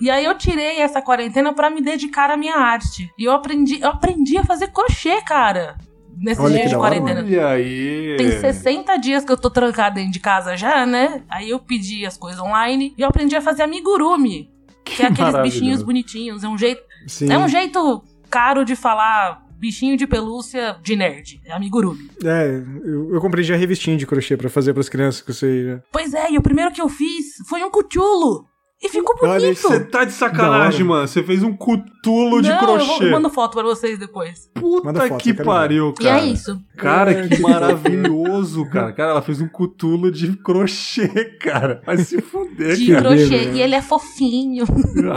E 0.00 0.10
aí 0.10 0.24
eu 0.24 0.36
tirei 0.36 0.80
essa 0.80 1.00
quarentena 1.00 1.54
pra 1.54 1.70
me 1.70 1.80
dedicar 1.80 2.30
à 2.30 2.36
minha 2.36 2.56
arte. 2.56 3.10
E 3.18 3.24
eu 3.24 3.32
aprendi, 3.32 3.80
eu 3.80 3.88
aprendi 3.88 4.36
a 4.36 4.44
fazer 4.44 4.68
crochê, 4.68 5.22
cara. 5.22 5.76
Nesse 6.16 6.40
Olha 6.40 6.54
dia 6.54 6.62
que 6.62 6.68
de 6.70 6.76
quarentena. 6.76 7.20
Olha 7.20 7.48
aí. 7.48 8.16
Tem 8.16 8.30
60 8.30 8.96
dias 8.96 9.24
que 9.24 9.32
eu 9.32 9.36
tô 9.36 9.50
trancada 9.50 9.96
dentro 9.96 10.12
de 10.12 10.20
casa 10.20 10.56
já, 10.56 10.86
né? 10.86 11.22
Aí 11.28 11.50
eu 11.50 11.58
pedi 11.58 12.06
as 12.06 12.16
coisas 12.16 12.40
online 12.40 12.94
e 12.96 13.02
eu 13.02 13.08
aprendi 13.08 13.36
a 13.36 13.40
fazer 13.42 13.62
amigurumi. 13.62 14.50
Que, 14.84 15.02
é 15.02 15.06
aqueles 15.06 15.42
bichinhos 15.42 15.82
bonitinhos. 15.82 16.42
É 16.42 16.48
um 16.48 16.56
jeito, 16.56 16.82
Sim. 17.06 17.30
é 17.30 17.38
um 17.38 17.48
jeito 17.48 18.02
caro 18.30 18.64
de 18.64 18.74
falar 18.74 19.44
bichinho 19.58 19.96
de 19.96 20.06
pelúcia 20.06 20.76
de 20.82 20.96
nerd. 20.96 21.40
É 21.44 21.52
amigurumi. 21.52 22.10
É, 22.24 22.62
eu, 22.84 23.14
eu 23.14 23.20
comprei 23.20 23.42
já 23.42 23.56
revistinha 23.56 23.96
de 23.96 24.06
crochê 24.06 24.36
pra 24.36 24.48
fazer 24.48 24.72
pras 24.72 24.88
crianças 24.88 25.20
que 25.20 25.30
eu 25.30 25.34
sei. 25.34 25.64
já. 25.64 25.82
Pois 25.90 26.14
é, 26.14 26.30
e 26.30 26.38
o 26.38 26.42
primeiro 26.42 26.70
que 26.70 26.80
eu 26.80 26.88
fiz 26.88 27.36
foi 27.48 27.62
um 27.62 27.70
cutulo. 27.70 28.46
E 28.86 28.88
ficou 28.88 29.16
Olha, 29.22 29.40
bonito. 29.40 29.60
Você 29.62 29.80
tá 29.80 30.04
de 30.04 30.12
sacanagem, 30.12 30.84
mano. 30.84 31.06
Você 31.08 31.22
fez 31.22 31.42
um 31.42 31.52
cutulo 31.52 32.40
de 32.40 32.48
Não, 32.48 32.58
crochê. 32.58 32.82
eu, 32.82 32.86
vou, 32.86 33.02
eu 33.02 33.10
mando 33.10 33.30
foto 33.30 33.54
pra 33.54 33.62
vocês 33.64 33.98
depois. 33.98 34.48
Puta 34.54 35.08
foto, 35.08 35.22
que 35.22 35.34
pariu, 35.34 35.92
E 36.00 36.04
cara. 36.04 36.20
é 36.20 36.24
isso. 36.26 36.60
Cara, 36.76 37.10
É, 37.12 37.28
que 37.28 37.40
maravilhoso, 37.40 38.68
cara. 38.70 38.92
Cara, 38.92 39.10
ela 39.12 39.22
fez 39.22 39.40
um 39.40 39.48
cutulo 39.48 40.10
de 40.10 40.36
crochê, 40.36 41.08
cara. 41.40 41.82
Vai 41.84 41.98
se 41.98 42.20
fuder, 42.20 42.76
De 42.76 42.92
cara. 42.92 43.02
crochê. 43.08 43.28
beleza. 43.28 43.58
E 43.58 43.62
ele 43.62 43.74
é 43.74 43.82
fofinho. 43.82 44.64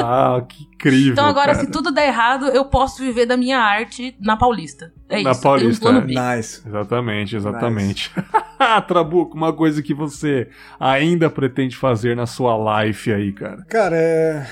Ah, 0.03 0.41
que 0.47 0.67
incrível. 0.79 1.11
Então 1.11 1.25
agora, 1.25 1.53
cara. 1.53 1.59
se 1.59 1.71
tudo 1.71 1.91
der 1.91 2.07
errado, 2.07 2.47
eu 2.47 2.65
posso 2.65 3.01
viver 3.03 3.25
da 3.25 3.35
minha 3.35 3.59
arte 3.59 4.15
na 4.19 4.37
Paulista. 4.37 4.93
É 5.09 5.21
Na 5.21 5.31
isso. 5.31 5.41
Paulista, 5.41 5.89
um 5.89 5.91
plano 5.91 5.97
é. 5.99 6.07
B. 6.07 6.37
Nice. 6.37 6.61
Exatamente, 6.65 7.35
exatamente. 7.35 8.11
Trabuco, 8.87 9.35
uma 9.35 9.53
coisa 9.53 9.81
que 9.83 9.93
você 9.93 10.49
ainda 10.79 11.29
pretende 11.29 11.75
fazer 11.75 12.15
na 12.15 12.25
sua 12.25 12.83
life 12.83 13.11
aí, 13.11 13.31
cara. 13.33 13.65
Cara, 13.67 13.95
é. 13.95 14.47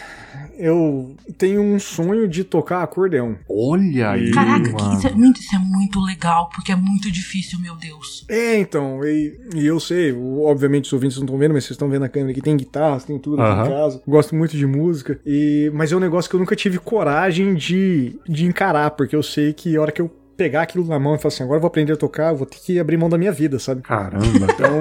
Eu 0.58 1.16
tenho 1.38 1.62
um 1.62 1.80
sonho 1.80 2.28
de 2.28 2.44
tocar 2.44 2.82
acordeão. 2.84 3.38
Olha 3.50 4.12
aí, 4.12 4.32
Caraca, 4.32 4.66
que 4.66 4.72
mano. 4.74 4.98
isso, 4.98 5.08
é 5.08 5.12
muito, 5.12 5.40
isso 5.40 5.56
é 5.56 5.60
muito 5.60 6.00
legal, 6.02 6.50
porque 6.54 6.72
é 6.72 6.76
muito 6.76 7.12
difícil, 7.12 7.60
meu 7.60 7.76
Deus. 7.76 8.26
É, 8.30 8.58
então, 8.58 9.04
e, 9.06 9.40
e 9.56 9.66
eu 9.66 9.80
sei, 9.80 10.12
o- 10.12 10.44
obviamente 10.46 10.86
os 10.86 10.94
ouvintes 10.94 11.18
não 11.18 11.26
estão 11.26 11.38
vendo, 11.38 11.54
mas 11.54 11.64
vocês 11.64 11.72
estão 11.76 11.90
vendo 11.90 12.06
a 12.06 12.10
câmera 12.10 12.32
aqui, 12.32 12.42
tem 12.42 12.58
guitarras, 12.58 13.04
tem 13.04 13.20
tudo 13.20 13.42
aqui 13.42 13.70
em 13.70 13.74
casa. 13.74 14.02
Gosto 14.08 14.36
muito 14.36 14.58
de 14.58 14.66
música, 14.66 15.20
e 15.26 15.70
mas 15.74 15.92
é 15.92 15.96
um 15.96 16.00
negócio 16.00 16.30
que 16.30 16.36
eu 16.36 16.40
nunca 16.40 16.56
tive 16.56 16.80
coragem 16.80 17.54
de, 17.56 18.20
de 18.28 18.46
encarar, 18.46 18.92
porque 18.92 19.16
eu 19.16 19.24
sei 19.24 19.54
que 19.54 19.76
a 19.78 19.82
hora 19.82 19.92
que 19.92 20.02
eu 20.02 20.12
pegar 20.38 20.62
aquilo 20.62 20.86
na 20.86 21.00
mão 21.00 21.16
e 21.16 21.18
falar 21.18 21.30
assim, 21.34 21.44
agora 21.44 21.58
eu 21.58 21.62
vou 21.62 21.68
aprender 21.68 21.94
a 21.94 21.98
tocar, 21.98 22.32
eu 22.32 22.38
vou 22.38 22.46
ter 22.46 22.58
que 22.60 22.80
abrir 22.80 22.96
mão 22.98 23.10
da 23.10 23.18
minha 23.18 23.32
vida, 23.32 23.58
sabe? 23.60 23.82
Caramba. 23.82 24.26
Então, 24.26 24.80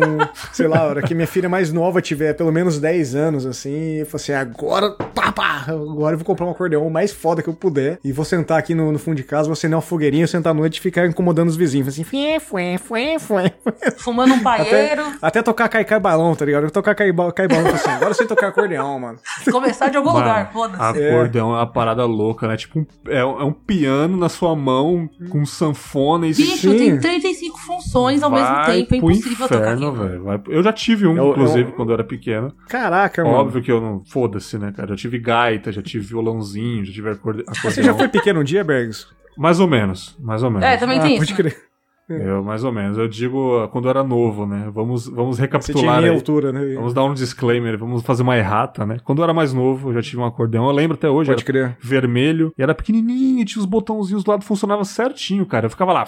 sei 0.52 0.68
lá, 0.68 0.80
a 0.80 0.84
hora 0.86 1.02
que 1.02 1.14
minha 1.14 1.26
filha 1.26 1.48
mais 1.48 1.72
nova 1.72 2.00
tiver 2.02 2.34
pelo 2.34 2.52
menos 2.52 2.78
10 2.78 3.14
anos, 3.14 3.46
assim, 3.46 3.96
eu 4.00 4.06
falo 4.06 4.16
assim, 4.16 4.32
agora, 4.32 4.90
pá, 4.90 5.32
pá, 5.32 5.64
agora 5.68 6.14
eu 6.14 6.18
vou 6.18 6.24
comprar 6.24 6.46
um 6.46 6.50
acordeão 6.50 6.86
o 6.86 6.90
mais 6.90 7.12
foda 7.12 7.42
que 7.42 7.48
eu 7.48 7.54
puder 7.54 7.98
e 8.04 8.12
vou 8.12 8.24
sentar 8.24 8.58
aqui 8.58 8.74
no, 8.74 8.92
no 8.92 8.98
fundo 8.98 9.16
de 9.16 9.22
casa, 9.22 9.44
vou 9.44 9.52
acender 9.54 9.74
uma 9.76 9.82
fogueirinha, 9.82 10.26
sentar 10.26 10.50
à 10.50 10.54
noite 10.54 10.76
e 10.76 10.80
ficar 10.80 11.06
incomodando 11.06 11.48
os 11.48 11.56
vizinhos. 11.56 11.88
Assim, 11.88 12.04
fué, 12.04 12.38
fué, 12.38 12.76
fué, 12.78 13.18
fué. 13.18 13.52
Fumando 13.98 14.34
um 14.34 14.42
paeiro, 14.42 15.02
Até 15.22 15.42
tocar 15.42 15.68
caicai 15.68 15.98
balão, 15.98 16.34
tá 16.34 16.44
ligado? 16.44 16.64
Eu 16.64 16.70
tocar 16.70 16.94
cai, 16.94 17.10
ba- 17.12 17.32
cai 17.32 17.48
balão, 17.48 17.62
eu 17.66 17.70
falo 17.76 17.80
assim, 17.80 17.90
agora 17.90 18.10
eu 18.10 18.14
sei 18.14 18.26
tocar 18.26 18.48
acordeão, 18.48 18.98
mano. 18.98 19.18
começar 19.50 19.88
de 19.88 19.96
algum 19.96 20.12
Mano, 20.12 20.20
lugar, 20.26 20.52
foda-se. 20.52 20.82
Acordeão 20.82 21.50
é 21.52 21.58
uma 21.58 21.66
parada 21.66 22.04
louca, 22.04 22.46
né? 22.46 22.56
Tipo, 22.56 22.86
é, 23.08 23.24
um, 23.24 23.40
é 23.40 23.44
um 23.44 23.52
piano 23.52 24.16
na 24.16 24.28
sua 24.28 24.54
mão 24.54 25.08
com 25.30 25.45
sanfona 25.46 26.26
e 26.26 26.34
você 26.34 26.42
Bicho, 26.42 26.70
tem 26.70 26.98
35 26.98 27.58
funções 27.58 28.22
ao 28.22 28.30
mesmo 28.30 28.54
tempo, 28.66 28.70
é 28.70 28.84
pro 28.84 28.96
impossível 28.96 29.48
tocar 29.48 29.74
inferno, 29.76 29.88
aquilo. 29.88 30.08
velho. 30.08 30.24
Vai- 30.24 30.40
Eu 30.48 30.62
já 30.62 30.72
tive 30.72 31.06
um, 31.06 31.16
Eu- 31.16 31.30
inclusive, 31.30 31.70
eu- 31.70 31.72
quando 31.74 31.90
eu 31.90 31.94
era 31.94 32.04
pequeno. 32.04 32.52
Caraca, 32.68 33.22
mano. 33.24 33.36
Óbvio 33.36 33.62
que 33.62 33.70
eu 33.72 33.80
não. 33.80 34.02
Foda-se, 34.04 34.58
né, 34.58 34.72
cara? 34.76 34.92
Eu 34.92 34.96
tive 34.96 35.18
gaita, 35.18 35.70
já 35.72 35.82
tive 35.82 36.04
violãozinho, 36.06 36.84
já 36.84 36.92
tive 36.92 37.10
acorde... 37.10 37.42
Você 37.46 37.58
acordeão. 37.60 37.84
já 37.86 37.94
foi 37.94 38.08
pequeno 38.08 38.40
um 38.40 38.44
dia, 38.44 38.62
Bergs? 38.64 39.06
Mais 39.38 39.60
ou 39.60 39.66
menos, 39.68 40.16
mais 40.18 40.42
ou 40.42 40.50
menos. 40.50 40.66
É, 40.66 40.76
também 40.78 40.98
Ah, 40.98 41.02
tem 41.02 41.18
pode 41.18 41.30
isso. 41.32 41.36
crer. 41.36 41.65
Eu, 42.08 42.42
mais 42.42 42.62
ou 42.64 42.72
menos. 42.72 42.96
Eu 42.98 43.08
digo 43.08 43.58
ah, 43.58 43.68
quando 43.68 43.86
eu 43.86 43.90
era 43.90 44.04
novo, 44.04 44.46
né? 44.46 44.70
Vamos, 44.72 45.08
vamos 45.08 45.36
Você 45.36 45.42
tinha 45.42 45.46
recapitular 45.46 45.98
minha 45.98 46.10
aí. 46.10 46.16
altura, 46.16 46.52
né? 46.52 46.74
Vamos 46.74 46.94
dar 46.94 47.04
um 47.04 47.14
disclaimer, 47.14 47.76
vamos 47.76 48.02
fazer 48.02 48.22
uma 48.22 48.36
errata, 48.36 48.86
né? 48.86 48.98
Quando 49.04 49.18
eu 49.18 49.24
era 49.24 49.34
mais 49.34 49.52
novo, 49.52 49.90
eu 49.90 49.94
já 49.94 50.02
tive 50.02 50.18
um 50.18 50.24
acordeão. 50.24 50.66
Eu 50.66 50.72
lembro 50.72 50.96
até 50.96 51.08
hoje, 51.08 51.30
Pode 51.30 51.42
era 51.42 51.46
crer. 51.46 51.76
vermelho, 51.80 52.52
e 52.56 52.62
era 52.62 52.74
pequenininho, 52.74 53.44
tinha 53.44 53.60
os 53.60 53.66
botãozinhos 53.66 54.22
do 54.22 54.30
lado, 54.30 54.44
funcionava 54.44 54.84
certinho, 54.84 55.44
cara. 55.46 55.66
Eu 55.66 55.70
ficava 55.70 55.92
lá. 55.92 56.06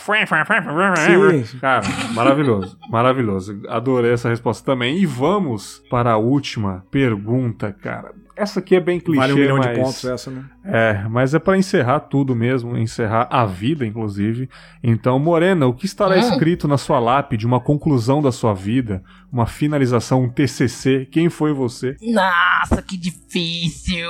Sim. 1.42 1.58
Cara, 1.58 1.82
maravilhoso, 2.14 2.78
maravilhoso. 2.90 3.60
Adorei 3.68 4.12
essa 4.12 4.28
resposta 4.28 4.64
também. 4.64 4.98
E 4.98 5.06
vamos 5.06 5.82
para 5.90 6.12
a 6.12 6.16
última 6.16 6.84
pergunta, 6.90 7.72
cara. 7.72 8.12
Essa 8.38 8.60
aqui 8.60 8.76
é 8.76 8.80
bem 8.80 9.00
clichê, 9.00 9.18
Vale 9.20 9.32
um 9.32 9.36
milhão 9.36 9.56
mas... 9.58 9.68
de 9.68 9.74
pontos 9.82 10.04
essa, 10.04 10.30
né? 10.30 10.44
É, 10.64 11.04
mas 11.08 11.34
é 11.34 11.38
pra 11.38 11.58
encerrar 11.58 12.00
tudo 12.00 12.34
mesmo, 12.36 12.76
encerrar 12.76 13.26
a 13.30 13.44
vida, 13.44 13.84
inclusive. 13.84 14.48
Então, 14.82 15.18
Morena, 15.18 15.66
o 15.66 15.74
que 15.74 15.86
estará 15.86 16.14
Hum. 16.16 16.20
escrito 16.20 16.68
na 16.68 16.78
sua 16.78 16.98
lápide, 17.00 17.46
uma 17.46 17.58
conclusão 17.60 18.22
da 18.22 18.30
sua 18.30 18.54
vida, 18.54 19.02
uma 19.32 19.46
finalização, 19.46 20.22
um 20.22 20.28
TCC? 20.28 21.06
Quem 21.10 21.28
foi 21.28 21.52
você? 21.52 21.96
Nossa, 22.00 22.80
que 22.80 22.96
difícil. 22.96 24.08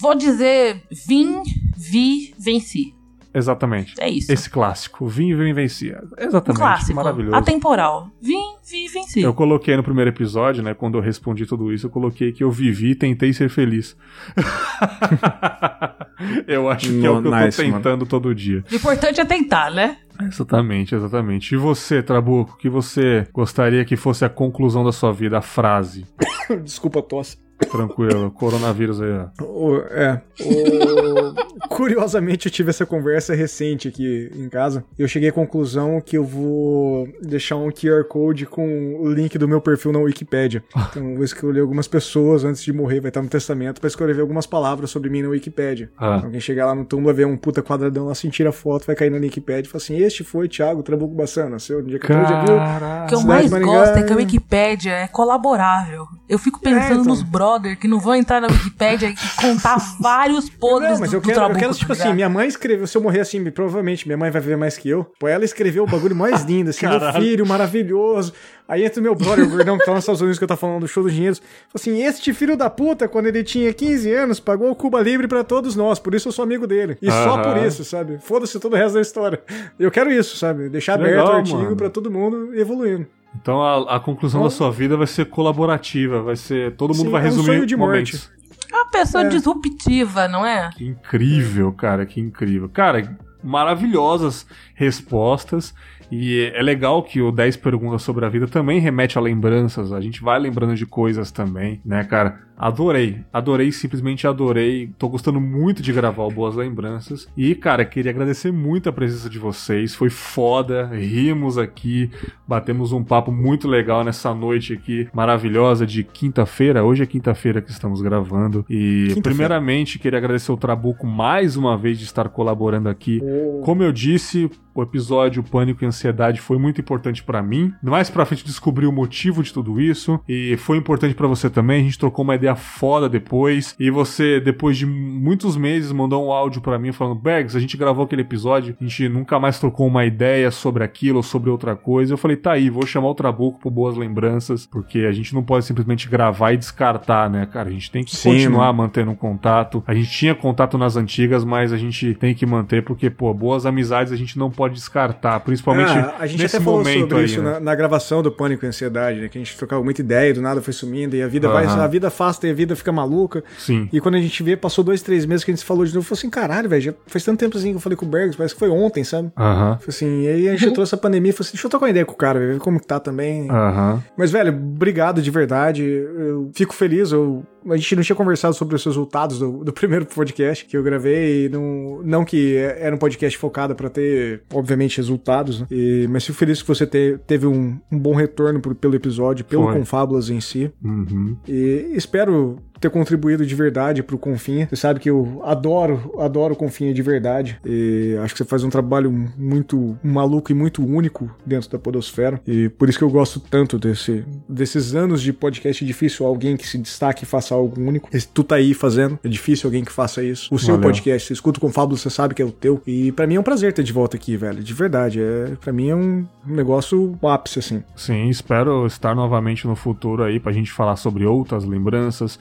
Vou 0.00 0.14
dizer, 0.14 0.82
vim, 1.06 1.42
vi, 1.76 2.34
venci. 2.38 2.94
Exatamente. 3.34 3.94
É 3.98 4.08
isso. 4.08 4.32
Esse 4.32 4.48
clássico, 4.50 5.06
Vim 5.06 5.30
e 5.30 5.34
Vim 5.34 5.52
Vencia. 5.52 6.02
um 6.18 6.24
Exatamente, 6.26 6.58
clássico. 6.60 6.94
maravilhoso. 6.94 7.36
Atemporal. 7.36 8.08
Vim, 8.20 8.54
vi, 8.68 8.88
venci. 8.88 9.20
Eu 9.22 9.34
coloquei 9.34 9.76
no 9.76 9.82
primeiro 9.82 10.10
episódio, 10.10 10.62
né, 10.62 10.74
quando 10.74 10.98
eu 10.98 11.02
respondi 11.02 11.46
tudo 11.46 11.72
isso, 11.72 11.86
eu 11.86 11.90
coloquei 11.90 12.32
que 12.32 12.44
eu 12.44 12.50
vivi 12.50 12.90
e 12.90 12.94
tentei 12.94 13.32
ser 13.32 13.48
feliz. 13.48 13.96
eu 16.46 16.68
acho 16.70 16.88
que 16.88 17.06
é 17.06 17.10
o 17.10 17.20
que 17.22 17.28
eu 17.28 17.30
tô 17.30 17.36
Nice, 17.36 17.62
mano. 17.62 17.74
tentando 17.76 18.06
todo 18.06 18.34
dia. 18.34 18.64
O 18.70 18.74
importante 18.74 19.20
é 19.20 19.24
tentar, 19.24 19.70
né? 19.70 19.98
Exatamente, 20.20 20.94
exatamente. 20.94 21.54
E 21.54 21.58
você, 21.58 22.02
Trabuco, 22.02 22.52
o 22.52 22.56
que 22.56 22.68
você 22.68 23.26
gostaria 23.32 23.84
que 23.84 23.96
fosse 23.96 24.24
a 24.24 24.28
conclusão 24.28 24.84
da 24.84 24.92
sua 24.92 25.12
vida, 25.12 25.38
a 25.38 25.42
frase? 25.42 26.04
Desculpa 26.62 27.02
tosse. 27.02 27.38
Tranquilo, 27.70 28.30
coronavírus 28.30 29.00
aí, 29.00 29.10
ó. 29.40 29.44
O- 29.44 29.78
é. 29.90 30.20
o- 30.40 31.52
Curiosamente, 31.68 32.46
eu 32.46 32.52
tive 32.52 32.70
essa 32.70 32.84
conversa 32.84 33.34
recente 33.34 33.88
aqui 33.88 34.30
em 34.36 34.48
casa. 34.48 34.84
Eu 34.98 35.08
cheguei 35.08 35.30
à 35.30 35.32
conclusão 35.32 36.00
que 36.00 36.16
eu 36.18 36.24
vou 36.24 37.08
deixar 37.22 37.56
um 37.56 37.70
QR 37.70 38.04
Code 38.04 38.44
com 38.46 38.96
o 39.00 39.08
link 39.10 39.38
do 39.38 39.48
meu 39.48 39.60
perfil 39.60 39.92
na 39.92 39.98
Wikipédia. 40.00 40.62
Então, 40.90 41.08
eu 41.10 41.14
vou 41.16 41.24
escolher 41.24 41.60
algumas 41.60 41.88
pessoas 41.88 42.44
antes 42.44 42.62
de 42.62 42.72
morrer, 42.72 43.00
vai 43.00 43.08
estar 43.08 43.22
no 43.22 43.28
testamento, 43.28 43.80
pra 43.80 43.88
escrever 43.88 44.20
algumas 44.20 44.46
palavras 44.46 44.90
sobre 44.90 45.08
mim 45.08 45.22
na 45.22 45.28
Wikipédia. 45.30 45.90
Ah. 45.98 46.16
Então, 46.18 46.30
quem 46.30 46.40
chegar 46.40 46.66
lá 46.66 46.74
no 46.74 46.84
túmulo, 46.84 47.14
ver 47.14 47.26
um 47.26 47.36
puta 47.36 47.62
quadradão 47.62 48.06
lá, 48.06 48.12
assim, 48.12 48.28
tira 48.28 48.50
a 48.50 48.52
foto, 48.52 48.86
vai 48.86 48.94
cair 48.94 49.10
na 49.10 49.16
Wikipédia 49.18 49.68
e 49.68 49.70
fala 49.70 49.82
assim: 49.82 49.96
Este 49.96 50.22
foi 50.24 50.48
Thiago 50.48 50.82
Trabuco 50.82 51.14
Bassano, 51.14 51.50
nasceu 51.50 51.80
no 51.80 51.88
dia 51.88 51.98
14 51.98 52.26
de 52.26 52.32
abril. 52.34 52.56
O 52.56 53.06
que 53.06 53.14
eu 53.14 53.20
mais 53.22 53.50
gosto 53.50 53.96
é 53.98 54.02
que 54.02 54.12
a 54.12 54.14
é- 54.14 54.18
Wikipédia 54.18 54.92
é 54.92 55.08
colaborável. 55.08 56.06
Eu 56.28 56.38
fico 56.38 56.60
pensando 56.60 56.82
É, 56.82 56.92
então. 56.92 57.04
nos 57.04 57.22
brother 57.52 57.78
que 57.78 57.86
não 57.88 58.00
vão 58.00 58.14
entrar 58.14 58.40
na 58.40 58.48
Wikipédia 58.48 59.08
e 59.10 59.40
contar 59.40 59.76
vários 60.00 60.48
podres 60.58 60.92
Não, 60.92 61.00
mas 61.00 61.10
do, 61.10 61.16
eu 61.16 61.20
do 61.20 61.24
quero, 61.26 61.32
eu 61.36 61.40
Trabuco, 61.40 61.60
quero 61.60 61.72
tá 61.72 61.78
tipo 61.78 61.92
assim, 61.92 62.12
minha 62.14 62.28
mãe 62.28 62.48
escreveu, 62.48 62.86
se 62.86 62.96
eu 62.96 63.02
morrer 63.02 63.20
assim, 63.20 63.42
provavelmente 63.50 64.06
minha 64.06 64.16
mãe 64.16 64.30
vai 64.30 64.40
viver 64.40 64.56
mais 64.56 64.76
que 64.78 64.88
eu. 64.88 65.04
Pô, 65.18 65.28
ela 65.28 65.44
escreveu 65.44 65.84
o 65.84 65.86
bagulho 65.86 66.14
mais 66.16 66.42
lindo, 66.46 66.70
assim, 66.70 66.86
meu 66.86 66.98
Caralho. 66.98 67.22
filho 67.24 67.46
maravilhoso. 67.46 68.32
Aí 68.68 68.84
entra 68.84 69.00
o 69.00 69.02
meu 69.02 69.14
brother, 69.14 69.44
o 69.44 69.50
gordão 69.50 69.76
que 69.76 69.84
tá 69.84 69.90
nos 69.92 70.00
Estados 70.00 70.20
Unidos, 70.20 70.38
que 70.38 70.44
eu 70.44 70.48
tava 70.48 70.60
falando 70.60 70.80
do 70.80 70.88
show 70.88 71.02
dos 71.02 71.12
dinheiros. 71.12 71.38
Falou 71.38 71.72
assim, 71.74 72.02
este 72.02 72.32
filho 72.32 72.56
da 72.56 72.70
puta, 72.70 73.06
quando 73.06 73.26
ele 73.26 73.42
tinha 73.44 73.72
15 73.72 74.10
anos, 74.12 74.40
pagou 74.40 74.70
o 74.70 74.74
Cuba 74.74 75.00
Libre 75.02 75.28
pra 75.28 75.44
todos 75.44 75.76
nós, 75.76 75.98
por 75.98 76.14
isso 76.14 76.28
eu 76.28 76.32
sou 76.32 76.42
amigo 76.44 76.66
dele. 76.66 76.96
E 77.02 77.10
só 77.10 77.42
por 77.42 77.56
isso, 77.58 77.84
sabe? 77.84 78.18
Foda-se 78.18 78.58
todo 78.58 78.72
o 78.72 78.76
resto 78.76 78.94
da 78.94 79.00
história. 79.00 79.42
Eu 79.78 79.90
quero 79.90 80.10
isso, 80.10 80.36
sabe? 80.38 80.68
Deixar 80.68 80.96
Que 80.96 81.04
aberto 81.04 81.18
legal, 81.18 81.34
o 81.34 81.36
artigo 81.36 81.58
mano. 81.58 81.76
pra 81.76 81.90
todo 81.90 82.10
mundo 82.10 82.54
evoluindo. 82.54 83.06
Então 83.40 83.62
a, 83.62 83.96
a 83.96 84.00
conclusão 84.00 84.40
Bom. 84.40 84.46
da 84.46 84.50
sua 84.50 84.70
vida 84.70 84.96
vai 84.96 85.06
ser 85.06 85.26
colaborativa, 85.26 86.22
vai 86.22 86.36
ser. 86.36 86.74
Todo 86.76 86.94
mundo 86.94 87.06
Sim, 87.06 87.10
vai 87.12 87.20
é 87.20 87.24
um 87.24 87.26
resumir 87.28 87.46
sonho 87.46 87.66
de 87.66 87.76
momentos. 87.76 88.30
É 88.70 88.74
uma 88.76 88.90
pessoa 88.90 89.24
É. 89.24 89.28
disruptiva, 89.28 90.28
não 90.28 90.46
é? 90.46 90.70
Que 90.76 90.86
incrível, 90.86 91.72
cara, 91.72 92.06
que 92.06 92.20
incrível. 92.20 92.68
Cara, 92.68 93.16
maravilhosas 93.42 94.46
respostas. 94.74 95.74
E 96.10 96.52
é 96.54 96.62
legal 96.62 97.02
que 97.02 97.22
o 97.22 97.32
10 97.32 97.56
perguntas 97.56 98.02
sobre 98.02 98.26
a 98.26 98.28
vida 98.28 98.46
também 98.46 98.78
remete 98.78 99.16
a 99.16 99.20
lembranças. 99.20 99.92
A 99.92 100.00
gente 100.00 100.22
vai 100.22 100.38
lembrando 100.38 100.74
de 100.74 100.84
coisas 100.84 101.30
também, 101.30 101.80
né, 101.86 102.04
cara? 102.04 102.38
Adorei, 102.56 103.24
adorei, 103.32 103.72
simplesmente 103.72 104.26
adorei. 104.26 104.90
Tô 104.98 105.08
gostando 105.08 105.40
muito 105.40 105.82
de 105.82 105.92
gravar 105.92 106.24
o 106.24 106.30
Boas 106.30 106.54
Lembranças. 106.54 107.28
E, 107.36 107.54
cara, 107.54 107.84
queria 107.84 108.10
agradecer 108.10 108.52
muito 108.52 108.88
a 108.88 108.92
presença 108.92 109.28
de 109.28 109.38
vocês. 109.38 109.94
Foi 109.94 110.10
foda, 110.10 110.86
rimos 110.86 111.58
aqui, 111.58 112.10
batemos 112.46 112.92
um 112.92 113.02
papo 113.02 113.32
muito 113.32 113.66
legal 113.66 114.04
nessa 114.04 114.34
noite 114.34 114.72
aqui 114.72 115.08
maravilhosa 115.12 115.86
de 115.86 116.04
quinta-feira. 116.04 116.84
Hoje 116.84 117.02
é 117.02 117.06
quinta-feira 117.06 117.60
que 117.60 117.70
estamos 117.70 118.00
gravando. 118.00 118.64
E, 118.68 119.14
primeiramente, 119.22 119.98
queria 119.98 120.18
agradecer 120.18 120.52
o 120.52 120.56
Trabuco 120.56 121.06
mais 121.06 121.56
uma 121.56 121.76
vez 121.76 121.98
de 121.98 122.04
estar 122.04 122.28
colaborando 122.28 122.88
aqui. 122.88 123.20
Oh. 123.22 123.62
Como 123.64 123.82
eu 123.82 123.92
disse, 123.92 124.50
o 124.74 124.82
episódio 124.82 125.42
Pânico 125.42 125.84
e 125.84 125.86
Ansiedade 125.86 126.40
foi 126.40 126.58
muito 126.58 126.80
importante 126.80 127.22
para 127.22 127.42
mim. 127.42 127.72
Mais 127.82 128.08
pra 128.08 128.24
frente 128.24 128.44
descobri 128.44 128.86
o 128.86 128.92
motivo 128.92 129.42
de 129.42 129.52
tudo 129.52 129.80
isso 129.80 130.20
e 130.28 130.56
foi 130.56 130.76
importante 130.78 131.14
para 131.14 131.26
você 131.26 131.50
também. 131.50 131.80
A 131.80 131.84
gente 131.84 131.98
trocou 131.98 132.24
uma 132.24 132.34
ideia 132.42 132.56
foda 132.56 133.08
depois 133.08 133.74
e 133.78 133.90
você, 133.90 134.40
depois 134.40 134.76
de 134.76 134.86
muitos 134.86 135.56
meses, 135.56 135.92
mandou 135.92 136.26
um 136.26 136.32
áudio 136.32 136.60
para 136.60 136.78
mim 136.78 136.92
falando: 136.92 137.14
Bergs, 137.14 137.56
a 137.56 137.60
gente 137.60 137.76
gravou 137.76 138.04
aquele 138.04 138.22
episódio, 138.22 138.76
a 138.80 138.84
gente 138.84 139.08
nunca 139.08 139.38
mais 139.38 139.58
trocou 139.58 139.86
uma 139.86 140.04
ideia 140.04 140.50
sobre 140.50 140.84
aquilo 140.84 141.18
ou 141.18 141.22
sobre 141.22 141.50
outra 141.50 141.76
coisa. 141.76 142.12
Eu 142.12 142.18
falei: 142.18 142.36
tá 142.36 142.52
aí, 142.52 142.68
vou 142.68 142.86
chamar 142.86 143.08
o 143.08 143.14
Trabuco 143.14 143.60
por 143.60 143.70
boas 143.70 143.96
lembranças, 143.96 144.66
porque 144.66 145.00
a 145.00 145.12
gente 145.12 145.34
não 145.34 145.42
pode 145.42 145.64
simplesmente 145.64 146.08
gravar 146.08 146.52
e 146.52 146.56
descartar, 146.56 147.30
né, 147.30 147.46
cara? 147.46 147.68
A 147.68 147.72
gente 147.72 147.90
tem 147.90 148.04
que 148.04 148.14
Sim, 148.14 148.30
continuar 148.30 148.66
mano. 148.66 148.78
mantendo 148.78 149.10
um 149.10 149.16
contato. 149.16 149.82
A 149.86 149.94
gente 149.94 150.10
tinha 150.10 150.34
contato 150.34 150.76
nas 150.76 150.96
antigas, 150.96 151.44
mas 151.44 151.72
a 151.72 151.76
gente 151.76 152.14
tem 152.14 152.34
que 152.34 152.44
manter, 152.44 152.82
porque, 152.82 153.08
pô, 153.08 153.32
boas 153.32 153.64
amizades 153.64 154.12
a 154.12 154.16
gente 154.16 154.38
não 154.38 154.50
pode 154.50 154.74
descartar, 154.74 155.40
principalmente 155.40 155.90
ah, 155.90 156.16
a 156.18 156.26
gente 156.26 156.42
nesse 156.42 156.56
até 156.56 156.64
falou 156.64 156.80
momento 156.80 157.00
sobre 157.00 157.18
aí, 157.18 157.24
isso 157.24 157.42
né? 157.42 157.52
na, 157.52 157.60
na, 157.60 157.74
gravação 157.74 158.22
do 158.22 158.30
Pânico 158.30 158.64
e 158.64 158.68
Ansiedade, 158.68 159.20
né? 159.20 159.28
Que 159.28 159.38
a 159.38 159.40
gente 159.40 159.56
trocava 159.56 159.82
muita 159.82 160.00
ideia, 160.00 160.34
do 160.34 160.40
nada 160.40 160.60
foi 160.60 160.72
sumindo, 160.72 161.16
e 161.16 161.22
a 161.22 161.28
vida 161.28 161.48
vai, 161.48 161.66
a 161.66 161.86
vida 161.86 162.10
afasta 162.32 162.46
e 162.46 162.50
a 162.50 162.54
vida 162.54 162.74
fica 162.74 162.90
maluca. 162.90 163.44
Sim. 163.58 163.88
E 163.92 164.00
quando 164.00 164.16
a 164.16 164.20
gente 164.20 164.42
vê, 164.42 164.56
passou 164.56 164.82
dois, 164.82 165.02
três 165.02 165.26
meses 165.26 165.44
que 165.44 165.50
a 165.50 165.54
gente 165.54 165.64
falou 165.64 165.84
de 165.84 165.94
novo, 165.94 166.06
falou 166.06 166.18
assim, 166.18 166.30
caralho, 166.30 166.68
velho, 166.68 166.82
já 166.82 166.94
faz 167.06 167.24
tanto 167.24 167.38
tempo 167.38 167.56
assim 167.56 167.70
que 167.70 167.76
eu 167.76 167.80
falei 167.80 167.96
com 167.96 168.06
o 168.06 168.08
Bergs, 168.08 168.36
parece 168.36 168.54
que 168.54 168.58
foi 168.58 168.70
ontem, 168.70 169.04
sabe? 169.04 169.30
Aham. 169.36 169.78
Assim, 169.86 170.22
e 170.22 170.28
aí 170.28 170.48
a 170.48 170.56
gente 170.56 170.72
trouxe 170.72 170.94
a 170.94 170.98
pandemia 170.98 171.30
e 171.30 171.32
falou 171.32 171.46
assim, 171.46 171.52
deixa 171.52 171.66
eu 171.66 171.70
trocar 171.70 171.86
uma 171.86 171.90
ideia 171.90 172.04
com 172.04 172.14
o 172.14 172.16
cara, 172.16 172.38
ver 172.38 172.58
como 172.58 172.80
que 172.80 172.86
tá 172.86 172.98
também. 172.98 173.50
Aham. 173.50 174.02
Mas, 174.16 174.30
velho, 174.30 174.52
obrigado 174.52 175.20
de 175.20 175.30
verdade. 175.30 175.84
Eu 175.84 176.50
fico 176.54 176.74
feliz, 176.74 177.12
eu 177.12 177.44
a 177.70 177.76
gente 177.76 177.96
não 177.96 178.02
tinha 178.02 178.16
conversado 178.16 178.54
sobre 178.54 178.74
os 178.74 178.84
resultados 178.84 179.38
do, 179.38 179.64
do 179.64 179.72
primeiro 179.74 180.06
podcast 180.06 180.64
que 180.64 180.76
eu 180.76 180.82
gravei, 180.82 181.48
não, 181.48 182.02
não 182.02 182.24
que 182.24 182.56
era 182.56 182.94
um 182.94 182.98
podcast 182.98 183.36
focado 183.38 183.74
para 183.74 183.88
ter, 183.88 184.42
obviamente, 184.52 184.96
resultados, 184.96 185.60
né? 185.60 185.66
e, 185.70 186.06
mas 186.10 186.24
fico 186.24 186.38
feliz 186.38 186.62
que 186.62 186.68
você 186.68 186.86
te, 186.86 187.18
teve 187.26 187.46
um, 187.46 187.78
um, 187.90 187.98
bom 187.98 188.14
retorno 188.14 188.60
pelo 188.60 188.94
episódio, 188.94 189.44
pelo 189.44 189.64
Foi. 189.64 189.78
Confábulas 189.78 190.30
em 190.30 190.40
si. 190.40 190.70
Uhum. 190.82 191.36
E 191.46 191.92
espero 191.94 192.58
ter 192.82 192.90
contribuído 192.90 193.46
de 193.46 193.54
verdade 193.54 194.02
pro 194.02 194.18
Confinha. 194.18 194.66
Você 194.68 194.76
sabe 194.76 195.00
que 195.00 195.08
eu 195.08 195.40
adoro, 195.44 196.14
adoro 196.18 196.54
o 196.54 196.56
Confinha 196.56 196.92
de 196.92 197.00
verdade. 197.00 197.58
E 197.64 198.16
acho 198.22 198.34
que 198.34 198.38
você 198.38 198.44
faz 198.44 198.64
um 198.64 198.70
trabalho 198.70 199.10
muito 199.36 199.96
maluco 200.02 200.50
e 200.50 200.54
muito 200.54 200.84
único 200.84 201.30
dentro 201.46 201.70
da 201.70 201.78
Podosfera. 201.78 202.40
E 202.46 202.68
por 202.68 202.88
isso 202.88 202.98
que 202.98 203.04
eu 203.04 203.10
gosto 203.10 203.40
tanto 203.40 203.78
desse, 203.78 204.24
desses 204.48 204.94
anos 204.94 205.22
de 205.22 205.32
podcast. 205.32 205.84
É 205.84 205.86
difícil 205.86 206.26
alguém 206.26 206.56
que 206.56 206.66
se 206.66 206.76
destaque 206.76 207.24
e 207.24 207.26
faça 207.26 207.54
algo 207.54 207.80
único. 207.80 208.10
Tu 208.34 208.44
tá 208.44 208.56
aí 208.56 208.74
fazendo. 208.74 209.18
É 209.22 209.28
difícil 209.28 209.68
alguém 209.68 209.84
que 209.84 209.92
faça 209.92 210.22
isso. 210.22 210.52
O 210.52 210.58
seu 210.58 210.74
Valeu. 210.74 210.90
podcast, 210.90 211.28
você 211.28 211.32
escuta 211.32 211.60
com 211.60 211.68
o 211.68 211.72
Fábio, 211.72 211.96
você 211.96 212.10
sabe 212.10 212.34
que 212.34 212.42
é 212.42 212.44
o 212.44 212.50
teu. 212.50 212.82
E 212.86 213.12
para 213.12 213.26
mim 213.26 213.36
é 213.36 213.40
um 213.40 213.44
prazer 213.44 213.72
ter 213.72 213.82
de 213.82 213.92
volta 213.92 214.16
aqui, 214.16 214.36
velho. 214.36 214.62
De 214.62 214.74
verdade. 214.74 215.20
É, 215.20 215.52
para 215.60 215.72
mim 215.72 215.88
é 215.88 215.96
um 215.96 216.26
negócio 216.44 217.16
ápice, 217.22 217.58
assim. 217.60 217.82
Sim, 217.94 218.28
espero 218.28 218.86
estar 218.86 219.14
novamente 219.14 219.66
no 219.66 219.76
futuro 219.76 220.24
aí 220.24 220.40
pra 220.40 220.52
gente 220.52 220.72
falar 220.72 220.96
sobre 220.96 221.24
outras 221.24 221.64
lembranças 221.64 221.92
lembranças 221.92 222.38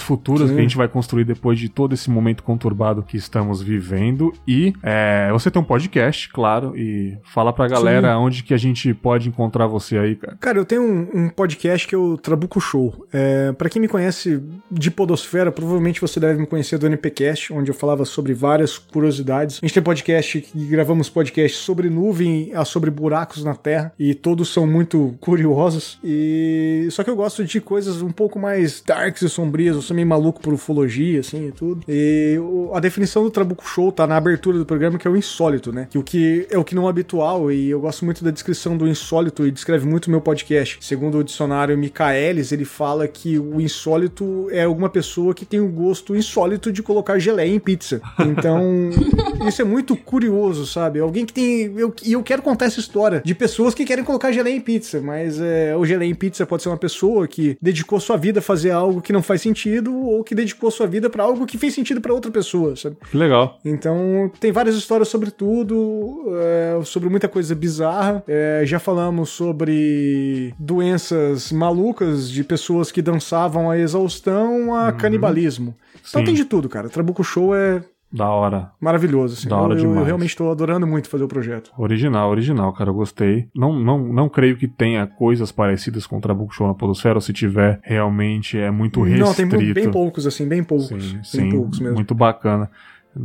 futuras 0.00 0.48
Sim. 0.48 0.54
que 0.54 0.60
a 0.60 0.62
gente 0.62 0.76
vai 0.76 0.88
construir 0.88 1.24
depois 1.24 1.58
de 1.58 1.68
todo 1.68 1.94
esse 1.94 2.10
momento 2.10 2.42
conturbado 2.42 3.02
que 3.02 3.16
estamos 3.16 3.62
vivendo. 3.62 4.32
E 4.46 4.72
é, 4.82 5.28
você 5.32 5.50
tem 5.50 5.60
um 5.60 5.64
podcast, 5.64 6.28
claro, 6.28 6.76
e 6.76 7.18
fala 7.24 7.52
pra 7.52 7.68
galera 7.68 8.14
Sim. 8.14 8.20
onde 8.20 8.42
que 8.42 8.54
a 8.54 8.56
gente 8.56 8.92
pode 8.94 9.28
encontrar 9.28 9.66
você 9.66 9.98
aí, 9.98 10.16
cara. 10.16 10.36
Cara, 10.40 10.58
eu 10.58 10.64
tenho 10.64 10.82
um, 10.82 11.08
um 11.14 11.28
podcast 11.28 11.86
que 11.86 11.94
é 11.94 11.98
o 11.98 12.16
Trabuco 12.16 12.60
Show. 12.60 13.06
É, 13.12 13.52
para 13.52 13.68
quem 13.68 13.80
me 13.80 13.88
conhece 13.88 14.42
de 14.70 14.90
Podosfera, 14.90 15.52
provavelmente 15.52 16.00
você 16.00 16.18
deve 16.18 16.40
me 16.40 16.46
conhecer 16.46 16.78
do 16.78 16.86
NPcast, 16.86 17.52
onde 17.52 17.70
eu 17.70 17.74
falava 17.74 18.04
sobre 18.04 18.34
várias 18.34 18.78
curiosidades. 18.78 19.58
A 19.62 19.66
gente 19.66 19.74
tem 19.74 19.82
podcast 19.82 20.40
que 20.40 20.66
gravamos 20.66 21.08
podcast 21.08 21.56
sobre 21.58 21.88
nuvem, 21.88 22.52
sobre 22.64 22.90
buracos 22.90 23.44
na 23.44 23.54
Terra, 23.54 23.92
e 23.98 24.14
todos 24.14 24.52
são 24.52 24.66
muito 24.66 25.14
curiosos. 25.20 25.98
E 26.02 26.88
só 26.90 27.02
que 27.02 27.10
eu 27.10 27.16
gosto 27.16 27.44
de 27.44 27.60
coisas 27.60 28.02
um 28.02 28.10
pouco 28.10 28.38
mais 28.38 28.82
darks 28.86 29.22
e 29.22 29.28
sombrias 29.28 29.49
sombrias, 29.50 29.74
eu 29.74 29.82
sou 29.82 29.94
meio 29.94 30.06
maluco 30.06 30.40
por 30.40 30.52
ufologia, 30.52 31.20
assim, 31.20 31.48
e 31.48 31.52
tudo. 31.52 31.82
E 31.88 32.38
o, 32.38 32.70
a 32.74 32.80
definição 32.80 33.24
do 33.24 33.30
Trabuco 33.30 33.66
Show 33.66 33.90
tá 33.90 34.06
na 34.06 34.16
abertura 34.16 34.56
do 34.56 34.64
programa, 34.64 34.96
que 34.96 35.06
é 35.06 35.10
o 35.10 35.16
insólito, 35.16 35.72
né? 35.72 35.88
Que 35.90 35.98
o 35.98 36.02
que 36.02 36.46
é 36.50 36.56
o 36.56 36.64
que 36.64 36.74
não 36.74 36.86
é 36.86 36.90
habitual, 36.90 37.50
e 37.50 37.70
eu 37.70 37.80
gosto 37.80 38.04
muito 38.04 38.22
da 38.22 38.30
descrição 38.30 38.76
do 38.76 38.86
insólito, 38.86 39.46
e 39.46 39.50
descreve 39.50 39.86
muito 39.86 40.06
o 40.06 40.10
meu 40.10 40.20
podcast. 40.20 40.78
Segundo 40.80 41.18
o 41.18 41.24
dicionário 41.24 41.76
Michaelis, 41.76 42.52
ele 42.52 42.64
fala 42.64 43.08
que 43.08 43.38
o 43.38 43.60
insólito 43.60 44.48
é 44.50 44.62
alguma 44.62 44.88
pessoa 44.88 45.34
que 45.34 45.44
tem 45.44 45.60
o 45.60 45.68
gosto 45.68 46.14
insólito 46.14 46.72
de 46.72 46.82
colocar 46.82 47.18
geleia 47.18 47.52
em 47.52 47.58
pizza. 47.58 48.00
Então, 48.20 48.90
isso 49.48 49.62
é 49.62 49.64
muito 49.64 49.96
curioso, 49.96 50.66
sabe? 50.66 51.00
Alguém 51.00 51.26
que 51.26 51.32
tem. 51.32 51.72
Eu, 51.76 51.92
e 52.04 52.12
eu 52.12 52.22
quero 52.22 52.42
contar 52.42 52.66
essa 52.66 52.78
história 52.78 53.20
de 53.24 53.34
pessoas 53.34 53.74
que 53.74 53.84
querem 53.84 54.04
colocar 54.04 54.30
geleia 54.30 54.54
em 54.54 54.60
pizza, 54.60 55.00
mas 55.00 55.40
é, 55.40 55.76
o 55.76 55.84
geleia 55.84 56.10
em 56.10 56.14
pizza 56.14 56.46
pode 56.46 56.62
ser 56.62 56.68
uma 56.68 56.76
pessoa 56.76 57.26
que 57.26 57.56
dedicou 57.60 57.98
sua 57.98 58.16
vida 58.16 58.38
a 58.38 58.42
fazer 58.42 58.70
algo 58.70 59.00
que 59.00 59.12
não 59.12 59.22
faz 59.22 59.39
sentido 59.40 59.94
ou 59.94 60.22
que 60.22 60.34
dedicou 60.34 60.70
sua 60.70 60.86
vida 60.86 61.08
para 61.10 61.24
algo 61.24 61.46
que 61.46 61.58
fez 61.58 61.74
sentido 61.74 62.00
para 62.00 62.14
outra 62.14 62.30
pessoa, 62.30 62.76
sabe? 62.76 62.96
Legal. 63.12 63.58
Então, 63.64 64.30
tem 64.38 64.52
várias 64.52 64.76
histórias 64.76 65.08
sobre 65.08 65.30
tudo, 65.30 66.24
é, 66.40 66.80
sobre 66.84 67.08
muita 67.08 67.28
coisa 67.28 67.54
bizarra. 67.54 68.22
É, 68.26 68.62
já 68.64 68.78
falamos 68.78 69.30
sobre 69.30 70.54
doenças 70.58 71.52
malucas 71.52 72.30
de 72.30 72.44
pessoas 72.44 72.92
que 72.92 73.02
dançavam 73.02 73.70
a 73.70 73.78
exaustão 73.78 74.74
a 74.74 74.86
uhum. 74.86 74.96
canibalismo. 74.96 75.74
Então 76.08 76.20
Sim. 76.20 76.26
tem 76.26 76.34
de 76.34 76.44
tudo, 76.44 76.68
cara. 76.68 76.88
Trabuco 76.88 77.22
Show 77.22 77.54
é 77.54 77.82
da 78.12 78.28
hora. 78.28 78.72
Maravilhoso, 78.80 79.34
assim. 79.34 79.48
Da 79.48 79.56
hora 79.56 79.74
eu, 79.74 79.78
demais. 79.78 79.98
Eu 79.98 80.04
realmente 80.04 80.30
estou 80.30 80.50
adorando 80.50 80.86
muito 80.86 81.08
fazer 81.08 81.24
o 81.24 81.28
projeto. 81.28 81.70
Original, 81.78 82.30
original, 82.30 82.72
cara. 82.72 82.90
Eu 82.90 82.94
gostei. 82.94 83.48
Não, 83.54 83.78
não, 83.78 83.98
não 83.98 84.28
creio 84.28 84.56
que 84.56 84.66
tenha 84.66 85.06
coisas 85.06 85.52
parecidas 85.52 86.06
com 86.06 86.18
o 86.18 86.20
Trabuco 86.20 86.52
na 86.66 86.74
Podosfera, 86.74 87.16
ou 87.16 87.20
se 87.20 87.32
tiver, 87.32 87.80
realmente 87.82 88.58
é 88.58 88.70
muito 88.70 89.00
restrito. 89.02 89.26
Não, 89.26 89.34
tem 89.34 89.72
bem 89.72 89.90
poucos, 89.90 90.26
assim, 90.26 90.48
bem 90.48 90.64
poucos. 90.64 90.88
Sim, 90.88 91.12
bem 91.12 91.22
sim, 91.22 91.50
poucos 91.50 91.78
mesmo. 91.78 91.94
Muito 91.94 92.14
bacana. 92.14 92.70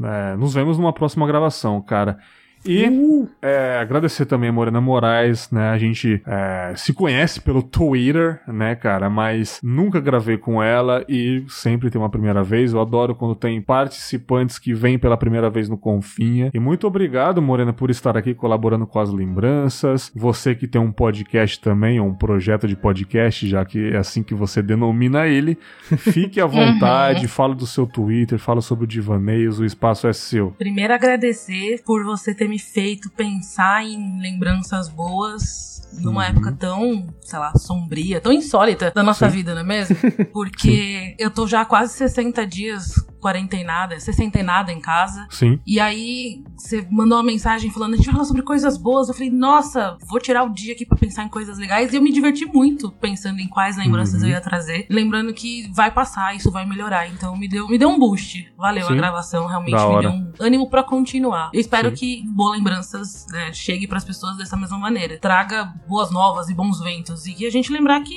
É, 0.03 0.35
nos 0.35 0.53
vemos 0.53 0.77
numa 0.77 0.93
próxima 0.93 1.25
gravação, 1.25 1.81
cara. 1.81 2.17
E 2.65 2.87
uh. 2.89 3.29
é, 3.41 3.77
agradecer 3.79 4.25
também 4.25 4.49
a 4.49 4.53
Morena 4.53 4.81
Moraes, 4.81 5.49
né? 5.51 5.69
A 5.69 5.77
gente 5.77 6.21
é, 6.25 6.73
se 6.75 6.93
conhece 6.93 7.39
pelo 7.39 7.61
Twitter, 7.61 8.41
né, 8.47 8.75
cara? 8.75 9.09
Mas 9.09 9.59
nunca 9.63 9.99
gravei 9.99 10.37
com 10.37 10.61
ela 10.61 11.05
e 11.07 11.43
sempre 11.47 11.89
tem 11.89 11.99
uma 12.01 12.09
primeira 12.09 12.43
vez. 12.43 12.73
Eu 12.73 12.81
adoro 12.81 13.15
quando 13.15 13.35
tem 13.35 13.61
participantes 13.61 14.57
que 14.57 14.73
vêm 14.73 14.97
pela 14.97 15.17
primeira 15.17 15.49
vez 15.49 15.69
no 15.69 15.77
Confinha. 15.77 16.49
E 16.53 16.59
muito 16.59 16.87
obrigado, 16.87 17.41
Morena, 17.41 17.73
por 17.73 17.89
estar 17.89 18.17
aqui 18.17 18.33
colaborando 18.33 18.87
com 18.87 18.99
as 18.99 19.11
lembranças. 19.11 20.11
Você 20.15 20.55
que 20.55 20.67
tem 20.67 20.81
um 20.81 20.91
podcast 20.91 21.59
também, 21.59 21.99
ou 21.99 22.07
um 22.07 22.13
projeto 22.13 22.67
de 22.67 22.75
podcast, 22.75 23.47
já 23.47 23.63
que 23.63 23.91
é 23.93 23.97
assim 23.97 24.23
que 24.23 24.33
você 24.33 24.61
denomina 24.61 25.27
ele. 25.27 25.57
Fique 25.97 26.41
à 26.41 26.45
vontade, 26.47 27.21
uhum. 27.23 27.27
fala 27.27 27.55
do 27.55 27.67
seu 27.67 27.85
Twitter, 27.85 28.39
fala 28.39 28.61
sobre 28.61 28.85
o 28.85 28.87
Divaneios, 28.87 29.59
o 29.59 29.65
espaço 29.65 30.07
é 30.07 30.13
seu. 30.13 30.51
Primeiro 30.57 30.93
agradecer 30.93 31.81
por 31.85 32.03
você 32.03 32.33
ter 32.33 32.47
me 32.47 32.54
me 32.55 32.59
feito 32.59 33.09
pensar 33.09 33.83
em 33.83 34.21
lembranças 34.21 34.87
boas 34.87 35.85
numa 35.99 36.23
uhum. 36.23 36.29
época 36.29 36.51
tão, 36.53 37.07
sei 37.21 37.39
lá, 37.39 37.53
sombria, 37.57 38.21
tão 38.21 38.31
insólita 38.31 38.91
da 38.95 39.03
nossa 39.03 39.29
Sim. 39.29 39.37
vida, 39.37 39.53
não 39.53 39.61
é 39.61 39.63
mesmo? 39.63 39.95
Porque 40.31 41.15
eu 41.19 41.29
tô 41.29 41.45
já 41.45 41.61
há 41.61 41.65
quase 41.65 41.93
60 41.93 42.47
dias 42.47 42.95
quarentenada, 43.25 43.99
sessentenada 43.99 44.71
em 44.71 44.79
casa. 44.79 45.25
Sim. 45.31 45.59
E 45.65 45.79
aí 45.79 46.43
você 46.55 46.87
mandou 46.91 47.17
uma 47.17 47.23
mensagem 47.23 47.71
falando, 47.71 47.93
a 47.93 47.97
gente 47.97 48.05
vai 48.05 48.13
falar 48.13 48.25
sobre 48.25 48.43
coisas 48.43 48.77
boas. 48.77 49.07
Eu 49.07 49.15
falei, 49.15 49.31
nossa, 49.31 49.97
vou 50.07 50.19
tirar 50.19 50.43
o 50.43 50.49
dia 50.49 50.73
aqui 50.73 50.85
para 50.85 50.95
pensar 50.95 51.23
em 51.23 51.27
coisas 51.27 51.57
legais. 51.57 51.91
E 51.91 51.95
eu 51.95 52.01
me 52.03 52.11
diverti 52.11 52.45
muito 52.45 52.91
pensando 52.91 53.39
em 53.39 53.47
quais 53.47 53.77
lembranças 53.77 54.21
uhum. 54.21 54.27
eu 54.27 54.33
ia 54.33 54.41
trazer. 54.41 54.85
Lembrando 54.89 55.33
que 55.33 55.67
vai 55.73 55.89
passar, 55.89 56.35
isso 56.35 56.51
vai 56.51 56.67
melhorar. 56.67 57.07
Então 57.07 57.35
me 57.35 57.47
deu, 57.47 57.67
me 57.67 57.79
deu 57.79 57.89
um 57.89 57.97
boost. 57.97 58.53
Valeu 58.55 58.85
Sim. 58.85 58.93
a 58.93 58.95
gravação, 58.95 59.47
realmente 59.47 59.75
me 59.75 60.01
deu 60.01 60.11
um 60.11 60.33
ânimo 60.39 60.69
para 60.69 60.83
continuar. 60.83 61.49
Eu 61.51 61.59
espero 61.59 61.89
Sim. 61.89 61.95
que 61.95 62.23
Boa 62.27 62.55
Lembranças 62.55 63.25
né, 63.31 63.51
chegue 63.53 63.87
para 63.87 63.97
as 63.97 64.03
pessoas 64.03 64.37
dessa 64.37 64.55
mesma 64.55 64.77
maneira. 64.77 65.17
Traga 65.17 65.73
boas 65.87 66.11
novas 66.11 66.47
e 66.49 66.53
bons 66.53 66.79
ventos. 66.79 67.25
E 67.25 67.33
que 67.33 67.47
a 67.47 67.51
gente 67.51 67.71
lembrar 67.71 68.01
que 68.01 68.15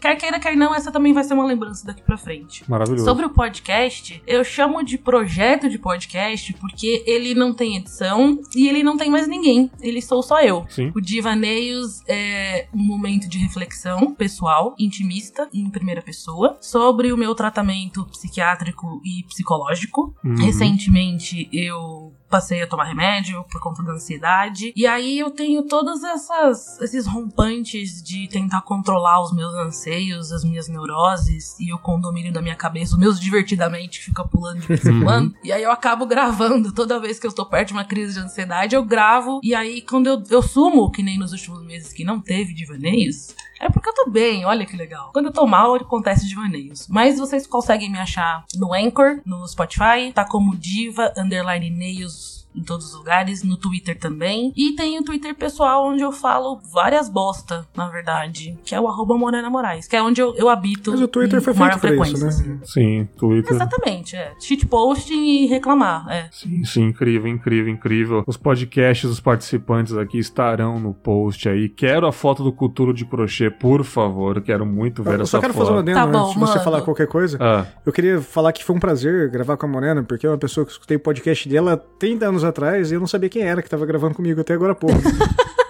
quer 0.00 0.14
queira, 0.16 0.38
quer 0.38 0.56
não, 0.56 0.74
essa 0.74 0.92
também 0.92 1.12
vai 1.12 1.24
ser 1.24 1.34
uma 1.34 1.44
lembrança 1.44 1.84
daqui 1.86 2.02
pra 2.02 2.16
frente. 2.16 2.68
Maravilhoso. 2.68 3.04
Sobre 3.04 3.26
o 3.26 3.30
podcast, 3.30 4.22
eu 4.26 4.35
chamo 4.44 4.82
de 4.82 4.98
projeto 4.98 5.68
de 5.68 5.78
podcast 5.78 6.52
porque 6.54 7.02
ele 7.06 7.34
não 7.34 7.52
tem 7.54 7.76
edição 7.76 8.40
e 8.54 8.68
ele 8.68 8.82
não 8.82 8.96
tem 8.96 9.10
mais 9.10 9.26
ninguém. 9.26 9.70
Ele 9.80 10.00
sou 10.00 10.22
só 10.22 10.40
eu. 10.40 10.64
Sim. 10.68 10.92
O 10.94 11.00
Divaneios 11.00 12.02
é 12.08 12.66
um 12.72 12.82
momento 12.82 13.28
de 13.28 13.38
reflexão 13.38 14.14
pessoal, 14.14 14.74
intimista, 14.78 15.48
em 15.52 15.68
primeira 15.70 16.02
pessoa, 16.02 16.56
sobre 16.60 17.12
o 17.12 17.16
meu 17.16 17.34
tratamento 17.34 18.04
psiquiátrico 18.06 19.00
e 19.04 19.24
psicológico. 19.24 20.14
Uhum. 20.24 20.34
Recentemente 20.36 21.48
eu 21.52 22.12
passei 22.28 22.62
a 22.62 22.66
tomar 22.66 22.84
remédio 22.84 23.44
por 23.50 23.60
conta 23.60 23.82
da 23.82 23.92
ansiedade. 23.92 24.72
E 24.76 24.86
aí 24.86 25.18
eu 25.18 25.30
tenho 25.30 25.62
todos 25.62 26.02
essas, 26.02 26.80
esses 26.80 27.06
rompantes 27.06 28.02
de 28.02 28.28
tentar 28.28 28.62
controlar 28.62 29.22
os 29.22 29.32
meus 29.32 29.54
anseios, 29.54 30.32
as 30.32 30.44
minhas 30.44 30.68
neuroses 30.68 31.56
e 31.58 31.72
o 31.72 31.78
condomínio 31.78 32.32
da 32.32 32.42
minha 32.42 32.56
cabeça, 32.56 32.94
os 32.94 32.98
meus 32.98 33.20
divertidamente 33.20 34.00
fica 34.00 34.24
pulando 34.24 34.60
de 34.60 34.66
vez 34.66 34.84
em 34.84 35.02
quando. 35.02 35.34
E 35.42 35.52
aí 35.52 35.62
eu 35.62 35.70
acabo 35.70 36.06
gravando 36.06 36.72
toda 36.72 37.00
vez 37.00 37.18
que 37.18 37.26
eu 37.26 37.30
estou 37.30 37.46
perto 37.46 37.68
de 37.68 37.74
uma 37.74 37.84
crise 37.84 38.14
de 38.14 38.20
ansiedade, 38.20 38.74
eu 38.74 38.84
gravo. 38.84 39.40
E 39.42 39.54
aí 39.54 39.80
quando 39.80 40.06
eu, 40.06 40.22
eu 40.30 40.42
sumo, 40.42 40.90
que 40.90 41.02
nem 41.02 41.18
nos 41.18 41.32
últimos 41.32 41.62
meses 41.64 41.92
que 41.92 42.04
não 42.04 42.20
teve 42.20 42.52
divaneios, 42.52 43.34
é 43.60 43.70
porque 43.70 43.88
eu 43.88 43.94
tô 43.94 44.10
bem, 44.10 44.44
olha 44.44 44.66
que 44.66 44.76
legal. 44.76 45.10
Quando 45.12 45.26
eu 45.26 45.32
tô 45.32 45.46
mal, 45.46 45.74
acontece 45.74 46.28
divaneios. 46.28 46.86
Mas 46.88 47.18
vocês 47.18 47.46
conseguem 47.46 47.90
me 47.90 47.98
achar 47.98 48.44
no 48.54 48.74
Anchor, 48.74 49.20
no 49.24 49.46
Spotify, 49.46 50.12
tá 50.14 50.24
como 50.24 50.56
diva, 50.56 51.12
underline 51.16 51.70
nails 51.70 52.16
em 52.56 52.62
todos 52.62 52.86
os 52.86 52.94
lugares, 52.96 53.42
no 53.42 53.56
Twitter 53.56 53.98
também. 53.98 54.52
E 54.56 54.72
tem 54.74 54.98
o 54.98 55.04
Twitter 55.04 55.34
pessoal, 55.34 55.86
onde 55.86 56.02
eu 56.02 56.12
falo 56.12 56.60
várias 56.72 57.08
bosta, 57.08 57.66
na 57.76 57.88
verdade, 57.88 58.58
que 58.64 58.74
é 58.74 58.80
o 58.80 58.88
arroba 58.88 59.16
Morena 59.16 59.50
Moraes, 59.50 59.86
que 59.86 59.94
é 59.96 60.02
onde 60.02 60.20
eu, 60.20 60.34
eu 60.36 60.48
habito. 60.48 60.90
Mas 60.92 61.00
o 61.00 61.08
Twitter 61.08 61.40
foi 61.40 61.54
feito 61.54 61.78
pra 61.78 61.90
isso, 61.94 61.96
frequência, 62.16 62.18
né? 62.24 62.28
assim. 62.28 62.60
Sim, 62.64 63.08
Twitter. 63.16 63.54
Exatamente, 63.54 64.16
é. 64.16 64.32
Shitposting 64.40 65.44
e 65.44 65.46
reclamar, 65.46 66.06
é. 66.08 66.28
Sim, 66.32 66.64
sim, 66.64 66.82
incrível, 66.84 67.30
incrível, 67.30 67.72
incrível. 67.72 68.24
Os 68.26 68.36
podcasts 68.36 69.08
dos 69.08 69.20
participantes 69.20 69.94
aqui 69.96 70.18
estarão 70.18 70.80
no 70.80 70.92
post 70.94 71.48
aí. 71.48 71.68
Quero 71.68 72.06
a 72.06 72.12
foto 72.12 72.42
do 72.42 72.52
Cultura 72.52 72.92
de 72.92 73.04
Crochê, 73.04 73.50
por 73.50 73.84
favor. 73.84 74.40
Quero 74.40 74.64
muito 74.66 75.02
ver 75.02 75.14
Eu 75.16 75.22
essa 75.22 75.32
só 75.32 75.40
quero 75.40 75.52
foto. 75.52 75.62
fazer 75.66 75.72
uma 75.74 75.80
adendo 75.80 75.96
Tá 75.98 76.06
bom, 76.06 76.18
antes 76.20 76.32
de 76.34 76.38
você 76.40 76.52
mano. 76.52 76.64
falar 76.64 76.82
qualquer 76.82 77.06
coisa. 77.06 77.38
Ah, 77.40 77.66
Eu 77.84 77.92
queria 77.92 78.20
falar 78.20 78.52
que 78.52 78.64
foi 78.64 78.76
um 78.76 78.80
prazer 78.80 79.30
gravar 79.30 79.56
com 79.56 79.66
a 79.66 79.68
Morena, 79.68 80.02
porque 80.02 80.26
é 80.26 80.30
uma 80.30 80.38
pessoa 80.38 80.64
que 80.64 80.70
eu 80.70 80.74
escutei 80.74 80.96
o 80.96 81.00
podcast 81.00 81.48
dela 81.48 81.76
30 81.98 82.26
anos 82.28 82.44
atrás 82.48 82.90
e 82.90 82.94
eu 82.94 83.00
não 83.00 83.06
sabia 83.06 83.28
quem 83.28 83.42
era 83.42 83.62
que 83.62 83.70
tava 83.70 83.86
gravando 83.86 84.14
comigo 84.14 84.40
até 84.40 84.54
agora 84.54 84.74
pouco. 84.74 84.96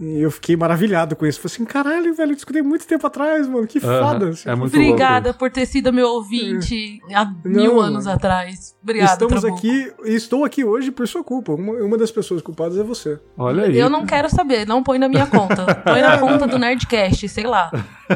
e 0.00 0.20
eu 0.20 0.30
fiquei 0.30 0.56
maravilhado 0.56 1.16
com 1.16 1.26
isso. 1.26 1.40
Falei 1.40 1.54
assim, 1.54 1.64
caralho, 1.64 2.14
velho, 2.14 2.32
eu 2.32 2.36
escutei 2.36 2.62
muito 2.62 2.86
tempo 2.86 3.06
atrás, 3.06 3.46
mano. 3.48 3.66
Que 3.66 3.80
foda. 3.80 4.32
é 4.44 4.54
muito 4.54 4.74
louco 4.74 4.76
Obrigada 4.76 5.30
isso. 5.30 5.38
por 5.38 5.50
ter 5.50 5.66
sido 5.66 5.92
meu 5.92 6.08
ouvinte 6.08 7.00
há 7.14 7.24
mil 7.44 7.74
Não, 7.74 7.80
anos 7.80 8.06
atrás. 8.06 8.76
Obrigada, 8.82 9.12
Estamos 9.12 9.40
Trabuco. 9.40 9.58
aqui 9.58 9.92
e 10.04 10.14
estou 10.14 10.44
aqui 10.44 10.64
hoje 10.64 10.90
por 10.90 11.06
sua 11.08 11.24
culpa. 11.24 11.52
Uma, 11.52 11.72
uma 11.74 11.98
das 11.98 12.10
pessoas 12.10 12.40
culpadas 12.40 12.78
é 12.78 12.82
você. 12.82 13.18
Olha 13.36 13.64
aí. 13.64 13.78
Eu 13.78 13.90
não 13.90 14.06
quero 14.06 14.30
saber, 14.30 14.66
não 14.66 14.82
põe 14.82 14.98
na 14.98 15.08
minha 15.08 15.26
conta. 15.26 15.66
Põe 15.84 16.00
na 16.00 16.18
conta 16.18 16.46
do 16.46 16.58
Nerdcast, 16.58 17.28
sei 17.28 17.44
lá. 17.44 17.70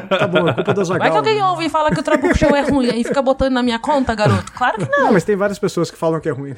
Tá 0.08 0.26
bom, 0.26 0.48
é 0.48 0.54
culpa 0.54 0.74
da 0.74 0.84
Zagal. 0.84 0.98
Vai 1.00 1.10
que 1.10 1.16
alguém 1.16 1.42
ouve 1.42 1.66
e 1.66 1.68
fala 1.68 1.90
que 1.90 2.00
o 2.00 2.02
Trabuco 2.02 2.36
Show 2.36 2.54
é 2.56 2.62
ruim, 2.62 2.88
aí 2.90 3.04
fica 3.04 3.20
botando 3.20 3.52
na 3.52 3.62
minha 3.62 3.78
conta, 3.78 4.14
garoto. 4.14 4.52
Claro 4.52 4.78
que 4.78 4.90
não. 4.90 5.04
Não, 5.06 5.12
mas 5.12 5.24
tem 5.24 5.36
várias 5.36 5.58
pessoas 5.58 5.90
que 5.90 5.98
falam 5.98 6.20
que 6.20 6.28
é 6.28 6.32
ruim. 6.32 6.54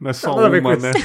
Não 0.00 0.10
é 0.10 0.12
só 0.12 0.34
Nada 0.36 0.58
uma, 0.58 0.76
né? 0.76 0.92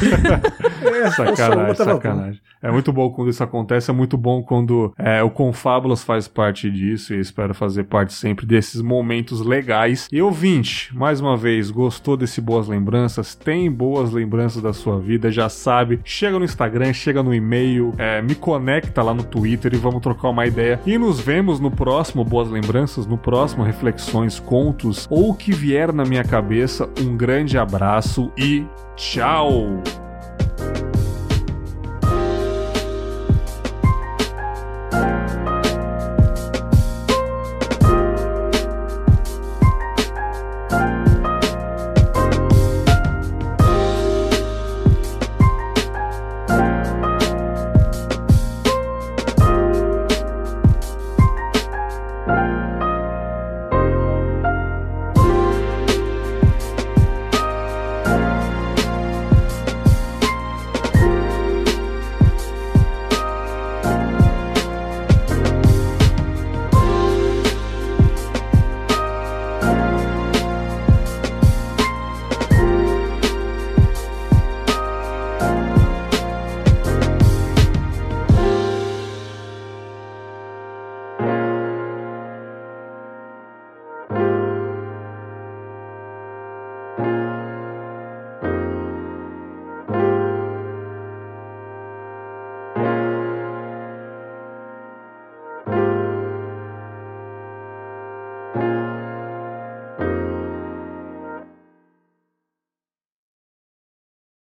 É, 0.88 1.12
só 1.12 1.24
uma 1.24 1.36
sacanagem, 1.36 1.76
sacanagem. 1.76 2.42
É 2.62 2.72
muito 2.72 2.87
bom 2.92 3.10
quando 3.10 3.30
isso 3.30 3.44
acontece, 3.44 3.92
é 3.92 3.94
muito 3.94 4.18
bom 4.18 4.42
quando 4.42 4.94
é, 4.98 5.22
o 5.24 5.30
Confábulas 5.30 6.04
faz 6.04 6.28
parte 6.28 6.70
disso 6.70 7.14
e 7.14 7.20
espero 7.20 7.54
fazer 7.54 7.86
parte 7.86 8.14
sempre 8.14 8.46
desses 8.46 8.82
momentos 8.82 9.42
legais. 9.42 10.08
E 10.12 10.22
ouvinte, 10.22 10.96
mais 10.96 11.20
uma 11.20 11.38
vez, 11.38 11.72
gostou 11.72 12.18
desse 12.18 12.42
Boas 12.42 12.68
Lembranças? 12.68 13.36
Tem 13.36 13.72
boas 13.72 14.12
lembranças 14.12 14.62
da 14.62 14.74
sua 14.74 15.00
vida, 15.00 15.32
já 15.32 15.50
sabe. 15.50 16.00
Chega 16.04 16.38
no 16.38 16.46
Instagram, 16.46 16.94
chega 16.94 17.24
no 17.24 17.34
e-mail, 17.34 17.94
é, 17.98 18.22
me 18.22 18.36
conecta 18.36 19.02
lá 19.04 19.14
no 19.14 19.24
Twitter 19.24 19.74
e 19.74 19.78
vamos 19.78 20.02
trocar 20.02 20.30
uma 20.30 20.46
ideia. 20.46 20.80
E 20.86 20.98
nos 20.98 21.20
vemos 21.20 21.60
no 21.60 21.72
próximo 21.72 22.24
Boas 22.24 22.50
Lembranças, 22.50 23.06
no 23.06 23.18
próximo 23.18 23.64
Reflexões, 23.64 24.40
Contos 24.40 25.08
ou 25.10 25.30
o 25.30 25.36
que 25.36 25.52
vier 25.52 25.94
na 25.94 26.06
minha 26.06 26.24
cabeça. 26.24 26.90
Um 27.00 27.16
grande 27.16 27.58
abraço 27.58 28.32
e 28.38 28.66
tchau! 28.96 29.82